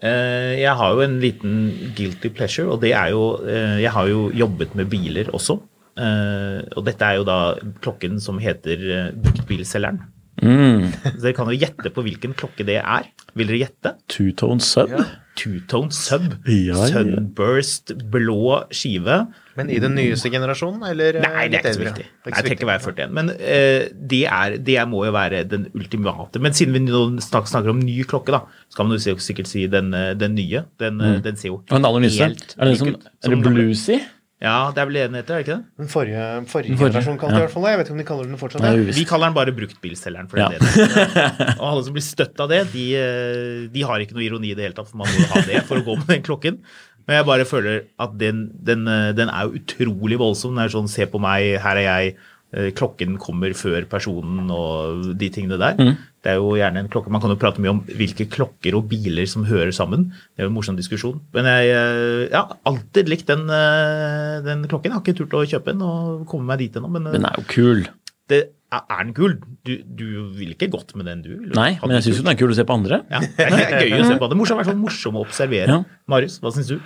eh, 0.00 0.54
Jeg 0.62 0.72
har 0.78 0.94
jo 0.96 1.02
en 1.04 1.18
liten 1.20 1.58
guilty 1.98 2.30
pleasure, 2.32 2.70
og 2.72 2.80
det 2.86 2.94
er 2.96 3.10
jo 3.12 3.26
eh, 3.44 3.76
Jeg 3.82 3.92
har 3.92 4.08
jo 4.08 4.30
jobbet 4.32 4.72
med 4.78 4.88
biler 4.94 5.28
også. 5.36 5.58
Eh, 5.96 6.60
Og 6.76 6.84
dette 6.88 7.08
er 7.08 7.20
jo 7.20 7.24
da 7.28 7.38
klokken 7.84 8.20
som 8.20 8.38
heter 8.42 8.86
eh, 8.98 9.10
Bruktbilselgeren. 9.16 10.02
Mm. 10.42 10.90
Så 11.16 11.22
Dere 11.22 11.32
kan 11.38 11.48
jo 11.48 11.56
gjette 11.56 11.88
på 11.96 12.02
hvilken 12.04 12.34
klokke 12.36 12.66
det 12.68 12.82
er. 12.82 13.06
Vil 13.36 13.48
dere 13.48 13.62
gjette? 13.64 13.94
Two-tone 14.12 14.60
sub? 14.60 14.92
Two-tone 15.36 15.92
sub. 15.96 16.26
Ja, 16.48 16.76
ja. 16.76 16.90
Sunburst, 16.92 17.94
blå 18.12 18.58
skive. 18.72 19.16
Men 19.56 19.70
i 19.72 19.78
den 19.80 19.94
nyeste 19.96 20.28
generasjonen, 20.32 20.82
eller? 20.90 21.16
eh, 21.16 21.24
Nei, 21.24 21.46
det 21.52 21.62
er 21.62 21.64
ikke 21.64 21.72
så 21.78 21.82
viktig. 21.86 22.04
Det 22.04 22.12
Nei, 22.12 22.32
ikke 22.32 22.36
jeg 22.36 22.44
trenger 22.44 22.52
viktig. 22.52 22.68
være 22.68 22.84
41. 23.08 23.14
Men 23.16 23.30
uh, 23.32 23.86
det, 24.12 24.20
er, 24.28 24.56
det 24.68 24.76
må 24.92 25.00
jo 25.08 25.14
være 25.16 25.40
den 25.48 25.64
ultimate. 25.76 26.42
Men 26.44 26.56
siden 26.56 26.76
vi 26.76 26.82
nå 26.84 27.00
snak- 27.24 27.48
snakker 27.48 27.72
om 27.72 27.80
ny 27.80 27.96
klokke, 28.08 28.36
da, 28.36 28.42
så 28.68 28.80
kan 28.82 28.90
man 28.90 29.00
jo 29.00 29.16
sikkert 29.16 29.48
si 29.48 29.64
den, 29.72 29.88
den 30.20 30.36
nye. 30.36 30.66
Den, 30.80 31.00
mm. 31.00 31.22
den 31.24 31.40
ser 31.40 31.48
jo 31.54 31.62
Og 31.62 31.72
den 31.78 31.88
aller 31.88 32.04
nyeste? 32.04 32.28
helt 32.28 32.52
Er 32.58 32.68
det, 32.68 32.74
lik 32.76 32.84
som, 32.84 32.92
er 33.24 33.36
det 33.36 33.40
bluesy? 33.48 33.98
Ja, 34.42 34.70
det 34.74 34.82
er 34.82 34.88
vel 34.90 34.96
det 34.98 35.02
den 35.08 35.16
heter, 35.16 35.32
er 35.32 35.40
det 35.40 35.46
ikke 35.46 35.54
det? 35.56 35.64
Den 35.80 35.88
forrige, 35.88 36.24
forrige, 36.52 36.74
Den 36.74 36.76
forrige, 36.76 36.76
generasjonen 36.92 37.20
kalte 37.22 37.32
ja. 37.32 37.36
det 37.38 37.40
i 37.40 37.44
hvert 37.46 37.54
fall 37.54 37.62
det. 37.64 37.70
Jeg 37.70 37.78
vet 37.80 37.86
ikke 37.86 37.94
om 37.96 38.00
de 38.02 38.08
kaller 38.10 38.26
den 38.28 38.40
fortsatt 38.42 38.64
det. 38.66 38.72
Nei, 38.76 38.96
Vi 38.98 39.04
kaller 39.08 39.30
den 39.30 39.36
bare 39.38 39.54
bruktbilselgeren. 39.56 40.28
For 40.28 40.40
Ja. 40.42 40.48
det 40.52 40.58
er. 40.60 41.54
Og 41.56 41.64
alle 41.70 41.84
som 41.86 41.96
blir 41.96 42.04
støtt 42.04 42.42
av 42.44 42.50
det, 42.52 42.60
de, 42.74 42.84
eh, 43.00 43.62
de 43.72 43.86
har 43.88 44.04
ikke 44.04 44.18
noe 44.18 44.26
ironi 44.26 44.50
i 44.52 44.58
det 44.58 44.66
hele 44.66 44.76
tatt, 44.76 44.90
for 44.90 45.00
man 45.00 45.08
må 45.08 45.24
ha 45.32 45.40
det 45.48 45.62
for 45.64 45.80
å 45.80 45.86
gå 45.88 45.96
med 46.02 46.12
den 46.12 46.26
klokken. 46.28 46.60
Men 47.06 47.20
jeg 47.20 47.28
bare 47.30 47.46
føler 47.48 47.84
at 48.02 48.16
den, 48.20 48.50
den, 48.66 48.84
eh, 48.90 49.12
den 49.16 49.32
er 49.32 49.46
jo 49.48 49.56
utrolig 49.62 50.18
voldsom. 50.20 50.52
Den 50.52 50.64
er 50.66 50.74
sånn 50.74 50.90
'se 50.90 51.06
på 51.08 51.20
meg, 51.22 51.56
her 51.62 51.76
er 51.80 51.86
jeg', 51.86 52.14
eh, 52.52 52.70
klokken 52.76 53.16
kommer 53.18 53.56
før 53.56 53.88
personen 53.88 54.50
og 54.50 55.16
de 55.16 55.30
tingene 55.30 55.56
der. 55.58 55.74
Mm. 55.80 55.96
Det 56.26 56.32
er 56.32 56.40
jo 56.42 56.56
gjerne 56.58 56.80
en 56.82 56.88
klokke, 56.90 57.10
Man 57.14 57.22
kan 57.22 57.30
jo 57.30 57.38
prate 57.38 57.62
mye 57.62 57.70
om 57.70 57.84
hvilke 57.86 58.24
klokker 58.26 58.74
og 58.74 58.88
biler 58.90 59.28
som 59.30 59.44
hører 59.46 59.70
sammen. 59.70 60.08
Det 60.34 60.42
er 60.42 60.48
jo 60.48 60.50
en 60.50 60.56
morsom 60.56 60.74
diskusjon. 60.74 61.20
Men 61.36 61.46
jeg 61.46 61.68
har 61.70 62.00
ja, 62.32 62.40
har 62.40 62.56
alltid 62.66 63.12
likt 63.12 63.30
den, 63.30 63.44
eh, 63.46 64.40
den 64.42 64.66
klokken. 64.66 64.90
Jeg 64.90 64.96
har 64.96 65.04
ikke 65.04 65.14
turt 65.20 65.36
å 65.38 65.44
kjøpe 65.46 65.70
den 65.70 65.86
og 65.86 66.26
komme 66.26 66.50
meg 66.50 66.64
dit 66.64 66.80
ennå. 66.80 66.90
Men 66.90 67.06
eh, 67.06 67.14
Den 67.14 67.28
er 67.30 67.38
jo 67.38 67.46
kul. 67.52 67.86
det, 68.26 68.40
er 68.74 68.82
er 68.90 69.04
den 69.06 69.14
kul? 69.14 69.38
Du, 69.62 69.76
du 69.86 70.06
vil 70.34 70.50
ikke 70.56 70.66
gått 70.72 70.96
med 70.98 71.06
den, 71.06 71.22
du? 71.22 71.30
Vil 71.44 71.54
Nei, 71.54 71.76
men 71.78 71.94
jeg 72.00 72.08
syns 72.08 72.24
den 72.24 72.34
er 72.34 72.40
kul 72.42 72.50
å 72.50 72.58
se 72.58 72.66
på 72.66 72.74
andre. 72.74 73.04
Ja, 73.06 73.22
det 73.22 73.46
er 73.46 73.86
gøy 73.86 74.00
å 74.02 74.10
se 74.10 74.18
på. 74.18 74.26
Det 74.32 74.34
er 74.34 74.40
morsomt, 74.42 74.58
i 74.58 74.64
hvert 74.64 74.72
fall 74.72 74.82
morsom 74.82 75.20
å 75.20 75.22
observere. 75.22 75.78
Ja. 75.78 76.00
Marius, 76.10 76.40
hva 76.42 76.50
syns 76.58 76.74
du? 76.74 76.80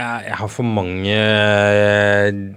Jeg, 0.00 0.24
jeg 0.30 0.38
har 0.40 0.50
for 0.50 0.64
mange 0.66 1.18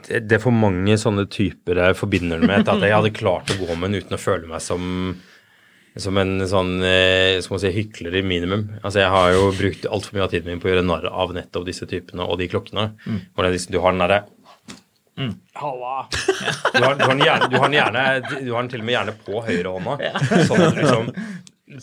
Det 0.08 0.38
er 0.38 0.42
for 0.44 0.56
mange 0.56 0.96
sånne 1.02 1.28
typer 1.32 1.82
jeg 1.82 2.00
forbinder 2.00 2.40
det 2.40 2.50
med 2.50 2.72
at 2.72 2.88
jeg 2.88 2.96
hadde 2.96 3.14
klart 3.16 3.52
å 3.52 3.60
gå 3.60 3.76
med 3.76 3.92
den 3.92 4.04
uten 4.04 4.18
å 4.18 4.22
føle 4.22 4.50
meg 4.50 4.64
som 4.64 5.16
som 6.00 6.18
en 6.18 6.42
sånn 6.50 6.80
eh, 6.82 7.38
skal 7.44 7.54
man 7.54 7.60
si, 7.62 7.70
hykler 7.70 8.16
i 8.18 8.24
minimum. 8.26 8.64
Altså 8.82 9.04
Jeg 9.04 9.14
har 9.14 9.34
jo 9.36 9.52
brukt 9.54 9.84
altfor 9.86 10.16
mye 10.18 10.24
av 10.26 10.32
tiden 10.32 10.50
min 10.50 10.62
på 10.62 10.66
å 10.66 10.72
gjøre 10.72 10.86
narr 10.88 11.06
av 11.06 11.36
nettopp 11.36 11.68
disse 11.68 11.86
typene 11.90 12.26
og 12.26 12.40
de 12.42 12.48
klokkene. 12.50 12.88
Hvor 13.06 13.46
det 13.46 13.52
er 13.52 13.58
liksom, 13.60 13.76
du 13.76 13.84
har 13.84 13.94
den 13.94 14.02
derre 14.02 14.24
Halla! 15.54 16.08
Du 16.74 16.82
har, 16.82 16.96
du, 16.98 17.04
har 17.04 17.14
den 17.14 17.22
gjerne, 17.22 17.48
du, 17.52 17.58
har 17.62 17.70
den 17.70 17.78
gjerne, 17.78 18.04
du 18.42 18.50
har 18.50 18.64
den 18.64 18.72
til 18.72 18.82
og 18.82 18.88
med 18.88 18.96
gjerne 18.96 19.14
på 19.28 19.44
høyrehånda. 19.46 19.98
Sånn 20.48 20.64
at 20.66 20.74
du 20.74 20.80
liksom 20.82 21.12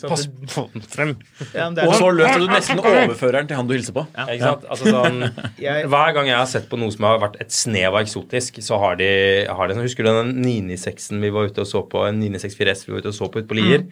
Pass 0.01 0.27
få 0.51 0.63
den 0.73 0.83
frem. 0.85 1.13
Ja, 1.51 1.65
men 1.67 1.75
det 1.77 1.83
er 1.83 1.91
Og 1.91 1.97
så 1.99 2.09
løper 2.13 2.43
du 2.43 2.47
nesten 2.51 2.81
overføreren 2.91 3.49
til 3.49 3.59
han 3.59 3.69
du 3.69 3.73
hilser 3.75 3.95
på. 3.95 4.05
Ikke 4.23 4.39
sant? 4.43 4.67
Altså 4.71 4.93
sånn, 4.93 5.25
hver 5.93 6.15
gang 6.17 6.29
jeg 6.31 6.37
har 6.37 6.49
sett 6.49 6.69
på 6.71 6.79
noe 6.81 6.93
som 6.93 7.07
har 7.09 7.21
vært 7.23 7.39
et 7.43 7.55
snev 7.55 7.91
av 7.91 8.01
eksotisk, 8.03 8.61
så 8.65 8.79
har 8.81 8.99
de, 9.01 9.11
har 9.49 9.69
de 9.69 9.77
sånn, 9.77 9.87
Husker 9.87 10.07
du 10.07 10.11
den 10.11 10.35
996-en 10.45 11.23
vi 11.23 11.33
var 11.33 11.49
ute 11.51 11.65
og 11.65 11.69
så 11.69 11.83
på, 11.91 12.05
en 12.07 12.21
964 12.21 12.75
S 12.75 12.85
vi 12.87 12.95
var 12.95 13.03
ute 13.03 13.11
og 13.11 13.17
så 13.17 13.31
på 13.31 13.41
ute 13.41 13.49
på 13.49 13.59
Lier? 13.59 13.87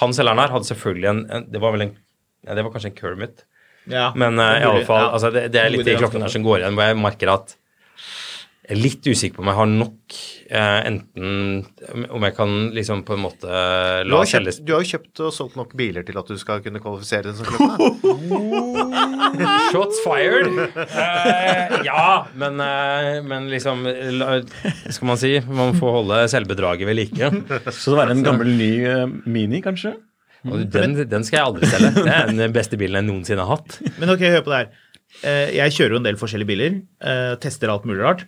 Han 0.00 0.16
selgeren 0.16 0.42
her 0.42 0.54
hadde 0.54 0.70
selvfølgelig 0.72 1.10
en, 1.10 1.24
en 1.30 1.50
Det 1.52 1.62
var 1.62 1.76
vel 1.76 1.88
en 1.88 1.94
ja, 2.44 2.54
det 2.56 2.64
var 2.64 2.74
kanskje 2.74 2.90
en 2.92 2.96
Kermit. 2.98 3.44
Ja, 3.88 4.12
Men 4.16 4.38
uh, 4.40 4.44
i 4.60 4.64
alle 4.64 4.84
fall, 4.84 5.02
ja. 5.06 5.12
altså, 5.16 5.30
det, 5.32 5.48
det 5.52 5.60
er 5.60 5.70
litt 5.72 5.84
i 5.84 5.92
klokken 5.92 5.96
de 5.96 6.00
klokkene 6.00 6.24
skaffe. 6.24 6.30
her 6.30 6.34
som 6.38 6.46
går 6.46 6.62
igjen, 6.62 6.76
hvor 6.78 6.88
jeg 6.88 6.98
merker 7.00 7.32
at 7.34 7.54
Jeg 8.64 8.78
er 8.78 8.80
litt 8.80 9.04
usikker 9.04 9.36
på 9.36 9.42
om 9.44 9.48
jeg 9.50 9.56
har 9.58 9.66
nok 9.68 10.14
eh, 10.48 10.78
enten 10.88 12.06
Om 12.16 12.24
jeg 12.24 12.34
kan 12.38 12.52
liksom 12.72 13.02
på 13.04 13.12
en 13.18 13.20
måte 13.26 13.50
la 14.08 14.20
selge 14.24 14.54
du 14.64 14.72
har 14.72 14.80
jo 14.80 14.88
kjøpt 14.94 15.20
og 15.26 15.34
solgt 15.36 15.58
nok 15.60 15.74
biler 15.76 16.06
til 16.08 16.16
at 16.16 16.30
du 16.32 16.38
skal 16.40 16.62
kunne 16.64 16.80
kvalifisere 16.80 17.28
den 17.28 17.36
som 17.36 17.44
klokke. 17.50 17.76
Shots 19.72 20.00
fired! 20.04 20.48
Eh, 20.80 21.76
ja, 21.86 22.06
men, 22.40 22.60
eh, 22.64 23.20
men 23.26 23.50
liksom 23.52 23.84
la, 24.18 24.38
Skal 24.88 25.08
man 25.10 25.20
si? 25.20 25.34
Man 25.44 25.76
får 25.78 25.94
holde 25.98 26.22
selvbedraget 26.32 26.88
ved 26.88 26.98
like. 27.02 27.30
Så 27.74 27.92
det 27.94 27.98
var 28.00 28.12
en 28.14 28.24
gammel 28.26 28.48
ny 28.56 28.70
uh, 28.86 29.04
Mini, 29.26 29.60
kanskje? 29.64 29.94
Og 30.44 30.64
den, 30.68 30.96
den 31.08 31.24
skal 31.24 31.38
jeg 31.40 31.46
aldri 31.50 31.68
selge. 31.72 31.92
Det 32.04 32.12
er 32.12 32.32
den 32.36 32.52
beste 32.54 32.76
bilen 32.80 33.00
jeg 33.00 33.08
noensinne 33.08 33.44
har 33.46 33.58
hatt. 33.58 33.78
Men 34.00 34.12
ok, 34.12 34.24
hør 34.28 34.42
på 34.44 34.52
det 34.52 34.58
her. 34.62 34.72
Eh, 35.24 35.52
Jeg 35.56 35.72
kjører 35.76 35.94
jo 35.96 36.00
en 36.02 36.08
del 36.08 36.18
forskjellige 36.20 36.50
biler. 36.50 36.80
eh, 37.04 37.34
Tester 37.40 37.72
alt 37.72 37.86
mulig 37.88 38.02
rart. 38.04 38.26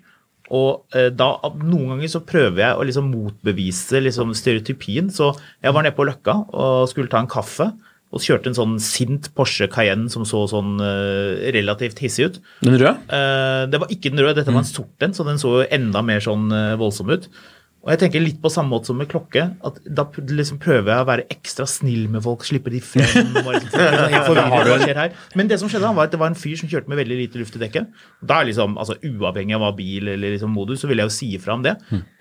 Og 0.54 0.84
eh, 0.94 1.08
da, 1.10 1.32
noen 1.62 1.94
ganger 1.96 2.12
så 2.12 2.20
prøver 2.26 2.62
jeg 2.62 2.76
å 2.78 2.86
liksom 2.86 3.10
motbevise 3.10 4.02
liksom 4.04 4.34
stereotypien. 4.38 5.10
Så 5.10 5.32
jeg 5.64 5.74
var 5.74 5.82
nede 5.86 5.96
på 5.96 6.06
Løkka 6.06 6.36
og 6.54 6.86
skulle 6.92 7.10
ta 7.12 7.22
en 7.24 7.30
kaffe. 7.30 7.72
Og 8.14 8.22
kjørte 8.22 8.52
en 8.52 8.54
sånn 8.56 8.76
sint 8.80 9.26
Porsche 9.34 9.66
Cayenne 9.68 10.06
som 10.12 10.22
så 10.28 10.44
sånn 10.48 10.76
eh, 10.80 11.48
relativt 11.56 11.98
hissig 12.04 12.28
ut. 12.30 12.38
Den 12.62 12.78
røde? 12.78 12.94
Eh, 13.10 13.64
Det 13.72 13.80
var 13.82 13.90
ikke 13.90 14.12
den 14.14 14.22
røde, 14.22 14.38
dette 14.38 14.54
var 14.54 14.62
en 14.62 14.68
sort 14.70 15.02
en, 15.02 15.12
så 15.16 15.26
den 15.26 15.42
så 15.42 15.50
jo 15.58 15.66
enda 15.74 16.04
mer 16.06 16.22
sånn 16.22 16.46
voldsom 16.78 17.10
ut. 17.16 17.26
Og 17.86 17.92
jeg 17.94 18.00
tenker 18.00 18.22
litt 18.22 18.40
på 18.42 18.50
samme 18.50 18.72
måte 18.74 18.90
som 18.90 18.96
med 18.98 19.06
klokke, 19.06 19.44
at 19.62 19.76
da 19.86 20.04
liksom 20.18 20.58
prøver 20.58 20.90
jeg 20.90 21.04
å 21.04 21.06
være 21.06 21.24
ekstra 21.30 21.68
snill 21.70 22.08
med 22.10 22.24
folk, 22.24 22.42
slippe 22.42 22.72
de 22.74 22.80
frem. 22.82 23.36
og 23.38 23.52
liksom, 23.54 23.78
her? 24.98 25.14
Men 25.38 25.50
det 25.52 25.60
som 25.62 25.70
skjedde, 25.70 25.92
var 25.94 26.10
at 26.10 26.16
det 26.16 26.18
var 26.18 26.32
en 26.32 26.38
fyr 26.38 26.58
som 26.58 26.70
kjørte 26.72 26.90
med 26.90 26.98
veldig 26.98 27.20
lite 27.20 27.38
luft 27.38 27.54
i 27.54 27.62
dekket. 27.62 27.94
Da 28.26 28.40
er 28.40 28.50
liksom, 28.50 28.74
altså 28.82 28.98
Uavhengig 29.06 29.54
av 29.54 29.62
hva 29.62 29.70
bil 29.78 30.10
eller 30.16 30.34
liksom 30.34 30.50
modus, 30.50 30.82
så 30.82 30.90
ville 30.90 31.06
jeg 31.06 31.12
jo 31.12 31.16
si 31.20 31.30
ifra 31.38 31.54
om 31.54 31.62
det. 31.62 31.76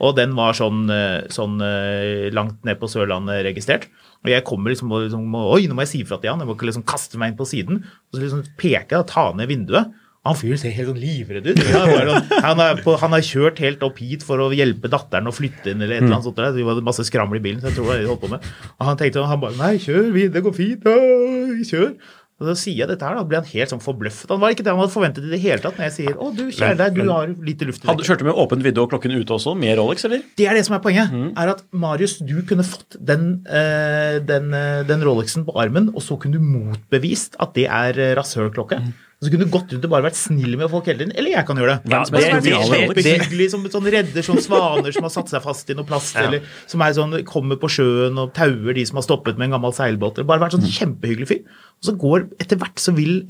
Og 0.05 0.13
den 0.20 0.38
var 0.38 0.53
sånn, 0.53 0.86
eh, 0.93 1.26
sånn 1.34 1.57
eh, 1.66 2.30
langt 2.36 2.61
ned 2.68 2.78
på 2.78 2.91
Sørlandet 2.91 3.41
registrert. 3.49 3.89
Og 4.22 4.30
jeg 4.36 4.45
kommer 4.45 4.70
liksom 4.70 4.93
og 4.93 5.07
liksom, 5.07 5.26
Oi, 5.41 5.66
nå 5.66 5.74
må 5.74 5.88
jeg 5.88 5.95
si 5.95 6.05
ifra 6.05 6.22
til 6.22 6.36
han. 6.36 6.45
Jeg 6.45 6.51
må 6.51 6.59
ikke 6.59 6.70
liksom 6.70 6.86
kaste 6.86 7.18
meg 7.18 7.34
inn 7.34 7.41
på 7.41 7.49
siden. 7.49 7.82
Og 7.82 8.20
så 8.20 8.22
liksom 8.22 8.45
peker 8.61 8.99
jeg 8.99 9.01
og 9.01 9.09
tar 9.09 9.34
ned 9.41 9.49
vinduet. 9.49 9.97
Han 10.26 10.38
fyren 10.39 10.57
ser 10.61 10.73
helt 10.73 10.89
sånn 10.89 10.99
livredd 11.01 11.47
ut. 11.51 11.61
Han, 11.76 11.93
sånn- 12.09 12.43
han, 12.47 12.63
på, 12.82 12.97
han 13.03 13.15
har 13.17 13.26
kjørt 13.26 13.61
helt 13.61 13.86
opp 13.86 13.99
hit 14.01 14.26
for 14.26 14.41
å 14.41 14.49
hjelpe 14.55 14.89
datteren 14.91 15.30
å 15.30 15.36
flytte 15.36 15.71
inn, 15.76 15.82
eller 15.86 15.99
et 15.99 16.03
eller 16.03 16.17
annet 16.17 16.28
sånt. 16.32 16.41
Det 16.57 16.65
var 16.65 16.82
masse 16.86 17.05
skraml 17.07 17.38
i 17.38 17.43
bilen, 17.45 17.61
så 17.61 17.69
jeg 17.69 17.78
tror 17.78 17.86
det 17.86 17.91
var 17.93 18.01
det 18.01 18.07
de 18.07 18.13
holdt 18.13 18.26
på 18.26 18.34
med. 18.36 18.51
Og 18.80 18.89
han 18.89 18.97
tenkte, 19.01 19.26
han 19.30 19.41
bare 19.45 19.59
Nei, 19.61 19.73
kjør, 19.86 20.11
vi, 20.15 20.28
det 20.34 20.41
går 20.45 20.55
fint. 20.57 20.86
Åh, 20.89 21.57
kjør. 21.69 21.91
Og 22.36 22.49
så 22.49 22.53
sier 22.59 22.82
jeg 22.82 22.89
dette 22.89 23.05
her, 23.07 23.15
da 23.15 23.21
blir 23.23 23.39
han 23.39 23.45
helt 23.47 23.71
sånn 23.71 23.80
forbløffet. 23.80 24.28
Han 24.34 24.41
var 24.41 24.51
ikke 24.51 24.63
det 24.67 24.73
han 24.73 24.82
hadde 24.82 24.91
forventet 24.91 25.23
i 25.23 25.30
det 25.32 25.38
hele 25.39 25.61
tatt 25.63 25.78
når 25.80 25.86
jeg 25.88 25.93
sier 25.95 26.17
å 26.19 26.34
du, 26.36 26.41
kjære 26.51 26.76
deg, 26.82 26.97
du 26.99 27.07
har 27.07 27.30
lite 27.47 27.67
luft 27.69 27.86
i 27.86 27.95
du 27.95 28.03
kjørte 28.03 28.26
du 28.26 28.28
med 28.28 28.41
åpent 28.43 28.65
vindu 28.65 28.82
og 28.84 28.89
klokken 28.91 29.13
ute 29.15 29.38
også, 29.38 29.53
med 29.55 29.78
Rolex, 29.80 30.03
eller? 30.09 30.26
Det 30.36 30.49
er 30.51 30.59
det 30.59 30.65
som 30.67 30.76
er 30.76 30.82
poenget. 30.84 31.15
er 31.32 31.53
at 31.53 31.63
Marius, 31.71 32.17
du 32.28 32.36
kunne 32.49 32.65
fått 32.67 32.97
den, 32.99 33.45
eh, 33.47 34.17
den, 34.19 34.51
eh, 34.51 34.82
den 34.84 35.05
Rolexen 35.07 35.47
på 35.47 35.55
armen, 35.63 35.93
og 35.95 36.03
så 36.03 36.19
kunne 36.19 36.36
du 36.36 36.43
motbevist 36.43 37.39
at 37.39 37.55
det 37.55 37.69
er 37.71 38.01
eh, 38.03 38.15
rasørklokke. 38.19 38.82
Og 38.84 39.04
så 39.24 39.32
kunne 39.32 39.47
du 39.47 39.51
gått 39.51 39.72
rundt 39.72 39.86
og 39.88 39.91
bare 39.93 40.05
vært 40.09 40.18
snill 40.20 40.57
med 40.59 40.68
folk 40.72 40.89
hele 40.89 40.99
tiden. 40.99 41.13
Eller 41.16 41.38
jeg 41.38 41.47
kan 41.47 41.59
gjøre 41.59 41.78
det. 41.78 41.93
Ja, 41.93 42.01
det, 42.03 42.20
det, 42.20 42.39
det, 42.43 42.82
er 42.82 42.97
det 42.99 43.13
hyggelig, 43.24 43.47
som 43.53 43.63
sånn 43.72 43.88
redder 43.95 44.26
sånn 44.28 44.41
svaner 44.43 44.91
som 44.95 45.07
har 45.07 45.13
satt 45.13 45.32
seg 45.32 45.43
fast 45.45 45.72
i 45.72 45.78
noe 45.78 45.88
plast, 45.88 46.18
eller 46.20 46.43
som 46.68 46.84
er 46.84 46.97
sånn, 46.97 47.16
kommer 47.30 47.59
på 47.61 47.72
sjøen 47.78 48.20
og 48.22 48.34
tauer 48.36 48.76
de 48.76 48.84
som 48.88 48.99
har 48.99 49.07
stoppet 49.07 49.39
med 49.39 49.49
en 49.49 49.57
gammel 49.57 49.76
seilbåt. 49.78 50.20
Bare 50.28 50.43
vært 50.43 50.57
sånn 50.57 50.68
kjempehyggelig 50.68 51.30
fyr. 51.32 51.41
Og 51.80 51.89
så 51.89 51.95
går 52.03 52.28
etter 52.43 52.59
hvert 52.59 52.84
så 52.84 52.93
vil 52.97 53.22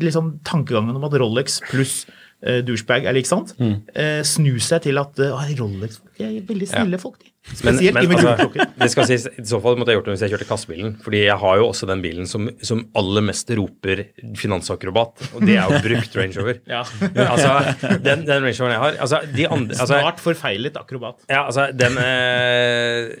liksom 0.00 0.36
tankegangen 0.46 0.94
om 0.94 1.08
at 1.10 1.18
Rolex 1.18 1.58
pluss 1.66 2.04
eh, 2.06 2.62
douchebag 2.66 3.10
er 3.10 3.18
lik 3.18 3.28
sant, 3.28 3.56
eh, 3.58 4.22
snu 4.26 4.54
seg 4.62 4.86
til 4.86 5.02
at 5.02 5.18
eh, 5.18 5.54
Rolex 5.58 5.98
er 6.22 6.38
veldig 6.46 6.70
snille 6.70 7.02
folk, 7.02 7.18
de. 7.18 7.33
Men, 7.44 7.76
Spesielt 7.76 8.08
men 8.08 8.14
altså, 8.16 8.64
det 8.80 8.86
skal 8.88 9.06
sies, 9.08 9.26
I 9.28 9.42
så 9.44 9.58
fall 9.60 9.76
måtte 9.76 9.92
jeg 9.92 9.98
gjort 9.98 10.06
det 10.08 10.14
hvis 10.14 10.22
jeg 10.24 10.32
kjørte 10.32 10.46
kassebilen. 10.48 10.94
Fordi 11.04 11.20
jeg 11.26 11.36
har 11.42 11.58
jo 11.60 11.66
også 11.68 11.88
den 11.90 12.00
bilen 12.00 12.28
som, 12.28 12.48
som 12.64 12.80
aller 12.96 13.26
mest 13.26 13.52
roper 13.58 14.00
finansakrobat, 14.40 15.26
og 15.36 15.44
det 15.44 15.58
er 15.60 15.68
jo 15.68 15.82
brukt 15.84 16.16
Range 16.16 16.40
Rover. 16.40 16.62
Ja. 16.70 16.80
Altså, 17.26 17.98
den, 18.06 18.24
den 18.24 18.48
Range 18.48 18.56
Roveren 18.56 18.74
jeg 18.74 18.82
har 18.86 18.98
altså, 19.06 19.20
de 19.36 19.46
andre, 19.58 19.76
altså, 19.76 20.00
Snart 20.00 20.24
forfeilet 20.24 20.80
akrobat. 20.80 21.20
Ja, 21.28 21.44
altså, 21.44 21.68
den 21.76 22.00
eh, 22.00 23.12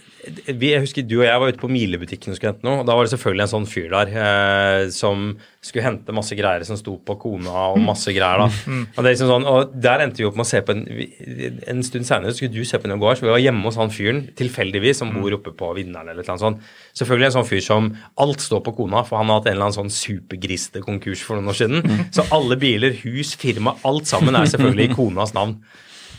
vi, 0.56 0.72
Jeg 0.72 0.86
husker 0.86 1.04
du 1.04 1.18
og 1.20 1.26
jeg 1.28 1.40
var 1.44 1.52
ute 1.52 1.60
på 1.60 1.70
Milebutikken 1.72 2.32
og 2.32 2.40
skulle 2.40 2.54
hente 2.54 2.66
noe, 2.66 2.80
og 2.80 2.88
da 2.88 2.96
var 2.96 3.04
det 3.04 3.12
selvfølgelig 3.12 3.44
en 3.44 3.54
sånn 3.58 3.68
fyr 3.68 3.92
der 3.92 4.14
eh, 4.24 4.86
som 4.94 5.34
skulle 5.64 5.86
hente 5.86 6.14
masse 6.14 6.36
greier 6.36 6.64
som 6.68 6.78
sto 6.78 6.98
på 7.00 7.16
kona 7.20 7.68
og 7.72 7.80
masse 7.82 8.12
greier, 8.12 8.44
da. 8.44 8.48
Og, 8.94 8.98
det 9.00 9.08
er 9.08 9.14
liksom 9.14 9.30
sånn, 9.30 9.46
og 9.48 9.74
der 9.86 10.04
endte 10.04 10.20
vi 10.20 10.28
opp 10.28 10.36
med 10.38 10.44
å 10.44 10.50
se 10.50 10.60
på 10.64 10.74
en 10.74 10.82
En 11.74 11.82
stund 11.86 12.06
senere 12.08 12.34
skulle 12.36 12.52
du 12.52 12.66
se 12.68 12.78
på 12.80 12.88
en 12.88 12.94
gård, 12.94 13.04
går, 13.04 13.18
så 13.18 13.26
vi 13.26 13.32
var 13.32 13.42
hjemme 13.42 13.64
hos 13.66 13.78
han 13.80 13.92
fyren 13.92 14.20
tilfeldigvis 14.36 15.00
som 15.02 15.12
bor 15.14 15.36
oppe 15.36 15.54
på 15.56 15.70
Vinneren 15.78 16.10
eller 16.12 16.26
annet 16.26 16.42
sånt. 16.42 16.60
Selvfølgelig 16.96 17.30
en 17.30 17.36
sånn 17.38 17.48
fyr 17.48 17.64
som 17.64 17.88
alt 18.20 18.44
står 18.44 18.62
på 18.66 18.74
kona, 18.78 19.04
for 19.08 19.20
han 19.20 19.32
har 19.32 19.40
hatt 19.40 19.48
en 19.50 19.56
eller 19.56 19.68
annen 19.68 19.78
sånn 19.78 19.94
supergriste 19.94 20.84
konkurs 20.84 21.24
for 21.24 21.38
noen 21.38 21.52
år 21.52 21.58
siden. 21.58 22.06
Så 22.14 22.26
alle 22.34 22.58
biler, 22.60 22.96
hus, 23.04 23.34
firma, 23.40 23.76
alt 23.88 24.10
sammen 24.10 24.36
er 24.38 24.48
selvfølgelig 24.50 24.90
i 24.90 24.94
konas 24.94 25.34
navn. 25.36 25.58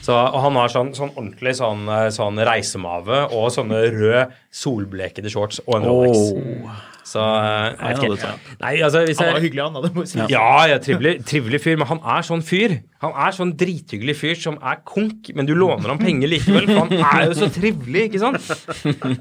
Så, 0.05 0.13
og 0.13 0.37
han 0.43 0.57
har 0.59 0.69
sånn, 0.69 0.91
sånn 0.93 1.13
ordentlig 1.15 1.55
sånn, 1.57 1.87
eh, 1.89 2.09
sånn 2.13 2.37
reisemave 2.45 3.23
og 3.33 3.47
sånne 3.53 3.87
røde 3.95 4.27
solblekede 4.53 5.31
shorts 5.33 5.63
og 5.65 5.79
en 5.79 5.87
Rolex. 5.89 6.19
Så 7.05 7.21
eh, 7.21 7.65
jeg 7.93 7.99
vet 8.01 8.21
ikke. 8.23 8.29
Nei, 8.63 8.71
altså 8.81 9.03
hvis 9.05 9.19
Han 9.21 9.33
var 9.35 9.43
hyggelig, 9.43 9.63
han. 9.67 9.75
Det 9.85 9.91
må 9.93 10.05
jeg 10.05 10.11
si. 10.11 10.21
ja, 10.33 10.45
ja, 10.71 10.79
trivelig, 10.81 11.13
trivelig 11.29 11.59
fyr, 11.61 11.75
men 11.81 11.89
han 11.91 12.01
er 12.15 12.25
sånn 12.25 12.41
fyr. 12.45 12.79
Han 13.05 13.13
er 13.27 13.35
sånn 13.37 13.51
drithyggelig 13.59 14.15
fyr 14.17 14.39
som 14.41 14.57
er 14.57 14.79
konk, 14.89 15.29
men 15.37 15.45
du 15.45 15.53
låner 15.57 15.93
ham 15.93 16.01
penger 16.01 16.31
likevel, 16.33 16.65
for 16.71 16.87
han 16.87 17.05
er 17.11 17.27
jo 17.29 17.37
så 17.43 17.51
trivelig, 17.53 18.07
ikke 18.09 18.23
sant? 18.23 18.49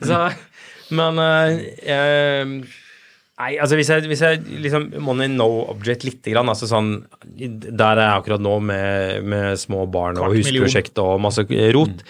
Så, 0.09 0.23
men 0.97 1.21
eh, 1.21 1.61
eh, 1.99 2.57
Nei, 3.35 3.57
altså 3.59 3.75
hvis 3.75 3.89
jeg, 3.91 4.05
hvis 4.07 4.21
jeg 4.23 4.43
liksom 4.63 4.85
Money 5.03 5.27
no 5.33 5.49
object 5.67 6.05
lite 6.07 6.31
grann, 6.31 6.47
altså 6.53 6.69
sånn 6.71 6.93
Der 7.35 7.99
er 7.99 8.03
jeg 8.05 8.21
akkurat 8.21 8.45
nå 8.45 8.53
med, 8.63 9.25
med 9.27 9.59
små 9.59 9.89
barn 9.91 10.21
og 10.23 10.37
husprosjekt 10.37 11.01
og 11.03 11.19
masse 11.25 11.43
rot, 11.75 12.05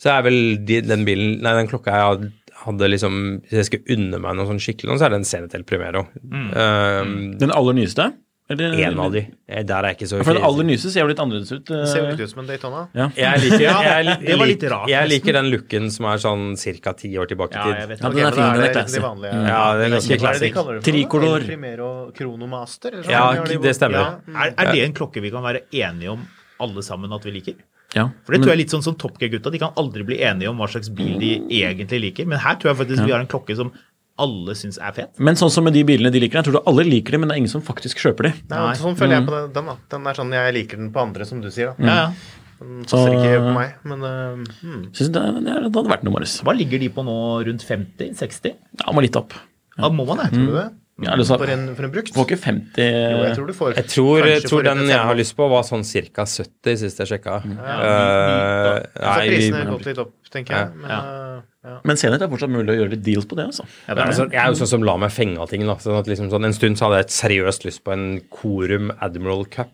så 0.00 0.14
er 0.14 0.24
vel 0.24 0.38
de, 0.64 0.78
den 0.88 1.04
bilen 1.04 1.36
Nei, 1.44 1.52
den 1.58 1.68
klokka 1.68 1.92
jeg 1.92 2.06
hadde, 2.08 2.30
hadde 2.64 2.88
liksom 2.92 3.14
Hvis 3.48 3.58
jeg 3.60 3.64
skulle 3.70 3.96
unne 3.98 4.18
meg 4.20 4.36
noe 4.36 4.46
sånn 4.46 4.60
skikkelig, 4.62 4.98
så 5.00 5.06
er 5.08 5.14
det 5.14 5.20
en 5.22 5.28
Senetel 5.28 5.62
Primero. 5.64 6.06
Um, 6.24 7.38
Den 7.38 7.50
aller 7.52 7.72
nyeste? 7.78 8.12
Eller- 8.50 8.72
en 8.82 8.98
av 8.98 9.12
de. 9.12 9.20
Eh, 9.48 9.62
Der 9.62 9.78
er 9.84 9.94
jeg 9.94 9.98
ikke 10.00 10.08
så 10.10 10.24
For 10.24 10.34
den 10.34 10.42
aller 10.42 10.64
nyeste 10.66 10.90
ser 10.90 11.02
jo 11.04 11.06
litt 11.06 11.20
annerledes 11.22 11.52
ut. 11.52 11.70
eh. 11.70 11.76
Det 11.84 11.88
ser 11.88 12.00
jo 12.02 12.06
litt 12.10 12.20
ut 12.20 12.30
som 12.32 12.40
en 12.40 12.46
Daytona. 12.48 12.80
Jeg 13.14 13.38
liker, 13.44 13.60
jeg, 13.60 14.06
jeg, 14.06 14.26
det 14.26 14.38
var 14.40 14.46
litt 14.50 14.64
rart, 14.72 14.88
jeg 14.90 14.98
nesten. 14.98 15.12
liker 15.14 15.32
den 15.38 15.50
looken 15.52 15.90
som 15.94 16.06
er 16.10 16.16
sånn 16.18 16.82
ca. 16.82 16.92
ti 16.98 17.12
år 17.14 17.28
tilbake 17.30 17.54
i 17.54 17.58
Ja, 17.60 17.62
tid. 17.62 17.74
jeg 17.78 17.88
vet 17.92 18.00
Ja, 18.02 18.08
det. 18.08 18.16
den 18.16 18.26
er 18.26 18.32
fin. 18.32 18.42
Den 18.58 18.64
er 18.66 18.72
classy. 18.74 19.00
vanlige. 19.00 19.32
Ja, 19.46 19.76
det 19.78 19.86
er 19.86 19.90
ganske 19.94 20.54
noe? 20.66 20.80
Tricolor. 20.82 21.40
Primero 21.46 22.10
Kronomaster? 22.12 22.90
Sånn? 23.04 23.10
Ja, 23.10 23.44
det 23.44 23.76
stemmer. 23.78 24.18
Er, 24.34 24.54
er 24.58 24.72
det 24.74 24.82
en 24.84 24.92
klokke 24.94 25.22
vi 25.22 25.30
kan 25.30 25.42
være 25.46 25.62
enige 25.70 26.10
om 26.10 26.26
alle 26.58 26.82
sammen 26.82 27.12
at 27.14 27.22
vi 27.22 27.30
liker? 27.38 27.54
Ja. 27.96 28.06
For 28.24 28.34
det 28.34 28.42
tror 28.42 28.52
jeg 28.52 28.58
er 28.58 28.62
litt 28.62 28.74
sånn 28.74 28.84
som 28.86 28.96
Top 28.98 29.16
Gear-gutta. 29.18 29.50
De 29.50 29.60
kan 29.62 29.76
aldri 29.80 30.04
bli 30.06 30.20
enige 30.22 30.50
om 30.50 30.60
hva 30.60 30.68
slags 30.70 30.90
bil 30.94 31.16
de 31.20 31.32
egentlig 31.60 32.02
liker. 32.06 32.28
Men 32.30 32.42
her 32.42 32.58
tror 32.60 32.72
jeg 32.72 32.80
faktisk 32.84 33.06
vi 33.06 33.14
har 33.14 33.22
en 33.22 33.30
klokke 33.30 33.56
som 33.58 33.72
alle 34.20 34.54
syns 34.58 34.76
er 34.82 34.92
fet. 34.96 35.14
Men 35.22 35.38
sånn 35.40 35.52
som 35.52 35.64
med 35.66 35.74
de 35.76 35.82
bilene 35.88 36.12
de 36.12 36.20
liker, 36.22 36.40
jeg 36.40 36.50
tror 36.50 36.58
du 36.58 36.68
alle 36.70 36.84
liker 36.86 37.16
dem, 37.16 37.24
men 37.24 37.30
det 37.30 37.38
er 37.38 37.42
ingen 37.42 37.52
som 37.52 37.64
faktisk 37.64 38.02
kjøper 38.02 38.28
de. 38.28 38.34
Nei, 38.50 38.58
Nei. 38.66 38.74
Sånn 38.78 38.98
føler 38.98 39.18
jeg 39.18 39.26
på 39.28 39.34
den, 39.36 39.48
den. 39.56 39.70
da. 39.72 39.76
Den 39.94 40.10
er 40.10 40.20
sånn 40.20 40.36
jeg 40.36 40.56
liker 40.58 40.80
den 40.82 40.92
på 40.94 41.02
andre, 41.02 41.26
som 41.28 41.40
du 41.42 41.48
sier. 41.48 41.72
da. 41.72 41.88
Ja, 41.88 41.96
ja. 42.04 42.38
Den 42.60 42.82
passer 42.84 43.14
ikke 43.16 43.36
på 43.40 43.52
meg, 43.56 43.76
men 43.88 44.02
uh, 44.04 44.56
hmm. 44.60 44.80
Det, 44.92 45.06
det, 45.14 45.22
det 45.40 45.70
hadde 45.72 45.92
vært 45.94 46.02
noe, 46.04 46.12
Marius. 46.12 46.34
Hva 46.44 46.52
ligger 46.52 46.82
de 46.82 46.90
på 46.92 47.04
nå? 47.06 47.14
Rundt 47.48 47.64
50-60? 47.64 48.58
Ja, 48.82 48.92
må 48.92 49.00
litt 49.00 49.16
opp. 49.16 49.32
Da 49.80 49.88
må 49.88 50.04
man 50.04 50.20
det. 50.20 50.28
Tror 50.34 50.50
du 50.50 50.58
det? 50.58 50.66
Ja, 51.00 51.14
altså, 51.16 51.38
for, 51.40 51.48
en, 51.48 51.62
for 51.76 51.86
en 51.86 51.92
brukt? 51.94 52.12
Får 52.12 52.26
ikke 52.28 52.38
50 52.42 52.80
Jo, 52.84 53.20
jeg 53.24 53.36
tror 53.38 53.46
du 53.48 53.54
får 53.56 53.76
Jeg 53.78 53.88
tror, 53.88 54.26
jeg 54.28 54.42
tror 54.44 54.66
den 54.66 54.82
jeg 54.90 55.04
har 55.10 55.16
lyst 55.16 55.34
på, 55.38 55.46
var 55.48 55.64
sånn 55.64 55.84
ca. 55.86 56.26
70 56.28 56.80
sist 56.82 57.00
jeg 57.00 57.10
sjekka. 57.14 57.38
Så 57.46 57.54
nei, 57.56 59.14
prisene 59.30 59.62
har 59.62 59.70
gått 59.72 59.88
litt 59.88 60.02
opp, 60.04 60.12
tenker 60.34 60.58
jeg. 60.58 60.74
Men, 60.82 60.92
øh, 60.96 61.38
ja. 61.70 61.78
Men 61.88 62.00
senere 62.00 62.18
er 62.18 62.24
det 62.24 62.30
fortsatt 62.34 62.52
mulig 62.52 62.74
å 62.74 62.78
gjøre 62.82 62.94
litt 62.94 63.04
deals 63.06 63.28
på 63.30 63.38
det, 63.38 63.48
altså. 63.52 63.66
Ja, 63.86 63.94
det 63.94 64.04
er 64.04 64.12
altså, 64.12 64.28
jeg 64.32 64.42
er 64.44 64.52
jo 64.52 64.60
sånn 64.60 64.72
som 64.74 64.86
lar 64.86 65.00
meg 65.00 65.12
fenge 65.16 65.40
av 65.40 65.50
ting. 65.52 65.64
Da. 65.68 65.76
Sånn 65.82 65.98
at 65.98 66.08
liksom, 66.10 66.30
sånn, 66.32 66.48
en 66.48 66.56
stund 66.56 66.80
så 66.80 66.88
hadde 66.88 67.02
jeg 67.02 67.08
et 67.08 67.16
seriøst 67.16 67.66
lyst 67.68 67.84
på 67.86 67.96
en 67.96 68.06
Corum 68.32 68.92
Admiral 69.00 69.46
Cup. 69.52 69.72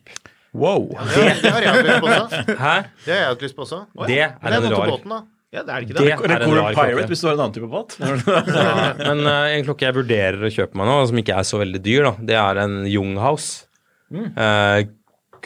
Wow. 0.56 0.88
Det, 1.12 1.24
det 1.42 1.52
har 1.52 1.64
jeg 1.66 1.72
hatt 1.74 1.86
lyst 1.86 2.02
på 2.02 2.12
også. 2.12 2.44
Hæ? 2.64 2.76
Det 3.04 3.12
har 3.12 3.20
jeg 3.20 3.32
hatt 3.34 3.42
lyst 3.44 3.56
på 3.58 3.66
også. 3.66 3.80
Det 4.06 4.20
er 4.24 4.36
Men 4.40 4.54
det 4.54 4.60
er 4.60 4.68
en 4.70 4.76
rar 4.78 4.92
båten, 4.94 5.16
da. 5.18 5.24
Ja, 5.54 5.62
det 5.62 5.72
er 5.72 5.84
ikke 5.86 5.94
Det 5.94 6.02
det. 6.02 6.12
er 6.12 6.42
en 6.42 6.54
rar 6.56 6.74
Pirate 6.74 6.92
klokke. 6.96 7.06
hvis 7.12 7.20
du 7.22 7.26
har 7.28 7.36
en 7.36 7.42
annen 7.44 7.54
type 7.54 7.68
båt. 7.70 7.94
Ja, 8.02 8.88
men 8.98 9.22
uh, 9.26 9.46
en 9.54 9.64
klokke 9.68 9.86
jeg 9.86 9.94
vurderer 9.96 10.42
å 10.48 10.50
kjøpe 10.52 10.76
meg 10.80 10.88
nå, 10.90 10.96
som 11.08 11.20
ikke 11.22 11.36
er 11.38 11.46
så 11.46 11.60
veldig 11.62 11.80
dyr, 11.86 12.08
da, 12.08 12.12
det 12.32 12.38
er 12.40 12.60
en 12.64 12.74
Junghouse. 12.90 13.66
Uh, 14.12 14.82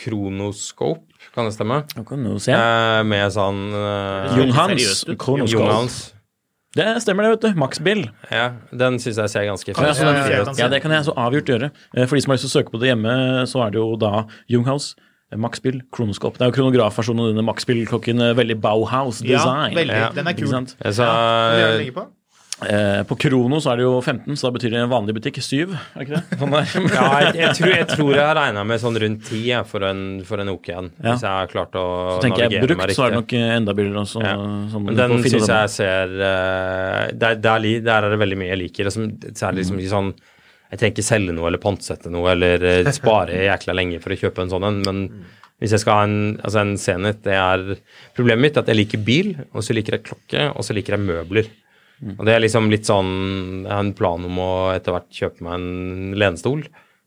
Kronoscope, 0.01 1.05
kan 1.35 1.45
det 1.49 1.53
stemme? 1.55 1.83
Kan 2.09 2.25
du 2.25 2.39
se. 2.43 2.55
Uh, 2.57 3.03
med 3.07 3.29
sånn 3.35 3.61
uh, 3.75 4.33
Junghans. 4.39 5.05
Kronoskop. 5.21 6.17
Det 6.79 6.87
stemmer 7.03 7.27
det, 7.27 7.31
vet 7.35 7.45
du. 7.49 7.59
Max 7.59 7.81
Bill. 7.83 8.05
Ja, 8.31 8.53
den 8.71 9.01
syns 9.03 9.19
jeg 9.19 9.31
ser 9.33 9.47
ganske 9.49 9.73
Ja, 9.73 9.75
ut. 9.75 10.01
Ja, 10.01 10.13
ja, 10.15 10.27
ja. 10.47 10.53
ja, 10.55 10.69
det 10.71 10.79
kan 10.85 10.93
jeg 10.95 11.03
så 11.09 11.15
avgjort 11.19 11.49
gjøre. 11.51 11.73
Eh, 11.97 12.05
For 12.07 12.15
de 12.15 12.23
som 12.23 12.31
har 12.31 12.39
lyst 12.39 12.47
til 12.47 12.53
å 12.53 12.57
søke 12.61 12.71
på 12.77 12.79
det 12.79 12.93
hjemme, 12.93 13.15
så 13.51 13.65
er 13.67 13.73
det 13.75 13.81
jo 13.83 13.89
da 13.99 14.13
Junghouse. 14.53 14.95
Max-spill, 15.37 15.83
kronoskop. 15.95 16.39
Det 16.39 16.47
er 16.47 16.51
jo 16.51 16.57
kronografversjonen 16.59 17.21
av 17.27 17.35
denne 17.35 17.45
Max-spill-klokken. 17.47 18.21
eh, 18.31 18.35
Veldig 18.35 18.57
Bauhaus-design. 18.61 19.71
Ja, 19.75 19.77
veldig. 19.83 20.15
Den 20.17 20.27
er 20.27 20.33
kul. 20.35 20.49
på? 21.95 22.07
Eh, 22.61 23.03
på 23.09 23.17
Krono 23.17 23.57
så 23.57 23.71
er 23.73 23.77
det 23.81 23.85
jo 23.87 24.01
15, 24.05 24.37
så 24.37 24.51
da 24.51 24.51
betyr 24.59 24.75
det 24.75 24.81
en 24.83 24.91
vanlig 24.91 25.15
butikk 25.17 25.39
7, 25.41 25.71
er 25.97 26.03
ikke 26.05 26.19
det? 26.19 26.39
Sånn 26.43 26.51
der. 26.57 26.75
ja, 26.93 27.07
jeg, 27.25 27.31
jeg, 27.39 27.55
tror, 27.57 27.71
jeg 27.73 27.87
tror 27.89 28.11
jeg 28.13 28.21
har 28.27 28.37
regna 28.37 28.65
med 28.69 28.83
sånn 28.83 28.99
rundt 29.01 29.23
ti 29.31 29.39
jeg, 29.49 29.65
for 29.71 29.87
en, 29.89 30.03
for 30.29 30.43
en 30.45 30.51
OK 30.53 30.69
en. 30.75 30.91
Ja. 31.01 31.15
Hvis 31.15 31.25
jeg 31.25 31.31
har 31.39 31.49
klart 31.49 31.79
å 31.81 31.85
Så 32.19 32.27
tenker 32.27 32.45
jeg 32.45 32.51
navigere 32.53 32.77
meg 32.77 32.83
brukt, 32.85 32.97
så 32.99 33.07
er 33.07 33.15
det 33.15 33.21
nok 33.23 33.33
eh, 33.39 33.55
enda 33.57 33.77
billigere 33.79 34.03
også. 34.05 34.21
Ja. 34.27 34.35
sånn 34.75 34.85
Men 34.91 34.99
den 35.01 35.17
syns 35.25 35.49
jeg 35.55 35.73
ser 35.79 36.13
uh, 36.21 37.07
der, 37.17 37.41
der, 37.41 37.65
der 37.89 37.97
er 37.97 38.11
det 38.13 38.21
veldig 38.27 38.39
mye 38.43 38.51
jeg 38.53 38.61
liker. 38.67 38.91
og 38.93 38.97
som- 38.99 39.09
Særlig 39.41 39.65
liksom 39.65 39.81
ikke 39.81 39.95
sånn 39.95 40.13
Jeg 40.71 40.79
trenger 40.79 40.95
ikke 40.95 41.07
selge 41.07 41.35
noe 41.35 41.49
eller 41.51 41.63
pantsette 41.63 42.11
noe 42.13 42.31
eller 42.33 42.63
eh, 42.63 42.91
spare 42.95 43.41
jækla 43.51 43.75
lenge 43.77 44.01
for 44.03 44.15
å 44.15 44.19
kjøpe 44.21 44.45
en 44.45 44.53
sånn 44.53 44.67
en, 44.69 44.83
men 44.87 45.01
hvis 45.61 45.75
jeg 45.75 45.83
skal 45.83 45.99
ha 45.99 46.05
en, 46.09 46.19
altså 46.41 46.61
en 46.63 46.77
Zenit 46.81 47.19
det 47.27 47.35
er, 47.37 47.65
Problemet 48.17 48.41
mitt 48.47 48.57
er 48.57 48.63
at 48.65 48.71
jeg 48.73 48.79
liker 48.79 49.03
bil, 49.05 49.35
og 49.53 49.65
så 49.67 49.75
liker 49.77 49.99
jeg 49.99 50.07
klokke, 50.07 50.47
og 50.55 50.65
så 50.65 50.73
liker 50.77 50.97
jeg 50.97 51.05
møbler. 51.05 51.51
Mm. 52.01 52.15
Og 52.17 52.23
det 52.25 52.33
er 52.33 52.41
liksom 52.41 52.71
litt 52.73 52.87
sånn 52.89 53.11
Jeg 53.67 53.69
har 53.75 53.83
en 53.85 53.91
plan 53.99 54.23
om 54.25 54.39
å 54.41 54.53
etter 54.73 54.95
hvert 54.97 55.11
kjøpe 55.13 55.45
meg 55.45 55.59
en 55.59 56.15
lenestol. 56.17 56.63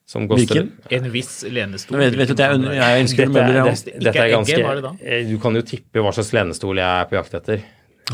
Som 0.06 0.28
Hvilken? 0.30 0.68
En 0.94 1.06
viss 1.14 1.40
lenestol. 1.50 1.98
Vet, 1.98 2.14
vet 2.20 2.30
du, 2.30 2.36
det 2.38 2.46
er, 2.46 2.58
jeg 2.76 3.06
ønsker 3.06 3.24
dette, 3.24 3.34
møbler, 3.34 3.56
er- 3.56 3.70
ja. 3.72 3.76
det, 3.88 3.94
dette 4.04 4.26
er 4.26 4.34
ganske 4.36 4.98
eh, 5.00 5.24
Du 5.32 5.38
kan 5.42 5.56
jo 5.58 5.64
tippe 5.66 6.04
hva 6.04 6.12
slags 6.14 6.34
lenestol 6.36 6.78
jeg 6.78 6.86
er 6.86 7.08
på 7.10 7.16
jakt 7.18 7.38
etter. 7.40 7.64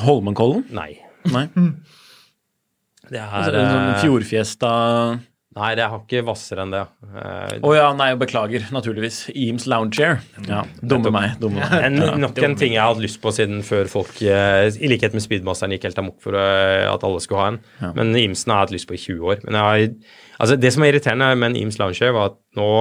Holmenkollen? 0.05 0.67
Nei. 0.77 0.91
Nei. 1.33 1.47
Det 3.09 3.17
er 3.17 3.25
Altså, 3.25 3.57
en 3.57 3.71
sånn 3.73 3.87
eh, 3.89 3.99
Fjordfiesta 4.03 4.71
Nei, 5.59 5.73
det 5.75 5.87
har 5.91 5.99
ikke 5.99 6.21
hvassere 6.23 6.63
enn 6.63 6.71
det. 6.71 6.81
Eh, 7.09 7.57
oh, 7.59 7.73
ja, 7.75 7.89
nei, 7.97 8.07
beklager. 8.19 8.63
Naturligvis. 8.71 9.25
Eames 9.33 9.65
Lounge 9.69 9.97
Chair. 9.97 10.21
Ja, 10.47 10.61
dumme 10.79 11.11
meg. 11.11 11.35
Dumme 11.41 11.59
meg. 11.59 11.75
en, 11.89 11.99
nok 12.23 12.39
en 12.45 12.55
ting 12.59 12.77
jeg 12.77 12.85
hadde 12.85 13.03
lyst 13.03 13.19
på 13.23 13.33
siden 13.35 13.59
før 13.67 13.91
folk, 13.91 14.13
eh, 14.23 14.69
i 14.79 14.91
likhet 14.91 15.17
med 15.17 15.25
Speedmasteren, 15.25 15.75
gikk 15.75 15.89
helt 15.89 16.01
amok 16.01 16.17
for 16.23 16.39
eh, 16.39 16.87
at 16.87 17.03
alle 17.05 17.21
skulle 17.23 17.43
ha 17.43 17.51
en. 17.53 17.61
Men 17.97 18.15
Eamesen 18.15 18.53
har 18.53 18.63
jeg 18.63 18.69
hatt 18.69 18.75
lyst 18.77 18.89
på 18.89 18.95
i 18.95 19.03
20 19.03 19.31
år. 19.33 19.45
Men 19.47 19.59
jeg 19.59 19.67
har, 19.67 20.17
altså 20.39 20.59
det 20.59 20.73
som 20.75 20.85
er 20.85 20.93
irriterende 20.93 21.31
med 21.35 21.51
en 21.51 21.61
Eames 21.63 21.79
Lounge 21.81 22.13
var 22.15 22.33
at 22.33 22.39
nå 22.59 22.71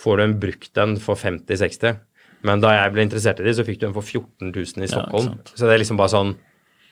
får 0.00 0.18
du 0.18 0.26
en 0.26 0.36
brukt 0.40 0.82
en 0.82 0.98
for 1.02 1.18
50-60. 1.18 1.98
Men 2.46 2.62
da 2.62 2.74
jeg 2.76 2.92
ble 2.94 3.06
interessert 3.06 3.40
i 3.42 3.46
det, 3.48 3.56
så 3.58 3.64
fikk 3.66 3.80
du 3.82 3.88
en 3.88 3.96
for 3.96 4.06
14 4.06 4.52
000 4.52 4.84
i 4.84 4.90
Stockholm. 4.90 5.38
så 5.54 5.64
det 5.64 5.74
er 5.74 5.82
liksom 5.82 5.98
bare 5.98 6.12
sånn 6.12 6.36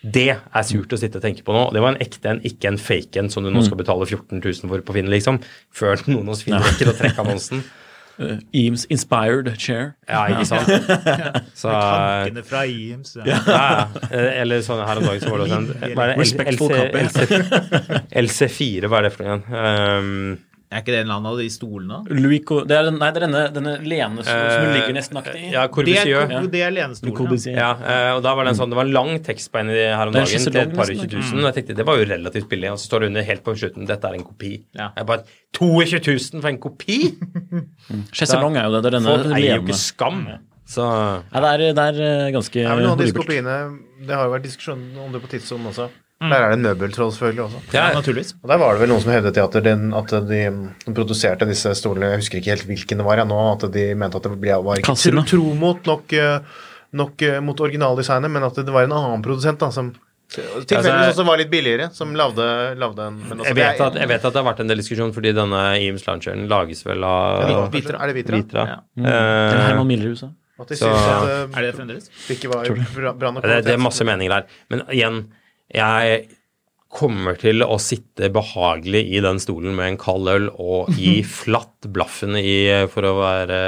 Det 0.04 0.26
er 0.34 0.66
surt 0.68 0.92
å 0.92 0.98
sitte 1.00 1.20
og 1.20 1.24
tenke 1.24 1.44
på 1.46 1.54
nå. 1.56 1.68
Det 1.72 1.80
var 1.80 1.94
en 1.94 2.02
ekte 2.04 2.34
en, 2.34 2.42
ikke 2.44 2.74
en 2.74 2.80
fake 2.80 3.22
en 3.22 3.30
som 3.32 3.44
du 3.44 3.48
nå 3.52 3.62
skal 3.64 3.80
betale 3.80 4.04
14 4.04 4.36
000 4.36 4.68
for 4.68 4.84
på 4.84 4.98
Finn, 4.98 5.08
liksom. 5.12 5.40
Før 5.72 6.02
noen 6.10 6.28
hos 6.28 6.44
Finn 6.44 6.60
rekker 6.60 6.92
å 6.92 6.96
trekke 6.98 7.24
annonsen. 7.24 7.64
Uh, 8.20 8.36
Eames 8.60 8.84
Inspired 8.92 9.48
Chair. 9.58 9.94
Ja, 10.06 10.26
ikke 10.30 10.44
sant? 10.46 10.68
Så 11.60 11.72
Tankene 11.72 12.44
fra 12.46 12.64
Eames. 12.68 13.16
Ja. 13.16 13.40
ja. 13.48 14.08
Eh, 14.10 14.42
Eller 14.44 14.62
sånn 14.66 14.84
her 14.84 15.00
om 15.00 15.08
dagen 15.08 15.24
så 15.24 15.32
var 15.32 15.42
det 15.42 15.48
også 15.48 15.60
en 15.62 15.96
hva 15.96 16.10
det? 16.12 16.18
Respectful 16.20 16.74
copy. 16.74 17.06
LC, 17.08 18.18
LC4, 18.24 18.90
hva 18.92 19.00
er 19.00 19.08
det 19.08 19.14
for 19.16 19.24
noe 19.24 19.38
igjen? 19.40 19.46
Um, 19.56 20.53
Er 20.74 20.82
ikke 20.82 20.90
det 20.90 21.00
en 21.00 21.06
eller 21.06 21.18
annen 21.20 21.30
av 21.30 21.38
de 21.38 21.46
stolene? 21.54 21.98
Louis 22.10 22.40
det 22.66 22.74
er, 22.74 22.88
nei, 22.90 23.10
det 23.14 23.20
er 23.20 23.24
denne, 23.28 23.42
denne 23.54 23.74
lenestolen 23.78 24.48
som 24.50 24.64
som 24.64 24.72
ligger 24.74 24.96
nesten 24.96 25.20
aktig 25.20 25.34
i. 25.38 25.50
Ja, 25.52 25.62
Det 25.68 25.72
Corbusier. 25.76 26.24
er, 26.24 26.48
det 26.50 26.62
er 26.66 26.74
lenestolen. 26.74 27.14
ja. 27.46 27.54
Ja, 27.54 27.68
eh, 27.94 28.10
og 28.16 28.22
da 28.26 28.34
var 28.34 28.48
det 28.48 28.54
en 28.56 28.58
sånn, 28.58 28.72
det 28.74 28.78
var 28.80 28.88
en 28.88 28.94
lang 28.96 29.12
tekst 29.22 29.52
på 29.54 29.60
en 29.62 29.70
i 29.70 29.78
her 29.86 30.10
om 30.10 30.16
er 30.18 30.24
dagen 30.24 30.44
til 30.48 30.58
et 30.64 30.74
par 30.74 30.90
og 30.90 30.98
20 31.04 31.14
000. 31.14 31.38
Og 31.44 31.46
jeg 31.50 31.56
tenkte 31.60 31.76
det 31.78 31.86
var 31.86 32.00
jo 32.02 32.08
relativt 32.10 32.48
billig. 32.50 32.72
Og 32.74 32.80
så 32.82 32.90
står 32.90 33.04
det 33.06 33.12
under 33.12 33.28
helt 33.30 33.44
på 33.46 33.54
slutten 33.62 33.86
dette 33.86 34.10
er 34.10 34.18
en 34.18 34.26
kopi. 34.26 34.52
Ja. 34.74 34.90
Jeg 34.98 35.06
bare 35.06 35.22
22 35.54 36.02
000 36.34 36.42
for 36.42 36.50
en 36.50 36.58
kopi?! 36.58 36.98
Chaiselong 38.16 38.56
er 38.58 38.66
jo 38.68 38.74
det. 38.76 38.82
Det 38.84 38.90
er 38.92 38.98
denne 38.98 39.14
Folk 39.14 39.36
eier 39.38 39.58
jo 39.60 39.64
ikke 39.66 39.78
skam. 39.78 40.24
Så 40.66 40.84
Ja, 40.84 41.40
det 41.44 41.48
er, 41.52 41.64
det 41.76 41.84
er 41.90 41.98
eh, 42.00 42.30
ganske 42.32 42.56
Det 42.56 42.64
er 42.64 42.80
noen 42.80 42.94
av 42.94 43.00
disse 43.02 43.12
horribelt. 43.12 43.26
kopiene 43.28 43.56
Det 44.08 44.16
har 44.16 44.24
jo 44.28 44.32
vært 44.32 44.46
diskusjon 44.48 44.84
om 45.04 45.12
det 45.12 45.20
på 45.22 45.30
tidssonen 45.34 45.68
også. 45.70 45.90
Der 46.30 46.42
er 46.44 46.50
det 46.50 46.58
en 46.58 46.62
møbeltroll 46.66 47.10
selvfølgelig 47.12 47.44
også. 47.44 47.60
Ja, 47.74 47.88
ja, 47.88 47.94
naturligvis. 47.98 48.34
Og 48.42 48.48
Der 48.48 48.56
var 48.62 48.72
det 48.74 48.80
vel 48.84 48.88
noen 48.92 49.02
som 49.04 49.12
hevdet 49.12 49.36
at, 49.42 49.58
den, 49.64 49.92
at 49.94 50.14
de, 50.28 50.42
de 50.86 50.94
produserte 50.94 51.46
disse 51.48 51.74
stolene 51.74 52.10
Jeg 52.14 52.22
husker 52.22 52.38
ikke 52.40 52.54
helt 52.54 52.66
hvilken 52.66 52.98
det 53.02 53.06
var 53.06 53.16
jeg 53.16 53.26
nå, 53.30 53.40
at 53.56 53.66
de 53.72 53.84
mente 53.94 54.16
at 54.16 54.22
det 54.28 54.40
ble, 54.40 54.56
var 54.64 54.76
ikke 54.80 54.86
Cassino. 54.92 55.22
tro, 55.22 55.38
tro 55.42 55.54
mot 55.54 55.84
nok, 55.86 56.12
eh, 56.12 56.38
nok 56.92 57.22
eh, 57.22 57.40
mot 57.40 57.60
originaldesignet, 57.60 58.30
men 58.30 58.42
at 58.44 58.54
det 58.64 58.72
var 58.74 58.84
en 58.88 58.92
annen 58.92 59.22
produsent 59.22 59.58
da, 59.60 59.70
som 59.70 59.92
tilfeldigvis 60.34 60.88
Altså- 60.88 61.10
også 61.20 61.24
var 61.28 61.36
litt 61.38 61.50
billigere, 61.50 61.90
som 61.94 62.14
lagde, 62.16 62.46
lagde 62.80 62.98
en 63.06 63.18
men 63.28 63.38
også, 63.38 63.50
jeg, 63.52 63.54
vet 63.56 63.80
at, 63.80 63.94
jeg 64.00 64.08
vet 64.08 64.24
at 64.24 64.32
det 64.32 64.40
har 64.42 64.46
vært 64.52 64.60
en 64.64 64.70
del 64.72 64.80
diskusjon, 64.80 65.12
fordi 65.14 65.32
denne 65.36 65.60
Eames 65.78 66.06
Launcheren 66.08 66.48
lages 66.50 66.80
vel 66.86 67.04
av 67.04 67.44
ja, 67.50 67.60
Vitra? 67.70 68.00
Er 68.02 68.06
det 68.10 68.14
Vitra? 68.16 68.40
Vitra. 68.40 68.64
Ja. 68.66 68.78
Det 68.96 69.12
er 69.12 69.58
Eh, 69.60 69.66
Herman 69.68 69.86
Millerhuset. 69.86 70.32
At 70.58 70.68
de 70.68 70.76
Så- 70.76 70.86
synes 70.86 71.06
at 71.06 71.28
Er 71.58 71.62
det 71.62 71.74
det 71.74 71.74
fremdeles? 71.80 72.10
det 72.28 72.44
var 72.48 72.64
bra, 72.94 73.12
bra 73.12 73.30
nok 73.32 73.42
det, 73.42 73.64
det 73.64 73.72
er 73.74 73.76
masse 73.82 74.04
meninger 74.06 74.30
der. 74.30 74.44
Men 74.70 74.82
igjen, 74.88 75.24
jeg 75.72 76.24
kommer 76.94 77.38
til 77.40 77.64
å 77.66 77.76
sitte 77.82 78.30
behagelig 78.32 79.02
i 79.16 79.22
den 79.24 79.40
stolen 79.42 79.74
med 79.76 79.92
en 79.92 80.00
kald 80.00 80.30
øl 80.30 80.50
og 80.52 80.92
gi 80.94 81.18
flatt 81.42 81.88
blaffen 81.94 82.38
i, 82.38 82.86
for 82.92 83.08
å 83.08 83.16
være 83.18 83.62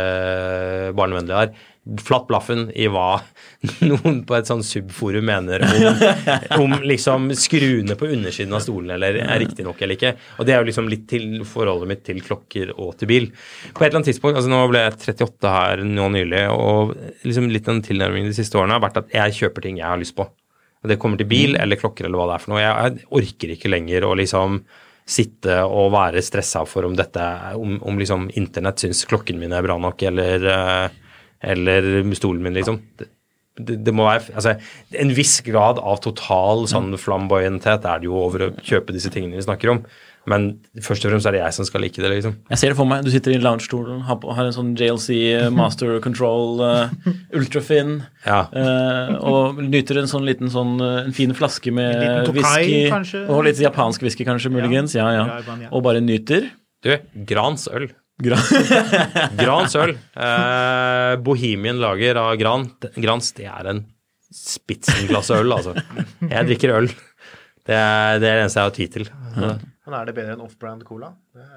barnevennlig 0.97 1.41
her, 1.41 1.57
flatt 2.03 2.27
blaffen 2.27 2.65
i 2.75 2.89
hva 2.91 3.21
noen 3.89 4.23
på 4.27 4.35
et 4.35 4.49
sånn 4.49 4.65
subforum 4.67 5.27
mener 5.29 5.63
om, 5.67 6.01
om 6.65 6.77
liksom 6.87 7.29
skruene 7.39 7.99
på 7.99 8.09
undersiden 8.11 8.57
av 8.59 8.65
stolen 8.65 8.97
eller 8.97 9.21
er 9.23 9.43
riktig 9.43 9.67
nok 9.67 9.83
eller 9.83 9.99
ikke. 9.99 10.15
Og 10.39 10.49
det 10.49 10.55
er 10.55 10.63
jo 10.63 10.71
liksom 10.71 10.91
litt 10.91 11.07
til 11.11 11.45
forholdet 11.47 11.91
mitt 11.93 12.03
til 12.07 12.23
klokker 12.27 12.75
og 12.75 12.97
til 13.01 13.11
bil. 13.11 13.29
På 13.71 13.85
et 13.85 13.91
eller 13.91 14.01
annet 14.01 14.13
tidspunkt, 14.13 14.39
altså 14.39 14.51
nå 14.51 14.65
ble 14.71 14.83
jeg 14.83 14.99
38 15.19 15.55
her 15.59 15.85
nå 15.87 16.11
nylig, 16.15 16.47
og 16.55 16.97
liksom 17.27 17.51
litt 17.55 17.71
den 17.71 17.85
tilnærmingen 17.87 18.35
de 18.35 18.39
siste 18.39 18.59
årene 18.59 18.79
har 18.79 18.87
vært 18.87 19.05
at 19.05 19.15
jeg 19.15 19.39
kjøper 19.43 19.67
ting 19.67 19.79
jeg 19.83 19.91
har 19.91 20.03
lyst 20.03 20.19
på. 20.19 20.27
Det 20.89 20.99
kommer 21.03 21.21
til 21.21 21.29
bil 21.31 21.57
eller 21.61 21.81
klokker 21.81 22.07
eller 22.07 22.21
hva 22.21 22.29
det 22.31 22.37
er 22.37 22.45
for 22.45 22.55
noe. 22.55 22.63
Jeg, 22.65 23.07
orker 23.21 23.55
ikke 23.55 23.73
lenger 23.73 24.07
å 24.07 24.15
liksom 24.19 24.61
sitte 25.07 25.61
og 25.63 25.93
være 25.95 26.23
stressa 26.25 26.65
for 26.67 26.87
om 26.89 26.97
dette 26.99 27.25
om, 27.55 27.77
om 27.87 27.99
liksom 28.01 28.27
internett 28.39 28.83
syns 28.83 29.05
klokken 29.07 29.39
min 29.39 29.55
er 29.55 29.63
bra 29.63 29.77
nok, 29.79 30.03
eller, 30.09 30.47
eh, 30.51 31.21
eller 31.53 31.87
stolen 32.19 32.43
min, 32.43 32.57
liksom. 32.59 32.81
Det, 32.99 33.07
det, 33.57 33.79
det 33.87 33.95
må 33.95 34.09
være 34.09 34.35
altså, 34.35 34.57
En 34.99 35.13
viss 35.17 35.39
grad 35.47 35.79
av 35.79 36.03
total 36.05 36.67
sånn 36.69 36.91
flamboyanthet 37.01 37.87
er 37.87 38.03
det 38.03 38.11
jo 38.11 38.19
over 38.19 38.49
å 38.49 38.53
kjøpe 38.59 38.97
disse 38.97 39.13
tingene 39.15 39.39
vi 39.39 39.47
snakker 39.47 39.77
om. 39.77 39.85
Men 40.27 40.47
først 40.83 41.05
og 41.07 41.13
fremst 41.13 41.29
er 41.31 41.37
det 41.37 41.41
jeg 41.45 41.55
som 41.55 41.67
skal 41.69 41.85
like 41.85 42.03
det, 42.03 42.11
liksom. 42.11 42.33
Jeg 42.51 42.59
ser 42.59 42.73
det 42.73 42.79
for 42.79 42.91
meg. 42.91 43.05
Du 43.07 43.13
sitter 43.15 43.37
i 43.37 43.41
loungestolen, 43.43 44.01
har, 44.09 44.23
har 44.39 44.49
en 44.49 44.57
sånn 44.57 44.73
JLC 44.79 45.09
eh, 45.31 45.49
Master 45.61 46.01
Control 46.03 46.63
uh, 46.63 47.13
Ultrafin 47.37 48.01
Ja. 48.27 48.41
uh, 48.51 49.13
og 49.23 49.61
nyter 49.63 50.03
en 50.03 50.11
sånn 50.11 50.27
liten 50.27 50.51
sånn 50.53 50.75
en 50.83 51.15
fin 51.17 51.35
flaske 51.37 51.71
med 51.75 52.33
whisky. 52.35 52.89
Og 53.31 53.45
litt 53.47 53.63
japansk 53.63 54.03
whisky, 54.07 54.27
kanskje, 54.27 54.51
muligens. 54.55 54.97
Ja, 54.99 55.13
ja. 55.15 55.29
Ja. 55.47 55.71
Og 55.71 55.85
bare 55.87 56.03
nyter. 56.03 56.51
Du, 56.83 56.91
Grans 57.29 57.69
øl. 57.71 57.89
Gra 58.23 58.39
Grans 59.43 59.75
øl. 59.77 59.93
Uh, 60.17 61.15
Bohemian 61.23 61.79
lager 61.83 62.19
av 62.21 62.35
Gran. 62.41 62.67
Grans, 62.97 63.31
det 63.37 63.47
er 63.53 63.71
en 63.75 63.85
spitsenklasse 64.35 65.37
øl, 65.39 65.53
altså. 65.55 65.77
Jeg 66.25 66.49
drikker 66.51 66.75
øl. 66.81 66.91
Det 67.67 67.75
er 67.77 68.21
det, 68.23 68.29
er 68.31 68.39
det 68.41 68.45
eneste 68.47 68.63
jeg 68.63 68.71
har 68.71 68.77
tid 68.77 68.95
til. 68.97 69.11
Men 69.87 69.95
er 70.01 70.09
det 70.09 70.17
bedre 70.17 70.35
enn 70.35 70.41
off-brand 70.43 70.83
cola? 70.83 71.13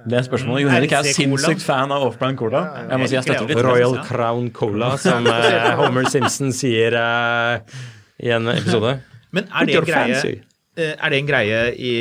Det 0.06 0.18
er 0.20 0.26
spørsmålet. 0.28 0.62
Jon 0.62 0.76
Erik 0.78 0.92
er 0.94 1.08
sinnssykt 1.18 1.64
fan 1.66 1.90
av 1.90 2.04
Off-Brand 2.12 2.38
Cola. 2.38 2.62
Jeg 2.86 3.02
må 3.02 3.08
si 3.10 3.16
jeg 3.18 3.26
støtter 3.26 3.50
litt. 3.50 3.62
Royal 3.66 3.96
Crown 4.06 4.52
Cola, 4.54 4.92
som 5.02 5.26
uh, 5.26 5.72
Homer 5.80 6.06
Simpson 6.14 6.54
sier 6.54 6.94
uh, 6.94 7.58
i 8.22 8.30
en 8.36 8.52
episode. 8.54 9.00
Men 9.34 9.50
er 9.50 9.66
det 9.66 9.80
en 9.80 9.88
greie, 9.88 10.20
eh, 10.78 10.94
er 10.94 11.14
det 11.14 11.22
en 11.24 11.30
greie 11.30 11.60
i, 11.74 11.94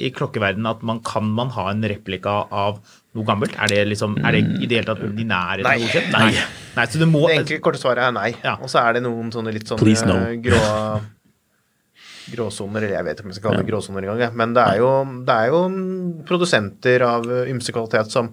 i 0.00 0.10
klokkeverdenen 0.16 0.70
at 0.72 0.80
man 0.88 1.02
kan 1.04 1.28
man 1.36 1.52
ha 1.52 1.66
en 1.74 1.84
replika 1.92 2.38
av 2.48 2.80
noe 3.12 3.28
gammelt? 3.28 3.52
Er 3.60 3.72
det 3.72 3.82
liksom, 3.92 4.16
er 4.24 4.38
det 4.38 4.42
i 4.64 4.70
det 4.70 4.80
hele 4.80 4.88
tatt 4.88 5.04
i 5.04 5.28
nærheten 5.28 5.68
av 5.68 5.68
Nei. 5.68 5.78
godkjent? 5.84 6.16
Nei. 6.16 6.46
Nei, 6.74 6.86
så 6.90 7.00
det 7.00 7.10
må 7.12 7.26
Det 7.28 7.42
enkle 7.42 7.60
korte 7.68 7.80
svaret 7.82 8.08
er 8.08 8.16
nei. 8.16 8.30
Ja. 8.40 8.56
Og 8.56 8.72
så 8.72 8.80
er 8.82 8.96
det 8.96 9.04
noen 9.04 9.28
sånne 9.36 9.52
litt 9.54 9.68
sånn 9.68 9.84
no. 10.08 10.16
grå 10.48 10.62
gråsoner, 12.32 12.82
eller 12.86 12.96
jeg 12.98 13.06
vet 13.06 13.18
ikke 13.20 13.26
om 13.26 13.32
jeg 13.32 13.38
skal 13.38 13.50
kalle 13.50 13.62
det 13.64 13.70
gråsoner 13.72 14.06
engang, 14.08 14.36
men 14.40 14.54
det 14.56 14.64
er, 14.64 14.82
jo, 14.82 14.90
det 15.28 15.34
er 15.40 15.50
jo 15.52 15.62
produsenter 16.28 17.04
av 17.06 17.26
eh, 17.30 17.50
ymse 17.52 17.74
kvalitet 17.74 18.12
som 18.14 18.30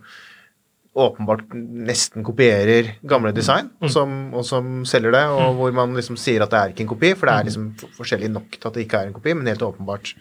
åpenbart 0.91 1.53
nesten 1.55 2.23
kopierer 2.27 2.89
gamle 3.07 3.31
design, 3.35 3.69
og, 3.79 3.89
som, 3.93 4.15
og 4.35 4.43
som 4.47 4.81
selger 4.87 5.13
det, 5.15 5.23
og 5.31 5.55
hvor 5.59 5.75
man 5.75 5.95
liksom 5.95 6.17
sier 6.19 6.43
at 6.43 6.51
det 6.51 6.59
er 6.59 6.73
ikke 6.73 6.83
en 6.83 6.89
kopi, 6.91 7.13
for 7.15 7.29
det 7.31 7.35
er 7.35 7.47
liksom 7.47 7.69
forskjellig 7.95 8.31
nok 8.33 8.57
til 8.57 8.67
at 8.67 8.75
det 8.75 8.83
ikke 8.87 8.99
er 8.99 9.11
en 9.11 9.15
kopi, 9.15 9.35
men 9.37 9.47
helt 9.47 9.63
åpenbart. 9.63 10.11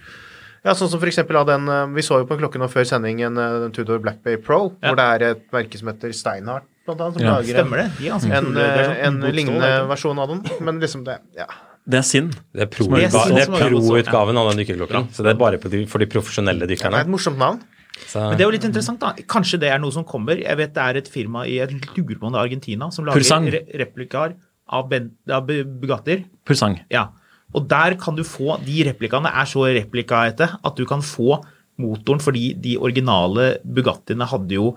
Ja, 0.60 0.74
sånn 0.76 0.90
som 0.92 1.00
for 1.00 1.08
eksempel 1.08 1.38
av 1.40 1.46
den 1.48 1.64
eh, 1.72 1.86
Vi 1.96 2.02
så 2.04 2.18
jo 2.20 2.26
på 2.28 2.36
klokken 2.36 2.60
nå 2.60 2.66
før 2.68 2.84
sending 2.84 3.22
en 3.24 3.38
eh, 3.40 3.62
Tudor 3.72 4.02
Black 4.04 4.18
Bay 4.26 4.36
Pro, 4.36 4.66
hvor 4.76 4.98
det 4.98 5.06
er 5.14 5.24
et 5.30 5.46
merke 5.56 5.80
som 5.80 5.88
heter 5.88 6.12
Steinhardt, 6.12 6.66
blant 6.84 7.00
annet, 7.00 7.16
som 7.16 7.24
Ja, 7.24 7.38
lager 7.38 7.62
en, 7.62 8.52
en. 8.52 8.60
Eh, 8.60 8.82
sånn 8.84 9.00
en 9.08 9.34
lignende 9.34 9.70
versjon 9.88 10.20
av 10.20 10.34
den, 10.34 10.44
men 10.60 10.82
liksom 10.84 11.06
det 11.08 11.16
Ja. 11.38 11.48
Det 11.88 11.98
er 12.00 12.06
sinn. 12.06 12.30
Det 12.52 12.66
er 12.66 12.70
pro-utgaven 12.70 14.36
pro 14.36 14.42
av 14.42 14.50
den 14.52 14.60
dykkerklokken. 14.62 15.08
Så 15.14 15.24
det 15.26 15.32
er 15.32 15.38
bare 15.40 15.60
på 15.62 15.70
de, 15.72 15.84
for 15.90 16.02
de 16.02 16.08
profesjonelle 16.10 16.68
dykkerne. 16.70 16.98
Det 16.98 17.06
er 17.06 17.08
et 17.08 17.12
morsomt 17.12 17.40
navn. 17.40 17.62
Så, 18.06 18.20
Men 18.22 18.36
det 18.38 18.44
er 18.44 18.48
jo 18.48 18.54
litt 18.54 18.66
interessant, 18.68 19.00
da. 19.02 19.12
Kanskje 19.28 19.60
det 19.60 19.70
er 19.72 19.80
noe 19.82 19.92
som 19.94 20.04
kommer. 20.08 20.38
Jeg 20.40 20.58
vet 20.60 20.72
det 20.76 20.84
er 20.84 21.00
et 21.00 21.10
firma 21.10 21.44
i 21.48 21.58
et 21.64 21.72
lurmål 21.96 22.38
Argentina 22.40 22.90
som 22.94 23.08
lager 23.08 23.20
Pursang. 23.20 23.48
re 23.52 23.64
replikaer 23.82 24.36
av, 24.70 24.86
ben, 24.90 25.10
av 25.30 25.48
Bugatter. 25.48 26.24
Pursang. 26.46 26.78
Ja. 26.92 27.08
Og 27.56 27.66
der 27.66 27.96
kan 27.98 28.14
du 28.14 28.22
få 28.22 28.60
De 28.62 28.84
replikaene 28.86 29.32
er 29.34 29.48
så 29.50 29.64
replikaete 29.66 30.46
at 30.62 30.76
du 30.78 30.84
kan 30.86 31.02
få 31.02 31.40
motoren 31.80 32.22
fordi 32.22 32.52
de 32.60 32.76
originale 32.78 33.56
Bugattiene 33.64 34.28
hadde 34.28 34.54
jo 34.58 34.74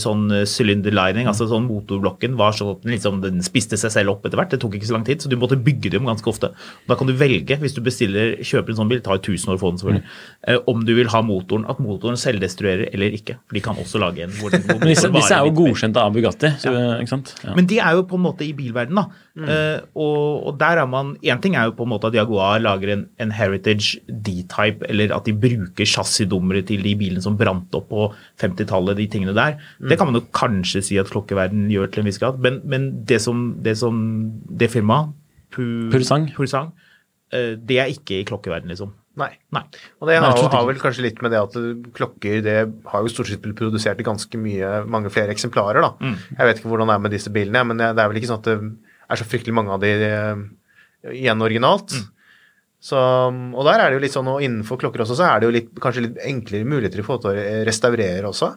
sånn 0.00 0.30
sylinderlining, 0.48 1.26
altså 1.28 1.44
sånn 1.50 1.66
motorblokken 1.66 2.36
var 2.38 2.54
sånn 2.56 2.70
at 2.72 2.84
den 2.84 2.94
liksom, 2.94 3.18
den 3.20 3.42
spiste 3.44 3.76
seg 3.76 3.92
selv 3.92 4.14
opp 4.14 4.24
etter 4.24 4.38
hvert. 4.38 4.52
Det 4.54 4.60
tok 4.62 4.76
ikke 4.78 4.88
så 4.88 4.94
lang 4.94 5.04
tid, 5.04 5.20
så 5.20 5.28
du 5.28 5.36
måtte 5.40 5.58
bygge 5.60 5.90
dem 5.92 6.06
ganske 6.08 6.30
ofte. 6.30 6.52
Da 6.88 6.96
kan 6.96 7.10
du 7.10 7.12
velge, 7.18 7.58
hvis 7.60 7.74
du 7.76 7.82
bestiller, 7.84 8.36
kjøper 8.46 8.72
en 8.72 8.78
sånn 8.80 8.92
bil, 8.92 9.00
det 9.02 9.06
tar 9.08 9.18
jo 9.18 9.34
1000 9.34 9.52
år 9.52 9.58
å 9.58 9.60
få 9.60 9.72
den 9.72 9.82
selvfølgelig, 9.82 10.14
eh, 10.52 10.60
om 10.70 10.84
du 10.86 10.94
vil 10.96 11.10
ha 11.12 11.22
motoren, 11.26 11.66
at 11.68 11.82
motoren 11.82 12.20
selvdestruerer 12.20 12.94
eller 12.94 13.16
ikke. 13.18 13.36
For 13.46 13.58
de 13.58 13.64
kan 13.64 13.80
også 13.82 14.00
lage 14.02 14.24
en 14.24 14.36
hvor, 14.38 14.54
hvor 14.54 14.86
disse, 14.90 15.10
disse 15.12 15.36
er 15.36 15.48
jo 15.48 15.56
godkjent 15.60 15.98
av 16.00 16.14
Bugatti. 16.14 16.52
Så, 16.62 16.74
ikke 17.02 17.14
sant? 17.14 17.34
Ja. 17.44 17.56
Men 17.58 17.68
de 17.70 17.80
er 17.82 17.98
jo 17.98 18.06
på 18.10 18.20
en 18.20 18.24
måte 18.28 18.46
i 18.46 18.52
bilverden, 18.56 19.02
da. 19.02 19.26
Eh, 19.40 19.78
og, 19.94 20.48
og 20.50 20.56
der 20.60 20.82
er 20.82 20.88
man 20.90 21.12
Én 21.22 21.38
ting 21.40 21.54
er 21.56 21.68
jo 21.68 21.74
på 21.78 21.84
en 21.86 21.92
måte 21.92 22.08
at 22.10 22.16
Jaguar 22.16 22.58
lager 22.60 22.90
en, 22.92 23.04
en 23.22 23.30
Heritage 23.32 24.00
D-type, 24.06 24.84
eller 24.90 25.14
at 25.16 25.28
de 25.28 25.34
bruker 25.36 25.88
chassisdummere 25.88 26.64
til 26.66 26.82
de 26.84 26.94
bilene 26.98 27.22
som 27.24 27.38
brant 27.38 27.72
opp 27.78 27.88
på 27.90 28.08
50-tallet, 28.42 28.98
de 28.98 29.06
tingene 29.10 29.34
der. 29.36 29.39
Det 29.90 29.96
kan 29.98 30.10
man 30.10 30.18
jo 30.20 30.24
kanskje 30.36 30.82
si 30.86 30.98
at 31.00 31.10
klokkeverden 31.12 31.68
gjør 31.72 31.90
til 31.94 32.02
en 32.04 32.08
viss 32.10 32.20
grad, 32.22 32.38
men, 32.44 32.60
men 32.64 32.90
det 33.08 33.20
som 33.24 33.42
det, 33.64 33.76
som, 33.80 33.98
det 34.60 34.70
firmaet, 34.72 35.12
Pu- 35.50 35.88
Pursang. 35.90 36.28
Pursang 36.36 36.68
eh, 37.34 37.56
det 37.58 37.78
er 37.82 37.88
ikke 37.90 38.20
i 38.20 38.26
klokkeverden, 38.28 38.70
liksom. 38.70 38.92
Nei. 39.18 39.32
Nei. 39.52 39.64
Og 39.98 40.06
det 40.08 40.20
har, 40.22 40.36
har 40.54 40.66
vel 40.68 40.78
kanskje 40.80 41.02
litt 41.02 41.18
med 41.24 41.32
det 41.34 41.40
at 41.42 41.56
klokker 41.96 42.38
det 42.46 42.54
har 42.92 43.02
jo 43.02 43.10
stort 43.10 43.26
sett 43.28 43.42
blitt 43.42 43.58
produsert 43.58 43.98
i 44.00 44.06
ganske 44.06 44.38
mye, 44.40 44.68
mange 44.86 45.10
flere 45.12 45.34
eksemplarer. 45.34 45.82
da. 45.82 45.90
Mm. 46.00 46.14
Jeg 46.38 46.46
vet 46.48 46.60
ikke 46.62 46.70
hvordan 46.70 46.88
det 46.92 46.94
er 46.94 47.02
med 47.08 47.16
disse 47.16 47.32
bilene, 47.34 47.64
men 47.66 47.82
det 47.82 47.90
det 47.98 48.04
er 48.04 48.12
vel 48.12 48.20
ikke 48.22 48.30
sånn 48.30 48.40
at 48.40 48.48
det 48.48 48.56
er 49.10 49.20
så 49.20 49.26
fryktelig 49.26 49.56
mange 49.58 49.74
av 49.74 49.82
de 49.82 49.90
eh, 50.06 50.46
igjen 51.18 51.42
originalt. 51.42 51.90
Mm. 51.98 52.08
Så, 52.80 52.96
og 52.96 53.66
der 53.66 53.82
er 53.82 53.90
det 53.90 53.98
jo 53.98 54.04
litt 54.06 54.14
sånn, 54.14 54.28
og 54.32 54.40
innenfor 54.46 54.78
klokker 54.80 55.02
også, 55.04 55.18
så 55.18 55.26
er 55.26 55.42
det 55.42 55.50
jo 55.50 55.56
litt, 55.58 55.72
kanskje 55.84 56.06
litt 56.06 56.22
enklere 56.30 56.64
muligheter 56.70 57.02
i 57.02 57.04
forhold 57.04 57.26
til 57.26 57.34
å 57.36 57.64
restaurere 57.68 58.30
også. 58.30 58.54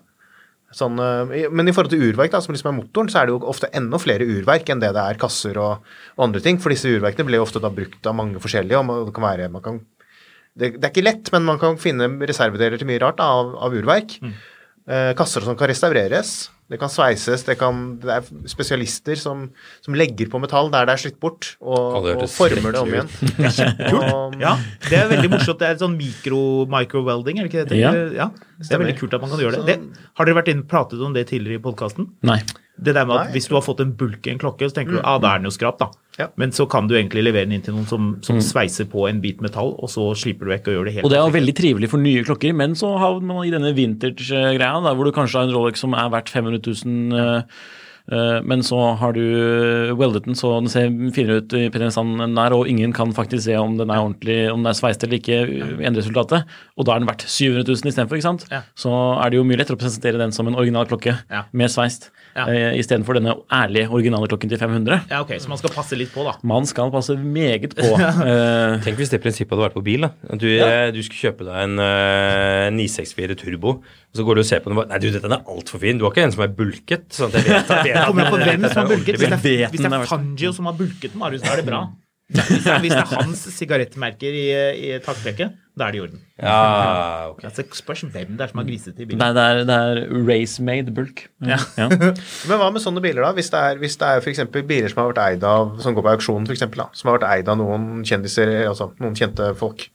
Sånn, 0.73 0.97
eh, 0.97 1.47
men 1.53 1.67
i 1.69 1.73
forhold 1.75 1.91
til 1.93 2.01
urverk, 2.09 2.31
da, 2.33 2.39
som 2.41 2.55
liksom 2.55 2.71
er 2.71 2.77
motoren, 2.81 3.09
så 3.13 3.21
er 3.21 3.27
det 3.29 3.35
jo 3.35 3.41
ofte 3.51 3.69
enda 3.77 3.99
flere 4.01 4.25
urverk 4.25 4.69
enn 4.73 4.79
det 4.81 4.89
det 4.95 5.03
er 5.03 5.19
kasser 5.21 5.57
og, 5.61 5.83
og 6.17 6.23
andre 6.27 6.41
ting. 6.41 6.57
For 6.61 6.73
disse 6.73 6.89
urverkene 6.89 7.27
blir 7.29 7.37
jo 7.41 7.45
ofte 7.45 7.61
da 7.61 7.69
brukt 7.69 8.05
av 8.09 8.15
mange 8.17 8.41
forskjellige. 8.41 8.79
og 8.79 8.85
man- 8.89 9.05
det 9.05 9.13
kan 9.13 9.23
være, 9.29 9.51
man 9.53 9.61
kan 9.61 9.81
det, 10.57 10.75
det 10.79 10.85
er 10.85 10.91
ikke 10.93 11.03
lett, 11.05 11.31
men 11.33 11.45
man 11.45 11.57
kan 11.57 11.77
finne 11.81 12.05
reservedeler 12.29 12.77
til 12.77 12.85
mye 12.87 12.99
rart 13.01 13.17
da, 13.17 13.25
av, 13.25 13.55
av 13.57 13.73
urverk. 13.73 14.19
Eh, 14.85 15.13
kasser 15.17 15.41
som 15.41 15.55
kan 15.55 15.69
restaureres. 15.71 16.49
Det 16.73 16.79
kan 16.81 16.89
sveises. 16.89 17.43
Det, 17.45 17.53
kan, 17.59 17.81
det 18.01 18.09
er 18.15 18.49
spesialister 18.49 19.19
som, 19.19 19.43
som 19.85 19.97
legger 19.97 20.31
på 20.31 20.41
metall 20.41 20.71
der 20.73 20.87
det 20.89 20.95
er 20.95 21.03
slitt 21.03 21.19
bort, 21.21 21.51
og, 21.61 22.07
det 22.07 22.15
og 22.17 22.25
former 22.33 22.73
det 22.73 22.81
om 22.81 22.89
igjen. 22.95 23.11
Det 23.37 23.51
er 23.53 24.41
Ja, 24.47 24.55
det 24.87 24.97
er 24.97 25.11
veldig 25.11 25.29
morsomt. 25.35 25.61
Det 25.61 25.69
er 25.69 25.77
sånn 25.83 25.93
mikro, 25.99 26.41
microwelding, 26.73 27.37
er 27.37 27.45
det 27.45 27.53
ikke 27.53 27.67
det? 27.69 27.77
Ja. 27.83 27.93
ja. 28.17 28.29
Det 28.57 28.73
er 28.73 28.81
veldig 28.81 28.97
kult 28.97 29.13
at 29.13 29.21
man 29.21 29.35
kan 29.35 29.45
gjøre 29.45 29.61
det. 29.61 29.77
det 29.77 30.09
har 30.17 30.29
dere 30.29 30.39
vært 30.41 30.49
inne 30.55 30.65
pratet 30.69 31.05
om 31.05 31.13
det 31.13 31.27
tidligere 31.29 31.61
i 31.61 31.63
podkasten? 31.63 32.09
Nei. 32.25 32.41
Det 32.73 32.95
der 32.95 33.05
med 33.05 33.15
at 33.15 33.27
Nei. 33.27 33.33
Hvis 33.35 33.45
du 33.49 33.53
har 33.53 33.61
fått 33.61 33.83
en 33.83 33.91
bulk 33.97 34.25
i 34.25 34.31
en 34.33 34.39
klokke, 34.41 34.65
så 34.65 34.79
tenker 34.79 34.97
du 34.97 35.01
ah, 35.03 35.19
da 35.21 35.35
er 35.35 35.41
den 35.41 35.45
jo 35.51 35.53
skrap, 35.53 35.77
da. 35.77 35.91
Ja. 36.17 36.27
Men 36.41 36.53
så 36.53 36.65
kan 36.69 36.87
du 36.89 36.95
egentlig 36.97 37.23
levere 37.25 37.45
den 37.45 37.57
inn 37.57 37.65
til 37.65 37.75
noen 37.77 37.85
som, 37.89 38.09
som 38.25 38.39
sveiser 38.41 38.87
på 38.89 39.05
en 39.09 39.21
bit 39.21 39.41
metall, 39.45 39.75
og 39.77 39.91
så 39.93 40.07
slipper 40.17 40.49
du 40.49 40.53
vekk 40.53 40.69
og 40.69 40.77
gjør 40.77 40.89
det 40.89 40.95
helt 40.97 41.07
Og 41.07 41.13
det 41.13 41.19
er 41.19 41.23
jo 41.23 41.35
veldig 41.37 41.55
trivelig 41.57 41.91
for 41.93 42.01
nye 42.01 42.25
klokker, 42.25 42.57
men 42.57 42.73
så 42.77 42.91
har 43.01 43.21
man 43.21 43.45
i 43.45 43.53
denne 43.53 43.73
vintage-greia, 43.77 44.81
hvor 44.89 45.05
du 45.05 45.13
kanskje 45.15 45.39
har 45.39 45.49
en 45.49 45.55
Rolex 45.55 45.85
som 45.85 45.93
er 45.97 46.11
verdt 46.13 46.33
500 46.33 46.61
000, 46.65 47.17
eh, 47.17 47.31
eh, 47.37 47.71
men 48.05 48.59
så 48.67 48.77
har 48.99 49.13
du 49.15 49.21
weldet 49.95 50.25
den 50.25 50.35
så 50.35 50.49
den 50.59 50.67
ser 50.71 50.89
finere 51.15 51.37
ut 51.39 51.53
i 51.55 51.69
penestanden 51.71 52.19
enn 52.19 52.33
den 52.35 52.41
er, 52.43 52.51
og 52.55 52.67
ingen 52.67 52.91
kan 52.95 53.13
faktisk 53.15 53.45
se 53.45 53.55
om 53.55 53.77
den 53.79 53.89
er 53.93 54.01
ordentlig, 54.03 54.35
om 54.51 54.59
den 54.59 54.71
er 54.73 54.75
sveist 54.75 55.05
eller 55.05 55.21
ikke 55.21 55.37
i 55.47 55.87
endresultatet. 55.87 56.43
Og 56.75 56.85
da 56.89 56.95
er 56.97 56.99
den 57.03 57.07
verdt 57.07 57.23
700 57.23 57.63
000 57.69 57.91
istedenfor, 57.93 58.19
ikke 58.19 58.27
sant? 58.27 58.43
Ja. 58.51 58.59
Så 58.75 58.91
er 58.91 59.31
det 59.31 59.39
jo 59.39 59.45
mye 59.47 59.61
lettere 59.61 59.79
å 59.79 59.81
presentere 59.81 60.19
den 60.19 60.35
som 60.35 60.49
en 60.51 60.59
original 60.59 60.85
klokke 60.89 61.15
Ja. 61.31 61.45
med 61.53 61.71
sveist, 61.71 62.09
Ja. 62.35 62.47
eh, 62.49 62.75
istedenfor 62.81 63.13
denne 63.15 63.37
ærlige, 63.53 63.87
originale 63.89 64.27
klokken 64.27 64.49
til 64.49 64.57
500. 64.59 65.03
Ja, 65.09 65.21
ok, 65.21 65.37
Så 65.39 65.47
man 65.47 65.57
skal 65.57 65.69
passe 65.71 65.95
litt 65.95 66.11
på, 66.13 66.23
da. 66.27 66.35
Man 66.43 66.65
skal 66.65 66.91
passe 66.91 67.15
meget 67.15 67.75
på. 67.77 67.87
eh, 68.27 68.79
Tenk 68.83 68.97
hvis 68.99 69.09
det 69.15 69.21
prinsippet 69.23 69.55
hadde 69.55 69.69
vært 69.69 69.77
på 69.79 69.83
bil. 69.85 70.01
da. 70.01 70.11
Du, 70.35 70.47
ja. 70.51 70.91
du 70.91 70.99
skulle 71.03 71.31
kjøpe 71.31 71.45
deg 71.47 71.55
en 71.55 71.79
uh, 71.79 72.69
964 72.73 73.35
Turbo, 73.39 73.77
og 74.13 74.19
så 74.19 74.23
går 74.27 74.37
du 74.37 74.43
og 74.43 74.45
ser 74.45 74.59
på 74.61 74.69
den 74.69 74.77
og 74.77 74.83
bare 74.83 74.93
Nei, 74.93 74.99
du, 75.01 75.07
dette 75.09 75.25
er 75.25 75.47
altfor 75.49 75.81
fin. 75.81 75.97
Du 75.97 76.05
har 76.05 76.13
ikke 76.13 76.27
en 76.27 76.33
som 76.35 76.43
er 76.45 76.51
bulket. 76.53 77.07
sånn 77.17 77.31
at 77.31 77.39
jeg 77.39 77.47
vet, 77.47 77.71
jeg 77.73 77.79
vet 77.87 77.95
Det 77.97 78.05
kommer 78.05 78.29
på 78.29 78.39
hvem 78.43 78.67
som 78.67 78.77
har 78.77 78.83
er 78.85 78.91
bulket. 78.91 79.17
Hvis 79.17 79.31
det 79.33 79.53
er, 79.57 79.71
hvis 79.73 79.81
det 79.81 79.89
er 79.89 80.05
Fangio 80.11 80.51
som 80.53 80.69
har 80.69 80.75
bulket 80.77 81.15
den, 81.15 81.19
Marius, 81.23 81.41
da 81.41 81.55
er 81.55 81.61
det 81.63 81.69
bra. 81.71 81.83
Hvis 82.33 82.63
det 82.63 82.71
er, 82.71 82.79
hvis 82.81 82.93
det 82.93 83.01
er 83.01 83.09
hans 83.19 83.41
sigarettmerker 83.53 84.33
i, 84.33 84.45
i 84.79 84.93
taktrekket, 85.03 85.57
da 85.77 85.85
er 85.85 85.93
det 85.93 85.99
i 85.99 86.01
orden. 86.01 86.21
Ja, 86.39 86.53
ok. 87.29 87.43
Altså, 87.45 87.65
spørs 87.77 88.05
hvem 88.07 88.37
det 88.39 88.45
er 88.45 88.49
som 88.49 88.61
har 88.61 88.65
grisete 88.65 89.03
i 89.03 89.05
bilen. 89.09 89.19
Nei, 89.21 89.27
det 89.35 89.43
er, 89.43 89.59
det 89.67 89.75
er 89.75 89.99
race-made 90.29 90.93
bulk. 90.95 91.25
Ja. 91.45 91.59
Ja. 91.77 91.89
Men 92.47 92.61
hva 92.61 92.71
med 92.73 92.81
sånne 92.81 93.03
biler, 93.03 93.21
da? 93.27 93.33
Hvis 93.37 93.51
det 93.53 93.59
er, 93.59 93.77
hvis 93.83 93.99
det 94.01 94.09
er 94.09 94.23
f.eks. 94.23 94.41
biler 94.55 94.89
som 94.89 95.03
har 95.03 95.11
vært 95.11 95.21
eid 95.27 95.45
av 95.45 95.75
som 95.83 95.97
går 95.97 96.07
på 96.07 96.13
auksjon, 96.15 96.47
for 96.47 96.55
eksempel, 96.55 96.85
da, 96.85 96.87
som 96.97 97.11
har 97.11 97.19
vært 97.19 97.29
eid 97.35 97.53
av 97.53 97.59
noen 97.59 98.01
kjendiser, 98.07 98.55
altså 98.71 98.89
noen 99.03 99.19
kjente 99.19 99.51
folk. 99.59 99.85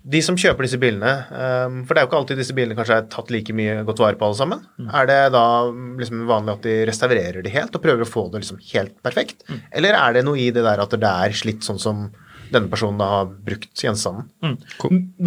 De 0.00 0.20
som 0.24 0.36
kjøper 0.38 0.64
disse 0.64 0.78
bilene, 0.80 1.10
ehm, 1.28 1.82
for 1.84 1.92
det 1.92 2.00
er 2.00 2.06
jo 2.06 2.08
ikke 2.08 2.20
alltid 2.22 2.38
disse 2.40 2.54
bilene 2.56 2.76
kanskje 2.78 2.96
er 3.02 3.10
tatt 3.12 3.28
like 3.30 3.52
mye 3.52 3.82
godt 3.84 4.00
vare 4.00 4.16
på 4.16 4.30
alle 4.30 4.38
sammen. 4.38 4.62
Er 4.88 5.06
det 5.10 5.18
da 5.34 5.44
liksom 5.68 6.24
vanlig 6.30 6.54
at 6.56 6.64
de 6.64 6.76
restaurerer 6.88 7.44
de 7.44 7.52
helt 7.52 7.76
og 7.76 7.84
prøver 7.84 8.06
å 8.06 8.08
få 8.08 8.30
det 8.32 8.40
liksom 8.40 8.62
helt 8.72 8.96
perfekt? 9.04 9.44
Eller 9.76 9.98
er 9.98 10.16
det 10.16 10.24
noe 10.24 10.40
i 10.40 10.50
det 10.50 10.64
der 10.64 10.80
at 10.80 10.96
det 10.96 11.04
er 11.10 11.36
slitt 11.36 11.66
sånn 11.66 11.78
som 11.78 12.08
denne 12.50 12.66
personen 12.72 12.98
da 12.98 13.10
har 13.12 13.28
brukt 13.28 13.76
gjenstanden? 13.76 14.30
Mm. 14.40 14.56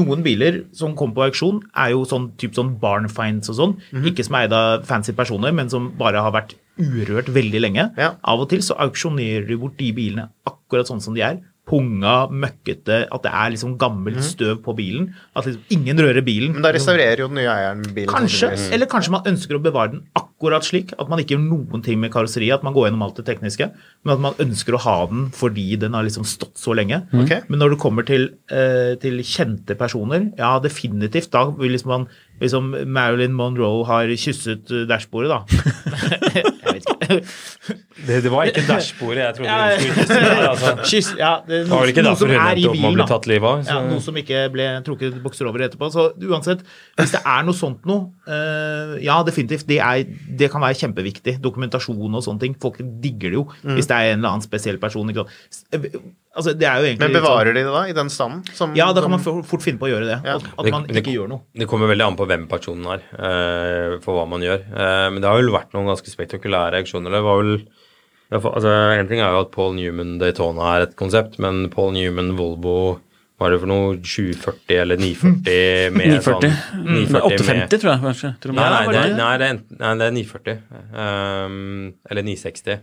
Noen 0.01 0.25
biler 0.25 0.63
som 0.75 0.97
kommer 0.97 1.19
på 1.21 1.27
auksjon, 1.29 1.61
er 1.77 1.93
jo 1.93 2.01
sånn 2.09 2.31
type 2.41 2.57
sånn 2.57 2.73
barn 2.81 3.05
finds 3.13 3.53
og 3.53 3.59
sånn. 3.61 3.77
Ikke 4.09 4.25
som 4.25 4.35
er 4.39 4.49
eid 4.49 4.57
av 4.57 4.89
fancy 4.89 5.13
personer, 5.13 5.53
men 5.53 5.69
som 5.69 5.91
bare 6.01 6.25
har 6.25 6.33
vært 6.33 6.57
urørt 6.81 7.29
veldig 7.29 7.61
lenge. 7.61 7.91
Ja. 8.01 8.15
Av 8.25 8.41
og 8.41 8.49
til 8.49 8.65
så 8.65 8.75
auksjonerer 8.81 9.45
du 9.47 9.57
bort 9.61 9.77
de 9.77 9.93
bilene 9.93 10.31
akkurat 10.49 10.89
sånn 10.89 11.03
som 11.03 11.13
de 11.13 11.21
er. 11.21 11.43
Punga, 11.63 12.27
møkkete, 12.27 12.97
at 13.07 13.23
det 13.23 13.31
er 13.31 13.51
liksom 13.53 13.77
gammelt 13.79 14.19
støv 14.27 14.57
på 14.65 14.73
bilen. 14.75 15.05
At 15.31 15.45
liksom 15.47 15.63
ingen 15.71 16.01
rører 16.03 16.25
bilen. 16.25 16.57
Men 16.57 16.65
da 16.65 16.73
restaurerer 16.75 17.23
jo 17.23 17.29
den 17.31 17.39
nye 17.39 17.47
eieren 17.53 17.85
bilen. 17.95 18.11
Kanskje, 18.11 18.49
eller 18.75 18.89
kanskje 18.91 19.13
man 19.15 19.29
ønsker 19.31 19.55
å 19.55 19.61
bevare 19.63 19.93
den 19.93 20.01
akkurat 20.19 20.67
slik. 20.67 20.91
At 20.99 21.07
man 21.07 21.23
ikke 21.23 21.37
gjør 21.37 21.45
noen 21.45 21.85
ting 21.85 22.01
med 22.01 22.11
karosseriet, 22.11 22.57
at 22.59 22.67
man 22.67 22.75
går 22.75 22.89
gjennom 22.89 23.05
alt 23.07 23.21
det 23.21 23.25
tekniske. 23.29 23.69
Men 24.03 24.15
at 24.17 24.25
man 24.25 24.43
ønsker 24.43 24.75
å 24.75 24.83
ha 24.83 24.97
den 25.07 25.29
fordi 25.33 25.69
den 25.79 25.95
har 25.95 26.03
liksom 26.03 26.27
stått 26.27 26.59
så 26.59 26.75
lenge. 26.75 26.99
Ok. 27.15 27.31
Men 27.47 27.63
når 27.63 27.77
det 27.77 27.81
kommer 27.85 28.07
til, 28.11 28.27
eh, 28.51 28.99
til 28.99 29.23
kjente 29.23 29.79
personer, 29.79 30.33
ja 30.37 30.57
definitivt. 30.59 31.31
Da 31.31 31.47
vil 31.47 31.71
liksom 31.77 31.95
man 31.95 32.07
liksom 32.43 32.69
Marilyn 32.93 33.33
Monroe 33.37 33.85
har 33.87 34.11
kysset 34.19 34.69
eh, 34.75 34.83
dashbordet, 34.89 35.31
da. 35.31 35.39
jeg 36.33 36.73
vet 36.73 36.83
ikke. 36.83 37.17
Det, 38.03 38.17
det 38.25 38.31
var 38.33 38.49
ikke 38.49 38.63
dashbordet 38.67 39.21
jeg 39.23 39.35
trodde 39.37 39.49
Ja, 39.53 39.75
du 39.77 39.83
skulle 39.83 40.03
kysse 40.03 40.17
der, 40.19 40.45
altså. 40.49 40.71
Kyss, 40.89 41.09
ja, 41.19 41.31
det, 41.47 41.59
noe, 41.67 41.77
var 41.77 41.85
det 41.87 41.93
ikke 41.93 42.03
noe 42.03 42.11
derfor 42.13 42.23
som 42.25 42.33
hun 42.33 42.39
er 42.39 42.43
i 42.43 42.63
endte 42.65 42.71
opp 42.71 42.73
med 42.73 42.73
å 42.73 42.73
bilen, 42.73 42.97
bli 42.97 43.03
da. 43.03 43.07
tatt 43.13 43.29
livet 43.31 43.49
av. 43.49 43.63
Ja, 43.69 43.77
noe 43.87 44.03
som 44.03 44.19
ikke 44.19 44.41
ble 44.53 44.67
trukket 44.87 45.19
bokser 45.23 45.49
over 45.51 45.63
etterpå. 45.67 45.89
Så 45.93 46.05
uansett, 46.29 46.63
hvis 46.99 47.13
det 47.15 47.21
er 47.35 47.45
noe 47.47 47.57
sånt 47.57 47.87
noe, 47.89 48.09
uh, 48.27 48.95
ja 49.03 49.19
definitivt, 49.27 49.67
det, 49.69 49.79
er, 49.83 50.03
det 50.41 50.49
kan 50.53 50.63
være 50.65 50.79
kjempeviktig. 50.83 51.37
Dokumentasjon 51.43 52.19
og 52.19 52.25
sånne 52.27 52.43
ting. 52.47 52.57
Folk 52.63 52.81
digger 53.03 53.31
det 53.33 53.39
jo 53.39 53.47
Mm. 53.63 53.77
hvis 53.77 53.87
det 53.87 53.95
er 53.95 54.09
en 54.13 54.17
eller 54.19 54.33
annen 54.33 54.43
spesiell 54.43 54.77
person. 54.81 55.07
Ikke 55.13 55.23
sant? 55.23 56.01
Altså, 56.35 56.53
det 56.57 56.65
er 56.65 56.79
jo 56.81 56.97
Men 56.97 57.11
sånn- 57.11 57.13
bevarer 57.21 57.53
de 57.53 57.61
det 57.61 57.73
da 57.73 57.81
i 57.85 57.93
den 57.93 58.09
standen? 58.09 58.39
Som, 58.57 58.73
Ja, 58.75 58.87
da 58.91 59.01
kan 59.01 59.11
man 59.11 59.19
fort 59.21 59.61
finne 59.61 59.77
på 59.77 59.85
å 59.85 59.91
gjøre 59.93 60.07
det. 60.09 60.15
Ja. 60.25 60.35
At, 60.39 60.43
at 60.57 60.71
man 60.71 60.87
det- 60.87 61.03
ikke 61.03 61.13
gjør 61.13 61.27
noe. 61.29 61.41
Det 61.53 61.67
kommer 61.69 61.87
veldig 61.91 62.07
an 62.07 62.15
på 62.17 62.25
hvem 62.25 62.47
personen 62.49 62.87
er, 62.89 63.03
uh, 63.13 63.99
for 64.01 64.17
hva 64.17 64.27
man 64.27 64.41
gjør. 64.41 64.63
Uh, 64.73 65.09
men 65.13 65.21
det 65.21 65.29
har 65.29 65.37
vel 65.37 65.51
vært 65.53 65.71
noen 65.77 65.85
ganske 65.91 66.09
spektakulære 66.09 66.81
auksjoner. 66.81 67.11
Det 67.13 67.21
var 67.21 67.37
vel 67.43 67.53
i 67.59 67.65
hvert 68.33 68.41
fall- 68.41 68.55
altså, 68.55 68.99
En 68.99 69.07
ting 69.07 69.19
er 69.19 69.29
jo 69.29 69.41
at 69.41 69.51
Paul 69.51 69.73
Newman 69.73 70.17
Daytona 70.17 70.75
er 70.79 70.81
et 70.87 70.95
konsept, 70.95 71.37
men 71.37 71.69
Paul 71.69 71.91
Newman 71.91 72.35
Volvo 72.35 72.99
Hva 73.39 73.47
er 73.47 73.51
det 73.51 73.59
for 73.61 73.67
noe? 73.67 73.97
740 74.01 74.77
eller 74.79 74.95
940 74.97 75.91
med 75.91 76.07
940. 76.07 76.49
sånn 76.49 76.85
Mm, 76.85 77.05
850, 77.21 77.77
tror 77.81 77.91
jeg 77.91 78.01
kanskje. 78.01 78.29
Tror. 78.39 78.53
Nei, 78.53 78.69
nei, 78.69 78.85
det, 78.85 78.93
det 78.93 79.11
er- 79.11 79.17
nei, 79.17 79.37
det 79.37 79.47
er, 79.49 79.59
nei, 79.79 79.95
det 79.97 80.05
er 80.07 80.11
940. 80.11 80.57
Um, 80.93 81.93
eller 82.09 82.21
960. 82.23 82.79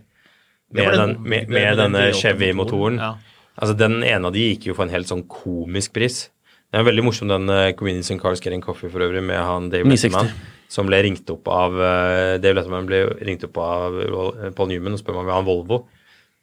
Med, 0.73 0.85
den- 0.85 0.99
den, 0.99 1.23
med, 1.23 1.49
med 1.49 1.49
med 1.49 1.77
denne 1.77 2.03
Chevy-motoren. 2.13 2.97
ja. 2.99 3.15
Altså, 3.59 3.75
den 3.77 3.99
ene 4.03 4.29
av 4.29 4.35
de 4.35 4.45
gikk 4.51 4.69
jo 4.69 4.77
for 4.77 4.87
en 4.87 4.93
helt 4.93 5.09
sånn 5.09 5.25
komisk 5.29 5.95
pris. 5.97 6.23
Det 6.71 6.79
er 6.79 6.87
veldig 6.87 7.03
morsom, 7.03 7.27
den 7.31 7.51
uh, 7.51 7.73
Convenience 7.75 8.13
and 8.13 8.21
Cars 8.23 8.39
Getting 8.43 8.63
Coffee 8.63 8.91
for 8.91 9.03
øvrig, 9.03 9.23
med 9.27 9.39
han 9.39 9.67
Dave 9.73 9.83
960. 9.83 10.13
Letterman, 10.15 10.61
som 10.71 10.87
ble 10.87 11.01
ringt 11.03 11.31
opp 11.33 11.49
av 11.51 11.75
uh, 11.75 12.37
Dave 12.39 12.55
Letterman 12.55 12.87
ble 12.87 13.01
ringt 13.27 13.43
opp 13.47 13.59
av 13.59 13.97
uh, 13.99 14.45
Paul 14.55 14.71
Newman 14.71 14.95
og 14.95 15.01
spør 15.01 15.19
om 15.19 15.31
han 15.33 15.47
Volvo. 15.47 15.83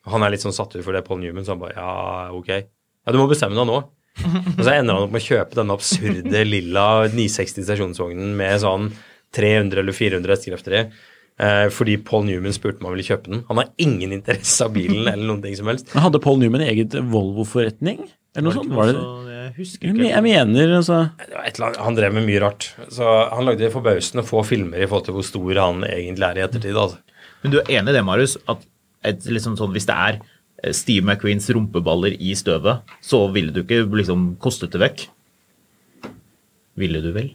Han 0.09 0.24
er 0.24 0.35
litt 0.35 0.44
sånn 0.44 0.56
satt 0.56 0.76
ut 0.76 0.85
for 0.85 0.97
det, 0.97 1.05
Paul 1.06 1.22
Newman, 1.22 1.47
så 1.47 1.55
han 1.55 1.62
bare 1.62 1.78
ja, 1.78 2.28
ok. 2.36 2.51
Ja, 2.52 3.14
du 3.14 3.20
må 3.20 3.28
bestemme 3.30 3.56
deg 3.56 3.68
nå. 3.70 3.80
Og 4.18 4.62
så 4.64 4.72
ender 4.74 4.97
han 4.97 5.05
opp 5.06 5.14
med 5.14 5.22
å 5.22 5.28
kjøpe 5.28 5.56
denne 5.56 5.76
absurde 5.78 6.43
lilla 6.44 6.86
960 7.09 7.64
stasjonsvognen 7.64 8.35
med 8.36 8.60
sånn 8.62 8.90
300 9.36 9.80
eller 9.82 9.97
400 9.97 10.35
hestekrefter 10.35 10.76
i. 10.76 10.82
eh, 11.43 11.66
fordi 11.74 11.97
Paul 12.06 12.27
Newman 12.28 12.55
spurte 12.56 12.82
om 12.82 12.89
han 12.89 12.97
ville 12.97 13.09
kjøpe 13.09 13.32
den. 13.32 13.43
Han 13.51 13.60
har 13.62 13.73
ingen 13.81 14.15
interesse 14.16 14.66
av 14.66 14.74
bilen 14.77 15.06
eller 15.06 15.24
noen 15.27 15.43
ting 15.44 15.56
som 15.59 15.70
helst. 15.70 15.90
Men 15.94 16.06
Hadde 16.06 16.23
Paul 16.24 16.40
Newman 16.43 16.65
eget 16.66 16.97
Volvo-forretning? 17.12 18.06
Eller 18.36 18.47
noe 18.48 18.56
sånt? 18.59 18.74
Var 18.77 18.90
det? 18.90 18.97
Så 18.98 19.36
jeg 19.39 19.52
husker 19.56 19.90
ikke. 19.90 20.09
jeg 20.10 20.24
mener 20.27 20.73
altså 20.77 20.97
et 21.19 21.28
eller 21.56 21.69
annet, 21.69 21.78
han 21.86 21.97
drev 21.97 22.16
med 22.19 22.27
mye 22.28 22.43
rart. 22.44 22.70
Så 22.94 23.06
han 23.32 23.47
lagde 23.48 23.70
forbausende 23.74 24.27
få 24.27 24.43
filmer 24.47 24.82
i 24.82 24.89
forhold 24.89 25.09
til 25.09 25.16
hvor 25.16 25.27
stor 25.27 25.62
han 25.62 25.86
egentlig 25.89 26.28
er 26.28 26.40
i 26.40 26.44
ettertid. 26.47 26.77
altså. 26.77 27.01
Men 27.43 27.55
du 27.55 27.60
er 27.60 27.73
enig 27.78 27.94
i 27.94 27.97
det, 27.97 28.05
Marius, 28.06 28.36
at 28.51 28.66
et, 29.06 29.27
liksom 29.31 29.56
sånn, 29.59 29.73
hvis 29.74 29.89
det 29.89 29.97
er 29.97 30.20
eh, 30.20 30.74
Steve 30.77 31.06
McQueens 31.06 31.48
rumpeballer 31.55 32.16
i 32.19 32.35
støvet, 32.39 32.85
så 33.05 33.24
ville 33.35 33.55
du 33.55 33.62
ikke 33.62 33.85
liksom 34.01 34.32
kostet 34.43 34.74
det 34.74 34.82
vekk? 34.82 35.06
Ville 36.78 37.02
du 37.02 37.10
vel? 37.15 37.32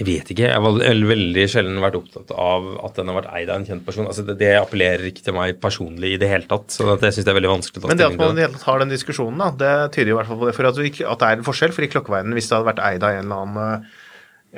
Jeg 0.00 0.06
vet 0.08 0.30
ikke. 0.32 0.46
Jeg 0.48 0.56
har 0.56 1.08
veldig 1.12 1.42
sjelden 1.52 1.80
vært 1.82 1.98
opptatt 1.98 2.30
av 2.32 2.68
at 2.86 2.96
den 2.96 3.10
har 3.10 3.18
vært 3.18 3.32
eid 3.36 3.50
av 3.52 3.58
en 3.60 3.66
kjent 3.68 3.84
person. 3.84 4.06
Altså 4.08 4.24
det, 4.24 4.38
det 4.40 4.54
appellerer 4.56 5.04
ikke 5.10 5.26
til 5.26 5.36
meg 5.36 5.58
personlig 5.60 6.14
i 6.14 6.20
det 6.20 6.30
hele 6.30 6.48
tatt. 6.48 6.72
Så 6.72 6.86
det, 6.88 7.10
jeg 7.10 7.18
synes 7.18 7.28
det 7.28 7.34
er 7.34 7.38
veldig 7.42 7.50
vanskelig 7.52 7.82
å 7.82 7.84
ta 7.84 7.90
Men 7.90 8.00
det 8.00 8.06
at 8.08 8.16
man 8.22 8.62
har 8.64 8.80
den 8.80 8.94
diskusjonen, 8.94 9.42
da, 9.42 9.50
det 9.60 9.74
tyder 9.98 10.14
jo 10.14 10.16
i 10.16 10.18
hvert 10.22 10.30
fall 10.32 10.40
på 10.40 10.48
det. 10.48 10.56
For 10.56 10.70
at, 10.70 10.80
vi, 10.80 10.94
at 10.96 11.20
det 11.20 11.28
er 11.28 11.42
en 11.42 11.44
forskjell. 11.50 11.76
For 11.76 11.84
i 11.84 11.90
klokkeverdenen, 11.92 12.38
hvis 12.38 12.48
det 12.48 12.56
hadde 12.56 12.70
vært 12.72 12.82
eid 12.88 13.04
av 13.04 13.18
en 13.18 13.22
eller 13.26 13.44
annen 13.44 13.62
eh, 13.66 14.00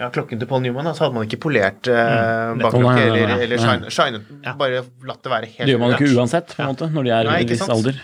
ja, 0.05 0.12
klokken 0.15 0.39
til 0.39 0.51
Paul 0.51 0.62
Newman, 0.62 0.86
da, 0.86 0.94
så 0.94 1.09
hadde 1.09 1.19
man 1.19 1.27
ikke 1.27 1.43
polert 1.48 1.90
eh, 1.90 1.98
Nei, 1.98 2.62
bakklokke 2.62 3.02
eller, 3.02 3.36
eller 3.44 3.62
shine, 3.62 3.90
shine, 3.94 4.23
bare 4.59 4.85
latt 5.06 5.23
det 5.23 5.35
være 5.35 5.51
helt 5.51 5.66
Det 5.66 5.74
gjør 5.74 5.82
man 5.82 5.94
jo 5.94 6.01
ikke 6.01 6.15
uansett, 6.23 6.55
på 6.55 6.62
en 6.62 6.73
måte, 6.73 6.90
når 6.94 7.06
de 7.06 7.12
er 7.19 7.31
Nei, 7.31 7.36
i 7.43 7.47
ikke 7.47 7.59
viss 7.59 7.70
alder. 7.74 8.01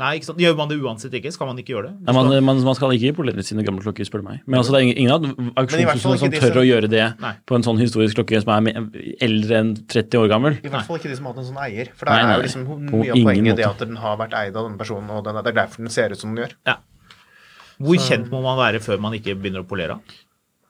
Nei, 0.00 0.10
ikke 0.16 0.28
sant? 0.30 0.38
Gjør 0.40 0.54
man 0.56 0.70
det 0.70 0.78
uansett 0.80 1.12
ikke? 1.18 1.30
Skal 1.34 1.46
man 1.50 1.58
ikke 1.60 1.74
gjøre 1.74 1.90
det? 1.90 1.94
Nei, 2.08 2.14
man, 2.16 2.30
man, 2.48 2.62
man 2.64 2.76
skal 2.78 2.94
ikke 2.96 3.12
polere 3.18 3.44
sine 3.44 3.62
gamle 3.66 3.84
klokker, 3.84 4.06
spør 4.08 4.22
du 4.24 4.28
meg. 4.30 4.38
Men 4.46 4.60
altså, 4.62 4.72
det 4.72 4.78
er 4.80 4.86
ingen- 4.88 4.96
ingen 5.02 5.12
av 5.12 5.20
Men 5.26 5.30
i 5.30 5.50
hvert 5.52 6.00
fall 6.00 6.14
auksjonshusene 6.16 6.18
som 6.24 6.30
tør 6.32 6.54
som- 6.54 6.62
å 6.62 6.66
gjøre 6.66 6.88
det 6.90 7.04
Nei. 7.20 7.32
på 7.46 7.54
en 7.58 7.66
sånn 7.68 7.78
historisk 7.82 8.16
klokke 8.16 8.40
som 8.42 8.66
er 8.66 8.88
eldre 9.28 9.60
enn 9.60 9.74
30 9.86 10.18
år 10.22 10.28
gammel. 10.32 10.56
I 10.64 10.72
hvert 10.72 10.86
fall 10.88 10.96
ikke 10.98 11.10
de 11.12 11.16
som 11.20 11.26
har 11.28 11.34
hatt 11.34 11.44
en 11.44 11.50
sånn 11.52 11.62
eier. 11.68 11.92
For 11.94 12.06
det 12.06 12.14
er 12.16 12.32
jo 12.36 12.42
liksom 12.48 12.64
mye 12.66 12.80
av 12.80 12.90
poenget 12.90 13.24
poenget 13.28 13.56
det 13.60 13.66
at 13.68 13.78
den 13.84 13.96
har 13.96 14.16
vært 14.16 14.32
eid 14.40 14.56
av 14.56 14.64
denne 14.70 14.78
personen, 14.80 15.10
og 15.10 15.22
den, 15.24 15.34
det 15.44 15.52
er 15.52 15.58
derfor 15.66 15.76
den 15.84 15.88
ser 15.92 16.10
ut 16.10 16.18
som 16.18 16.34
den 16.34 16.44
gjør. 16.46 16.56
Ja. 16.66 16.76
Hvor 17.80 17.96
kjent 17.96 18.28
må 18.32 18.42
man 18.44 18.58
være 18.60 18.80
før 18.84 18.98
man 19.00 19.12
ikke 19.16 19.36
begynner 19.40 19.62
å 19.64 19.68
polere? 19.68 20.00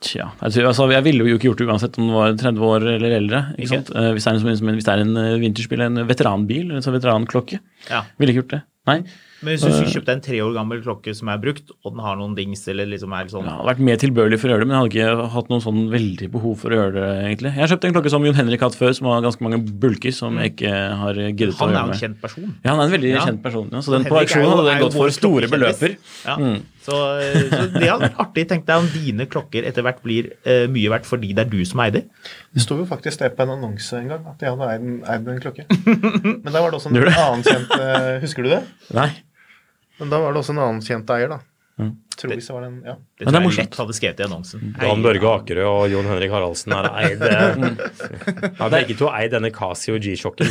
Tja, 0.01 0.31
altså, 0.40 0.86
jeg 0.89 1.05
ville 1.05 1.27
jo 1.28 1.36
ikke 1.36 1.51
gjort 1.51 1.59
det 1.61 1.66
uansett 1.69 1.98
om 2.01 2.07
den 2.07 2.15
var 2.16 2.32
30 2.32 2.62
år 2.65 2.86
eller 2.97 3.12
eldre. 3.19 3.40
Ikke 3.59 3.66
Ikke? 3.66 3.69
sant? 3.69 3.90
Eh, 3.94 4.12
hvis, 4.16 4.24
det 4.24 4.31
er 4.31 4.35
en, 4.35 4.57
som- 4.57 4.69
hvis 4.73 4.85
det 4.86 4.93
er 4.94 5.01
en 5.02 5.16
eh, 5.20 5.39
vinterspill, 5.43 5.81
en 5.85 6.07
veteranbil, 6.09 6.70
en 6.73 6.81
sånn 6.81 6.97
veteranklokke, 6.97 7.59
Ja. 7.90 8.05
ville 8.19 8.32
ikke 8.32 8.43
gjort 8.47 8.55
det. 8.55 8.62
Nei. 8.89 9.02
Men 9.44 9.55
hvis 9.57 9.62
du 9.65 9.86
kjøpte 9.93 10.12
en 10.15 10.20
tre 10.24 10.39
år 10.40 10.55
gammel 10.57 10.81
klokke 10.85 11.12
som 11.16 11.28
er 11.32 11.39
brukt, 11.40 11.69
og 11.85 11.93
den 11.94 12.01
har 12.05 12.16
noen 12.16 12.32
dings 12.36 12.62
eller 12.69 12.89
liksom 12.89 13.12
er 13.16 13.28
sånn 13.32 13.44
Jeg 13.44 13.52
hadde 13.52 13.69
vært 13.69 13.82
mer 13.85 13.98
tilbørlig 14.01 14.39
for 14.40 14.48
å 14.48 14.55
gjøre 14.55 14.65
det, 14.65 14.69
men 14.69 14.74
jeg 14.77 14.81
hadde 14.81 14.93
ikke 15.20 15.28
hatt 15.35 15.51
noen 15.52 15.62
sånn 15.65 15.81
veldig 15.93 16.28
behov 16.32 16.55
for 16.61 16.73
å 16.73 16.78
gjøre 16.78 16.94
det, 16.97 17.05
egentlig. 17.28 17.52
Jeg 17.57 17.61
har 17.65 17.70
kjøpt 17.74 17.86
en 17.89 17.94
klokke 17.97 18.12
som 18.12 18.24
Jon 18.28 18.39
Henrik 18.40 18.65
hatt 18.65 18.77
før, 18.81 18.93
som 18.97 19.09
har 19.12 19.23
ganske 19.24 19.44
mange 19.47 19.61
bulker, 19.85 20.12
som 20.16 20.36
jeg 20.40 20.55
ikke 20.55 20.73
har 21.05 21.20
giddet 21.20 21.55
å 21.57 21.69
gjøre 21.69 21.70
med. 21.73 21.77
Han 21.77 21.77
er 21.77 21.86
jo 21.86 21.97
en 21.97 22.02
kjent 22.05 22.20
person. 22.24 22.51
Ja, 22.65 22.70
han 22.74 22.81
er 22.81 22.85
en 22.89 22.94
veldig 22.97 23.12
Ja. 23.15 23.24
kjent 23.28 23.43
person. 23.44 23.69
Ja. 23.73 23.81
Så 23.85 23.93
den 23.97 24.05
på 24.09 24.16
Henrik 24.16 24.28
auksjon 24.28 24.44
jo- 24.44 24.51
hadde 24.57 24.66
den 24.73 24.82
gått 24.85 24.97
for 25.01 25.09
store 25.20 25.48
beløper. 25.48 25.97
Ja. 26.24 26.36
Mm. 26.36 26.61
Så, 26.91 26.99
eh, 27.23 27.45
så 27.51 27.62
det 27.75 27.87
hadde 27.87 28.09
vært 28.09 28.21
artig. 28.25 28.45
Tenk 28.51 28.67
deg 28.67 28.83
om 28.83 28.89
dine 28.91 29.27
klokker 29.31 29.67
etter 29.69 29.85
hvert 29.87 30.01
blir 30.05 30.33
uh, 30.49 30.67
mye 30.73 30.91
verdt 30.93 31.07
fordi 31.07 31.33
det 31.37 31.45
er 31.45 31.53
du 31.53 31.61
som 31.69 31.83
eier 31.85 31.95
dem. 32.01 32.09
Det 32.57 32.65
sto 32.65 32.79
jo 32.81 32.87
faktisk 32.89 33.23
det 33.23 33.33
på 33.37 33.47
en 33.47 33.55
annonse 33.55 33.99
en 33.99 34.11
gang, 34.11 34.27
at 34.33 34.43
jeg 34.43 34.55
hadde 34.55 34.71
eid 34.73 34.87
en, 34.87 34.97
eid 35.07 35.31
en 35.31 35.43
klokke. 35.45 35.67
Men 36.45 36.51
da 36.51 36.65
var 36.65 36.73
det 36.73 36.81
også 36.81 36.91
en 36.91 37.01
annen 37.07 37.47
kjent 37.47 37.77
eh, 37.79 38.12
Husker 38.25 38.47
du 38.47 38.51
det? 38.57 38.62
Nei. 38.97 39.11
Men 40.01 40.12
da 40.12 40.23
var 40.23 40.35
det 40.35 40.43
også 40.43 40.57
en 40.57 40.62
annen 40.65 40.85
kjent 40.85 41.15
eier, 41.15 41.37
da. 41.37 41.41
Mm. 41.81 41.95
Tror 42.20 42.34
vi 42.36 42.42
så 42.44 42.55
var 42.56 42.66
den, 42.66 42.74
ja. 42.84 42.94
Det 43.18 43.24
Men 43.26 43.32
det 43.34 43.38
er 43.40 43.44
morsomt. 43.47 43.70
lett 43.70 43.78
hadde 43.80 43.94
skrevet 43.97 44.20
i 44.20 44.24
annonsen. 44.26 44.74
Dan 44.80 45.02
Børge 45.05 45.30
Akerø 45.30 45.64
og 45.70 45.84
Jon 45.92 46.09
Henrik 46.10 46.32
Haraldsen 46.34 46.74
er 46.76 46.88
eid 47.01 47.22
eh, 47.24 48.52
Har 48.60 48.72
begge 48.72 48.97
to 49.01 49.09
eid 49.09 49.32
denne 49.34 49.51
Casio 49.55 49.97
G-sjokken. 50.01 50.51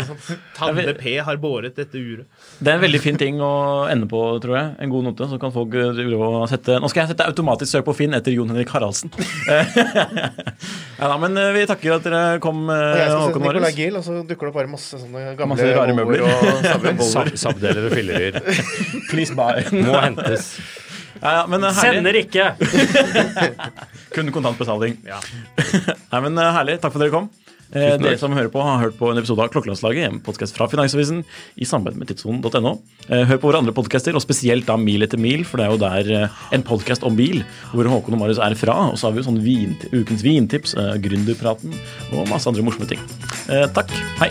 Tande 0.58 0.94
P 0.98 1.16
har 1.26 1.38
båret 1.42 1.76
dette 1.78 1.98
uret. 1.98 2.26
Det 2.58 2.70
er 2.72 2.78
en 2.78 2.84
veldig 2.84 3.00
fin 3.02 3.18
ting 3.20 3.38
å 3.42 3.52
ende 3.90 4.08
på, 4.10 4.20
tror 4.42 4.56
jeg. 4.58 4.72
En 4.84 4.92
god 4.92 5.08
note. 5.10 5.28
Så 5.30 5.38
kan 5.42 5.54
folk 5.54 5.74
eh, 5.78 5.92
drive 5.96 6.18
og 6.18 6.44
sette 6.50 6.78
Nå 6.82 6.90
skal 6.92 7.04
jeg 7.04 7.14
sette 7.14 7.26
automatisk 7.30 7.70
søk 7.76 7.86
på 7.88 7.94
Finn 8.00 8.14
etter 8.18 8.34
Jon 8.34 8.50
Henrik 8.52 8.70
Haraldsen. 8.74 9.12
ja, 9.50 11.06
da, 11.08 11.16
men 11.20 11.36
eh, 11.40 11.50
vi 11.56 11.64
takker 11.70 11.96
at 11.98 12.06
dere 12.06 12.22
kom, 12.44 12.64
Og 12.68 12.74
eh, 12.74 13.00
jeg 13.00 13.10
skal 13.10 13.20
Håkon 13.24 13.42
sette 13.42 13.54
Nicolai 13.54 13.72
Gill, 13.78 13.98
og 14.00 14.06
så 14.06 14.20
dukker 14.22 14.48
det 14.48 14.52
opp 14.54 14.58
bare 14.60 14.72
masse 14.74 15.00
sånne 15.00 15.34
gamle 15.38 15.54
Masse 15.54 15.70
rare 15.76 15.96
møbler. 15.96 16.24
og 16.26 17.02
Saber. 17.04 17.36
Sabdeler 17.44 17.88
og 17.90 17.94
fillerier. 17.98 18.40
Please 19.10 19.34
buy. 19.36 19.62
Må 19.84 19.98
hentes. 20.00 20.54
Ja, 21.24 21.30
ja, 21.40 21.44
men 21.48 21.64
eh. 21.64 21.78
Sender 21.78 22.18
ikke! 22.20 22.50
Kun 24.14 24.28
kontantbetaling. 24.34 24.98
Nei, 26.12 26.20
men 26.20 26.36
eh, 26.36 26.52
Herlig. 26.58 26.76
Takk 26.82 26.92
for 26.92 27.00
at 27.00 27.06
dere 27.06 27.14
kom. 27.14 27.30
Eh, 27.74 27.94
dere 27.98 28.18
som 28.20 28.34
hører 28.36 28.50
på, 28.52 28.60
har 28.62 28.82
hørt 28.82 28.98
på 28.98 29.08
en 29.10 29.18
episode 29.18 29.42
av 29.42 29.48
Klokkelandslaget, 29.50 30.04
en 30.06 30.20
podkast 30.22 30.54
fra 30.54 30.68
Finansavisen 30.70 31.22
i 31.56 31.66
samarbeid 31.66 31.96
med 31.98 32.10
tidssonen.no. 32.12 32.74
Eh, 33.08 33.24
hør 33.30 33.40
på 33.40 33.48
våre 33.48 33.62
andre 33.64 33.74
podkaster, 33.74 34.14
og 34.14 34.22
spesielt 34.22 34.68
da 34.68 34.76
Mil 34.78 35.06
etter 35.06 35.18
mil, 35.18 35.46
for 35.48 35.58
det 35.58 35.66
er 35.66 35.72
jo 35.72 35.80
der 35.82 36.12
eh, 36.20 36.42
en 36.54 36.66
podkast 36.66 37.06
om 37.08 37.16
bil 37.18 37.40
hvor 37.72 37.88
Håkon 37.90 38.18
og 38.18 38.22
Marius 38.22 38.42
er 38.44 38.54
fra. 38.60 38.76
Og 38.92 39.00
så 39.00 39.08
har 39.08 39.16
vi 39.16 39.24
jo 39.24 39.30
sånn 39.30 39.40
vin, 39.42 39.74
ukens 39.96 40.22
vintips, 40.26 40.76
eh, 40.78 40.92
gründerpraten 41.08 41.74
og 42.12 42.28
masse 42.30 42.52
andre 42.52 42.68
morsomme 42.68 42.90
ting. 42.92 43.02
Eh, 43.48 43.66
takk. 43.74 43.90
Hei. 44.20 44.30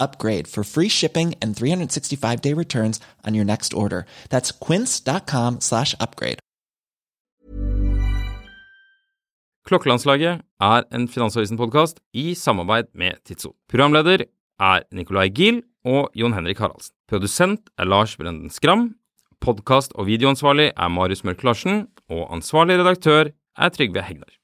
upgrade 0.00 0.48
for 0.48 0.64
free 0.64 0.88
shipping 0.88 1.34
and 1.42 1.56
365 1.56 2.40
day 2.40 2.52
returns 2.52 3.00
on 3.26 3.34
your 3.34 3.44
next 3.44 3.74
order. 3.74 4.06
That's 4.30 4.52
quince.com 4.52 5.60
slash 5.60 5.94
upgrade. 6.00 6.38
Klokkelandslaget 9.64 10.42
er 10.60 10.82
en 10.92 11.06
Finansavisen-podkast 11.08 12.02
i 12.12 12.34
samarbeid 12.36 12.90
med 12.94 13.22
Tidso. 13.24 13.54
Programleder 13.68 14.26
er 14.60 14.84
Nicolai 14.92 15.30
Giel 15.32 15.62
og 15.84 16.10
Jon 16.14 16.36
Henrik 16.36 16.60
Haraldsen. 16.60 16.92
Produsent 17.08 17.70
er 17.78 17.88
Lars 17.88 18.16
Brenden 18.16 18.50
Skram. 18.50 18.90
Podkast- 19.40 19.96
og 19.96 20.06
videoansvarlig 20.06 20.72
er 20.76 20.88
Marius 20.88 21.24
Mørk 21.24 21.42
Larsen. 21.44 21.86
Og 22.12 22.28
ansvarlig 22.32 22.76
redaktør 22.78 23.32
er 23.56 23.68
Trygve 23.68 24.02
Hegnar. 24.04 24.43